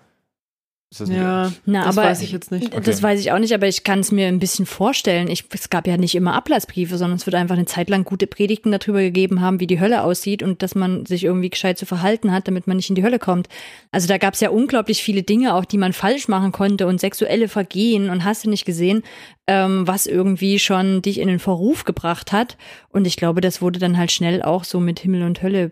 Ist 0.91 1.01
das 1.01 1.09
nicht- 1.09 1.17
Ja, 1.17 1.51
Na, 1.65 1.83
das 1.85 1.97
aber 1.97 2.07
weiß 2.07 2.21
ich 2.21 2.31
jetzt 2.31 2.51
nicht. 2.51 2.71
Das 2.87 3.01
weiß 3.03 3.19
ich 3.19 3.31
auch 3.31 3.39
nicht, 3.39 3.53
aber 3.53 3.67
ich 3.67 3.83
kann 3.83 3.99
es 3.99 4.11
mir 4.11 4.27
ein 4.27 4.39
bisschen 4.39 4.65
vorstellen. 4.65 5.29
Ich, 5.29 5.43
es 5.51 5.69
gab 5.69 5.87
ja 5.87 5.97
nicht 5.97 6.13
immer 6.15 6.33
Ablassbriefe, 6.35 6.97
sondern 6.97 7.17
es 7.17 7.25
wird 7.25 7.35
einfach 7.35 7.55
eine 7.55 7.65
Zeit 7.65 7.89
lang 7.89 8.05
gute 8.05 8.27
Predigten 8.27 8.71
darüber 8.71 9.01
gegeben 9.01 9.41
haben, 9.41 9.59
wie 9.59 9.67
die 9.67 9.79
Hölle 9.79 10.03
aussieht 10.03 10.43
und 10.43 10.61
dass 10.61 10.75
man 10.75 11.05
sich 11.05 11.23
irgendwie 11.23 11.49
gescheit 11.49 11.77
zu 11.79 11.85
verhalten 11.85 12.31
hat, 12.31 12.47
damit 12.47 12.67
man 12.67 12.77
nicht 12.77 12.87
in 12.89 12.95
die 12.95 13.03
Hölle 13.03 13.19
kommt. 13.19 13.47
Also 13.91 14.07
da 14.07 14.17
gab 14.19 14.35
es 14.35 14.39
ja 14.41 14.51
unglaublich 14.51 15.01
viele 15.03 15.23
Dinge, 15.23 15.55
auch 15.55 15.65
die 15.65 15.77
man 15.79 15.91
falsch 15.91 16.27
machen 16.27 16.51
konnte 16.51 16.87
und 16.87 17.01
sexuelle 17.01 17.47
Vergehen 17.49 18.09
und 18.09 18.23
hast 18.23 18.45
du 18.45 18.49
nicht 18.49 18.65
gesehen, 18.65 19.01
ähm, 19.47 19.87
was 19.87 20.05
irgendwie 20.05 20.59
schon 20.59 21.01
dich 21.01 21.19
in 21.19 21.27
den 21.27 21.39
Verruf 21.39 21.83
gebracht 21.83 22.31
hat. 22.31 22.57
Und 22.89 23.05
ich 23.05 23.17
glaube, 23.17 23.41
das 23.41 23.61
wurde 23.61 23.79
dann 23.79 23.97
halt 23.97 24.11
schnell 24.11 24.41
auch 24.43 24.63
so 24.63 24.79
mit 24.79 24.99
Himmel 24.99 25.23
und 25.23 25.41
Hölle 25.41 25.71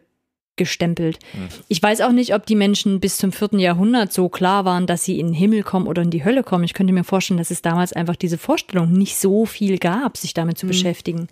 gestempelt. 0.55 1.19
Ich 1.67 1.81
weiß 1.81 2.01
auch 2.01 2.11
nicht, 2.11 2.35
ob 2.35 2.45
die 2.45 2.55
Menschen 2.55 2.99
bis 2.99 3.17
zum 3.17 3.31
vierten 3.31 3.59
Jahrhundert 3.59 4.13
so 4.13 4.29
klar 4.29 4.65
waren, 4.65 4.85
dass 4.87 5.03
sie 5.03 5.19
in 5.19 5.27
den 5.27 5.33
Himmel 5.33 5.63
kommen 5.63 5.87
oder 5.87 6.01
in 6.03 6.11
die 6.11 6.23
Hölle 6.23 6.43
kommen. 6.43 6.63
Ich 6.63 6.73
könnte 6.73 6.93
mir 6.93 7.03
vorstellen, 7.03 7.37
dass 7.39 7.51
es 7.51 7.61
damals 7.61 7.93
einfach 7.93 8.15
diese 8.15 8.37
Vorstellung 8.37 8.91
nicht 8.91 9.15
so 9.17 9.45
viel 9.45 9.77
gab, 9.79 10.17
sich 10.17 10.33
damit 10.33 10.57
zu 10.57 10.65
Mhm. 10.65 10.69
beschäftigen, 10.69 11.27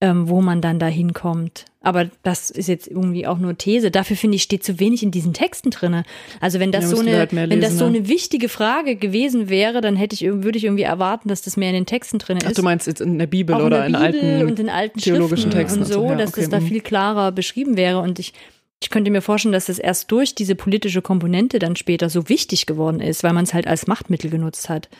ähm, 0.00 0.28
wo 0.28 0.42
man 0.42 0.60
dann 0.60 0.78
da 0.78 0.86
hinkommt. 0.86 1.64
Aber 1.80 2.10
das 2.22 2.50
ist 2.50 2.66
jetzt 2.66 2.86
irgendwie 2.86 3.26
auch 3.26 3.38
nur 3.38 3.56
These. 3.56 3.90
Dafür 3.90 4.16
finde 4.16 4.36
ich, 4.36 4.42
steht 4.42 4.62
zu 4.62 4.78
wenig 4.78 5.02
in 5.02 5.10
diesen 5.10 5.32
Texten 5.32 5.70
drinne. 5.70 6.02
Also 6.40 6.60
wenn 6.60 6.72
das 6.72 6.90
Ja, 6.90 6.96
so 6.96 7.00
eine, 7.00 7.16
halt 7.16 7.32
mehr 7.32 7.48
wenn 7.48 7.60
das 7.60 7.70
lesen, 7.70 7.78
so 7.78 7.88
ne? 7.88 7.98
eine 7.98 8.08
wichtige 8.08 8.48
Frage 8.48 8.96
gewesen 8.96 9.48
wäre, 9.48 9.80
dann 9.80 9.96
hätte 9.96 10.14
ich, 10.14 10.22
würde 10.22 10.58
ich 10.58 10.64
irgendwie 10.64 10.82
erwarten, 10.82 11.28
dass 11.28 11.42
das 11.42 11.56
mehr 11.56 11.70
in 11.70 11.76
den 11.76 11.86
Texten 11.86 12.18
drin 12.18 12.38
Ach, 12.42 12.50
ist 12.50 12.58
du 12.58 12.62
meinst 12.62 12.86
jetzt 12.86 13.00
in 13.00 13.18
der 13.18 13.26
Bibel 13.26 13.54
auch 13.54 13.64
oder 13.64 13.86
in 13.86 13.92
der 13.92 14.00
Bibel 14.00 14.20
alten 14.24 14.46
und 14.46 14.58
in 14.58 14.68
alten 14.68 14.98
theologischen 14.98 15.50
Schriften 15.52 15.58
Texten 15.58 15.80
und 15.80 15.86
so, 15.86 16.00
und 16.00 16.06
so, 16.08 16.12
ja, 16.12 16.18
dass 16.18 16.30
okay, 16.30 16.40
das 16.42 16.50
da 16.50 16.60
mhm. 16.60 16.66
viel 16.66 16.80
klarer 16.80 17.32
beschrieben 17.32 17.76
wäre. 17.76 18.00
Und 18.00 18.18
ich, 18.18 18.34
ich 18.82 18.90
könnte 18.90 19.10
mir 19.10 19.22
vorstellen, 19.22 19.52
dass 19.52 19.66
das 19.66 19.78
erst 19.78 20.10
durch 20.10 20.34
diese 20.34 20.56
politische 20.56 21.00
Komponente 21.00 21.58
dann 21.58 21.76
später 21.76 22.10
so 22.10 22.28
wichtig 22.28 22.66
geworden 22.66 23.00
ist, 23.00 23.22
weil 23.22 23.32
man 23.32 23.44
es 23.44 23.54
halt 23.54 23.66
als 23.66 23.86
Machtmittel 23.86 24.28
genutzt 24.28 24.68
hat. 24.68 24.90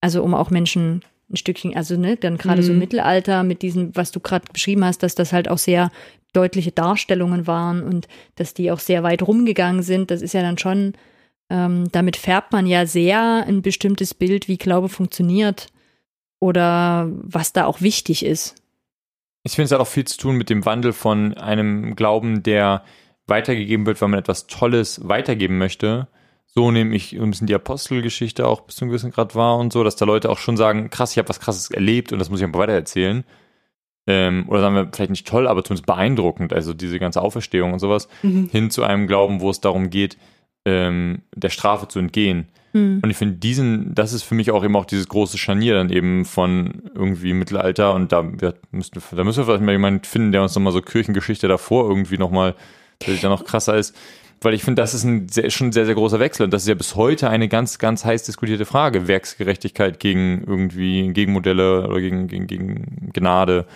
Also 0.00 0.22
um 0.22 0.34
auch 0.34 0.50
Menschen 0.50 1.02
ein 1.30 1.36
Stückchen, 1.36 1.76
also 1.76 1.96
ne, 1.96 2.16
dann 2.16 2.38
gerade 2.38 2.62
so 2.62 2.72
Mhm. 2.72 2.78
Mittelalter 2.78 3.42
mit 3.42 3.62
diesem, 3.62 3.94
was 3.94 4.12
du 4.12 4.20
gerade 4.20 4.46
beschrieben 4.52 4.84
hast, 4.84 5.02
dass 5.02 5.14
das 5.14 5.32
halt 5.32 5.48
auch 5.48 5.58
sehr 5.58 5.90
deutliche 6.32 6.72
Darstellungen 6.72 7.46
waren 7.46 7.82
und 7.82 8.08
dass 8.36 8.54
die 8.54 8.70
auch 8.70 8.80
sehr 8.80 9.02
weit 9.02 9.22
rumgegangen 9.22 9.82
sind. 9.82 10.10
Das 10.10 10.22
ist 10.22 10.34
ja 10.34 10.42
dann 10.42 10.58
schon, 10.58 10.94
ähm, 11.50 11.88
damit 11.92 12.16
färbt 12.16 12.52
man 12.52 12.66
ja 12.66 12.86
sehr 12.86 13.44
ein 13.46 13.62
bestimmtes 13.62 14.14
Bild, 14.14 14.48
wie 14.48 14.58
Glaube 14.58 14.88
funktioniert 14.88 15.68
oder 16.40 17.10
was 17.10 17.52
da 17.52 17.66
auch 17.66 17.80
wichtig 17.80 18.24
ist. 18.24 18.54
Ich 19.44 19.52
finde, 19.52 19.66
es 19.66 19.72
hat 19.72 19.80
auch 19.80 19.86
viel 19.86 20.04
zu 20.04 20.18
tun 20.18 20.36
mit 20.36 20.50
dem 20.50 20.64
Wandel 20.66 20.92
von 20.92 21.34
einem 21.34 21.96
Glauben, 21.96 22.42
der 22.42 22.84
weitergegeben 23.26 23.86
wird, 23.86 24.00
weil 24.00 24.08
man 24.08 24.20
etwas 24.20 24.46
Tolles 24.46 25.06
weitergeben 25.08 25.58
möchte. 25.58 26.08
So 26.54 26.70
nehme 26.70 26.94
ich 26.96 27.12
ein 27.12 27.30
bisschen 27.30 27.46
die 27.46 27.54
Apostelgeschichte 27.54 28.46
auch 28.46 28.62
bis 28.62 28.76
zu 28.76 28.84
einem 28.84 28.90
gewissen 28.90 29.10
Grad 29.10 29.34
wahr 29.34 29.58
und 29.58 29.72
so, 29.72 29.84
dass 29.84 29.96
da 29.96 30.04
Leute 30.04 30.30
auch 30.30 30.38
schon 30.38 30.56
sagen, 30.56 30.90
krass, 30.90 31.12
ich 31.12 31.18
habe 31.18 31.28
was 31.28 31.40
krasses 31.40 31.70
erlebt 31.70 32.12
und 32.12 32.18
das 32.18 32.30
muss 32.30 32.40
ich 32.40 32.44
einfach 32.46 32.60
weitererzählen. 32.60 33.24
Ähm, 34.06 34.46
oder 34.48 34.60
sagen 34.60 34.74
wir, 34.74 34.88
vielleicht 34.92 35.10
nicht 35.10 35.28
toll, 35.28 35.46
aber 35.46 35.62
zumindest 35.62 35.86
beeindruckend, 35.86 36.52
also 36.54 36.72
diese 36.72 36.98
ganze 36.98 37.20
Auferstehung 37.20 37.74
und 37.74 37.78
sowas, 37.78 38.08
Mhm. 38.22 38.48
hin 38.50 38.70
zu 38.70 38.82
einem 38.82 39.06
Glauben, 39.06 39.40
wo 39.40 39.50
es 39.50 39.60
darum 39.60 39.90
geht, 39.90 40.16
ähm, 40.64 41.22
der 41.34 41.50
Strafe 41.50 41.88
zu 41.88 41.98
entgehen. 41.98 42.48
Hm. 42.72 43.00
Und 43.02 43.10
ich 43.10 43.16
finde, 43.16 43.36
diesen, 43.36 43.94
das 43.94 44.12
ist 44.12 44.22
für 44.22 44.34
mich 44.34 44.50
auch 44.50 44.64
eben 44.64 44.76
auch 44.76 44.84
dieses 44.84 45.08
große 45.08 45.38
Scharnier 45.38 45.74
dann 45.74 45.90
eben 45.90 46.24
von 46.24 46.82
irgendwie 46.94 47.32
Mittelalter 47.32 47.94
und 47.94 48.12
da, 48.12 48.24
wir 48.40 48.54
müssten, 48.70 49.00
da 49.14 49.24
müssen 49.24 49.38
wir 49.40 49.44
vielleicht 49.44 49.62
mal 49.64 49.72
jemanden 49.72 50.04
finden, 50.04 50.32
der 50.32 50.42
uns 50.42 50.54
nochmal 50.54 50.72
so 50.72 50.82
Kirchengeschichte 50.82 51.48
davor 51.48 51.88
irgendwie 51.88 52.18
nochmal, 52.18 52.54
der 53.06 53.12
sich 53.12 53.22
da 53.22 53.28
noch 53.28 53.44
krasser 53.44 53.76
ist. 53.76 53.94
Weil 54.40 54.54
ich 54.54 54.62
finde, 54.62 54.80
das 54.82 54.94
ist 54.94 55.02
ein 55.04 55.28
sehr, 55.28 55.50
schon 55.50 55.68
ein 55.68 55.72
sehr, 55.72 55.84
sehr 55.86 55.94
großer 55.96 56.20
Wechsel 56.20 56.44
und 56.44 56.52
das 56.52 56.62
ist 56.62 56.68
ja 56.68 56.74
bis 56.74 56.94
heute 56.94 57.28
eine 57.28 57.48
ganz, 57.48 57.78
ganz 57.78 58.04
heiß 58.04 58.22
diskutierte 58.22 58.64
Frage. 58.66 59.08
Werksgerechtigkeit 59.08 59.98
gegen 59.98 60.44
irgendwie 60.46 61.12
Gegenmodelle 61.12 61.88
oder 61.88 62.00
gegen, 62.00 62.28
gegen, 62.28 62.46
gegen 62.46 63.10
Gnade. 63.12 63.66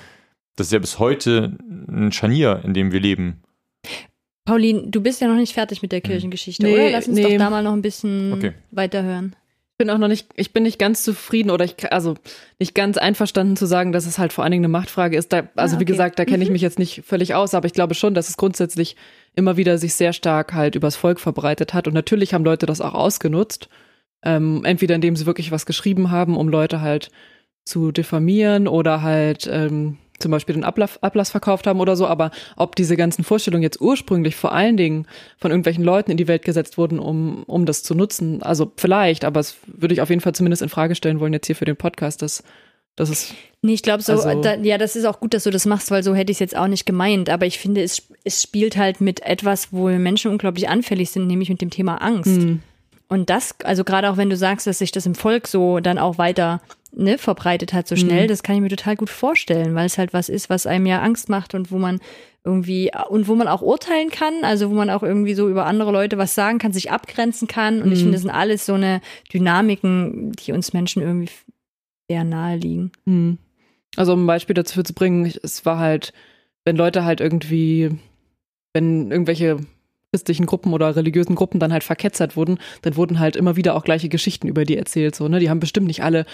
Das 0.56 0.68
ist 0.68 0.72
ja 0.72 0.78
bis 0.78 0.98
heute 0.98 1.56
ein 1.88 2.12
Scharnier, 2.12 2.60
in 2.64 2.74
dem 2.74 2.92
wir 2.92 3.00
leben. 3.00 3.42
Pauline, 4.44 4.88
du 4.88 5.00
bist 5.00 5.20
ja 5.20 5.28
noch 5.28 5.36
nicht 5.36 5.54
fertig 5.54 5.82
mit 5.82 5.92
der 5.92 6.00
Kirchengeschichte, 6.00 6.64
Nee, 6.64 6.74
oder? 6.74 6.90
Lass 6.90 7.06
uns 7.08 7.16
nee. 7.16 7.22
doch 7.22 7.38
da 7.38 7.50
mal 7.50 7.62
noch 7.62 7.72
ein 7.72 7.82
bisschen 7.82 8.32
Okay. 8.32 8.52
weiterhören. 8.72 9.36
Ich 9.72 9.78
bin 9.78 9.90
auch 9.90 9.98
noch 9.98 10.08
nicht, 10.08 10.28
ich 10.36 10.52
bin 10.52 10.62
nicht 10.64 10.78
ganz 10.78 11.02
zufrieden 11.02 11.50
oder 11.50 11.64
ich, 11.64 11.92
also 11.92 12.14
nicht 12.60 12.74
ganz 12.74 12.98
einverstanden 12.98 13.56
zu 13.56 13.66
sagen, 13.66 13.90
dass 13.92 14.06
es 14.06 14.18
halt 14.18 14.32
vor 14.32 14.44
allen 14.44 14.50
Dingen 14.52 14.64
eine 14.64 14.70
Machtfrage 14.72 15.16
ist. 15.16 15.32
Da, 15.32 15.48
also 15.56 15.76
Ah, 15.76 15.80
wie 15.80 15.84
okay. 15.84 15.92
gesagt, 15.92 16.18
da 16.18 16.24
kenne 16.24 16.42
ich 16.42 16.50
Mhm. 16.50 16.52
mich 16.52 16.62
jetzt 16.62 16.78
nicht 16.78 17.02
völlig 17.04 17.34
aus, 17.34 17.54
aber 17.54 17.66
ich 17.66 17.72
glaube 17.72 17.94
schon, 17.94 18.14
dass 18.14 18.28
es 18.28 18.36
grundsätzlich 18.36 18.96
immer 19.34 19.56
wieder 19.56 19.78
sich 19.78 19.94
sehr 19.94 20.12
stark 20.12 20.52
halt 20.52 20.74
übers 20.74 20.96
Volk 20.96 21.20
verbreitet 21.20 21.74
hat. 21.74 21.86
Und 21.88 21.94
natürlich 21.94 22.34
haben 22.34 22.44
Leute 22.44 22.66
das 22.66 22.80
auch 22.80 22.94
ausgenutzt. 22.94 23.68
Ähm, 24.24 24.64
entweder 24.64 24.94
indem 24.94 25.16
sie 25.16 25.26
wirklich 25.26 25.50
was 25.50 25.66
geschrieben 25.66 26.10
haben, 26.10 26.36
um 26.36 26.48
Leute 26.48 26.80
halt 26.80 27.10
zu 27.64 27.92
diffamieren 27.92 28.68
oder 28.68 29.02
halt 29.02 29.48
ähm, 29.50 29.98
zum 30.22 30.30
Beispiel 30.30 30.54
den 30.54 30.64
Ablass, 30.64 31.02
Ablass 31.02 31.30
verkauft 31.30 31.66
haben 31.66 31.80
oder 31.80 31.96
so, 31.96 32.06
aber 32.06 32.30
ob 32.56 32.76
diese 32.76 32.96
ganzen 32.96 33.24
Vorstellungen 33.24 33.62
jetzt 33.62 33.80
ursprünglich 33.80 34.36
vor 34.36 34.52
allen 34.52 34.76
Dingen 34.76 35.06
von 35.36 35.50
irgendwelchen 35.50 35.84
Leuten 35.84 36.10
in 36.10 36.16
die 36.16 36.28
Welt 36.28 36.44
gesetzt 36.44 36.78
wurden, 36.78 36.98
um, 36.98 37.42
um 37.44 37.66
das 37.66 37.82
zu 37.82 37.94
nutzen, 37.94 38.42
also 38.42 38.72
vielleicht, 38.76 39.24
aber 39.24 39.40
es 39.40 39.56
würde 39.66 39.94
ich 39.94 40.00
auf 40.00 40.10
jeden 40.10 40.20
Fall 40.20 40.34
zumindest 40.34 40.62
in 40.62 40.68
Frage 40.68 40.94
stellen 40.94 41.20
wollen 41.20 41.32
jetzt 41.32 41.46
hier 41.46 41.56
für 41.56 41.64
den 41.64 41.76
Podcast, 41.76 42.22
dass 42.22 42.44
das 42.96 43.10
ist 43.10 43.34
Nee, 43.64 43.74
ich 43.74 43.82
glaube 43.84 44.02
so, 44.02 44.12
Also- 44.14 44.42
da, 44.42 44.56
ja, 44.56 44.76
das 44.76 44.96
ist 44.96 45.04
auch 45.04 45.20
gut, 45.20 45.34
dass 45.34 45.44
du 45.44 45.50
das 45.50 45.66
machst, 45.66 45.92
weil 45.92 46.02
so 46.02 46.16
hätte 46.16 46.32
ich 46.32 46.36
es 46.36 46.40
jetzt 46.40 46.56
auch 46.56 46.66
nicht 46.66 46.84
gemeint. 46.84 47.30
Aber 47.30 47.46
ich 47.46 47.60
finde, 47.60 47.80
es, 47.80 48.02
es 48.24 48.42
spielt 48.42 48.76
halt 48.76 49.00
mit 49.00 49.22
etwas, 49.22 49.68
wo 49.72 49.86
Menschen 49.88 50.32
unglaublich 50.32 50.68
anfällig 50.68 51.10
sind, 51.12 51.28
nämlich 51.28 51.48
mit 51.48 51.60
dem 51.60 51.70
Thema 51.70 51.98
Angst. 52.02 52.40
Hm. 52.40 52.60
Und 53.08 53.30
das, 53.30 53.54
also 53.62 53.84
gerade 53.84 54.10
auch 54.10 54.16
wenn 54.16 54.30
du 54.30 54.36
sagst, 54.36 54.66
dass 54.66 54.78
sich 54.80 54.90
das 54.90 55.06
im 55.06 55.14
Volk 55.14 55.46
so 55.46 55.78
dann 55.78 55.98
auch 55.98 56.18
weiter 56.18 56.60
ne, 56.94 57.18
verbreitet 57.18 57.72
hat, 57.72 57.86
so 57.86 57.94
schnell, 57.94 58.24
Mhm. 58.24 58.28
das 58.28 58.42
kann 58.42 58.56
ich 58.56 58.60
mir 58.62 58.68
total 58.68 58.96
gut 58.96 59.10
vorstellen, 59.10 59.76
weil 59.76 59.86
es 59.86 59.96
halt 59.96 60.12
was 60.12 60.28
ist, 60.28 60.50
was 60.50 60.66
einem 60.66 60.86
ja 60.86 61.00
Angst 61.00 61.28
macht 61.28 61.54
und 61.54 61.70
wo 61.70 61.78
man 61.78 62.00
irgendwie 62.44 62.90
und 63.10 63.28
wo 63.28 63.36
man 63.36 63.46
auch 63.46 63.62
urteilen 63.62 64.10
kann, 64.10 64.42
also 64.42 64.70
wo 64.70 64.74
man 64.74 64.90
auch 64.90 65.04
irgendwie 65.04 65.34
so 65.34 65.48
über 65.48 65.66
andere 65.66 65.92
Leute 65.92 66.18
was 66.18 66.34
sagen 66.34 66.58
kann, 66.58 66.72
sich 66.72 66.90
abgrenzen 66.90 67.46
kann. 67.46 67.80
Und 67.80 67.92
ich 67.92 68.00
Mhm. 68.00 68.02
finde, 68.02 68.12
das 68.14 68.22
sind 68.22 68.30
alles 68.32 68.66
so 68.66 68.74
eine 68.74 69.00
Dynamiken, 69.32 70.32
die 70.32 70.52
uns 70.52 70.72
Menschen 70.72 71.02
irgendwie 71.02 71.28
sehr 72.08 72.24
nahe 72.24 72.56
liegen. 72.56 72.92
Hm. 73.06 73.38
Also 73.96 74.14
um 74.14 74.24
ein 74.24 74.26
Beispiel 74.26 74.54
dazu 74.54 74.82
zu 74.82 74.94
bringen, 74.94 75.30
es 75.42 75.66
war 75.66 75.78
halt, 75.78 76.12
wenn 76.64 76.76
Leute 76.76 77.04
halt 77.04 77.20
irgendwie, 77.20 77.90
wenn 78.72 79.10
irgendwelche 79.10 79.58
christlichen 80.12 80.46
Gruppen 80.46 80.72
oder 80.74 80.94
religiösen 80.94 81.34
Gruppen 81.34 81.58
dann 81.60 81.72
halt 81.72 81.84
verketzert 81.84 82.36
wurden, 82.36 82.58
dann 82.82 82.96
wurden 82.96 83.18
halt 83.18 83.36
immer 83.36 83.56
wieder 83.56 83.74
auch 83.74 83.84
gleiche 83.84 84.08
Geschichten 84.08 84.48
über 84.48 84.64
die 84.64 84.76
erzählt, 84.76 85.14
so, 85.14 85.28
ne? 85.28 85.40
Die 85.40 85.48
haben 85.48 85.60
bestimmt 85.60 85.86
nicht 85.86 86.02
alle, 86.02 86.26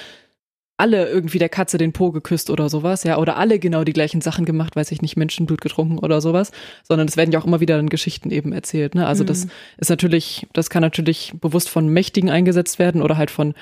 alle 0.76 1.08
irgendwie 1.08 1.38
der 1.38 1.48
Katze 1.48 1.78
den 1.78 1.92
Po 1.92 2.10
geküsst 2.10 2.50
oder 2.50 2.68
sowas, 2.68 3.04
ja, 3.04 3.18
oder 3.18 3.36
alle 3.36 3.58
genau 3.58 3.84
die 3.84 3.92
gleichen 3.92 4.20
Sachen 4.20 4.44
gemacht, 4.44 4.74
weiß 4.76 4.90
ich 4.92 5.02
nicht, 5.02 5.16
Menschenblut 5.16 5.60
getrunken 5.60 5.98
oder 5.98 6.20
sowas, 6.20 6.50
sondern 6.82 7.06
es 7.08 7.16
werden 7.16 7.30
ja 7.32 7.40
auch 7.40 7.44
immer 7.44 7.60
wieder 7.60 7.76
dann 7.76 7.88
Geschichten 7.88 8.30
eben 8.30 8.52
erzählt, 8.52 8.94
ne? 8.96 9.06
Also 9.06 9.22
das 9.24 9.44
Mhm. 9.46 9.50
ist 9.78 9.90
natürlich, 9.90 10.46
das 10.52 10.70
kann 10.70 10.82
natürlich 10.82 11.32
bewusst 11.40 11.68
von 11.68 11.88
Mächtigen 11.88 12.30
eingesetzt 12.30 12.78
werden 12.80 13.00
oder 13.02 13.16
halt 13.16 13.30
von 13.30 13.54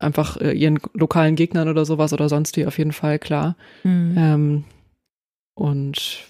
einfach 0.00 0.38
äh, 0.38 0.52
ihren 0.52 0.80
lokalen 0.94 1.36
Gegnern 1.36 1.68
oder 1.68 1.84
sowas 1.84 2.12
oder 2.12 2.28
sonst 2.28 2.56
wie 2.56 2.66
auf 2.66 2.78
jeden 2.78 2.92
Fall, 2.92 3.18
klar. 3.18 3.56
Mhm. 3.84 4.14
Ähm, 4.16 4.64
und 5.54 6.26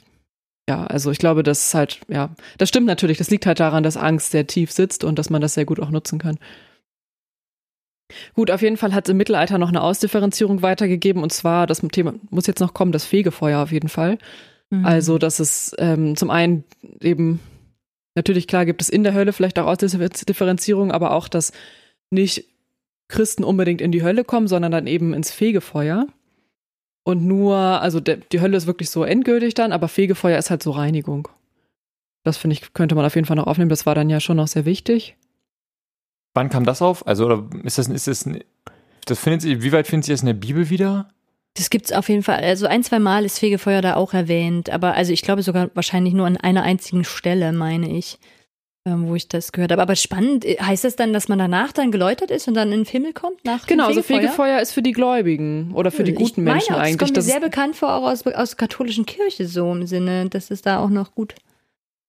ja, 0.68 0.84
also 0.86 1.10
ich 1.10 1.18
glaube, 1.18 1.42
das 1.42 1.66
ist 1.66 1.74
halt, 1.74 2.00
ja, 2.08 2.30
das 2.58 2.68
stimmt 2.68 2.86
natürlich. 2.86 3.18
Das 3.18 3.30
liegt 3.30 3.46
halt 3.46 3.60
daran, 3.60 3.82
dass 3.82 3.96
Angst 3.96 4.32
sehr 4.32 4.46
tief 4.46 4.70
sitzt 4.72 5.04
und 5.04 5.18
dass 5.18 5.30
man 5.30 5.40
das 5.40 5.54
sehr 5.54 5.64
gut 5.64 5.80
auch 5.80 5.90
nutzen 5.90 6.18
kann. 6.18 6.38
Gut, 8.34 8.50
auf 8.50 8.62
jeden 8.62 8.76
Fall 8.76 8.92
hat 8.92 9.06
es 9.06 9.10
im 9.10 9.16
Mittelalter 9.16 9.58
noch 9.58 9.68
eine 9.68 9.82
Ausdifferenzierung 9.82 10.62
weitergegeben 10.62 11.22
und 11.22 11.32
zwar, 11.32 11.66
das 11.68 11.80
Thema 11.92 12.14
muss 12.30 12.48
jetzt 12.48 12.60
noch 12.60 12.74
kommen, 12.74 12.92
das 12.92 13.04
Fegefeuer 13.04 13.60
auf 13.60 13.70
jeden 13.70 13.88
Fall. 13.88 14.18
Mhm. 14.70 14.84
Also, 14.84 15.18
dass 15.18 15.38
es 15.38 15.74
ähm, 15.78 16.16
zum 16.16 16.30
einen 16.30 16.64
eben, 17.00 17.40
natürlich 18.16 18.48
klar 18.48 18.66
gibt 18.66 18.82
es 18.82 18.88
in 18.88 19.04
der 19.04 19.14
Hölle 19.14 19.32
vielleicht 19.32 19.60
auch 19.60 19.66
Ausdifferenzierung, 19.66 20.90
aber 20.90 21.12
auch, 21.12 21.28
dass 21.28 21.52
nicht 22.10 22.49
Christen 23.10 23.44
unbedingt 23.44 23.80
in 23.80 23.92
die 23.92 24.02
Hölle 24.02 24.24
kommen, 24.24 24.48
sondern 24.48 24.72
dann 24.72 24.86
eben 24.86 25.12
ins 25.12 25.30
Fegefeuer. 25.30 26.06
Und 27.02 27.24
nur, 27.24 27.56
also 27.56 28.00
der, 28.00 28.16
die 28.16 28.40
Hölle 28.40 28.56
ist 28.56 28.66
wirklich 28.66 28.90
so 28.90 29.04
endgültig 29.04 29.54
dann, 29.54 29.72
aber 29.72 29.88
Fegefeuer 29.88 30.38
ist 30.38 30.50
halt 30.50 30.62
so 30.62 30.70
Reinigung. 30.70 31.28
Das 32.22 32.36
finde 32.36 32.54
ich, 32.54 32.72
könnte 32.72 32.94
man 32.94 33.04
auf 33.04 33.14
jeden 33.14 33.26
Fall 33.26 33.36
noch 33.36 33.46
aufnehmen. 33.46 33.70
Das 33.70 33.86
war 33.86 33.94
dann 33.94 34.10
ja 34.10 34.20
schon 34.20 34.36
noch 34.36 34.48
sehr 34.48 34.64
wichtig. 34.64 35.16
Wann 36.34 36.50
kam 36.50 36.64
das 36.64 36.82
auf? 36.82 37.06
Also, 37.06 37.26
oder 37.26 37.48
ist 37.64 37.78
das, 37.78 37.88
ist 37.88 38.06
das, 38.06 38.28
das 39.06 39.18
findet 39.18 39.42
Sie, 39.42 39.62
wie 39.62 39.72
weit 39.72 39.86
findet 39.86 40.04
sich 40.06 40.14
das 40.14 40.20
in 40.20 40.26
der 40.26 40.34
Bibel 40.34 40.70
wieder? 40.70 41.08
Das 41.54 41.70
gibt 41.70 41.86
es 41.86 41.92
auf 41.92 42.08
jeden 42.08 42.22
Fall. 42.22 42.44
Also 42.44 42.66
ein, 42.66 42.84
zwei 42.84 43.00
Mal 43.00 43.24
ist 43.24 43.40
Fegefeuer 43.40 43.82
da 43.82 43.96
auch 43.96 44.14
erwähnt, 44.14 44.70
aber 44.70 44.94
also 44.94 45.12
ich 45.12 45.22
glaube 45.22 45.42
sogar 45.42 45.70
wahrscheinlich 45.74 46.14
nur 46.14 46.26
an 46.26 46.36
einer 46.36 46.62
einzigen 46.62 47.04
Stelle, 47.04 47.52
meine 47.52 47.90
ich 47.90 48.18
wo 48.98 49.14
ich 49.14 49.28
das 49.28 49.52
gehört 49.52 49.72
habe. 49.72 49.82
Aber 49.82 49.96
spannend, 49.96 50.44
äh, 50.44 50.56
heißt 50.60 50.84
das 50.84 50.96
dann, 50.96 51.12
dass 51.12 51.28
man 51.28 51.38
danach 51.38 51.72
dann 51.72 51.90
geläutert 51.90 52.30
ist 52.30 52.48
und 52.48 52.54
dann 52.54 52.72
in 52.72 52.84
den 52.84 52.86
Himmel 52.86 53.12
kommt? 53.12 53.44
Nach 53.44 53.66
genau, 53.66 53.86
also 53.86 54.02
Fegefeuer 54.02 54.60
ist 54.60 54.72
für 54.72 54.82
die 54.82 54.92
Gläubigen 54.92 55.72
oder 55.74 55.90
für 55.90 56.04
die 56.04 56.12
guten 56.12 56.40
ich 56.40 56.52
Menschen 56.52 56.72
meine, 56.72 56.84
eigentlich. 56.84 56.98
Das 56.98 57.08
kommt 57.08 57.16
mir 57.16 57.22
sehr 57.22 57.40
bekannt 57.40 57.76
vor, 57.76 57.94
auch 57.94 58.04
aus, 58.04 58.26
aus 58.26 58.50
der 58.50 58.56
katholischen 58.56 59.06
Kirche 59.06 59.46
so 59.46 59.72
im 59.72 59.86
Sinne, 59.86 60.28
dass 60.28 60.50
es 60.50 60.62
da 60.62 60.78
auch 60.78 60.90
noch 60.90 61.14
gut. 61.14 61.34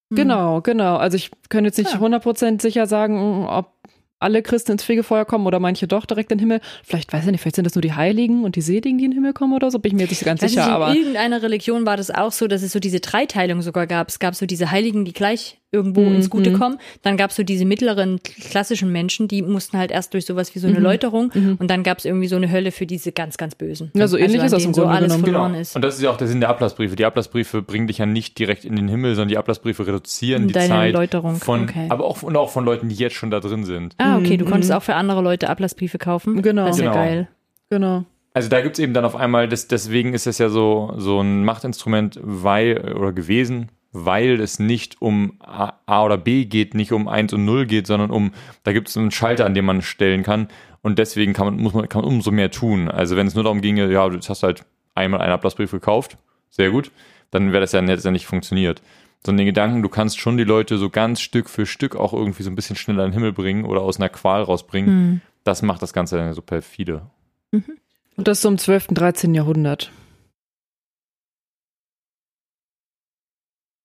Hm. 0.09 0.17
Genau, 0.17 0.61
genau. 0.61 0.97
Also 0.97 1.15
ich 1.17 1.31
könnte 1.49 1.67
jetzt 1.67 1.77
nicht 1.77 1.93
ja. 1.93 1.99
100% 1.99 2.61
sicher 2.61 2.87
sagen, 2.87 3.45
ob 3.47 3.73
alle 4.21 4.41
Christen 4.41 4.73
ins 4.73 4.83
Fegefeuer 4.83 5.25
kommen 5.25 5.47
oder 5.47 5.59
manche 5.59 5.87
doch 5.87 6.05
direkt 6.05 6.31
in 6.31 6.37
den 6.37 6.47
Himmel. 6.47 6.61
Vielleicht 6.83 7.11
weiß 7.11 7.25
ich 7.25 7.31
nicht, 7.31 7.41
vielleicht 7.41 7.55
sind 7.55 7.65
das 7.65 7.75
nur 7.75 7.81
die 7.81 7.93
Heiligen 7.93 8.43
und 8.43 8.55
die 8.55 8.61
Seligen, 8.61 8.97
die 8.97 9.05
in 9.05 9.11
den 9.11 9.17
Himmel 9.17 9.33
kommen 9.33 9.53
oder 9.53 9.71
so, 9.71 9.79
bin 9.79 9.91
ich 9.91 9.95
mir 9.95 10.01
jetzt 10.03 10.11
nicht 10.11 10.25
ganz 10.25 10.41
sicher. 10.41 10.65
In 10.65 10.71
aber 10.71 10.95
irgendeiner 10.95 11.41
Religion 11.41 11.85
war 11.85 11.97
das 11.97 12.11
auch 12.11 12.31
so, 12.31 12.47
dass 12.47 12.61
es 12.61 12.71
so 12.71 12.79
diese 12.79 12.99
Dreiteilung 12.99 13.61
sogar 13.61 13.87
gab. 13.87 14.09
Es 14.09 14.19
gab 14.19 14.35
so 14.35 14.45
diese 14.45 14.71
Heiligen, 14.71 15.05
die 15.05 15.13
gleich 15.13 15.57
irgendwo 15.71 16.01
mhm. 16.01 16.15
ins 16.15 16.29
Gute 16.29 16.51
kommen. 16.53 16.77
Dann 17.01 17.17
gab 17.17 17.29
es 17.29 17.37
so 17.37 17.43
diese 17.43 17.65
mittleren 17.65 18.19
klassischen 18.23 18.91
Menschen, 18.91 19.27
die 19.27 19.41
mussten 19.41 19.77
halt 19.77 19.91
erst 19.91 20.13
durch 20.13 20.25
sowas 20.25 20.53
wie 20.53 20.59
so 20.59 20.67
eine 20.67 20.77
mhm. 20.77 20.83
Läuterung 20.83 21.31
mhm. 21.33 21.55
und 21.59 21.71
dann 21.71 21.83
gab 21.83 21.99
es 21.99 22.05
irgendwie 22.05 22.27
so 22.27 22.35
eine 22.35 22.51
Hölle 22.51 22.71
für 22.71 22.85
diese 22.85 23.11
ganz, 23.11 23.37
ganz 23.37 23.55
Bösen. 23.55 23.91
Ja, 23.93 24.07
so 24.07 24.17
ähnlich 24.17 24.41
also 24.41 24.57
ist 24.57 24.63
das 24.63 24.65
im 24.65 24.73
Grunde 24.73 24.89
so 24.89 24.95
alles 24.95 25.15
verloren 25.15 25.51
genau. 25.51 25.61
ist. 25.61 25.75
Und 25.75 25.81
das 25.81 25.95
ist 25.95 26.01
ja 26.01 26.09
auch 26.09 26.17
der 26.17 26.27
Sinn 26.27 26.41
der 26.41 26.49
Ablassbriefe. 26.49 26.95
Die 26.95 27.05
Ablassbriefe 27.05 27.61
bringen 27.61 27.87
dich 27.87 27.99
ja 27.99 28.05
nicht 28.05 28.37
direkt 28.37 28.65
in 28.65 28.75
den 28.75 28.89
Himmel, 28.89 29.15
sondern 29.15 29.29
die 29.29 29.37
Ablassbriefe 29.37 29.87
reduzieren 29.87 30.47
die 30.47 30.53
Deine 30.53 30.67
Zeit 30.67 30.93
Läuterung. 30.93 31.35
von, 31.37 31.63
okay. 31.63 31.85
aber 31.89 32.03
auch, 32.03 32.21
und 32.21 32.35
auch 32.35 32.49
von 32.49 32.65
Leuten, 32.65 32.89
die 32.89 32.95
jetzt 32.95 33.15
schon 33.15 33.31
da 33.31 33.39
drin 33.39 33.63
sind. 33.63 33.95
Ah, 33.97 34.10
okay, 34.17 34.37
du 34.37 34.45
konntest 34.45 34.71
mhm. 34.71 34.77
auch 34.77 34.83
für 34.83 34.95
andere 34.95 35.21
Leute 35.21 35.49
Ablassbriefe 35.49 35.97
kaufen. 35.97 36.41
Genau. 36.41 36.65
Das 36.65 36.77
ist 36.77 36.81
genau. 36.81 36.95
ja 36.95 37.01
geil. 37.01 37.27
Genau. 37.69 38.05
Also 38.33 38.49
da 38.49 38.61
gibt 38.61 38.77
es 38.77 38.79
eben 38.79 38.93
dann 38.93 39.05
auf 39.05 39.15
einmal, 39.15 39.47
das, 39.47 39.67
deswegen 39.67 40.13
ist 40.13 40.25
es 40.25 40.37
ja 40.37 40.49
so, 40.49 40.93
so 40.97 41.19
ein 41.19 41.43
Machtinstrument, 41.43 42.19
weil, 42.23 42.93
oder 42.95 43.11
gewesen, 43.11 43.69
weil 43.91 44.39
es 44.39 44.59
nicht 44.59 45.01
um 45.01 45.33
A 45.41 46.03
oder 46.03 46.17
B 46.17 46.45
geht, 46.45 46.73
nicht 46.73 46.93
um 46.93 47.09
1 47.09 47.33
und 47.33 47.43
0 47.43 47.65
geht, 47.65 47.87
sondern 47.87 48.09
um, 48.09 48.31
da 48.63 48.71
gibt 48.71 48.87
es 48.87 48.95
einen 48.95 49.11
Schalter, 49.11 49.45
an 49.45 49.53
dem 49.53 49.65
man 49.65 49.81
stellen 49.81 50.23
kann. 50.23 50.47
Und 50.81 50.97
deswegen 50.97 51.33
kann 51.33 51.45
man, 51.45 51.57
muss 51.57 51.73
man, 51.73 51.89
kann 51.89 52.01
man 52.01 52.11
umso 52.11 52.31
mehr 52.31 52.51
tun. 52.51 52.89
Also 52.89 53.17
wenn 53.17 53.27
es 53.27 53.35
nur 53.35 53.43
darum 53.43 53.61
ginge, 53.61 53.91
ja, 53.91 54.07
du 54.07 54.17
hast 54.17 54.43
halt 54.43 54.65
einmal 54.95 55.21
einen 55.21 55.33
Ablassbrief 55.33 55.71
gekauft, 55.71 56.17
sehr 56.49 56.71
gut, 56.71 56.91
dann 57.31 57.51
wäre 57.51 57.61
das 57.61 57.73
ja, 57.73 57.81
hätte 57.81 58.03
ja 58.03 58.11
nicht 58.11 58.25
funktioniert. 58.25 58.81
Sondern 59.23 59.39
den 59.39 59.45
Gedanken, 59.47 59.83
du 59.83 59.89
kannst 59.89 60.19
schon 60.19 60.37
die 60.37 60.43
Leute 60.43 60.77
so 60.77 60.89
ganz 60.89 61.21
Stück 61.21 61.49
für 61.49 61.65
Stück 61.65 61.95
auch 61.95 62.13
irgendwie 62.13 62.43
so 62.43 62.49
ein 62.49 62.55
bisschen 62.55 62.75
schneller 62.75 63.05
in 63.05 63.11
den 63.11 63.13
Himmel 63.13 63.33
bringen 63.33 63.65
oder 63.65 63.81
aus 63.81 63.99
einer 63.99 64.09
Qual 64.09 64.41
rausbringen, 64.41 64.89
mhm. 64.89 65.21
das 65.43 65.61
macht 65.61 65.81
das 65.81 65.93
Ganze 65.93 66.17
dann 66.17 66.33
so 66.33 66.41
perfide. 66.41 67.03
Mhm. 67.51 67.77
Und 68.17 68.27
das 68.27 68.41
so 68.41 68.49
im 68.49 68.57
12., 68.57 68.87
13. 68.87 69.33
Jahrhundert. 69.33 69.91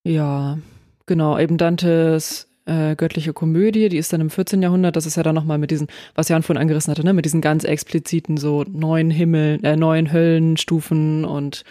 Ja, 0.04 0.58
genau, 1.06 1.38
eben 1.38 1.58
Dantes 1.58 2.48
äh, 2.66 2.96
göttliche 2.96 3.32
Komödie, 3.32 3.88
die 3.88 3.96
ist 3.96 4.12
dann 4.12 4.20
im 4.20 4.30
14. 4.30 4.60
Jahrhundert, 4.62 4.96
das 4.96 5.06
ist 5.06 5.16
ja 5.16 5.22
dann 5.22 5.34
nochmal 5.34 5.58
mit 5.58 5.70
diesen, 5.70 5.88
was 6.14 6.28
Jan 6.28 6.42
vorhin 6.42 6.60
angerissen 6.60 6.90
hatte, 6.90 7.04
ne, 7.04 7.12
mit 7.12 7.24
diesen 7.24 7.40
ganz 7.40 7.64
expliziten 7.64 8.36
so 8.36 8.64
neuen 8.64 9.10
Himmel, 9.10 9.60
äh, 9.64 9.76
neuen 9.76 10.12
Höllenstufen 10.12 11.24
und 11.24 11.64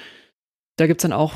da 0.77 0.87
gibt's 0.87 1.03
dann 1.03 1.13
auch 1.13 1.33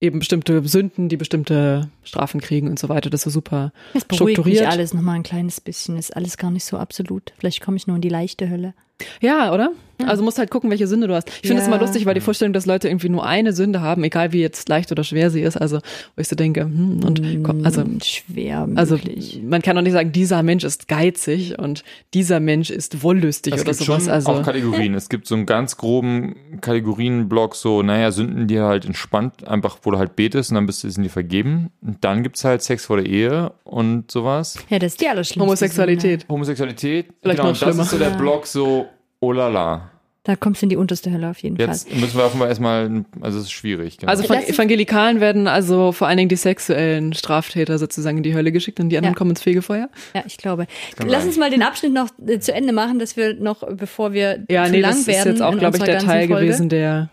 eben 0.00 0.18
bestimmte 0.18 0.66
Sünden, 0.66 1.08
die 1.08 1.16
bestimmte 1.16 1.88
Strafen 2.04 2.40
kriegen 2.40 2.68
und 2.68 2.78
so 2.78 2.88
weiter. 2.88 3.10
Das 3.10 3.20
ist 3.20 3.24
so 3.24 3.30
super 3.30 3.72
das 3.94 4.04
beruhigt 4.04 4.34
strukturiert. 4.34 4.60
mich 4.60 4.68
alles 4.68 4.94
nochmal 4.94 5.16
ein 5.16 5.22
kleines 5.22 5.60
bisschen. 5.60 5.96
Ist 5.96 6.14
alles 6.16 6.36
gar 6.36 6.50
nicht 6.50 6.64
so 6.64 6.76
absolut. 6.76 7.32
Vielleicht 7.38 7.62
komme 7.62 7.76
ich 7.76 7.86
nur 7.86 7.96
in 7.96 8.02
die 8.02 8.08
leichte 8.08 8.50
Hölle. 8.50 8.74
Ja, 9.20 9.52
oder? 9.52 9.72
Also 10.04 10.22
musst 10.22 10.38
halt 10.38 10.50
gucken, 10.50 10.70
welche 10.70 10.86
Sünde 10.86 11.08
du 11.08 11.14
hast. 11.14 11.28
Ich 11.28 11.48
finde 11.48 11.62
es 11.62 11.68
ja. 11.68 11.74
immer 11.74 11.80
lustig, 11.80 12.04
weil 12.04 12.14
die 12.14 12.20
Vorstellung, 12.20 12.52
dass 12.52 12.66
Leute 12.66 12.88
irgendwie 12.88 13.08
nur 13.08 13.24
eine 13.24 13.52
Sünde 13.52 13.80
haben, 13.80 14.04
egal 14.04 14.32
wie 14.32 14.40
jetzt 14.40 14.68
leicht 14.68 14.92
oder 14.92 15.04
schwer 15.04 15.30
sie 15.30 15.40
ist, 15.40 15.56
also 15.56 15.78
wo 15.78 16.20
ich 16.20 16.28
so 16.28 16.36
denke, 16.36 16.62
hm, 16.62 17.02
und 17.02 17.20
mm, 17.20 17.64
also 17.64 17.82
schwer 18.02 18.66
möglich. 18.66 18.78
Also 18.78 18.98
man 19.42 19.62
kann 19.62 19.76
doch 19.76 19.82
nicht 19.82 19.94
sagen, 19.94 20.12
dieser 20.12 20.42
Mensch 20.42 20.64
ist 20.64 20.88
geizig 20.88 21.58
und 21.58 21.82
dieser 22.12 22.40
Mensch 22.40 22.70
ist 22.70 23.02
wollüstig 23.02 23.54
es 23.54 23.62
oder 23.62 23.72
gibt 23.72 23.84
sowas. 23.84 24.04
Schon 24.04 24.12
also 24.12 24.32
auch 24.32 24.42
Kategorien. 24.42 24.94
Es 24.94 25.08
gibt 25.08 25.26
so 25.26 25.34
einen 25.34 25.46
ganz 25.46 25.76
groben 25.78 26.36
Kategorienblock, 26.60 27.54
so, 27.54 27.82
naja, 27.82 28.12
Sünden, 28.12 28.48
die 28.48 28.60
halt 28.60 28.84
entspannt, 28.84 29.48
einfach, 29.48 29.78
wo 29.82 29.90
du 29.90 29.98
halt 29.98 30.14
betest 30.14 30.50
und 30.50 30.56
dann 30.56 30.66
bist 30.66 30.84
du 30.84 30.90
sind 30.90 31.04
die 31.04 31.08
vergeben. 31.08 31.70
Und 31.80 32.04
dann 32.04 32.22
gibt 32.22 32.36
es 32.36 32.44
halt 32.44 32.62
Sex 32.62 32.84
vor 32.84 32.98
der 32.98 33.06
Ehe 33.06 33.52
und 33.64 34.10
sowas. 34.10 34.58
Ja, 34.68 34.78
das 34.78 34.92
ist 34.92 35.00
die 35.00 35.08
allerschlimmste 35.08 35.40
Homosexualität. 35.40 36.26
Homosexualität. 36.28 37.06
Vielleicht 37.22 37.38
genau, 37.38 37.48
noch 37.50 37.56
schlimmer. 37.56 37.76
Das 37.76 37.86
ist 37.86 37.90
so 37.92 37.98
der 37.98 38.10
Block 38.10 38.46
so, 38.46 38.85
oh 39.20 39.32
la 39.32 39.48
la. 39.48 39.90
Da 40.26 40.34
kommst 40.34 40.60
du 40.60 40.66
in 40.66 40.70
die 40.70 40.76
unterste 40.76 41.12
Hölle 41.12 41.30
auf 41.30 41.38
jeden 41.38 41.54
Jetzt 41.54 41.88
Fall. 41.88 42.00
müssen 42.00 42.18
wir 42.18 42.24
offenbar 42.24 42.48
erstmal, 42.48 43.04
also 43.20 43.38
es 43.38 43.44
ist 43.44 43.52
schwierig. 43.52 43.98
Genau. 43.98 44.10
Also 44.10 44.24
von 44.24 44.38
Evangelikalen 44.38 45.20
werden 45.20 45.46
also 45.46 45.92
vor 45.92 46.08
allen 46.08 46.16
Dingen 46.16 46.28
die 46.28 46.34
sexuellen 46.34 47.12
Straftäter 47.12 47.78
sozusagen 47.78 48.16
in 48.16 48.22
die 48.24 48.34
Hölle 48.34 48.50
geschickt 48.50 48.80
und 48.80 48.88
die 48.88 48.96
anderen 48.96 49.14
ja. 49.14 49.18
kommen 49.18 49.30
ins 49.30 49.42
Fegefeuer. 49.42 49.88
Ja, 50.16 50.24
ich 50.26 50.36
glaube. 50.36 50.66
Lass 50.98 51.20
sein. 51.20 51.28
uns 51.28 51.38
mal 51.38 51.48
den 51.48 51.62
Abschnitt 51.62 51.92
noch 51.92 52.08
äh, 52.26 52.40
zu 52.40 52.52
Ende 52.52 52.72
machen, 52.72 52.98
dass 52.98 53.16
wir 53.16 53.34
noch, 53.34 53.62
bevor 53.76 54.14
wir 54.14 54.44
ja, 54.50 54.64
zu 54.64 54.72
nee, 54.72 54.80
lang 54.80 54.90
das 54.90 55.06
werden. 55.06 55.18
ist 55.18 55.24
jetzt 55.26 55.42
auch, 55.42 55.56
glaube 55.56 55.76
ich, 55.76 55.84
der 55.84 56.00
Teil 56.00 56.26
Folge, 56.26 56.44
gewesen, 56.44 56.70
der 56.70 57.08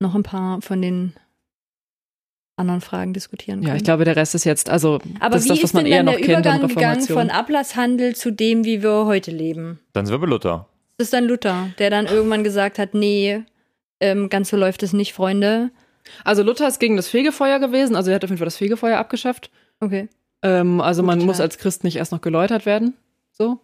noch 0.00 0.16
ein 0.16 0.24
paar 0.24 0.60
von 0.60 0.82
den 0.82 1.12
anderen 2.56 2.80
Fragen 2.80 3.12
diskutieren 3.12 3.60
können. 3.60 3.68
Ja, 3.68 3.76
ich 3.76 3.84
glaube, 3.84 4.04
der 4.04 4.16
Rest 4.16 4.34
ist 4.34 4.42
jetzt, 4.42 4.70
also 4.70 4.98
Aber 5.20 5.36
das 5.36 5.44
wie 5.44 5.52
ist 5.52 5.58
das, 5.58 5.62
was 5.62 5.72
man 5.72 5.84
denn 5.84 5.92
eher 5.92 5.98
dann 5.98 6.06
noch 6.06 6.16
der 6.16 6.26
kennt 6.26 6.46
Übergang 6.46 6.66
gegangen 6.66 7.02
von 7.02 7.30
Ablasshandel 7.30 8.16
zu 8.16 8.32
dem, 8.32 8.64
wie 8.64 8.82
wir 8.82 9.06
heute 9.06 9.30
leben? 9.30 9.78
Dann 9.92 10.04
sind 10.04 10.14
wir 10.14 10.18
bei 10.18 10.26
Luther. 10.26 10.66
Das 10.98 11.06
ist 11.08 11.12
dann 11.12 11.24
Luther, 11.24 11.68
der 11.78 11.90
dann 11.90 12.06
irgendwann 12.06 12.42
gesagt 12.44 12.78
hat, 12.78 12.94
nee, 12.94 13.42
ähm, 14.00 14.28
ganz 14.28 14.48
so 14.50 14.56
läuft 14.56 14.82
es 14.82 14.92
nicht, 14.92 15.12
Freunde. 15.12 15.70
Also 16.24 16.42
Luther 16.42 16.68
ist 16.68 16.78
gegen 16.80 16.96
das 16.96 17.08
Fegefeuer 17.08 17.58
gewesen, 17.58 17.96
also 17.96 18.10
er 18.10 18.14
hat 18.16 18.24
auf 18.24 18.30
jeden 18.30 18.38
Fall 18.38 18.46
das 18.46 18.56
Fegefeuer 18.56 18.96
abgeschafft. 18.98 19.50
Okay. 19.80 20.08
Ähm, 20.42 20.80
also 20.80 21.02
Gut, 21.02 21.06
man 21.08 21.18
klar. 21.18 21.26
muss 21.26 21.40
als 21.40 21.58
Christ 21.58 21.84
nicht 21.84 21.96
erst 21.96 22.12
noch 22.12 22.20
geläutert 22.20 22.64
werden. 22.66 22.94
So. 23.32 23.58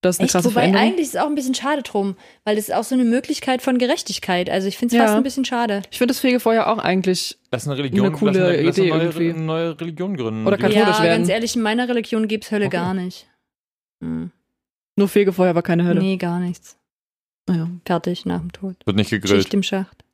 Das 0.00 0.16
ist 0.16 0.20
eine 0.20 0.26
Echt? 0.26 0.32
krasse 0.34 0.44
Wobei 0.50 0.60
Veränderung. 0.60 0.86
eigentlich 0.86 1.06
ist 1.06 1.14
es 1.14 1.20
auch 1.20 1.26
ein 1.26 1.34
bisschen 1.34 1.54
schade 1.54 1.82
drum, 1.82 2.16
weil 2.44 2.58
es 2.58 2.68
ist 2.68 2.74
auch 2.74 2.84
so 2.84 2.94
eine 2.94 3.04
Möglichkeit 3.04 3.62
von 3.62 3.78
Gerechtigkeit. 3.78 4.50
Also 4.50 4.68
ich 4.68 4.76
finde 4.76 4.94
es 4.94 4.98
Ja. 4.98 5.06
fast 5.06 5.16
ein 5.16 5.22
bisschen 5.22 5.46
schade. 5.46 5.80
Ich 5.90 5.96
finde 5.98 6.12
das 6.12 6.20
Fegefeuer 6.20 6.66
auch 6.66 6.78
eigentlich 6.78 7.38
Lass 7.50 7.66
eine 7.66 7.78
Religion, 7.78 8.06
Eine 8.06 8.14
coole 8.14 8.32
lass 8.32 8.40
eine, 8.42 8.62
lass 8.62 8.76
eine 8.78 8.86
Idee 8.86 8.90
neue, 8.90 9.02
irgendwie. 9.04 9.30
eine 9.30 9.38
neue 9.40 9.80
Religion 9.80 10.16
gründen. 10.16 10.46
Oder 10.46 10.58
katholisch 10.58 10.76
ja, 10.98 11.02
werden. 11.02 11.18
ganz 11.20 11.28
ehrlich, 11.30 11.56
in 11.56 11.62
meiner 11.62 11.88
Religion 11.88 12.28
gibt's 12.28 12.50
Hölle 12.50 12.66
Okay. 12.66 12.76
gar 12.76 12.92
nicht. 12.94 13.26
Hm. 14.02 14.30
Nur 14.96 15.08
Fegefeuer, 15.08 15.50
aber 15.50 15.62
keine 15.62 15.84
Hölle. 15.86 16.00
Nee, 16.00 16.16
gar 16.16 16.38
nichts. 16.40 16.76
Naja. 17.48 17.68
Fertig 17.86 18.24
nach 18.26 18.40
dem 18.40 18.52
Tod. 18.52 18.76
Wird 18.86 18.96
nicht 18.96 19.10
gegrillt. 19.10 19.42
Schicht 19.42 19.54
im 19.54 19.62
Schacht. 19.62 20.04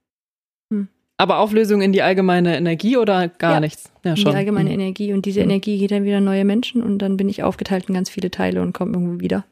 Aber 1.17 1.39
Auflösung 1.41 1.83
in 1.83 1.93
die 1.93 2.01
allgemeine 2.01 2.57
Energie 2.57 2.97
oder 2.97 3.29
gar 3.29 3.53
Ja. 3.55 3.61
nichts? 3.61 3.93
Ja, 4.05 4.13
In 4.13 4.17
schon. 4.17 4.31
Die 4.33 4.39
allgemeine 4.39 4.71
Mhm. 4.71 4.81
Energie. 4.81 5.13
Und 5.13 5.27
diese. 5.27 5.41
Energie 5.41 5.77
geht 5.77 5.91
dann 5.91 6.05
wieder 6.05 6.17
in 6.17 6.25
neue 6.25 6.47
Menschen 6.47 6.83
und 6.83 6.99
dann 7.01 7.19
bin 7.19 7.29
ich 7.29 7.43
aufgeteilt 7.43 7.85
in 7.89 7.95
ganz 7.95 8.09
viele 8.09 8.31
Teile 8.31 8.63
und 8.63 8.73
komme 8.73 8.93
irgendwo 8.93 9.21
wieder. 9.21 9.45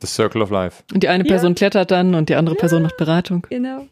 The 0.00 0.06
Circle 0.08 0.42
of 0.42 0.50
Life. 0.50 0.82
Und 0.92 1.04
die 1.04 1.08
eine 1.08 1.22
Ja. 1.22 1.28
Person 1.30 1.54
klettert 1.54 1.92
dann 1.92 2.16
und 2.16 2.28
die 2.28 2.34
andere 2.34 2.56
Person 2.56 2.82
macht 2.82 2.96
Beratung. 2.96 3.46
Genau. 3.50 3.86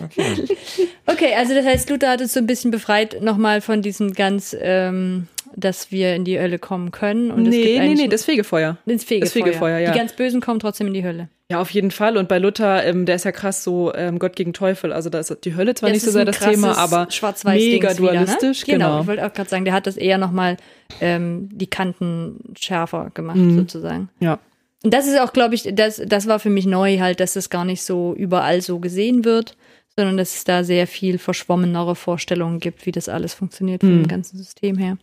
Okay. 0.00 0.44
Okay, 1.06 1.34
also 1.36 1.54
das 1.54 1.66
heißt, 1.66 1.90
Luther 1.90 2.08
hat 2.10 2.22
uns 2.22 2.32
so 2.32 2.40
ein 2.40 2.46
bisschen 2.46 2.70
befreit 2.70 3.20
nochmal 3.20 3.60
von 3.60 3.82
diesem 3.82 4.14
ganz, 4.14 4.56
ähm, 4.58 5.28
dass 5.56 5.90
wir 5.90 6.14
in 6.14 6.24
die 6.24 6.38
Hölle 6.38 6.58
kommen 6.58 6.90
können. 6.90 7.30
Und 7.30 7.46
es 7.46 7.54
nee, 7.54 7.78
nee, 7.78 7.94
nee, 7.94 8.08
das 8.08 8.24
Fegefeuer. 8.24 8.76
ins 8.86 9.04
Fegefeuer. 9.04 9.20
das 9.24 9.32
Fegefeuer, 9.32 9.78
ja. 9.78 9.92
Die 9.92 9.98
ganz 9.98 10.12
Bösen 10.14 10.40
kommen 10.40 10.60
trotzdem 10.60 10.86
in 10.88 10.94
die 10.94 11.04
Hölle. 11.04 11.28
Ja, 11.50 11.60
auf 11.60 11.70
jeden 11.70 11.90
Fall. 11.90 12.16
Und 12.16 12.28
bei 12.28 12.38
Luther, 12.38 12.84
ähm, 12.84 13.04
der 13.06 13.16
ist 13.16 13.24
ja 13.24 13.32
krass 13.32 13.62
so 13.62 13.92
ähm, 13.94 14.18
Gott 14.18 14.34
gegen 14.34 14.52
Teufel. 14.54 14.92
Also 14.92 15.10
da 15.10 15.18
ist 15.18 15.36
die 15.44 15.54
Hölle 15.54 15.74
zwar 15.74 15.90
Das 15.90 15.96
nicht 15.96 16.04
so 16.04 16.10
sehr 16.10 16.24
das 16.24 16.38
Thema, 16.38 16.76
aber 16.78 17.06
mega 17.44 17.92
dualistisch, 17.94 18.66
Wieder, 18.66 18.78
ne? 18.78 18.84
genau. 18.84 19.00
ich 19.02 19.06
wollte 19.06 19.26
auch 19.26 19.32
gerade 19.32 19.50
sagen, 19.50 19.64
der 19.64 19.74
hat 19.74 19.86
das 19.86 19.96
eher 19.96 20.16
nochmal 20.18 20.56
ähm, 21.00 21.48
die 21.52 21.66
Kanten 21.66 22.40
schärfer 22.58 23.10
gemacht, 23.14 23.36
Mhm. 23.36 23.56
sozusagen. 23.58 24.08
ja. 24.20 24.38
Und 24.82 24.92
das 24.92 25.06
ist 25.06 25.18
auch, 25.18 25.32
glaube 25.32 25.54
ich, 25.54 25.66
das, 25.72 26.02
das 26.04 26.26
war 26.26 26.38
für 26.38 26.50
mich 26.50 26.66
neu 26.66 26.98
halt, 26.98 27.18
dass 27.20 27.32
das 27.32 27.48
gar 27.48 27.64
nicht 27.64 27.82
so 27.82 28.14
überall 28.18 28.60
so 28.60 28.80
gesehen 28.80 29.24
wird, 29.24 29.56
sondern 29.96 30.18
dass 30.18 30.34
es 30.36 30.44
da 30.44 30.62
sehr 30.62 30.86
viel 30.86 31.16
verschwommenere 31.16 31.94
Vorstellungen 31.94 32.58
gibt, 32.58 32.84
wie 32.84 32.92
das 32.92 33.08
alles 33.08 33.32
funktioniert 33.32 33.80
vom 33.80 34.00
Hm. 34.02 34.08
ganzen 34.08 34.36
System 34.36 34.76
her. 34.76 34.98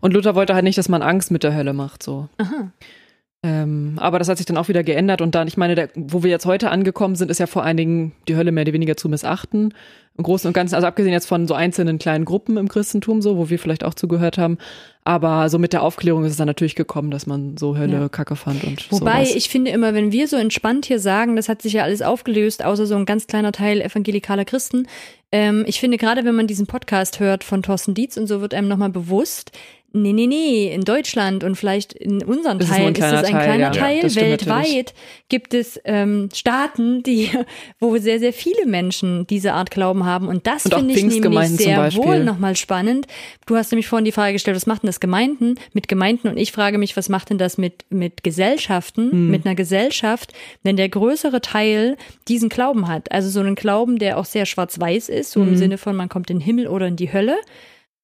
Und 0.00 0.14
Luther 0.14 0.34
wollte 0.34 0.54
halt 0.54 0.64
nicht, 0.64 0.78
dass 0.78 0.88
man 0.88 1.02
Angst 1.02 1.30
mit 1.30 1.42
der 1.42 1.54
Hölle 1.54 1.72
macht, 1.72 2.02
so. 2.02 2.28
Aha. 2.38 2.70
Ähm, 3.48 3.94
aber 3.96 4.18
das 4.18 4.28
hat 4.28 4.36
sich 4.36 4.46
dann 4.46 4.56
auch 4.58 4.68
wieder 4.68 4.82
geändert 4.82 5.22
und 5.22 5.34
dann, 5.34 5.48
ich 5.48 5.56
meine, 5.56 5.74
der, 5.74 5.88
wo 5.94 6.22
wir 6.22 6.30
jetzt 6.30 6.44
heute 6.46 6.70
angekommen 6.70 7.14
sind, 7.16 7.30
ist 7.30 7.38
ja 7.38 7.46
vor 7.46 7.64
allen 7.64 7.76
Dingen 7.76 8.12
die 8.28 8.36
Hölle 8.36 8.52
mehr 8.52 8.62
oder 8.62 8.72
weniger 8.72 8.96
zu 8.96 9.08
missachten. 9.08 9.72
Im 10.16 10.24
Großen 10.24 10.48
und 10.48 10.52
Ganzen, 10.52 10.74
also 10.74 10.86
abgesehen 10.88 11.12
jetzt 11.12 11.28
von 11.28 11.46
so 11.46 11.54
einzelnen 11.54 11.98
kleinen 12.00 12.24
Gruppen 12.24 12.56
im 12.56 12.66
Christentum, 12.68 13.22
so, 13.22 13.36
wo 13.36 13.50
wir 13.50 13.58
vielleicht 13.60 13.84
auch 13.84 13.94
zugehört 13.94 14.36
haben. 14.36 14.58
Aber 15.04 15.48
so 15.48 15.60
mit 15.60 15.72
der 15.72 15.82
Aufklärung 15.82 16.24
ist 16.24 16.32
es 16.32 16.36
dann 16.36 16.48
natürlich 16.48 16.74
gekommen, 16.74 17.12
dass 17.12 17.26
man 17.26 17.56
so 17.56 17.78
Hölle 17.78 17.98
Ja. 18.00 18.08
kacke 18.08 18.34
fand 18.34 18.64
und 18.64 18.90
Wobei 18.90 19.24
sowas. 19.24 19.36
ich 19.36 19.48
finde 19.48 19.70
immer, 19.70 19.94
wenn 19.94 20.10
wir 20.10 20.26
so 20.26 20.36
entspannt 20.36 20.86
hier 20.86 20.98
sagen, 20.98 21.36
das 21.36 21.48
hat 21.48 21.62
sich 21.62 21.74
ja 21.74 21.84
alles 21.84 22.02
aufgelöst, 22.02 22.64
außer 22.64 22.84
so 22.86 22.96
ein 22.96 23.06
ganz 23.06 23.28
kleiner 23.28 23.52
Teil 23.52 23.80
evangelikaler 23.80 24.44
Christen. 24.44 24.88
Ähm, 25.30 25.62
ich 25.68 25.78
finde 25.78 25.98
gerade, 25.98 26.24
wenn 26.24 26.34
man 26.34 26.48
diesen 26.48 26.66
Podcast 26.66 27.20
hört 27.20 27.44
von 27.44 27.62
Thorsten 27.62 27.94
Dietz 27.94 28.16
und 28.16 28.26
so, 28.26 28.40
wird 28.40 28.54
einem 28.54 28.66
nochmal 28.66 28.90
bewusst, 28.90 29.52
nee, 29.92 30.12
nee, 30.12 30.26
nee, 30.26 30.72
in 30.72 30.82
Deutschland 30.82 31.44
und 31.44 31.56
vielleicht 31.56 31.92
in 31.92 32.22
unseren 32.22 32.58
Das 32.58 32.68
ist 32.68 32.74
Teilen 32.74 32.88
ein 32.88 32.94
ist 32.94 33.04
es 33.04 33.24
ein 33.24 33.32
Teil, 33.32 33.44
kleiner 33.44 33.64
ja. 33.64 33.70
Teil. 33.70 34.00
Das 34.02 34.12
stimmt 34.12 34.26
Weltweit 34.28 34.64
natürlich. 34.64 34.94
gibt 35.28 35.54
es 35.54 35.80
ähm, 35.84 36.28
Staaten, 36.34 37.02
die, 37.02 37.30
wo 37.80 37.96
sehr, 37.98 38.18
sehr 38.18 38.32
viele 38.32 38.66
Menschen 38.66 39.26
diese 39.26 39.54
Art 39.54 39.70
Glauben 39.70 40.04
haben. 40.04 40.28
Und 40.28 40.46
das 40.46 40.64
finde 40.64 40.92
ich 40.94 41.04
nämlich 41.04 41.48
sehr 41.48 41.94
wohl 41.94 42.22
nochmal 42.24 42.56
spannend. 42.56 43.06
Du 43.46 43.56
hast 43.56 43.72
nämlich 43.72 43.88
vorhin 43.88 44.04
die 44.04 44.12
Frage 44.12 44.34
gestellt, 44.34 44.56
was 44.56 44.66
macht 44.66 44.82
denn 44.82 44.88
das 44.88 45.00
Gemeinden 45.00 45.54
mit 45.72 45.88
Gemeinden? 45.88 46.28
Und 46.28 46.36
ich 46.36 46.52
frage 46.52 46.78
mich, 46.78 46.96
was 46.96 47.08
macht 47.08 47.30
denn 47.30 47.38
das 47.38 47.58
mit, 47.58 47.84
mit 47.90 48.22
Gesellschaften, 48.22 49.10
Hm. 49.10 49.30
mit 49.30 49.46
einer 49.46 49.54
Gesellschaft, 49.54 50.32
wenn 50.62 50.76
der 50.76 50.88
größere 50.88 51.40
Teil 51.40 51.96
diesen 52.28 52.48
Glauben 52.48 52.88
hat? 52.88 53.10
Also 53.10 53.30
so 53.30 53.40
einen 53.40 53.54
Glauben, 53.54 53.98
der 53.98 54.18
auch 54.18 54.24
sehr 54.26 54.46
schwarz-weiß 54.46 55.08
ist, 55.08 55.30
so 55.32 55.40
im 55.40 55.50
Hm. 55.50 55.56
Sinne 55.56 55.78
von, 55.78 55.96
man 55.96 56.08
kommt 56.08 56.30
in 56.30 56.38
den 56.38 56.44
Himmel 56.44 56.66
oder 56.68 56.86
in 56.86 56.96
die 56.96 57.12
Hölle. 57.12 57.36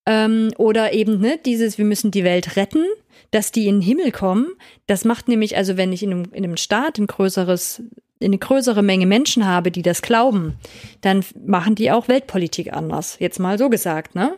Ähm, 0.07 0.51
oder 0.59 0.93
eben, 0.93 1.21
ne, 1.21 1.39
dieses, 1.45 1.79
wir 1.79 1.85
müssen 1.85 2.11
die 2.11 2.25
Welt 2.25 2.57
retten, 2.57 2.85
dass 3.31 3.53
die 3.53 3.67
in 3.67 3.77
den 3.77 3.83
Himmel 3.83 4.13
kommen. 4.13 4.49
Das 4.87 5.05
macht 5.05 5.29
nämlich, 5.29 5.57
also 5.57 5.77
wenn 5.77 5.93
ich 5.93 6.03
in 6.03 6.13
einem, 6.13 6.25
in 6.33 6.45
einem 6.45 6.57
Staat 6.57 6.99
ein 6.99 7.07
größeres, 7.07 7.83
eine 8.23 8.39
größere 8.39 8.83
Menge 8.83 9.07
Menschen 9.07 9.47
habe, 9.47 9.71
die 9.71 9.83
das 9.83 10.03
glauben, 10.03 10.55
dann 11.01 11.25
machen 11.47 11.75
die 11.75 11.91
auch 11.91 12.09
Weltpolitik 12.09 12.73
anders. 12.73 13.17
Jetzt 13.19 13.41
mal 13.41 13.59
so 13.59 13.69
gesagt, 13.69 14.15
ne? 14.15 14.37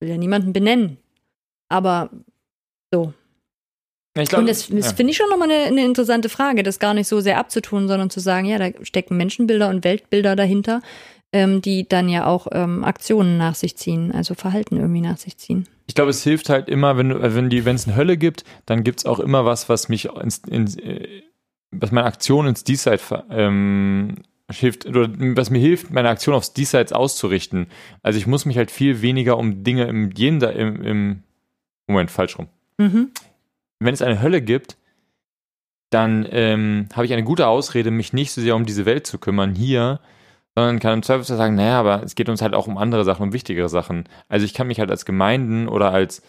Will 0.00 0.08
ja 0.08 0.16
niemanden 0.16 0.52
benennen. 0.52 0.96
Aber 1.68 2.10
so. 2.92 3.12
Glaub, 4.14 4.40
Und 4.40 4.48
das, 4.48 4.68
das 4.68 4.86
ja. 4.86 4.92
finde 4.94 5.12
ich 5.12 5.16
schon 5.16 5.28
nochmal 5.28 5.50
eine, 5.50 5.64
eine 5.64 5.84
interessante 5.84 6.28
Frage, 6.28 6.62
das 6.62 6.80
gar 6.80 6.94
nicht 6.94 7.06
so 7.06 7.20
sehr 7.20 7.38
abzutun, 7.38 7.86
sondern 7.86 8.10
zu 8.10 8.18
sagen, 8.18 8.46
ja, 8.46 8.58
da 8.58 8.70
stecken 8.82 9.16
Menschenbilder 9.16 9.68
und 9.68 9.84
Weltbilder 9.84 10.34
dahinter, 10.34 10.80
ähm, 11.32 11.62
die 11.62 11.88
dann 11.88 12.08
ja 12.08 12.26
auch 12.26 12.48
ähm, 12.52 12.84
Aktionen 12.84 13.38
nach 13.38 13.54
sich 13.54 13.76
ziehen, 13.76 14.12
also 14.12 14.34
Verhalten 14.34 14.76
irgendwie 14.76 15.00
nach 15.00 15.16
sich 15.16 15.36
ziehen. 15.36 15.68
Ich 15.86 15.94
glaube, 15.94 16.10
es 16.10 16.22
hilft 16.22 16.48
halt 16.48 16.68
immer, 16.68 16.96
wenn 16.96 17.10
du, 17.10 17.34
wenn 17.34 17.50
die, 17.50 17.64
wenn 17.64 17.76
es 17.76 17.86
eine 17.86 17.96
Hölle 17.96 18.16
gibt, 18.16 18.44
dann 18.66 18.84
gibt 18.84 19.00
es 19.00 19.06
auch 19.06 19.20
immer 19.20 19.44
was, 19.44 19.68
was 19.68 19.88
mich 19.88 20.06
ins, 20.06 20.38
ins, 20.38 20.76
äh, 20.76 21.22
was 21.70 21.92
meine 21.92 22.06
Aktion 22.06 22.46
ins 22.46 22.64
Diesseits 22.64 23.12
ähm, 23.30 24.16
hilft, 24.50 24.86
oder 24.86 25.08
was 25.36 25.50
mir 25.50 25.60
hilft, 25.60 25.90
meine 25.90 26.08
Aktion 26.08 26.34
aufs 26.34 26.52
Diesseits 26.52 26.92
auszurichten. 26.92 27.66
Also 28.02 28.18
ich 28.18 28.26
muss 28.26 28.44
mich 28.44 28.56
halt 28.56 28.70
viel 28.70 29.02
weniger 29.02 29.36
um 29.38 29.62
Dinge 29.62 29.84
im 29.84 30.10
Jenseits, 30.10 30.58
im, 30.58 30.82
im 30.82 31.22
Moment, 31.86 32.10
falsch 32.10 32.38
rum. 32.38 32.48
Mhm. 32.78 33.10
Wenn 33.78 33.94
es 33.94 34.02
eine 34.02 34.20
Hölle 34.20 34.42
gibt, 34.42 34.76
dann 35.90 36.26
ähm, 36.30 36.88
habe 36.92 37.06
ich 37.06 37.12
eine 37.12 37.24
gute 37.24 37.46
Ausrede, 37.48 37.90
mich 37.90 38.12
nicht 38.12 38.32
so 38.32 38.40
sehr 38.40 38.54
um 38.54 38.64
diese 38.64 38.86
Welt 38.86 39.06
zu 39.06 39.18
kümmern 39.18 39.54
hier, 39.54 40.00
sondern 40.54 40.78
kann 40.80 40.94
im 40.94 41.02
Zweifelsfall 41.02 41.36
sagen, 41.36 41.54
naja, 41.54 41.78
aber 41.78 42.02
es 42.02 42.14
geht 42.14 42.28
uns 42.28 42.42
halt 42.42 42.54
auch 42.54 42.66
um 42.66 42.78
andere 42.78 43.04
Sachen, 43.04 43.22
um 43.22 43.32
wichtigere 43.32 43.68
Sachen. 43.68 44.04
Also 44.28 44.44
ich 44.44 44.54
kann 44.54 44.66
mich 44.66 44.80
halt 44.80 44.90
als 44.90 45.04
Gemeinden 45.04 45.68
oder 45.68 45.92
als 45.92 46.22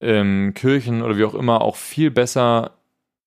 ähm, 0.00 0.52
Kirchen 0.54 1.02
oder 1.02 1.16
wie 1.16 1.24
auch 1.24 1.34
immer 1.34 1.62
auch 1.62 1.76
viel 1.76 2.10
besser 2.10 2.72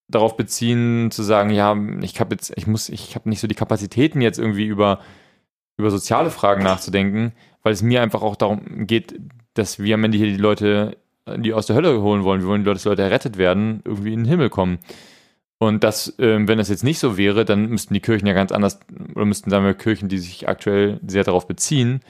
darauf 0.08 0.38
beziehen, 0.38 1.12
zu 1.12 1.24
sagen, 1.24 1.50
ja, 1.50 1.76
ich 2.02 2.20
habe 2.20 2.36
jetzt, 2.36 2.54
ich 2.56 2.68
muss, 2.68 2.90
ich 2.90 3.16
habe 3.16 3.30
nicht 3.30 3.40
so 3.40 3.48
die 3.48 3.56
Kapazitäten 3.56 4.22
jetzt 4.22 4.38
irgendwie 4.38 4.66
über, 4.66 5.00
über 5.78 5.90
soziale 5.90 6.30
Fragen 6.30 6.64
nachzudenken, 6.64 7.34
weil 7.64 7.74
es 7.74 7.82
mir 7.82 8.02
einfach 8.02 8.22
auch 8.22 8.36
darum 8.36 8.86
geht, 8.86 9.20
dass 9.54 9.80
wir 9.80 9.96
am 9.96 10.04
Ende 10.04 10.18
hier 10.18 10.28
die 10.28 10.38
Leute, 10.38 10.98
die 11.38 11.54
aus 11.54 11.68
der 11.68 11.76
Hölle 11.76 12.02
holen 12.02 12.24
wollen, 12.24 12.42
wir 12.42 12.48
wollen, 12.48 12.64
dass 12.64 12.86
Leute 12.86 13.02
errettet 13.02 13.38
werden, 13.38 13.82
irgendwie 13.86 14.14
in 14.14 14.22
den 14.22 14.30
Himmel 14.30 14.50
kommen. 14.50 14.80
Und 15.64 15.84
das, 15.84 16.14
ähm, 16.20 16.48
wenn 16.48 16.58
das 16.58 16.70
jetzt 16.70 16.84
nicht 16.84 17.00
so 17.00 17.18
wäre, 17.18 17.46
dann 17.46 17.70
müssten 17.70 17.94
die 17.94 18.02
Kirchen 18.02 18.28
ja 18.28 18.34
ganz 18.34 18.52
anders, 18.52 18.80
oder 19.16 19.26
müssten, 19.26 19.50
sagen 19.50 19.66
wir, 19.66 19.74
Kirchen, 19.74 20.10
die 20.10 20.18
sich 20.18 20.48
aktuell 20.48 21.00
sehr 21.08 21.24
darauf 21.24 21.48
beziehen, 21.48 22.02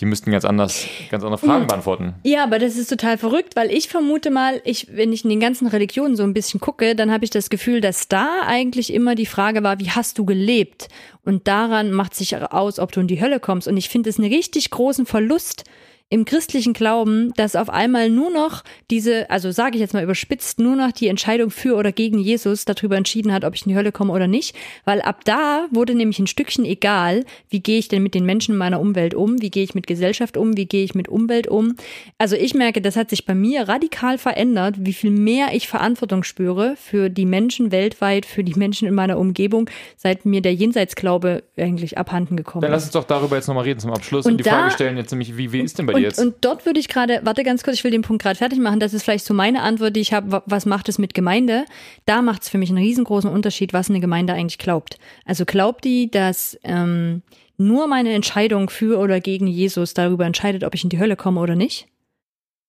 die 0.00 0.06
müssten 0.06 0.32
ganz 0.32 0.44
anders, 0.44 0.86
ganz 1.10 1.22
andere 1.22 1.38
Fragen 1.38 1.62
Hm. 1.62 1.66
beantworten. 1.68 2.14
Ja, 2.24 2.42
aber 2.42 2.58
das 2.58 2.76
ist 2.76 2.88
total 2.88 3.16
verrückt, 3.16 3.54
weil 3.56 3.70
ich 3.70 3.88
vermute 3.88 4.30
mal, 4.30 4.60
ich, 4.64 4.88
wenn 4.90 5.12
ich 5.12 5.22
in 5.22 5.30
den 5.30 5.38
ganzen 5.38 5.68
Religionen 5.68 6.16
so 6.16 6.24
ein 6.24 6.34
bisschen 6.34 6.60
gucke, 6.60 6.96
dann 6.96 7.12
habe 7.12 7.24
ich 7.24 7.30
das 7.30 7.48
Gefühl, 7.48 7.80
dass 7.80 8.08
da 8.08 8.40
eigentlich 8.46 8.92
immer 8.92 9.14
die 9.14 9.26
Frage 9.26 9.62
war, 9.62 9.78
wie 9.78 9.90
hast 9.90 10.18
du 10.18 10.24
gelebt? 10.24 10.88
Und 11.24 11.46
daran 11.46 11.92
macht 11.92 12.14
sich 12.14 12.36
aus, 12.36 12.78
ob 12.78 12.90
du 12.90 13.00
in 13.00 13.06
die 13.06 13.20
Hölle 13.20 13.38
kommst. 13.38 13.68
Und 13.68 13.76
ich 13.76 13.88
finde 13.88 14.10
es 14.10 14.18
einen 14.18 14.32
richtig 14.32 14.70
großen 14.70 15.06
Verlust 15.06 15.64
im 16.14 16.24
christlichen 16.24 16.74
Glauben, 16.74 17.32
dass 17.36 17.56
auf 17.56 17.68
einmal 17.68 18.08
nur 18.08 18.30
noch 18.30 18.62
diese, 18.88 19.28
also 19.30 19.50
sage 19.50 19.74
ich 19.74 19.80
jetzt 19.80 19.94
mal 19.94 20.04
überspitzt, 20.04 20.60
nur 20.60 20.76
noch 20.76 20.92
die 20.92 21.08
Entscheidung 21.08 21.50
für 21.50 21.74
oder 21.74 21.90
gegen 21.90 22.18
Jesus 22.20 22.64
darüber 22.64 22.96
entschieden 22.96 23.32
hat, 23.32 23.44
ob 23.44 23.56
ich 23.56 23.66
in 23.66 23.70
die 23.70 23.76
Hölle 23.76 23.90
komme 23.90 24.12
oder 24.12 24.28
nicht. 24.28 24.54
Weil 24.84 25.00
ab 25.02 25.24
da 25.24 25.66
wurde 25.72 25.94
nämlich 25.94 26.20
ein 26.20 26.28
Stückchen 26.28 26.64
egal, 26.64 27.24
wie 27.50 27.58
gehe 27.58 27.78
ich 27.78 27.88
denn 27.88 28.04
mit 28.04 28.14
den 28.14 28.24
Menschen 28.24 28.52
in 28.52 28.58
meiner 28.58 28.78
Umwelt 28.80 29.12
um, 29.14 29.42
wie 29.42 29.50
gehe 29.50 29.64
ich 29.64 29.74
mit 29.74 29.88
Gesellschaft 29.88 30.36
um, 30.36 30.56
wie 30.56 30.66
gehe 30.66 30.84
ich 30.84 30.94
mit 30.94 31.08
Umwelt 31.08 31.48
um. 31.48 31.74
Also 32.16 32.36
ich 32.36 32.54
merke, 32.54 32.80
das 32.80 32.94
hat 32.94 33.10
sich 33.10 33.26
bei 33.26 33.34
mir 33.34 33.66
radikal 33.68 34.16
verändert, 34.16 34.76
wie 34.78 34.92
viel 34.92 35.10
mehr 35.10 35.48
ich 35.52 35.66
Verantwortung 35.66 36.22
spüre 36.22 36.76
für 36.76 37.10
die 37.10 37.26
Menschen 37.26 37.72
weltweit, 37.72 38.24
für 38.24 38.44
die 38.44 38.54
Menschen 38.54 38.86
in 38.86 38.94
meiner 38.94 39.18
Umgebung, 39.18 39.68
seit 39.96 40.24
mir 40.26 40.42
der 40.42 40.54
Jenseitsglaube 40.54 41.42
eigentlich 41.56 41.98
abhanden 41.98 42.36
gekommen 42.36 42.62
Dann 42.62 42.70
lass 42.70 42.84
ist. 42.84 42.94
uns 42.94 43.02
doch 43.02 43.08
darüber 43.08 43.34
jetzt 43.34 43.48
nochmal 43.48 43.64
reden 43.64 43.80
zum 43.80 43.90
Abschluss 43.90 44.26
Und 44.26 44.32
und, 44.34 44.38
die 44.38 44.44
da- 44.44 44.50
Frage 44.50 44.70
stellen 44.70 44.96
jetzt 44.96 45.10
nämlich, 45.10 45.36
wie, 45.36 45.50
wie 45.52 45.60
ist 45.60 45.76
denn 45.76 45.86
bei 45.86 45.94
dir 45.94 46.03
jetzt? 46.04 46.18
und 46.20 46.36
dort 46.42 46.64
würde 46.66 46.78
ich 46.80 46.88
gerade, 46.88 47.20
warte 47.24 47.42
ganz 47.42 47.62
kurz, 47.64 47.76
ich 47.76 47.84
will 47.84 47.90
den 47.90 48.02
Punkt 48.02 48.22
gerade 48.22 48.36
fertig 48.38 48.58
machen. 48.58 48.80
Das 48.80 48.94
ist 48.94 49.02
vielleicht 49.02 49.24
so 49.24 49.34
meine 49.34 49.62
Antwort, 49.62 49.96
die 49.96 50.00
ich 50.00 50.12
habe. 50.12 50.30
wa- 50.32 50.42
Was 50.46 50.66
macht 50.66 50.88
es 50.88 50.98
mit 50.98 51.14
Gemeinde? 51.14 51.64
Da 52.06 52.22
macht 52.22 52.42
es 52.42 52.48
für 52.48 52.58
mich 52.58 52.68
einen 52.70 52.78
riesengroßen 52.78 53.28
Unterschied, 53.30 53.72
was 53.72 53.90
eine 53.90 54.00
Gemeinde 54.00 54.32
eigentlich 54.32 54.58
glaubt. 54.58 54.98
Also 55.24 55.44
glaubt 55.44 55.84
die, 55.84 56.10
dass 56.10 56.58
ähm, 56.64 57.22
nur 57.56 57.86
meine 57.86 58.12
Entscheidung 58.12 58.70
für 58.70 58.98
oder 58.98 59.20
gegen 59.20 59.46
Jesus 59.46 59.94
darüber 59.94 60.24
entscheidet, 60.26 60.64
ob 60.64 60.74
ich 60.74 60.84
in 60.84 60.90
die 60.90 60.98
Hölle 60.98 61.16
komme 61.16 61.40
oder 61.40 61.54
nicht? 61.56 61.86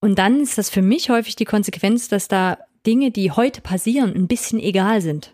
Und 0.02 0.20
dann 0.20 0.40
ist 0.42 0.58
das 0.58 0.70
für 0.70 0.82
mich 0.82 1.10
häufig 1.10 1.36
die 1.36 1.46
Konsequenz, 1.46 2.08
dass 2.08 2.28
da 2.28 2.58
Dinge, 2.86 3.10
die 3.12 3.32
heute 3.32 3.62
passieren, 3.62 4.14
ein 4.16 4.28
bisschen 4.28 4.60
egal 4.60 5.02
sind. 5.02 5.32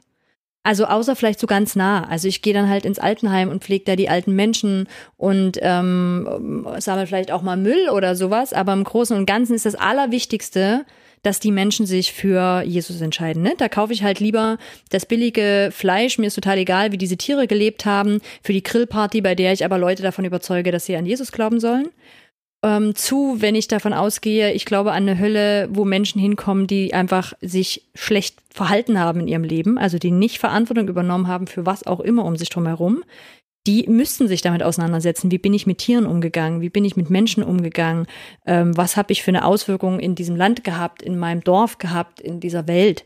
Also 0.64 0.86
außer 0.86 1.16
vielleicht 1.16 1.40
so 1.40 1.48
ganz 1.48 1.76
nah. 1.76 2.08
Also 2.08 2.28
ich 2.28 2.42
gehe 2.42 2.54
dann 2.54 2.70
halt 2.70 2.86
ins 2.86 3.00
Altenheim 3.00 3.50
und 3.50 3.64
pflege 3.64 3.86
da 3.86 3.96
die 3.96 4.10
alten 4.10 4.36
Menschen 4.36 4.88
und 5.18 5.58
ähm, 5.62 6.68
sammle 6.78 7.08
vielleicht 7.08 7.32
auch 7.32 7.42
mal 7.42 7.58
Müll 7.58 7.90
oder 7.90 8.16
sowas. 8.16 8.54
Aber 8.54 8.74
im 8.74 8.84
Großen 8.84 9.18
und 9.18 9.26
Ganzen 9.26 9.56
ist 9.56 9.66
das 9.66 9.76
Allerwichtigste, 9.76 10.86
dass 11.24 11.40
die 11.40 11.52
Menschen 11.52 11.86
sich 11.86 12.14
für 12.14 12.62
Jesus 12.64 13.02
entscheiden. 13.02 13.42
Ne? 13.42 13.54
Da 13.58 13.70
kaufe 13.70 13.94
ich 13.94 14.04
halt 14.04 14.20
lieber 14.20 14.58
das 14.90 15.06
billige 15.06 15.70
Fleisch. 15.72 16.20
Mir 16.20 16.28
ist 16.28 16.36
total 16.36 16.60
egal, 16.60 16.92
wie 16.92 16.98
diese 16.98 17.18
Tiere 17.18 17.48
gelebt 17.48 17.86
haben. 17.86 18.22
Für 18.44 18.54
die 18.54 18.64
Grillparty, 18.64 19.22
bei 19.22 19.34
der 19.34 19.54
ich 19.54 19.66
aber 19.66 19.80
Leute 19.80 20.04
davon 20.04 20.26
überzeuge, 20.26 20.72
dass 20.72 20.86
sie 20.86 20.96
an 20.96 21.06
Jesus 21.06 21.32
glauben 21.32 21.60
sollen 21.60 21.90
ähm, 22.64 22.96
zu, 22.96 23.38
wenn 23.40 23.56
ich 23.56 23.68
davon 23.68 23.94
ausgehe, 23.94 24.54
ich 24.54 24.66
glaube 24.66 24.92
an 24.92 25.08
eine 25.08 25.20
Hölle, 25.20 25.68
wo 25.72 25.84
Menschen 25.84 26.22
hinkommen, 26.22 26.68
die 26.68 26.94
einfach 26.94 27.34
sich 27.42 27.88
schlecht 27.96 28.38
verhalten 28.54 29.00
haben 29.00 29.22
in 29.22 29.28
ihrem 29.28 29.44
Leben, 29.44 29.78
also 29.78 29.98
die 29.98 30.12
nicht 30.12 30.38
Verantwortung 30.38 30.88
übernommen 30.88 31.28
haben 31.28 31.48
für 31.48 31.66
was 31.66 31.86
auch 31.88 32.00
immer 32.00 32.24
um 32.24 32.36
sich 32.36 32.50
drum 32.50 32.68
herum. 32.68 33.04
Die 33.68 33.88
müssten 33.88 34.28
sich 34.28 34.42
damit 34.42 34.64
auseinandersetzen. 34.64 35.32
Wie 35.32 35.38
bin 35.38 35.54
ich 35.54 35.68
mit 35.68 35.80
Tieren 35.80 36.08
umgegangen? 36.08 36.62
Wie 36.62 36.70
bin 36.70 36.84
ich 36.84 36.96
mit 36.96 37.12
Menschen 37.12 37.44
umgegangen? 37.44 38.08
Ähm, 38.46 38.76
was 38.76 38.98
habe 38.98 39.12
ich 39.12 39.22
für 39.22 39.30
eine 39.30 39.46
Auswirkung 39.46 40.00
in 40.00 40.16
diesem 40.16 40.36
Land 40.36 40.64
gehabt, 40.64 41.04
in 41.04 41.18
meinem 41.18 41.44
Dorf 41.44 41.78
gehabt, 41.78 42.22
in 42.22 42.40
dieser 42.40 42.68
Welt? 42.68 43.04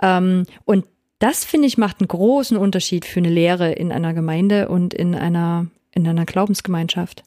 Ähm, 0.00 0.44
und 0.64 0.84
das, 1.18 1.44
finde 1.44 1.66
ich, 1.66 1.78
macht 1.78 2.00
einen 2.00 2.08
großen 2.08 2.56
Unterschied 2.56 3.04
für 3.04 3.18
eine 3.18 3.30
Lehre 3.30 3.72
in 3.72 3.90
einer 3.90 4.14
Gemeinde 4.14 4.68
und 4.68 4.94
in 4.94 5.14
einer, 5.14 5.66
in 5.92 6.06
einer 6.06 6.24
Glaubensgemeinschaft. 6.24 7.24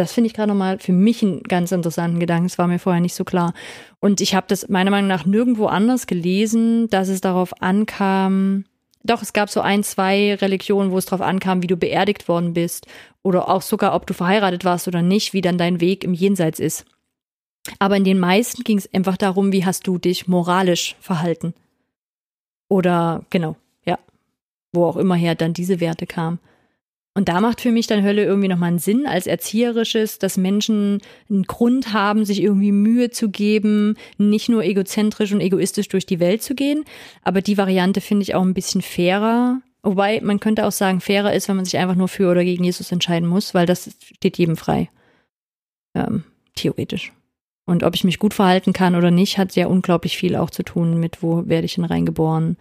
Das 0.00 0.12
finde 0.14 0.28
ich 0.28 0.34
gerade 0.34 0.48
nochmal 0.48 0.78
für 0.78 0.92
mich 0.92 1.22
einen 1.22 1.42
ganz 1.42 1.72
interessanten 1.72 2.20
Gedanken. 2.20 2.46
Das 2.46 2.56
war 2.56 2.66
mir 2.66 2.78
vorher 2.78 3.02
nicht 3.02 3.14
so 3.14 3.22
klar. 3.22 3.52
Und 4.00 4.22
ich 4.22 4.34
habe 4.34 4.46
das 4.48 4.70
meiner 4.70 4.90
Meinung 4.90 5.08
nach 5.08 5.26
nirgendwo 5.26 5.66
anders 5.66 6.06
gelesen, 6.06 6.88
dass 6.88 7.08
es 7.08 7.20
darauf 7.20 7.60
ankam. 7.60 8.64
Doch, 9.04 9.20
es 9.20 9.34
gab 9.34 9.50
so 9.50 9.60
ein, 9.60 9.82
zwei 9.82 10.36
Religionen, 10.36 10.90
wo 10.90 10.96
es 10.96 11.04
darauf 11.04 11.20
ankam, 11.20 11.62
wie 11.62 11.66
du 11.66 11.76
beerdigt 11.76 12.28
worden 12.28 12.54
bist 12.54 12.86
oder 13.22 13.50
auch 13.50 13.60
sogar, 13.60 13.94
ob 13.94 14.06
du 14.06 14.14
verheiratet 14.14 14.64
warst 14.64 14.88
oder 14.88 15.02
nicht, 15.02 15.34
wie 15.34 15.42
dann 15.42 15.58
dein 15.58 15.82
Weg 15.82 16.02
im 16.02 16.14
Jenseits 16.14 16.60
ist. 16.60 16.86
Aber 17.78 17.98
in 17.98 18.04
den 18.04 18.18
meisten 18.18 18.64
ging 18.64 18.78
es 18.78 18.92
einfach 18.94 19.18
darum, 19.18 19.52
wie 19.52 19.66
hast 19.66 19.86
du 19.86 19.98
dich 19.98 20.28
moralisch 20.28 20.96
verhalten. 20.98 21.52
Oder 22.70 23.26
genau, 23.28 23.56
ja, 23.84 23.98
wo 24.72 24.86
auch 24.86 24.96
immer 24.96 25.16
her 25.16 25.34
dann 25.34 25.52
diese 25.52 25.78
Werte 25.78 26.06
kamen. 26.06 26.38
Und 27.14 27.28
da 27.28 27.40
macht 27.40 27.60
für 27.60 27.72
mich 27.72 27.88
dann 27.88 28.04
Hölle 28.04 28.24
irgendwie 28.24 28.48
nochmal 28.48 28.68
einen 28.68 28.78
Sinn 28.78 29.04
als 29.04 29.26
erzieherisches, 29.26 30.18
dass 30.18 30.36
Menschen 30.36 31.00
einen 31.28 31.42
Grund 31.42 31.92
haben, 31.92 32.24
sich 32.24 32.40
irgendwie 32.40 32.70
Mühe 32.70 33.10
zu 33.10 33.30
geben, 33.30 33.96
nicht 34.16 34.48
nur 34.48 34.62
egozentrisch 34.62 35.32
und 35.32 35.40
egoistisch 35.40 35.88
durch 35.88 36.06
die 36.06 36.20
Welt 36.20 36.42
zu 36.42 36.54
gehen. 36.54 36.84
Aber 37.22 37.42
die 37.42 37.58
Variante 37.58 38.00
finde 38.00 38.22
ich 38.22 38.34
auch 38.34 38.42
ein 38.42 38.54
bisschen 38.54 38.80
fairer. 38.80 39.60
Wobei 39.82 40.20
man 40.20 40.38
könnte 40.38 40.66
auch 40.66 40.72
sagen, 40.72 41.00
fairer 41.00 41.32
ist, 41.32 41.48
wenn 41.48 41.56
man 41.56 41.64
sich 41.64 41.78
einfach 41.78 41.96
nur 41.96 42.08
für 42.08 42.30
oder 42.30 42.44
gegen 42.44 42.62
Jesus 42.62 42.92
entscheiden 42.92 43.28
muss, 43.28 43.54
weil 43.54 43.66
das 43.66 43.90
steht 44.14 44.38
jedem 44.38 44.56
frei. 44.56 44.88
Ähm, 45.94 46.22
theoretisch. 46.54 47.12
Und 47.66 47.82
ob 47.82 47.94
ich 47.94 48.04
mich 48.04 48.18
gut 48.18 48.34
verhalten 48.34 48.72
kann 48.72 48.94
oder 48.94 49.10
nicht, 49.10 49.36
hat 49.36 49.52
sehr 49.52 49.70
unglaublich 49.70 50.16
viel 50.16 50.36
auch 50.36 50.50
zu 50.50 50.62
tun 50.62 51.00
mit, 51.00 51.22
wo 51.22 51.48
werde 51.48 51.64
ich 51.64 51.74
denn 51.74 51.84
reingeboren, 51.84 52.56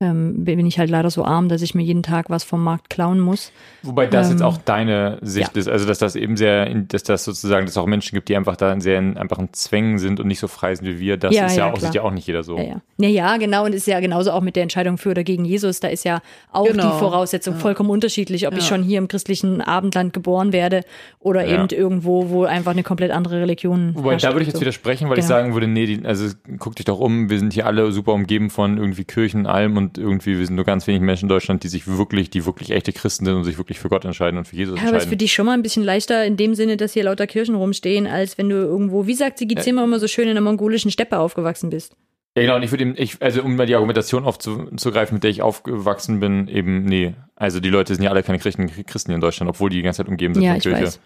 ähm, 0.00 0.44
bin 0.44 0.66
ich 0.66 0.78
halt 0.80 0.90
leider 0.90 1.10
so 1.10 1.24
arm, 1.24 1.48
dass 1.48 1.62
ich 1.62 1.76
mir 1.76 1.82
jeden 1.82 2.02
Tag 2.02 2.28
was 2.28 2.42
vom 2.42 2.64
Markt 2.64 2.90
klauen 2.90 3.20
muss. 3.20 3.52
Wobei 3.84 4.06
das 4.08 4.26
Ähm, 4.26 4.32
jetzt 4.32 4.42
auch 4.42 4.56
deine 4.56 5.18
Sicht 5.22 5.54
ja. 5.54 5.60
ist, 5.60 5.68
also 5.68 5.86
dass 5.86 5.98
das 5.98 6.16
eben 6.16 6.36
sehr, 6.36 6.68
dass 6.74 7.04
das 7.04 7.22
sozusagen, 7.24 7.66
dass 7.66 7.74
es 7.74 7.78
auch 7.78 7.86
Menschen 7.86 8.16
gibt, 8.16 8.28
die 8.28 8.36
einfach 8.36 8.56
da 8.56 8.72
in 8.72 8.80
sehr 8.80 8.98
in 8.98 9.16
einfachen 9.16 9.52
Zwängen 9.52 9.98
sind 9.98 10.18
und 10.18 10.26
nicht 10.26 10.40
so 10.40 10.48
frei 10.48 10.74
sind 10.74 10.86
wie 10.88 10.98
wir. 10.98 11.16
Das 11.18 11.32
Ja, 11.34 11.46
ist 11.46 11.56
ja, 11.56 11.66
ja, 11.66 11.72
auch, 11.72 11.78
klar. 11.78 11.92
sieht 11.92 11.94
ja 11.94 12.02
auch 12.02 12.10
nicht 12.10 12.26
jeder 12.26 12.42
so. 12.42 12.56
Ja, 12.58 12.80
ja. 12.98 13.08
Ja, 13.08 13.36
genau. 13.36 13.64
Und 13.64 13.74
ist 13.74 13.86
ja 13.86 14.00
genauso 14.00 14.32
auch 14.32 14.40
mit 14.40 14.56
der 14.56 14.64
Entscheidung 14.64 14.98
für 14.98 15.10
oder 15.10 15.22
gegen 15.22 15.44
Jesus. 15.44 15.78
Da 15.78 15.86
ist 15.88 16.04
ja 16.04 16.20
auch 16.50 16.66
Genau. 16.66 16.92
die 16.94 16.98
Voraussetzung 16.98 17.54
vollkommen 17.56 17.90
unterschiedlich, 17.90 18.48
ob 18.48 18.56
ich 18.56 18.64
schon 18.64 18.82
hier 18.82 18.98
im 18.98 19.06
christlichen 19.06 19.60
Abendland 19.60 20.12
geboren 20.12 20.52
werde 20.52 20.82
oder 21.20 21.46
Ja. 21.46 21.54
eben 21.54 21.68
irgendwo, 21.70 22.28
wo 22.30 22.44
einfach 22.44 22.72
eine 22.72 22.82
komplett 22.82 23.12
andere 23.12 23.40
Religion 23.40 23.94
Wobei, 23.94 24.12
herrscht. 24.12 24.24
da 24.24 24.30
würde 24.32 24.40
ich 24.42 24.48
jetzt 24.48 24.56
So. 24.56 24.60
widersprechen, 24.62 25.08
weil 25.08 25.18
ich 25.18 25.26
Genau. 25.26 25.36
sagen 25.36 25.54
würde, 25.54 25.68
nee, 25.68 25.86
die, 25.86 26.04
also 26.04 26.26
guck 26.58 26.74
dich 26.74 26.86
doch 26.86 26.98
um, 26.98 27.30
wir 27.30 27.38
sind 27.38 27.52
hier 27.52 27.66
alle 27.66 27.92
super 27.92 28.12
umgeben 28.14 28.50
von 28.50 28.78
irgendwie 28.78 29.04
Kirchen, 29.04 29.46
allem 29.46 29.76
und 29.76 29.91
irgendwie, 29.96 30.38
wir 30.38 30.46
sind 30.46 30.56
nur 30.56 30.64
ganz 30.64 30.86
wenig 30.86 31.00
Menschen 31.02 31.26
in 31.26 31.28
Deutschland, 31.28 31.62
die 31.62 31.68
sich 31.68 31.86
wirklich, 31.86 32.30
die 32.30 32.46
wirklich 32.46 32.70
echte 32.70 32.92
Christen 32.92 33.24
sind 33.24 33.34
und 33.34 33.44
sich 33.44 33.58
wirklich 33.58 33.78
für 33.78 33.88
Gott 33.88 34.04
entscheiden 34.04 34.38
und 34.38 34.46
für 34.46 34.56
Jesus 34.56 34.80
Ja, 34.80 34.88
aber 34.88 34.98
ist 34.98 35.08
für 35.08 35.16
dich 35.16 35.32
schon 35.32 35.46
mal 35.46 35.52
ein 35.52 35.62
bisschen 35.62 35.82
leichter 35.82 36.24
in 36.24 36.36
dem 36.36 36.54
Sinne, 36.54 36.76
dass 36.76 36.92
hier 36.92 37.04
lauter 37.04 37.26
Kirchen 37.26 37.54
rumstehen, 37.54 38.06
als 38.06 38.38
wenn 38.38 38.48
du 38.48 38.56
irgendwo, 38.56 39.06
wie 39.06 39.14
sagt 39.14 39.38
Sigi 39.38 39.54
Zimmer 39.56 39.84
immer 39.84 39.98
so 39.98 40.08
schön 40.08 40.28
in 40.28 40.34
der 40.34 40.42
mongolischen 40.42 40.90
Steppe 40.90 41.18
aufgewachsen 41.18 41.70
bist. 41.70 41.96
Ja, 42.34 42.42
genau, 42.42 42.56
und 42.56 42.62
ich 42.62 42.70
würde 42.70 42.84
eben, 42.84 42.94
ich, 42.96 43.20
also 43.20 43.42
um 43.42 43.56
mal 43.56 43.66
die 43.66 43.74
Argumentation 43.74 44.24
aufzugreifen, 44.24 45.16
mit 45.16 45.22
der 45.22 45.30
ich 45.30 45.42
aufgewachsen 45.42 46.18
bin, 46.20 46.48
eben, 46.48 46.84
nee. 46.84 47.14
Also 47.36 47.60
die 47.60 47.68
Leute 47.68 47.94
sind 47.94 48.02
ja 48.04 48.10
alle 48.10 48.22
keine 48.22 48.38
Christen, 48.38 48.68
Christen 48.86 49.10
hier 49.10 49.16
in 49.16 49.20
Deutschland, 49.20 49.50
obwohl 49.50 49.68
die 49.68 49.76
die 49.76 49.82
ganze 49.82 49.98
Zeit 49.98 50.08
umgeben 50.08 50.32
sind 50.32 50.42
Ja, 50.42 50.52
von 50.52 50.60
Kirche. 50.60 50.82
weiß. 50.84 51.00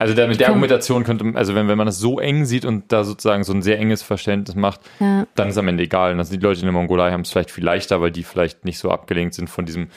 Also 0.00 0.14
da, 0.14 0.26
mit 0.26 0.40
der. 0.40 0.48
Argumentation 0.48 1.04
könnte, 1.04 1.24
also 1.34 1.54
wenn, 1.54 1.68
wenn 1.68 1.76
man 1.76 1.86
das 1.86 1.98
so 1.98 2.18
eng 2.18 2.46
sieht 2.46 2.64
und 2.64 2.90
da 2.90 3.04
sozusagen 3.04 3.44
so 3.44 3.52
ein 3.52 3.60
sehr 3.62 3.78
enges 3.78 4.02
Verständnis 4.02 4.56
macht, 4.56 4.80
Ja. 4.98 5.26
dann 5.34 5.48
ist 5.48 5.58
am 5.58 5.68
Ende 5.68 5.82
egal. 5.84 6.16
Also 6.18 6.32
die 6.34 6.40
Leute 6.42 6.60
in 6.60 6.66
der 6.66 6.72
Mongolei 6.72 7.12
haben 7.12 7.20
es 7.20 7.30
vielleicht 7.30 7.50
viel 7.50 7.64
leichter, 7.64 8.00
weil 8.00 8.10
die 8.10 8.22
vielleicht 8.24 8.64
nicht 8.64 8.78
so 8.78 8.90
abgelenkt 8.90 9.34
sind 9.34 9.50
von 9.50 9.66
diesem, 9.66 9.88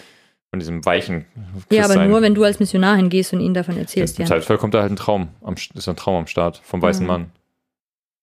von 0.49 0.59
diesem 0.59 0.85
weichen 0.85 1.25
Ja, 1.71 1.85
aber 1.85 2.05
nur, 2.05 2.21
wenn 2.21 2.35
du 2.35 2.43
als 2.43 2.59
Missionar 2.59 2.97
hingehst 2.97 3.31
und 3.33 3.39
ihnen 3.39 3.53
davon 3.53 3.77
erzählst, 3.77 4.19
Im 4.19 4.23
ja. 4.23 4.27
Zweifelsfall 4.27 4.57
kommt 4.57 4.73
da 4.73 4.81
halt 4.81 4.91
ein 4.91 4.97
Traum, 4.97 5.29
am, 5.41 5.55
ist 5.55 5.87
ein 5.87 5.95
Traum 5.95 6.15
am 6.17 6.27
Start 6.27 6.61
vom 6.63 6.81
weißen 6.81 7.03
Mhm. 7.05 7.07
Mann. 7.07 7.31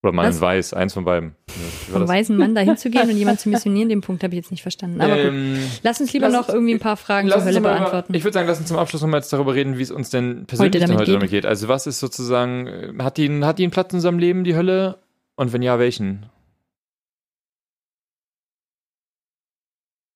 Oder 0.03 0.17
Was? 0.17 0.35
in 0.37 0.41
weiß, 0.41 0.73
eins 0.73 0.93
von 0.95 1.05
beiden. 1.05 1.35
Ja, 1.47 1.93
Vom 1.93 2.07
weißen 2.07 2.35
Mann 2.35 2.55
dahin 2.55 2.75
zu 2.75 2.89
gehen 2.89 3.07
und 3.07 3.15
jemanden 3.17 3.39
zu 3.39 3.49
missionieren, 3.49 3.87
den 3.87 4.01
Punkt 4.01 4.23
habe 4.23 4.33
ich 4.33 4.37
jetzt 4.37 4.49
nicht 4.49 4.63
verstanden. 4.63 4.99
Aber 4.99 5.15
gut. 5.15 5.25
Ähm, 5.25 5.59
Lass 5.83 6.01
uns 6.01 6.11
lieber 6.11 6.27
lass 6.27 6.33
noch 6.41 6.47
uns- 6.47 6.55
irgendwie 6.55 6.73
ein 6.73 6.79
paar 6.79 6.97
Fragen 6.97 7.29
zur 7.29 7.43
Hölle 7.45 7.61
mal 7.61 7.73
beantworten. 7.77 8.13
Ich 8.15 8.23
würde 8.23 8.33
sagen, 8.33 8.47
lass 8.47 8.57
uns 8.57 8.67
zum 8.67 8.77
Abschluss 8.77 9.01
nochmal 9.03 9.19
jetzt 9.19 9.31
darüber 9.31 9.53
reden, 9.53 9.77
wie 9.77 9.83
es 9.83 9.91
uns 9.91 10.09
denn 10.09 10.45
persönlich 10.47 10.71
damit 10.81 10.89
dann 10.89 10.97
heute 10.97 11.05
geht. 11.11 11.15
damit 11.15 11.29
geht. 11.29 11.45
Also 11.45 11.67
was 11.67 11.85
ist 11.85 11.99
sozusagen, 11.99 12.65
äh, 12.65 12.93
hat 13.03 13.17
die, 13.17 13.29
hat 13.43 13.59
die 13.59 13.63
einen 13.63 13.71
Platz 13.71 13.93
in 13.93 13.97
unserem 13.97 14.17
Leben, 14.17 14.43
die 14.43 14.55
Hölle? 14.55 14.97
Und 15.35 15.53
wenn 15.53 15.61
ja, 15.61 15.77
welchen? 15.77 16.25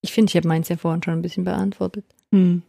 Ich 0.02 0.14
finde, 0.14 0.30
ich 0.32 0.36
habe 0.38 0.48
meins 0.48 0.70
ja 0.70 0.78
vorhin 0.78 1.04
schon 1.04 1.14
ein 1.14 1.22
bisschen 1.22 1.44
beantwortet. 1.44 2.06
Hm. 2.32 2.64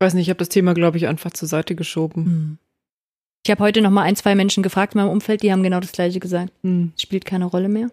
Ich 0.00 0.04
weiß 0.06 0.14
nicht, 0.14 0.26
ich 0.26 0.30
habe 0.30 0.38
das 0.38 0.48
Thema, 0.48 0.74
glaube 0.74 0.96
ich, 0.96 1.06
einfach 1.08 1.32
zur 1.32 1.48
Seite 1.48 1.74
geschoben. 1.74 2.24
Hm. 2.24 2.58
Ich 3.44 3.50
habe 3.50 3.64
heute 3.64 3.80
noch 3.80 3.90
mal 3.90 4.02
ein, 4.02 4.16
zwei 4.16 4.34
Menschen 4.34 4.62
gefragt 4.62 4.94
in 4.94 5.00
meinem 5.00 5.10
Umfeld, 5.10 5.42
die 5.42 5.52
haben 5.52 5.62
genau 5.62 5.80
das 5.80 5.92
Gleiche 5.92 6.20
gesagt. 6.20 6.52
Hm. 6.62 6.92
Es 6.94 7.02
spielt 7.02 7.24
keine 7.24 7.46
Rolle 7.46 7.68
mehr. 7.68 7.90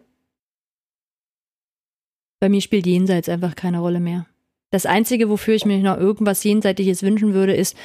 Bei 2.40 2.50
mir 2.50 2.62
spielt 2.62 2.86
Jenseits 2.86 3.30
einfach 3.30 3.56
keine 3.56 3.80
Rolle 3.80 4.00
mehr. 4.00 4.28
Das 4.72 4.86
Einzige, 4.86 5.30
wofür 5.30 5.56
ich 5.56 5.66
mir 5.66 5.78
noch 5.80 5.98
irgendwas 5.98 6.44
Jenseitiges 6.44 7.02
wünschen 7.02 7.34
würde, 7.34 7.54
ist, 7.54 7.78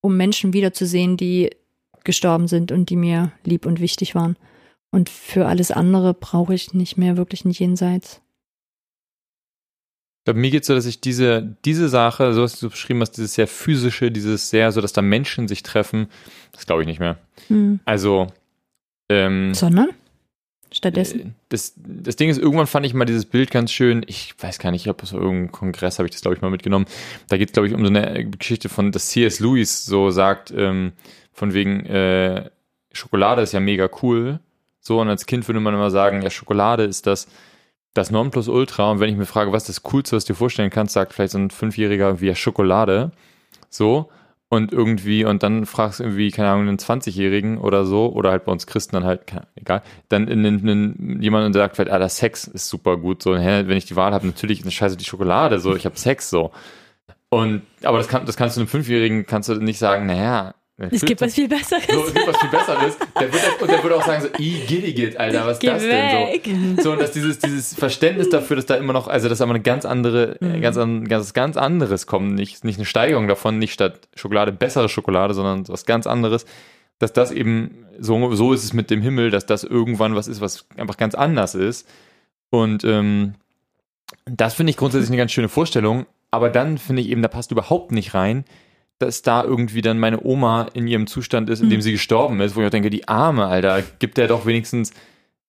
um 0.00 0.16
Menschen 0.16 0.52
wiederzusehen, 0.52 1.16
die 1.16 1.50
gestorben 2.04 2.48
sind 2.48 2.72
und 2.72 2.88
die 2.88 2.96
mir 2.96 3.32
lieb 3.44 3.66
und 3.66 3.80
wichtig 3.80 4.14
waren. 4.14 4.36
Und 4.90 5.10
für 5.10 5.46
alles 5.46 5.70
andere 5.70 6.14
brauche 6.14 6.54
ich 6.54 6.72
nicht 6.72 6.96
mehr 6.96 7.16
wirklich 7.16 7.44
ein 7.44 7.50
Jenseits. 7.50 8.22
Glaube, 10.28 10.40
mir 10.40 10.50
geht 10.50 10.60
es 10.60 10.66
so, 10.66 10.74
dass 10.74 10.84
ich 10.84 11.00
diese, 11.00 11.56
diese 11.64 11.88
Sache, 11.88 12.34
so 12.34 12.42
was 12.42 12.60
du 12.60 12.68
beschrieben 12.68 13.00
hast, 13.00 13.12
dieses 13.12 13.32
sehr 13.32 13.46
physische, 13.46 14.10
dieses 14.10 14.50
sehr, 14.50 14.72
so 14.72 14.82
dass 14.82 14.92
da 14.92 15.00
Menschen 15.00 15.48
sich 15.48 15.62
treffen, 15.62 16.08
das 16.52 16.66
glaube 16.66 16.82
ich 16.82 16.86
nicht 16.86 17.00
mehr. 17.00 17.16
Hm. 17.46 17.80
Also, 17.86 18.26
ähm, 19.08 19.54
Sondern? 19.54 19.88
Stattdessen? 20.70 21.20
Äh, 21.20 21.30
Das, 21.48 21.72
das 21.78 22.16
Ding 22.16 22.28
ist, 22.28 22.36
irgendwann 22.36 22.66
fand 22.66 22.84
ich 22.84 22.92
mal 22.92 23.06
dieses 23.06 23.24
Bild 23.24 23.50
ganz 23.50 23.72
schön. 23.72 24.04
Ich 24.06 24.34
weiß 24.38 24.58
gar 24.58 24.70
nicht, 24.70 24.86
ob 24.88 25.02
es 25.02 25.12
irgendeinem 25.12 25.50
Kongress 25.50 25.98
habe 25.98 26.06
ich 26.06 26.12
das, 26.12 26.20
glaube 26.20 26.34
ich, 26.36 26.42
mal 26.42 26.50
mitgenommen. 26.50 26.84
Da 27.30 27.38
geht 27.38 27.48
es, 27.48 27.52
glaube 27.54 27.68
ich, 27.68 27.72
um 27.72 27.80
so 27.82 27.90
eine 27.90 28.28
Geschichte 28.28 28.68
von, 28.68 28.92
dass 28.92 29.08
C.S. 29.08 29.40
Lewis 29.40 29.86
so 29.86 30.10
sagt, 30.10 30.52
ähm, 30.54 30.92
von 31.32 31.54
wegen, 31.54 31.86
äh, 31.86 32.50
Schokolade 32.92 33.40
ist 33.40 33.52
ja 33.52 33.60
mega 33.60 33.88
cool. 34.02 34.40
So, 34.80 35.00
und 35.00 35.08
als 35.08 35.24
Kind 35.24 35.48
würde 35.48 35.60
man 35.60 35.72
immer 35.72 35.90
sagen, 35.90 36.20
ja, 36.20 36.28
Schokolade 36.28 36.84
ist 36.84 37.06
das, 37.06 37.28
das 37.94 38.10
Nonplusultra. 38.10 38.90
Und 38.90 39.00
wenn 39.00 39.10
ich 39.10 39.16
mir 39.16 39.26
frage, 39.26 39.52
was 39.52 39.64
das 39.64 39.82
Coolste, 39.82 40.16
was 40.16 40.24
du 40.24 40.32
dir 40.32 40.38
vorstellen 40.38 40.70
kannst, 40.70 40.94
sagt 40.94 41.12
vielleicht 41.12 41.32
so 41.32 41.38
ein 41.38 41.50
Fünfjähriger 41.50 42.20
wie 42.20 42.34
Schokolade. 42.34 43.12
So. 43.70 44.08
Und 44.50 44.72
irgendwie, 44.72 45.26
und 45.26 45.42
dann 45.42 45.66
fragst 45.66 46.00
du 46.00 46.04
irgendwie, 46.04 46.30
keine 46.30 46.48
Ahnung, 46.48 46.68
einen 46.68 46.78
20-Jährigen 46.78 47.58
oder 47.58 47.84
so, 47.84 48.10
oder 48.10 48.30
halt 48.30 48.46
bei 48.46 48.52
uns 48.52 48.66
Christen 48.66 48.96
dann 48.96 49.04
halt, 49.04 49.26
keine, 49.26 49.46
egal, 49.56 49.82
dann 50.08 50.26
in, 50.26 50.42
in, 50.42 50.66
in, 50.66 51.20
jemand 51.20 51.54
sagt 51.54 51.76
vielleicht, 51.76 51.92
ah, 51.92 51.98
das 51.98 52.16
Sex 52.16 52.44
ist 52.44 52.66
super 52.66 52.96
gut, 52.96 53.22
so, 53.22 53.36
hä, 53.36 53.64
wenn 53.66 53.76
ich 53.76 53.84
die 53.84 53.96
Wahl 53.96 54.14
habe, 54.14 54.26
natürlich 54.26 54.60
ist 54.60 54.64
eine 54.64 54.72
Scheiße 54.72 54.96
die 54.96 55.04
Schokolade, 55.04 55.60
so, 55.60 55.76
ich 55.76 55.84
habe 55.84 55.98
Sex, 55.98 56.30
so. 56.30 56.50
Und, 57.28 57.60
aber 57.82 57.98
das, 57.98 58.08
kann, 58.08 58.24
das 58.24 58.38
kannst 58.38 58.56
du 58.56 58.62
einem 58.62 58.68
Fünfjährigen, 58.68 59.26
kannst 59.26 59.50
du 59.50 59.54
nicht 59.56 59.78
sagen, 59.78 60.06
naja, 60.06 60.54
es 60.78 61.02
gibt 61.02 61.20
was 61.20 61.34
viel 61.34 61.48
Besseres. 61.48 61.86
so, 61.86 62.04
es 62.06 62.14
gibt 62.14 62.26
was 62.28 62.36
viel 62.38 62.50
Besseres. 62.50 62.96
Der 63.18 63.32
wird, 63.32 63.62
und 63.62 63.70
der 63.70 63.82
würde 63.82 63.96
auch 63.96 64.06
sagen 64.06 64.22
so, 64.22 64.28
i 64.38 64.60
Gilligit, 64.66 65.16
Alter, 65.16 65.44
was 65.46 65.58
ist 65.58 65.66
das 65.66 65.82
denn 65.82 66.10
so? 66.10 66.32
weg. 66.32 66.82
So, 66.84 66.92
und 66.92 67.00
dass 67.00 67.10
dieses, 67.10 67.38
dieses 67.40 67.74
Verständnis 67.74 68.28
dafür, 68.30 68.56
dass 68.56 68.66
da 68.66 68.76
immer 68.76 68.92
noch, 68.92 69.08
also 69.08 69.28
dass 69.28 69.40
aber 69.40 69.50
eine 69.50 69.60
ganz 69.62 69.84
andere, 69.84 70.36
Mhm. 70.40 70.60
ganz, 70.60 70.76
an, 70.76 71.08
ganz, 71.08 71.34
ganz 71.34 71.56
anderes 71.56 72.06
kommt, 72.06 72.34
nicht, 72.34 72.64
nicht 72.64 72.76
eine 72.78 72.84
Steigerung 72.86 73.26
davon, 73.26 73.58
nicht 73.58 73.72
statt 73.72 74.08
Schokolade 74.14 74.52
bessere 74.52 74.88
Schokolade, 74.88 75.34
sondern 75.34 75.66
was 75.68 75.84
ganz 75.84 76.06
anderes, 76.06 76.46
dass 77.00 77.12
das 77.12 77.32
eben, 77.32 77.86
so, 77.98 78.34
so 78.34 78.52
ist 78.52 78.62
es 78.64 78.72
mit 78.72 78.90
dem 78.90 79.02
Himmel, 79.02 79.30
dass 79.30 79.46
das 79.46 79.64
irgendwann 79.64 80.14
was 80.14 80.28
ist, 80.28 80.40
was 80.40 80.66
einfach 80.76 80.96
ganz 80.96 81.14
anders 81.16 81.54
ist. 81.56 81.88
Und 82.50 82.84
ähm, 82.84 83.34
das 84.26 84.54
finde 84.54 84.70
ich 84.70 84.76
grundsätzlich 84.76 85.10
eine 85.10 85.18
ganz 85.18 85.32
schöne 85.32 85.48
Vorstellung, 85.48 86.06
aber 86.30 86.50
dann 86.50 86.78
finde 86.78 87.02
ich 87.02 87.08
eben, 87.08 87.22
da 87.22 87.28
passt 87.28 87.50
überhaupt 87.50 87.90
nicht 87.92 88.14
rein, 88.14 88.44
dass 88.98 89.22
da 89.22 89.44
irgendwie 89.44 89.80
dann 89.82 89.98
meine 89.98 90.24
Oma 90.24 90.68
in 90.74 90.86
ihrem 90.88 91.06
Zustand 91.06 91.48
ist, 91.50 91.60
in 91.60 91.70
dem 91.70 91.78
Mhm. 91.78 91.82
sie 91.82 91.92
gestorben 91.92 92.40
ist, 92.40 92.56
wo 92.56 92.60
ich 92.60 92.66
auch 92.66 92.70
denke, 92.70 92.90
die 92.90 93.06
Arme, 93.08 93.46
Alter, 93.46 93.82
gibt 93.98 94.16
der 94.18 94.26
doch 94.28 94.44
wenigstens 94.46 94.92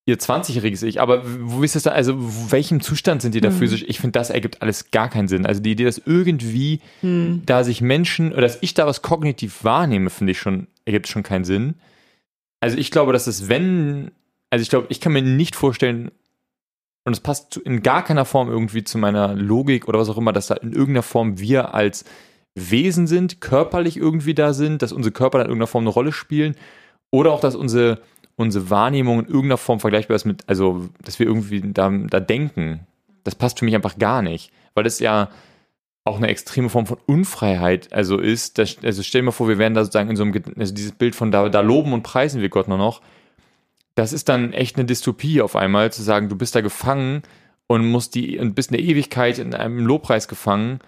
ihr 0.06 0.18
20-jähriges 0.20 0.84
Ich. 0.84 1.02
Aber 1.02 1.22
wo 1.42 1.62
ist 1.64 1.76
das 1.76 1.84
da, 1.84 1.92
also 1.92 2.16
welchem 2.52 2.82
Zustand 2.82 3.22
sind 3.22 3.36
die 3.36 3.42
da 3.42 3.50
Mhm. 3.50 3.54
physisch? 3.58 3.86
Ich 3.88 4.00
finde, 4.00 4.14
das 4.20 4.30
ergibt 4.30 4.62
alles 4.62 4.92
gar 4.92 5.10
keinen 5.10 5.28
Sinn. 5.28 5.46
Also 5.46 5.62
die 5.62 5.72
Idee, 5.72 5.86
dass 5.86 6.00
irgendwie 6.04 6.80
Hm. 7.02 7.44
da 7.46 7.64
sich 7.64 7.82
Menschen, 7.82 8.32
oder 8.32 8.42
dass 8.42 8.58
ich 8.62 8.74
da 8.74 8.86
was 8.88 9.02
kognitiv 9.02 9.64
wahrnehme, 9.64 10.10
finde 10.10 10.32
ich 10.32 10.40
schon, 10.40 10.68
ergibt 10.86 11.08
schon 11.08 11.24
keinen 11.24 11.44
Sinn. 11.46 11.76
Also 12.60 12.78
ich 12.78 12.92
glaube, 12.92 13.14
dass 13.14 13.28
es, 13.28 13.50
wenn, 13.50 14.12
also 14.50 14.62
ich 14.64 14.70
glaube, 14.70 14.88
ich 14.90 15.00
kann 15.00 15.14
mir 15.14 15.22
nicht 15.22 15.56
vorstellen, 15.56 16.12
und 17.06 17.14
es 17.14 17.20
passt 17.22 17.58
in 17.58 17.82
gar 17.82 18.04
keiner 18.04 18.26
Form 18.26 18.50
irgendwie 18.50 18.84
zu 18.84 18.98
meiner 19.00 19.34
Logik 19.34 19.88
oder 19.88 19.98
was 20.00 20.10
auch 20.10 20.18
immer, 20.18 20.34
dass 20.34 20.48
da 20.48 20.56
in 20.56 20.74
irgendeiner 20.74 21.02
Form 21.04 21.40
wir 21.40 21.74
als 21.74 22.04
Wesen 22.56 23.08
sind, 23.08 23.42
körperlich 23.42 23.98
irgendwie 23.98 24.34
da 24.34 24.54
sind, 24.54 24.82
dass 24.82 24.92
unsere 24.92 25.14
Körper 25.14 25.40
in 25.40 25.46
irgendeiner 25.46 25.68
Form 25.68 25.84
eine 25.84 25.92
Rolle 25.92 26.12
spielen 26.12 26.56
oder 27.12 27.32
auch, 27.32 27.40
dass 27.40 27.56
unsere, 27.56 28.00
unsere 28.36 28.70
Wahrnehmung 28.70 29.20
in 29.20 29.26
irgendeiner 29.26 29.58
Form 29.58 29.80
vergleichbar 29.80 30.16
ist 30.16 30.26
mit, 30.26 30.44
also, 30.48 30.90
dass 31.04 31.20
wir 31.20 31.28
irgendwie 31.28 31.62
da, 31.62 31.90
da 31.90 32.20
denken. 32.20 32.82
Das 33.24 33.36
passt 33.36 33.60
für 33.60 33.66
mich 33.66 33.76
einfach 33.76 33.98
gar 33.98 34.22
nicht, 34.22 34.52
weil 34.74 34.84
das 34.84 35.00
ja 35.00 35.30
auch 36.06 36.18
eine 36.18 36.28
extreme 36.28 36.70
Form 36.70 36.88
von 36.88 36.98
Unfreiheit 37.06 37.94
also 37.94 38.18
ist. 38.18 38.58
Das, 38.58 38.78
also 38.84 39.04
stell 39.04 39.22
dir 39.22 39.26
mal 39.26 39.32
vor, 39.32 39.48
wir 39.48 39.58
wären 39.58 39.74
da 39.74 39.84
sozusagen 39.84 40.10
in 40.10 40.16
so 40.16 40.24
einem, 40.24 40.42
also 40.58 40.74
dieses 40.74 40.94
Bild 40.94 41.16
von 41.16 41.32
da, 41.32 41.50
da 41.50 41.62
loben 41.62 41.94
und 41.94 42.04
preisen 42.04 42.42
wir 42.42 42.50
Gott 42.50 42.68
nur 42.68 42.78
noch. 42.78 43.02
Das 43.96 44.14
ist 44.14 44.30
dann 44.30 44.54
echt 44.54 44.78
eine 44.78 44.86
Dystopie 44.86 45.42
auf 45.42 45.56
einmal, 45.56 45.92
zu 45.92 46.02
sagen, 46.02 46.30
du 46.30 46.36
bist 46.36 46.56
da 46.56 46.62
gefangen 46.62 47.22
und 47.68 47.86
musst 47.88 48.16
die, 48.16 48.40
und 48.40 48.56
bist 48.56 48.72
eine 48.72 48.82
Ewigkeit 48.82 49.38
in 49.38 49.54
einem 49.54 49.86
Lobpreis 49.86 50.28
gefangen 50.28 50.80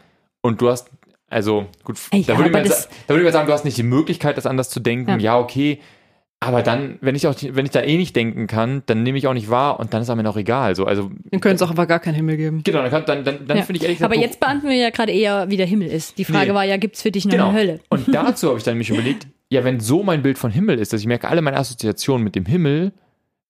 und 0.41 0.61
du 0.61 0.69
hast, 0.69 0.89
also 1.31 1.65
gut, 1.83 1.97
Ey, 2.11 2.23
da, 2.23 2.33
ja, 2.33 2.39
würde 2.39 2.61
ich 2.61 2.69
sa- 2.71 2.87
da 3.07 3.13
würde 3.13 3.21
ich 3.23 3.25
mal 3.25 3.31
sagen, 3.33 3.47
du 3.47 3.53
hast 3.53 3.65
nicht 3.65 3.77
die 3.77 3.83
Möglichkeit, 3.83 4.37
das 4.37 4.45
anders 4.45 4.69
zu 4.69 4.79
denken. 4.79 5.09
Ja. 5.11 5.17
Ja, 5.17 5.39
okay, 5.39 5.79
Aber 6.43 6.63
dann, 6.63 6.97
wenn 7.01 7.13
ich 7.13 7.27
auch, 7.27 7.35
wenn 7.39 7.65
ich 7.65 7.71
da 7.71 7.81
eh 7.83 7.97
nicht 7.97 8.15
denken 8.15 8.47
kann, 8.47 8.81
dann 8.87 9.03
nehme 9.03 9.15
ich 9.19 9.27
auch 9.27 9.33
nicht 9.35 9.51
wahr 9.51 9.79
und 9.79 9.93
dann 9.93 10.01
ist 10.01 10.09
am 10.09 10.17
Ende 10.17 10.29
auch 10.31 10.37
egal. 10.37 10.75
So, 10.75 10.85
also 10.85 11.11
Dann 11.29 11.39
könnte 11.39 11.55
es 11.57 11.61
auch 11.61 11.69
einfach 11.69 11.87
gar 11.87 11.99
keinen 11.99 12.15
Himmel 12.15 12.35
geben. 12.35 12.63
genau, 12.63 12.81
dann, 12.81 12.89
kann- 12.89 13.05
dann, 13.05 13.23
dann, 13.23 13.47
dann 13.47 13.57
Ja. 13.57 13.63
finde 13.63 13.77
ich 13.77 13.83
ehrlich 13.83 13.99
gesagt 13.99 14.11
Aber 14.11 14.19
jetzt 14.19 14.39
beantworten 14.39 14.73
wir 14.73 14.81
ja 14.81 14.89
gerade 14.89 15.11
eher, 15.11 15.49
wie 15.51 15.57
der 15.57 15.67
Himmel 15.67 15.87
ist. 15.87 16.17
Die 16.17 16.25
Frage 16.25 16.49
Nee. 16.49 16.55
war 16.55 16.63
ja, 16.63 16.77
gibt's 16.77 17.03
für 17.03 17.11
dich 17.11 17.25
noch 17.25 17.31
Genau. 17.33 17.49
eine 17.49 17.57
Hölle? 17.59 17.79
Und 17.89 18.07
dazu 18.13 18.47
habe 18.49 18.57
ich 18.57 18.63
dann 18.63 18.77
mich 18.79 18.89
überlegt, 18.89 19.27
ja, 19.49 19.63
wenn 19.63 19.79
so 19.79 20.01
mein 20.01 20.23
Bild 20.23 20.39
von 20.39 20.49
Himmel 20.49 20.79
ist, 20.79 20.93
dass 20.93 21.01
ich 21.01 21.05
merke, 21.07 21.27
alle 21.27 21.41
meine 21.43 21.57
Assoziationen 21.57 22.23
mit 22.23 22.33
dem 22.35 22.45
Himmel 22.47 22.91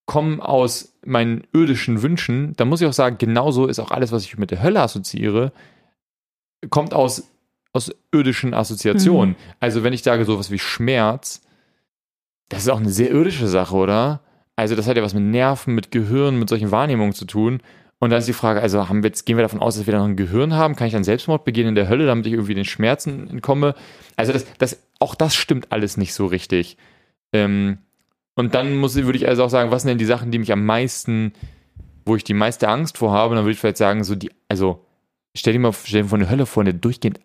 kommen 0.05 0.41
aus 0.41 0.93
meinen 1.05 1.45
irdischen 1.53 2.01
Wünschen, 2.03 2.53
dann 2.57 2.67
muss 2.67 2.81
ich 2.81 2.87
auch 2.87 2.93
sagen, 2.93 3.15
genauso 3.17 3.67
ist 3.67 3.79
auch 3.79 3.91
alles, 3.91 4.11
was 4.11 4.25
ich 4.25 4.37
mit 4.37 4.51
der 4.51 4.61
Hölle 4.61 4.81
assoziiere, 4.81 5.53
kommt 6.69 6.93
aus, 6.93 7.30
aus 7.73 7.91
irdischen 8.11 8.53
Assoziationen. 8.53 9.35
Also 9.59 9.83
wenn 9.83 9.93
ich 9.93 10.03
sage 10.03 10.25
sowas 10.25 10.51
wie 10.51 10.59
Schmerz, 10.59 11.41
das 12.49 12.63
ist 12.63 12.69
auch 12.69 12.79
eine 12.79 12.89
sehr 12.89 13.11
irdische 13.11 13.47
Sache, 13.47 13.75
oder? 13.75 14.21
Also 14.55 14.75
das 14.75 14.87
hat 14.87 14.97
ja 14.97 15.03
was 15.03 15.13
mit 15.13 15.23
Nerven, 15.23 15.73
mit 15.73 15.91
Gehirn, 15.91 16.37
mit 16.37 16.49
solchen 16.49 16.71
Wahrnehmungen 16.71 17.13
zu 17.13 17.25
tun. 17.25 17.61
Und 17.99 18.09
dann 18.09 18.19
ist 18.19 18.27
die 18.27 18.33
Frage, 18.33 18.61
also 18.61 18.89
haben 18.89 19.03
wir 19.03 19.09
jetzt, 19.09 19.25
gehen 19.25 19.37
wir 19.37 19.43
davon 19.43 19.59
aus, 19.59 19.77
dass 19.77 19.85
wir 19.85 19.93
da 19.93 19.99
noch 19.99 20.07
ein 20.07 20.15
Gehirn 20.15 20.53
haben? 20.53 20.75
Kann 20.75 20.87
ich 20.87 20.93
dann 20.93 21.03
Selbstmord 21.03 21.45
begehen 21.45 21.67
in 21.67 21.75
der 21.75 21.87
Hölle, 21.87 22.07
damit 22.07 22.25
ich 22.25 22.33
irgendwie 22.33 22.55
den 22.55 22.65
Schmerzen 22.65 23.29
entkomme? 23.29 23.75
Also 24.17 24.33
das, 24.33 24.45
das, 24.57 24.81
auch 24.99 25.15
das 25.15 25.35
stimmt 25.35 25.71
alles 25.71 25.97
nicht 25.97 26.13
so 26.13 26.25
richtig. 26.25 26.77
Ähm, 27.31 27.77
und 28.35 28.55
dann 28.55 28.75
muss, 28.77 28.95
würde 28.95 29.17
ich 29.17 29.27
also 29.27 29.43
auch 29.43 29.49
sagen, 29.49 29.71
was 29.71 29.83
sind 29.83 29.89
denn 29.89 29.97
die 29.97 30.05
Sachen, 30.05 30.31
die 30.31 30.39
mich 30.39 30.51
am 30.51 30.65
meisten, 30.65 31.33
wo 32.05 32.15
ich 32.15 32.23
die 32.23 32.33
meiste 32.33 32.67
Angst 32.67 32.97
vor 32.97 33.11
habe? 33.11 33.31
Und 33.31 33.35
dann 33.35 33.45
würde 33.45 33.53
ich 33.53 33.59
vielleicht 33.59 33.77
sagen, 33.77 34.03
so 34.03 34.15
die, 34.15 34.31
also 34.49 34.83
stell 35.35 35.53
dir 35.53 35.59
mal, 35.59 35.71
stell 35.71 36.01
dir 36.01 36.09
vor 36.09 36.17
eine 36.17 36.29
Hölle 36.29 36.45
vor, 36.45 36.61
in 36.61 36.65
der 36.65 36.73
du 36.73 36.79
durchgehend 36.79 37.19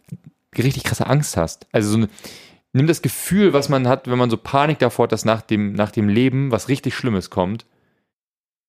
richtig 0.62 0.84
krasse 0.84 1.06
Angst 1.06 1.36
hast. 1.36 1.66
Also 1.72 1.90
so 1.90 1.96
eine, 1.96 2.08
nimm 2.72 2.86
das 2.86 3.02
Gefühl, 3.02 3.52
was 3.52 3.68
man 3.68 3.88
hat, 3.88 4.08
wenn 4.08 4.18
man 4.18 4.30
so 4.30 4.36
Panik 4.36 4.78
davor 4.78 5.04
hat, 5.04 5.12
dass 5.12 5.24
nach 5.24 5.40
dem, 5.42 5.72
nach 5.72 5.90
dem 5.90 6.08
Leben 6.08 6.50
was 6.50 6.68
richtig 6.68 6.94
Schlimmes 6.94 7.30
kommt. 7.30 7.66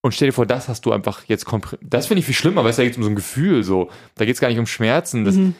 Und 0.01 0.13
stell 0.13 0.29
dir 0.29 0.33
vor, 0.33 0.45
das 0.45 0.67
hast 0.69 0.85
du 0.85 0.91
einfach 0.93 1.25
jetzt 1.25 1.45
kompr- 1.47 1.77
Das 1.81 2.07
finde 2.07 2.19
ich 2.19 2.25
viel 2.25 2.35
schlimmer, 2.35 2.63
weil 2.63 2.69
es 2.69 2.77
da 2.77 2.83
geht 2.83 2.95
um 2.97 3.03
so 3.03 3.09
ein 3.09 3.15
Gefühl 3.15 3.63
so. 3.63 3.89
Da 4.15 4.25
geht 4.25 4.35
es 4.35 4.41
gar 4.41 4.47
nicht 4.47 4.59
um 4.59 4.67
Schmerzen. 4.67 5.25
Das, 5.25 5.35
Mhm. 5.35 5.55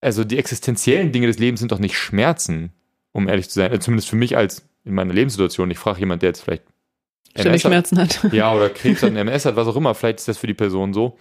Also 0.00 0.22
die 0.24 0.38
existenziellen 0.38 1.10
Dinge 1.10 1.26
des 1.26 1.38
Lebens 1.40 1.58
sind 1.60 1.72
doch 1.72 1.80
nicht 1.80 1.96
Schmerzen, 1.98 2.72
um 3.12 3.28
ehrlich 3.28 3.48
zu 3.48 3.54
sein. 3.58 3.70
Also 3.70 3.82
zumindest 3.82 4.08
für 4.08 4.14
mich 4.16 4.36
als 4.36 4.62
in 4.84 4.94
meiner 4.94 5.12
Lebenssituation. 5.12 5.70
Ich 5.72 5.78
frage 5.78 5.98
jemand, 6.00 6.22
der 6.22 6.28
jetzt 6.30 6.42
vielleicht. 6.42 6.62
Schmerzen 7.60 7.98
hat. 7.98 8.32
Ja, 8.32 8.52
oder 8.54 8.70
Krebs 8.70 9.02
hat, 9.02 9.12
MS 9.16 9.44
hat, 9.44 9.56
was 9.56 9.66
auch 9.68 9.76
immer. 9.76 9.94
Vielleicht 9.94 10.20
ist 10.20 10.28
das 10.28 10.38
für 10.38 10.46
die 10.46 10.54
Person 10.54 10.94
so. 10.94 11.18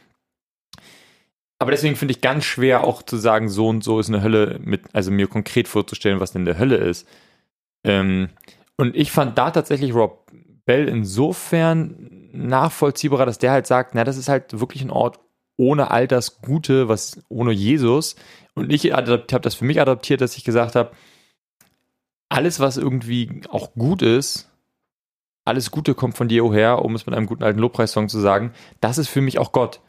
Aber 1.60 1.72
deswegen 1.72 1.96
finde 1.96 2.12
ich 2.14 2.22
ganz 2.22 2.46
schwer 2.46 2.84
auch 2.84 3.02
zu 3.02 3.18
sagen, 3.18 3.50
so 3.50 3.68
und 3.68 3.84
so 3.84 4.00
ist 4.00 4.10
eine 4.10 4.22
Hölle 4.22 4.60
mit, 4.64 4.84
also 4.94 5.10
mir 5.12 5.28
konkret 5.28 5.68
vorzustellen, 5.68 6.20
was 6.20 6.32
denn 6.32 6.46
der 6.46 6.60
Hölle 6.60 6.78
ist. 6.78 7.08
Ähm, 7.84 8.30
und 8.78 8.96
ich 8.96 9.12
fand 9.12 9.38
da 9.38 9.50
tatsächlich 9.50 9.94
Rob 9.94 10.32
Bell 10.66 10.88
insofern 10.88 12.30
nachvollziehbarer, 12.32 13.26
dass 13.26 13.40
der 13.40 13.52
halt 13.52 13.66
sagt, 13.66 13.96
na, 13.96 14.04
das 14.04 14.18
ist 14.18 14.30
halt 14.30 14.60
wirklich 14.60 14.84
ein 14.84 14.92
Ort 14.92 15.20
ohne 15.56 15.90
all 15.90 16.08
das 16.08 16.42
Gute, 16.42 16.88
was 16.88 17.20
ohne 17.30 17.52
Jesus. 17.52 18.16
Und 18.54 18.72
ich 18.72 18.92
habe 18.92 19.26
das 19.42 19.56
für 19.56 19.66
mich 19.66 19.82
adaptiert, 19.82 20.22
dass 20.22 20.38
ich 20.38 20.44
gesagt 20.44 20.76
habe, 20.76 20.92
alles, 22.30 22.60
was 22.60 22.78
irgendwie 22.78 23.42
auch 23.50 23.74
gut 23.74 24.02
ist, 24.02 24.52
alles 25.46 25.72
Gute 25.72 25.96
kommt 25.96 26.18
von 26.18 26.28
dir 26.28 26.52
her, 26.52 26.84
um 26.84 26.94
es 26.94 27.06
mit 27.06 27.16
einem 27.16 27.26
guten 27.26 27.44
alten 27.44 27.60
Lobpreissong 27.60 28.10
zu 28.10 28.20
sagen, 28.20 28.52
das 28.82 28.98
ist 28.98 29.08
für 29.08 29.22
mich 29.22 29.40
auch 29.40 29.54
Gott. 29.54 29.80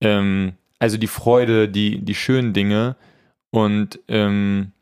Ähm, 0.00 0.54
also 0.78 0.96
die 0.96 1.06
Freude, 1.06 1.68
die, 1.68 2.00
die 2.00 2.14
schönen 2.14 2.52
Dinge 2.52 2.96
und 3.50 4.00
ähm, 4.08 4.72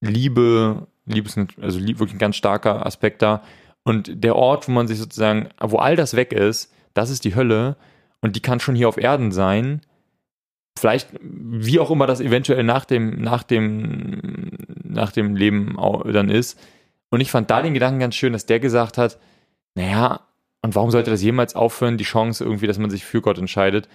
Liebe, 0.00 0.86
Liebe 1.06 1.28
ist 1.28 1.38
also 1.60 1.80
wirklich 1.80 2.14
ein 2.14 2.18
ganz 2.18 2.36
starker 2.36 2.86
Aspekt 2.86 3.22
da. 3.22 3.42
Und 3.84 4.22
der 4.22 4.36
Ort, 4.36 4.68
wo 4.68 4.72
man 4.72 4.86
sich 4.86 4.98
sozusagen, 4.98 5.48
wo 5.60 5.78
all 5.78 5.96
das 5.96 6.14
weg 6.14 6.32
ist, 6.32 6.72
das 6.94 7.10
ist 7.10 7.24
die 7.24 7.34
Hölle 7.34 7.76
und 8.20 8.36
die 8.36 8.40
kann 8.40 8.60
schon 8.60 8.74
hier 8.74 8.88
auf 8.88 8.98
Erden 8.98 9.32
sein. 9.32 9.80
Vielleicht, 10.78 11.08
wie 11.20 11.80
auch 11.80 11.90
immer 11.90 12.06
das 12.06 12.20
eventuell 12.20 12.62
nach 12.62 12.84
dem, 12.84 13.20
nach 13.20 13.42
dem, 13.42 14.50
nach 14.84 15.10
dem 15.10 15.34
Leben 15.34 15.76
dann 16.12 16.28
ist. 16.28 16.60
Und 17.10 17.20
ich 17.20 17.30
fand 17.30 17.50
da 17.50 17.62
den 17.62 17.74
Gedanken 17.74 18.00
ganz 18.00 18.14
schön, 18.14 18.32
dass 18.32 18.46
der 18.46 18.60
gesagt 18.60 18.98
hat, 18.98 19.18
naja, 19.74 20.20
und 20.62 20.74
warum 20.74 20.90
sollte 20.90 21.10
das 21.10 21.22
jemals 21.22 21.54
aufhören, 21.54 21.98
die 21.98 22.04
Chance 22.04 22.44
irgendwie, 22.44 22.66
dass 22.66 22.78
man 22.78 22.90
sich 22.90 23.04
für 23.04 23.20
Gott 23.22 23.38
entscheidet? 23.38 23.88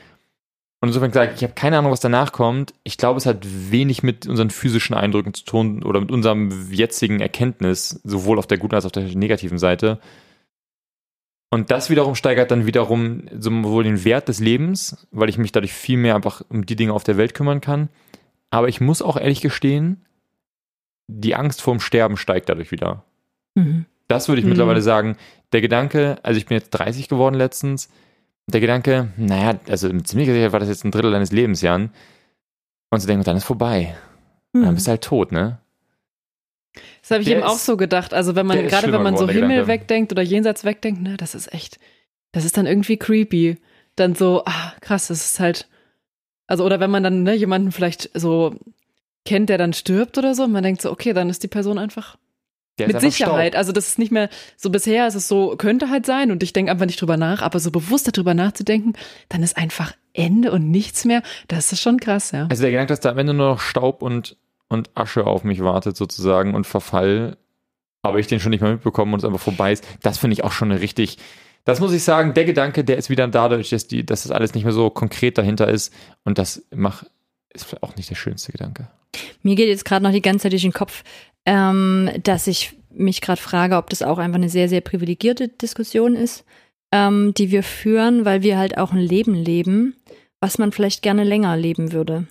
Und 0.83 0.89
insofern 0.89 1.11
gesagt, 1.11 1.37
ich 1.37 1.43
habe 1.43 1.53
keine 1.53 1.77
Ahnung, 1.77 1.93
was 1.93 2.01
danach 2.01 2.33
kommt. 2.33 2.73
Ich 2.83 2.97
glaube, 2.97 3.17
es 3.17 3.25
hat 3.25 3.47
wenig 3.71 4.03
mit 4.03 4.27
unseren 4.27 4.49
physischen 4.49 4.93
Eindrücken 4.93 5.33
zu 5.33 5.45
tun 5.45 5.81
oder 5.81 6.01
mit 6.01 6.11
unserem 6.11 6.69
jetzigen 6.73 7.21
Erkenntnis, 7.21 8.01
sowohl 8.03 8.37
auf 8.37 8.47
der 8.47 8.57
guten 8.57 8.75
als 8.75 8.83
auch 8.83 8.87
auf 8.87 8.91
der 8.91 9.03
negativen 9.15 9.57
Seite. 9.59 10.01
Und 11.49 11.71
das 11.71 11.89
wiederum 11.89 12.15
steigert 12.15 12.51
dann 12.51 12.65
wiederum 12.65 13.29
sowohl 13.39 13.85
den 13.85 14.03
Wert 14.03 14.27
des 14.27 14.41
Lebens, 14.41 15.07
weil 15.11 15.29
ich 15.29 15.37
mich 15.37 15.53
dadurch 15.53 15.71
viel 15.71 15.95
mehr 15.95 16.15
einfach 16.15 16.41
um 16.49 16.65
die 16.65 16.75
Dinge 16.75 16.91
auf 16.91 17.05
der 17.05 17.15
Welt 17.15 17.33
kümmern 17.33 17.61
kann. 17.61 17.87
Aber 18.49 18.67
ich 18.67 18.81
muss 18.81 19.01
auch 19.01 19.15
ehrlich 19.15 19.39
gestehen, 19.39 20.03
die 21.07 21.33
Angst 21.33 21.61
vorm 21.61 21.79
Sterben 21.79 22.17
steigt 22.17 22.49
dadurch 22.49 22.71
wieder. 22.71 23.05
Mhm. 23.55 23.85
Das 24.09 24.27
würde 24.27 24.41
ich 24.41 24.43
Mhm. 24.43 24.49
mittlerweile 24.49 24.81
sagen. 24.81 25.15
Der 25.53 25.61
Gedanke, 25.61 26.17
also 26.23 26.37
ich 26.37 26.45
bin 26.45 26.57
jetzt 26.57 26.71
30 26.71 27.07
geworden 27.07 27.35
letztens, 27.35 27.87
der 28.47 28.59
Gedanke, 28.61 29.09
naja, 29.17 29.59
also 29.69 29.87
mit 29.89 30.07
ziemlicher 30.07 30.33
Sicherheit 30.33 30.51
war 30.53 30.59
das 30.59 30.69
jetzt 30.69 30.83
ein 30.83 30.91
Drittel 30.91 31.11
deines 31.11 31.31
Lebens, 31.31 31.61
Jan. 31.61 31.91
Und 32.91 32.99
zu 32.99 33.07
denken, 33.07 33.23
dann 33.23 33.37
ist 33.37 33.45
vorbei. 33.45 33.95
Dann 34.53 34.63
Mhm. 34.71 34.75
bist 34.75 34.85
du 34.87 34.91
halt 34.91 35.03
tot, 35.03 35.31
ne? 35.31 35.59
Das 37.01 37.11
habe 37.11 37.21
ich 37.21 37.27
Der 37.27 37.37
eben 37.37 37.45
auch 37.45 37.55
ist- 37.55 37.65
so 37.65 37.77
gedacht. 37.77 38.13
Also 38.13 38.35
wenn 38.35 38.45
man, 38.45 38.67
gerade 38.67 38.91
wenn 38.91 39.01
man 39.03 39.17
so 39.17 39.27
Himmel 39.27 39.49
Gedanke. 39.49 39.67
wegdenkt 39.67 40.11
oder 40.11 40.21
Jenseits 40.21 40.63
wegdenkt, 40.63 41.01
ne, 41.01 41.17
das 41.17 41.35
ist 41.35 41.53
echt, 41.53 41.79
das 42.31 42.45
ist 42.45 42.57
dann 42.57 42.65
irgendwie 42.65 42.97
creepy. 42.97 43.57
Dann 43.95 44.15
so, 44.15 44.43
ah, 44.45 44.73
krass, 44.81 45.07
das 45.07 45.23
ist 45.25 45.39
halt, 45.39 45.67
also 46.47 46.65
oder 46.65 46.79
wenn 46.79 46.89
man 46.91 47.03
dann 47.03 47.23
ne, 47.23 47.33
jemanden 47.35 47.71
vielleicht 47.71 48.09
so 48.13 48.55
kennt, 49.25 49.49
der 49.49 49.57
dann 49.57 49.73
stirbt 49.73 50.17
oder 50.17 50.33
so, 50.35 50.43
und 50.43 50.51
man 50.51 50.63
denkt 50.63 50.81
so, 50.81 50.91
okay, 50.91 51.13
dann 51.13 51.29
ist 51.29 51.43
die 51.43 51.47
Person 51.47 51.77
einfach 51.77 52.17
Der 52.79 52.87
mit 52.87 52.99
Sicherheit. 53.01 53.53
Staub. 53.53 53.59
Also 53.59 53.71
das 53.71 53.87
ist 53.87 53.99
nicht 53.99 54.11
mehr, 54.11 54.29
so 54.57 54.69
bisher 54.71 55.07
ist 55.07 55.15
es 55.15 55.27
so, 55.27 55.55
könnte 55.57 55.89
halt 55.89 56.05
sein 56.05 56.31
und 56.31 56.41
ich 56.41 56.53
denke 56.53 56.71
einfach 56.71 56.87
nicht 56.87 56.99
drüber 56.99 57.17
nach, 57.17 57.41
aber 57.41 57.59
so 57.59 57.69
bewusst 57.69 58.11
darüber 58.11 58.33
nachzudenken, 58.33 58.93
dann 59.29 59.43
ist 59.43 59.57
einfach 59.57 59.93
Ende 60.13 60.51
und 60.51 60.71
nichts 60.71 61.05
mehr. 61.05 61.21
Das 61.47 61.71
ist 61.71 61.81
schon 61.81 61.99
krass, 61.99 62.31
ja. 62.31 62.47
Also 62.49 62.63
der 62.63 62.71
Gedanke, 62.71 62.91
dass 62.91 62.99
da 62.99 63.11
am 63.11 63.17
Ende 63.19 63.33
nur 63.33 63.49
noch 63.49 63.59
Staub 63.59 64.01
und, 64.01 64.37
und 64.69 64.89
Asche 64.95 65.27
auf 65.27 65.43
mich 65.43 65.63
wartet 65.63 65.95
sozusagen 65.95 66.55
und 66.55 66.65
Verfall, 66.65 67.37
aber 68.01 68.17
ich 68.17 68.27
den 68.27 68.39
schon 68.39 68.49
nicht 68.49 68.61
mehr 68.61 68.71
mitbekomme 68.71 69.13
und 69.13 69.19
es 69.19 69.25
einfach 69.25 69.39
vorbei 69.39 69.71
ist, 69.71 69.85
das 70.01 70.17
finde 70.17 70.33
ich 70.33 70.43
auch 70.43 70.51
schon 70.51 70.71
eine 70.71 70.81
richtig, 70.81 71.19
das 71.65 71.79
muss 71.79 71.93
ich 71.93 72.03
sagen, 72.03 72.33
der 72.33 72.45
Gedanke, 72.45 72.83
der 72.83 72.97
ist 72.97 73.09
wieder 73.09 73.27
dadurch, 73.27 73.69
dass, 73.69 73.87
die, 73.87 74.03
dass 74.03 74.23
das 74.23 74.31
alles 74.31 74.55
nicht 74.55 74.63
mehr 74.63 74.73
so 74.73 74.89
konkret 74.89 75.37
dahinter 75.37 75.67
ist 75.67 75.93
und 76.23 76.39
das 76.39 76.63
macht, 76.75 77.05
ist 77.53 77.65
vielleicht 77.65 77.83
auch 77.83 77.95
nicht 77.95 78.09
der 78.09 78.15
schönste 78.15 78.51
Gedanke. 78.51 78.87
Mir 79.43 79.55
geht 79.55 79.67
jetzt 79.67 79.85
gerade 79.85 80.03
noch 80.03 80.11
die 80.11 80.21
ganze 80.21 80.43
Zeit 80.43 80.53
durch 80.53 80.63
den 80.63 80.73
Kopf, 80.73 81.03
ähm, 81.45 82.09
dass 82.23 82.47
ich 82.47 82.73
mich 82.91 83.21
gerade 83.21 83.41
frage, 83.41 83.77
ob 83.77 83.89
das 83.89 84.03
auch 84.03 84.17
einfach 84.17 84.37
eine 84.37 84.49
sehr, 84.49 84.69
sehr 84.69 84.81
privilegierte 84.81 85.47
Diskussion 85.47 86.15
ist, 86.15 86.45
ähm, 86.91 87.33
die 87.35 87.51
wir 87.51 87.63
führen, 87.63 88.25
weil 88.25 88.43
wir 88.43 88.57
halt 88.57 88.77
auch 88.77 88.91
ein 88.91 88.99
Leben 88.99 89.33
leben, 89.33 89.95
was 90.39 90.57
man 90.57 90.71
vielleicht 90.71 91.01
gerne 91.01 91.23
länger 91.23 91.57
leben 91.57 91.91
würde. 91.91 92.27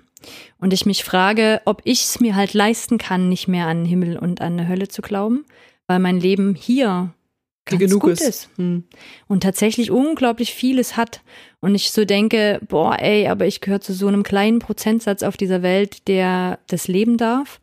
Und 0.59 0.73
ich 0.73 0.87
mich 0.87 1.03
frage, 1.03 1.61
ob 1.65 1.83
ich 1.85 2.05
es 2.05 2.21
mir 2.21 2.37
halt 2.37 2.55
leisten 2.55 2.99
kann, 2.99 3.29
nicht 3.29 3.49
mehr 3.49 3.67
an 3.67 3.79
den 3.79 3.87
Himmel 3.87 4.17
und 4.17 4.41
an 4.41 4.53
eine 4.53 4.69
Hölle 4.69 4.89
zu 4.89 5.03
glauben, 5.03 5.45
weil 5.89 5.99
mein 5.99 6.21
Leben 6.21 6.55
hier 6.55 7.13
ganz 7.65 7.81
genug 7.81 8.03
gut 8.03 8.13
ist. 8.13 8.23
ist 8.23 8.51
Hm. 8.57 8.85
und 9.29 9.43
tatsächlich 9.43 9.91
unglaublich 9.91 10.55
vieles 10.55 10.97
hat. 10.97 11.23
Und 11.61 11.75
ich 11.75 11.91
so 11.91 12.05
denke, 12.05 12.61
boah, 12.69 12.97
ey, 13.01 13.29
aber 13.29 13.47
ich 13.47 13.61
gehöre 13.61 13.81
zu 13.81 13.93
so 13.93 14.09
einem 14.09 14.23
kleinen 14.23 14.59
Prozentsatz 14.59 15.23
auf 15.23 15.37
dieser 15.37 15.63
Welt, 15.63 16.07
der 16.09 16.59
das 16.69 16.89
leben 16.89 17.17
darf. 17.17 17.61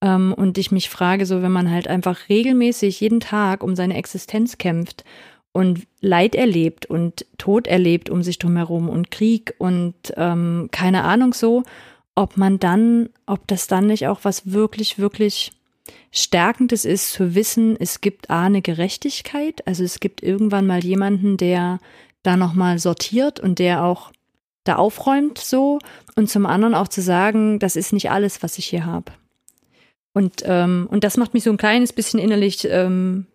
Ähm, 0.00 0.34
und 0.34 0.58
ich 0.58 0.70
mich 0.70 0.90
frage, 0.90 1.26
so 1.26 1.42
wenn 1.42 1.52
man 1.52 1.70
halt 1.70 1.88
einfach 1.88 2.28
regelmäßig 2.28 3.00
jeden 3.00 3.20
Tag 3.20 3.62
um 3.62 3.76
seine 3.76 3.96
Existenz 3.96 4.58
kämpft 4.58 5.04
und 5.52 5.86
Leid 6.00 6.34
erlebt 6.34 6.86
und 6.86 7.24
Tod 7.38 7.66
erlebt 7.66 8.10
um 8.10 8.22
sich 8.22 8.38
drumherum 8.38 8.88
und 8.88 9.10
Krieg 9.10 9.54
und 9.58 9.94
ähm, 10.16 10.68
keine 10.70 11.04
Ahnung 11.04 11.32
so, 11.32 11.62
ob 12.14 12.36
man 12.36 12.58
dann, 12.58 13.08
ob 13.26 13.46
das 13.46 13.66
dann 13.66 13.86
nicht 13.86 14.06
auch 14.06 14.20
was 14.22 14.52
wirklich, 14.52 14.98
wirklich 14.98 15.52
Stärkendes 16.12 16.84
ist 16.84 17.12
zu 17.12 17.34
wissen, 17.34 17.76
es 17.78 18.00
gibt 18.00 18.30
A, 18.30 18.44
eine 18.44 18.62
Gerechtigkeit, 18.62 19.66
also 19.66 19.84
es 19.84 20.00
gibt 20.00 20.22
irgendwann 20.22 20.66
mal 20.66 20.84
jemanden, 20.84 21.36
der 21.36 21.78
da 22.22 22.36
nochmal 22.36 22.78
sortiert 22.78 23.38
und 23.40 23.58
der 23.58 23.84
auch 23.84 24.12
da 24.64 24.76
aufräumt 24.76 25.38
so 25.38 25.78
und 26.16 26.28
zum 26.28 26.44
anderen 26.44 26.74
auch 26.74 26.88
zu 26.88 27.00
sagen, 27.00 27.58
das 27.60 27.76
ist 27.76 27.92
nicht 27.92 28.10
alles, 28.10 28.42
was 28.42 28.58
ich 28.58 28.66
hier 28.66 28.84
habe. 28.84 29.12
Und, 30.16 30.44
ähm, 30.44 30.88
und 30.90 31.04
das 31.04 31.18
macht 31.18 31.34
mich 31.34 31.44
so 31.44 31.50
ein 31.50 31.58
kleines 31.58 31.92
bisschen 31.92 32.18
innerlich 32.18 32.66
ähm, 32.70 33.26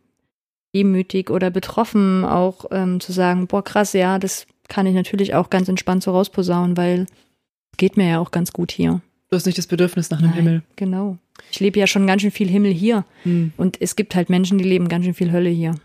demütig 0.74 1.30
oder 1.30 1.52
betroffen, 1.52 2.26
auch 2.26 2.66
ähm, 2.72 3.00
zu 3.00 3.12
sagen, 3.12 3.46
boah, 3.46 3.64
krass, 3.64 3.94
ja, 3.94 4.18
das 4.18 4.48
kann 4.68 4.88
ich 4.88 4.96
natürlich 4.96 5.36
auch 5.36 5.52
ganz 5.52 5.70
entspannt 5.70 6.02
so 6.02 6.10
rausposaunen, 6.10 6.76
weil 6.76 7.06
geht 7.78 7.98
mir 7.98 8.10
ja 8.10 8.18
auch 8.18 8.32
ganz 8.32 8.52
gut 8.52 8.72
hier. 8.72 9.00
Du 9.30 9.36
hast 9.36 9.46
nicht 9.46 9.60
das 9.60 9.68
Bedürfnis 9.68 10.10
nach 10.10 10.18
einem 10.18 10.30
Nein, 10.30 10.38
Himmel. 10.38 10.64
Genau. 10.76 11.20
Ich 11.52 11.60
lebe 11.60 11.80
ja 11.80 11.86
schon 11.86 12.08
ganz 12.08 12.24
schön 12.24 12.32
viel 12.32 12.50
Himmel 12.50 12.74
hier. 12.74 13.06
Hm. 13.26 13.54
Und 13.58 13.80
es 13.80 13.96
gibt 13.96 14.16
halt 14.16 14.32
Menschen, 14.32 14.58
die 14.58 14.64
leben 14.64 14.90
ganz 14.90 15.06
schön 15.06 15.14
viel 15.14 15.32
Hölle 15.32 15.52
hier. 15.52 15.76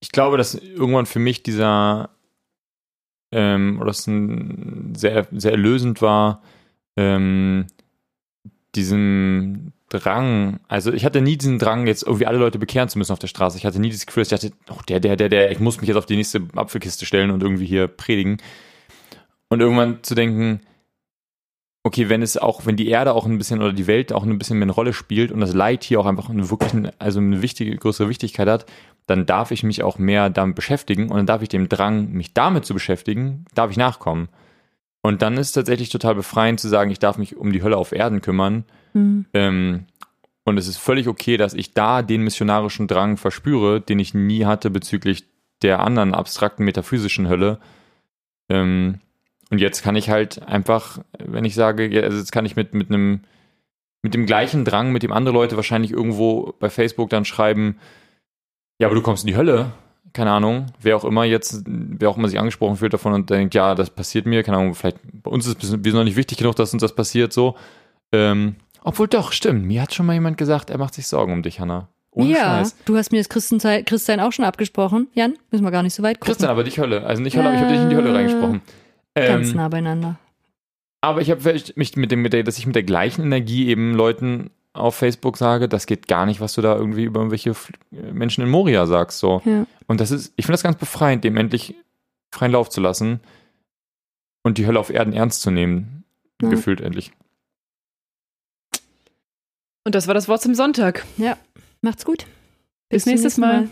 Ich 0.00 0.12
glaube, 0.12 0.36
dass 0.36 0.56
irgendwann 0.56 1.06
für 1.06 1.20
mich 1.20 1.42
dieser, 1.42 2.10
ähm, 3.32 3.78
oder 3.80 3.92
es 3.92 4.06
ein 4.06 4.94
sehr, 4.94 5.26
sehr 5.30 5.52
erlösend 5.52 6.02
war, 6.02 6.42
ähm, 6.98 7.66
diesen 8.74 9.72
Drang, 9.88 10.60
also 10.68 10.92
ich 10.92 11.04
hatte 11.04 11.20
nie 11.20 11.36
diesen 11.36 11.58
Drang, 11.58 11.86
jetzt 11.86 12.02
irgendwie 12.02 12.26
alle 12.26 12.38
Leute 12.38 12.58
bekehren 12.58 12.88
zu 12.88 12.98
müssen 12.98 13.12
auf 13.12 13.18
der 13.18 13.26
Straße. 13.26 13.58
Ich 13.58 13.66
hatte 13.66 13.78
nie 13.78 13.90
dieses 13.90 14.06
Gefühl, 14.06 14.24
dass 14.24 14.42
ich 14.42 14.50
dachte, 14.50 14.56
oh, 14.70 14.82
der, 14.88 15.00
der, 15.00 15.16
der, 15.16 15.28
der, 15.28 15.50
ich 15.50 15.60
muss 15.60 15.80
mich 15.80 15.88
jetzt 15.88 15.98
auf 15.98 16.06
die 16.06 16.16
nächste 16.16 16.42
Apfelkiste 16.54 17.04
stellen 17.04 17.30
und 17.30 17.42
irgendwie 17.42 17.66
hier 17.66 17.88
predigen. 17.88 18.38
Und 19.50 19.60
irgendwann 19.60 20.02
zu 20.02 20.14
denken, 20.14 20.62
okay, 21.84 22.08
wenn 22.08 22.22
es 22.22 22.36
auch, 22.36 22.64
wenn 22.64 22.76
die 22.76 22.88
Erde 22.88 23.12
auch 23.12 23.26
ein 23.26 23.38
bisschen 23.38 23.60
oder 23.60 23.72
die 23.72 23.86
Welt 23.86 24.12
auch 24.12 24.24
ein 24.24 24.38
bisschen 24.38 24.58
mehr 24.58 24.66
eine 24.66 24.72
Rolle 24.72 24.92
spielt 24.92 25.32
und 25.32 25.40
das 25.40 25.52
Leid 25.52 25.84
hier 25.84 26.00
auch 26.00 26.06
einfach 26.06 26.30
eine 26.30 26.48
wirklich, 26.48 26.72
also 26.98 27.18
eine 27.18 27.42
wichtige, 27.42 27.76
größere 27.76 28.08
Wichtigkeit 28.08 28.48
hat, 28.48 28.66
dann 29.06 29.26
darf 29.26 29.50
ich 29.50 29.62
mich 29.62 29.82
auch 29.82 29.98
mehr 29.98 30.30
damit 30.30 30.56
beschäftigen 30.56 31.10
und 31.10 31.16
dann 31.16 31.26
darf 31.26 31.42
ich 31.42 31.48
dem 31.48 31.68
Drang, 31.68 32.12
mich 32.12 32.32
damit 32.34 32.64
zu 32.64 32.72
beschäftigen, 32.72 33.44
darf 33.54 33.70
ich 33.70 33.76
nachkommen. 33.76 34.28
Und 35.02 35.20
dann 35.20 35.36
ist 35.36 35.48
es 35.48 35.52
tatsächlich 35.52 35.90
total 35.90 36.14
befreiend 36.14 36.60
zu 36.60 36.68
sagen, 36.68 36.90
ich 36.90 37.00
darf 37.00 37.18
mich 37.18 37.36
um 37.36 37.52
die 37.52 37.62
Hölle 37.62 37.76
auf 37.76 37.92
Erden 37.92 38.20
kümmern. 38.20 38.64
Hm. 38.92 39.26
Ähm, 39.34 39.86
und 40.44 40.58
es 40.58 40.68
ist 40.68 40.78
völlig 40.78 41.08
okay, 41.08 41.36
dass 41.36 41.54
ich 41.54 41.74
da 41.74 42.02
den 42.02 42.22
missionarischen 42.22 42.88
Drang 42.88 43.16
verspüre, 43.16 43.80
den 43.80 43.98
ich 43.98 44.14
nie 44.14 44.44
hatte 44.44 44.70
bezüglich 44.70 45.24
der 45.62 45.80
anderen 45.80 46.14
abstrakten 46.14 46.64
metaphysischen 46.64 47.28
Hölle. 47.28 47.58
Ähm, 48.48 49.00
und 49.50 49.58
jetzt 49.58 49.82
kann 49.82 49.96
ich 49.96 50.08
halt 50.08 50.42
einfach, 50.42 51.00
wenn 51.18 51.44
ich 51.44 51.54
sage, 51.54 52.02
also 52.02 52.18
jetzt 52.18 52.32
kann 52.32 52.46
ich 52.46 52.56
mit, 52.56 52.74
mit 52.74 52.88
einem, 52.88 53.20
mit 54.02 54.14
dem 54.14 54.26
gleichen 54.26 54.64
Drang, 54.64 54.92
mit 54.92 55.02
dem 55.02 55.12
andere 55.12 55.34
Leute 55.34 55.56
wahrscheinlich 55.56 55.92
irgendwo 55.92 56.54
bei 56.58 56.70
Facebook 56.70 57.10
dann 57.10 57.24
schreiben, 57.24 57.76
ja, 58.78 58.88
aber 58.88 58.96
du 58.96 59.02
kommst 59.02 59.24
in 59.24 59.28
die 59.28 59.36
Hölle. 59.36 59.72
Keine 60.12 60.30
Ahnung, 60.30 60.66
wer 60.80 60.96
auch 60.96 61.04
immer 61.04 61.24
jetzt, 61.24 61.62
wer 61.66 62.10
auch 62.10 62.16
immer 62.18 62.28
sich 62.28 62.38
angesprochen 62.38 62.76
fühlt 62.76 62.92
davon 62.92 63.12
und 63.14 63.30
denkt, 63.30 63.54
ja, 63.54 63.74
das 63.74 63.88
passiert 63.90 64.26
mir, 64.26 64.42
keine 64.42 64.58
Ahnung, 64.58 64.74
vielleicht 64.74 64.98
bei 65.22 65.30
uns 65.30 65.46
ist 65.46 65.62
es 65.64 65.72
wir 65.72 65.90
sind 65.90 65.98
noch 65.98 66.04
nicht 66.04 66.16
wichtig 66.16 66.38
genug, 66.38 66.54
dass 66.56 66.72
uns 66.72 66.82
das 66.82 66.94
passiert, 66.94 67.32
so. 67.32 67.56
Ähm, 68.12 68.56
obwohl 68.82 69.08
doch, 69.08 69.32
stimmt, 69.32 69.64
mir 69.64 69.80
hat 69.82 69.94
schon 69.94 70.04
mal 70.06 70.12
jemand 70.12 70.36
gesagt, 70.36 70.68
er 70.70 70.76
macht 70.78 70.94
sich 70.94 71.06
Sorgen 71.06 71.32
um 71.32 71.42
dich, 71.42 71.60
Hanna. 71.60 71.88
Ohne 72.10 72.28
ja, 72.30 72.58
Scheiß. 72.58 72.76
du 72.84 72.96
hast 72.96 73.10
mir 73.10 73.18
das 73.18 73.30
Christenteil- 73.30 73.84
Christsein 73.84 74.20
auch 74.20 74.32
schon 74.32 74.44
abgesprochen. 74.44 75.08
Jan, 75.14 75.34
müssen 75.50 75.64
wir 75.64 75.70
gar 75.70 75.82
nicht 75.82 75.94
so 75.94 76.02
weit 76.02 76.20
gucken. 76.20 76.32
Christian, 76.32 76.50
aber 76.50 76.62
dich 76.64 76.78
Hölle. 76.78 77.04
Also 77.06 77.22
nicht 77.22 77.36
Hölle, 77.36 77.46
aber 77.48 77.56
ich 77.56 77.62
habe 77.62 77.72
dich 77.72 77.80
in 77.80 77.88
die 77.88 77.96
Hölle 77.96 78.10
Äh, 78.10 78.16
reingesprochen. 78.16 78.60
Ganz 79.14 79.50
Ähm, 79.50 79.56
nah 79.56 79.68
beieinander. 79.68 80.18
Aber 81.00 81.22
ich 81.22 81.30
habe 81.30 81.54
mich 81.74 81.96
mit 81.96 82.12
dem, 82.12 82.20
mit 82.20 82.34
der, 82.34 82.42
dass 82.42 82.58
ich 82.58 82.66
mit 82.66 82.76
der 82.76 82.82
gleichen 82.82 83.22
Energie 83.22 83.68
eben 83.68 83.94
Leuten 83.94 84.50
auf 84.74 84.94
Facebook 84.94 85.36
sage, 85.36 85.68
das 85.68 85.86
geht 85.86 86.08
gar 86.08 86.24
nicht, 86.26 86.40
was 86.40 86.54
du 86.54 86.62
da 86.62 86.76
irgendwie 86.76 87.04
über 87.04 87.20
irgendwelche 87.20 87.54
Menschen 87.90 88.42
in 88.42 88.50
Moria 88.50 88.86
sagst. 88.86 89.18
So. 89.18 89.42
Ja. 89.44 89.66
Und 89.86 90.00
das 90.00 90.10
ist, 90.10 90.32
ich 90.36 90.46
finde 90.46 90.54
das 90.54 90.62
ganz 90.62 90.76
befreiend, 90.76 91.24
dem 91.24 91.36
endlich 91.36 91.74
freien 92.32 92.52
Lauf 92.52 92.70
zu 92.70 92.80
lassen 92.80 93.20
und 94.42 94.58
die 94.58 94.66
Hölle 94.66 94.80
auf 94.80 94.90
Erden 94.90 95.12
ernst 95.12 95.42
zu 95.42 95.50
nehmen. 95.50 96.04
Ja. 96.40 96.48
Gefühlt 96.48 96.80
endlich. 96.80 97.12
Und 99.84 99.94
das 99.94 100.06
war 100.06 100.14
das 100.14 100.28
Wort 100.28 100.42
zum 100.42 100.54
Sonntag. 100.54 101.04
Macht's 101.80 102.04
gut. 102.04 102.26
Bis 102.88 103.04
zum 103.04 103.12
nächstes 103.12 103.36
Mal. 103.36 103.62
Mal. 103.62 103.70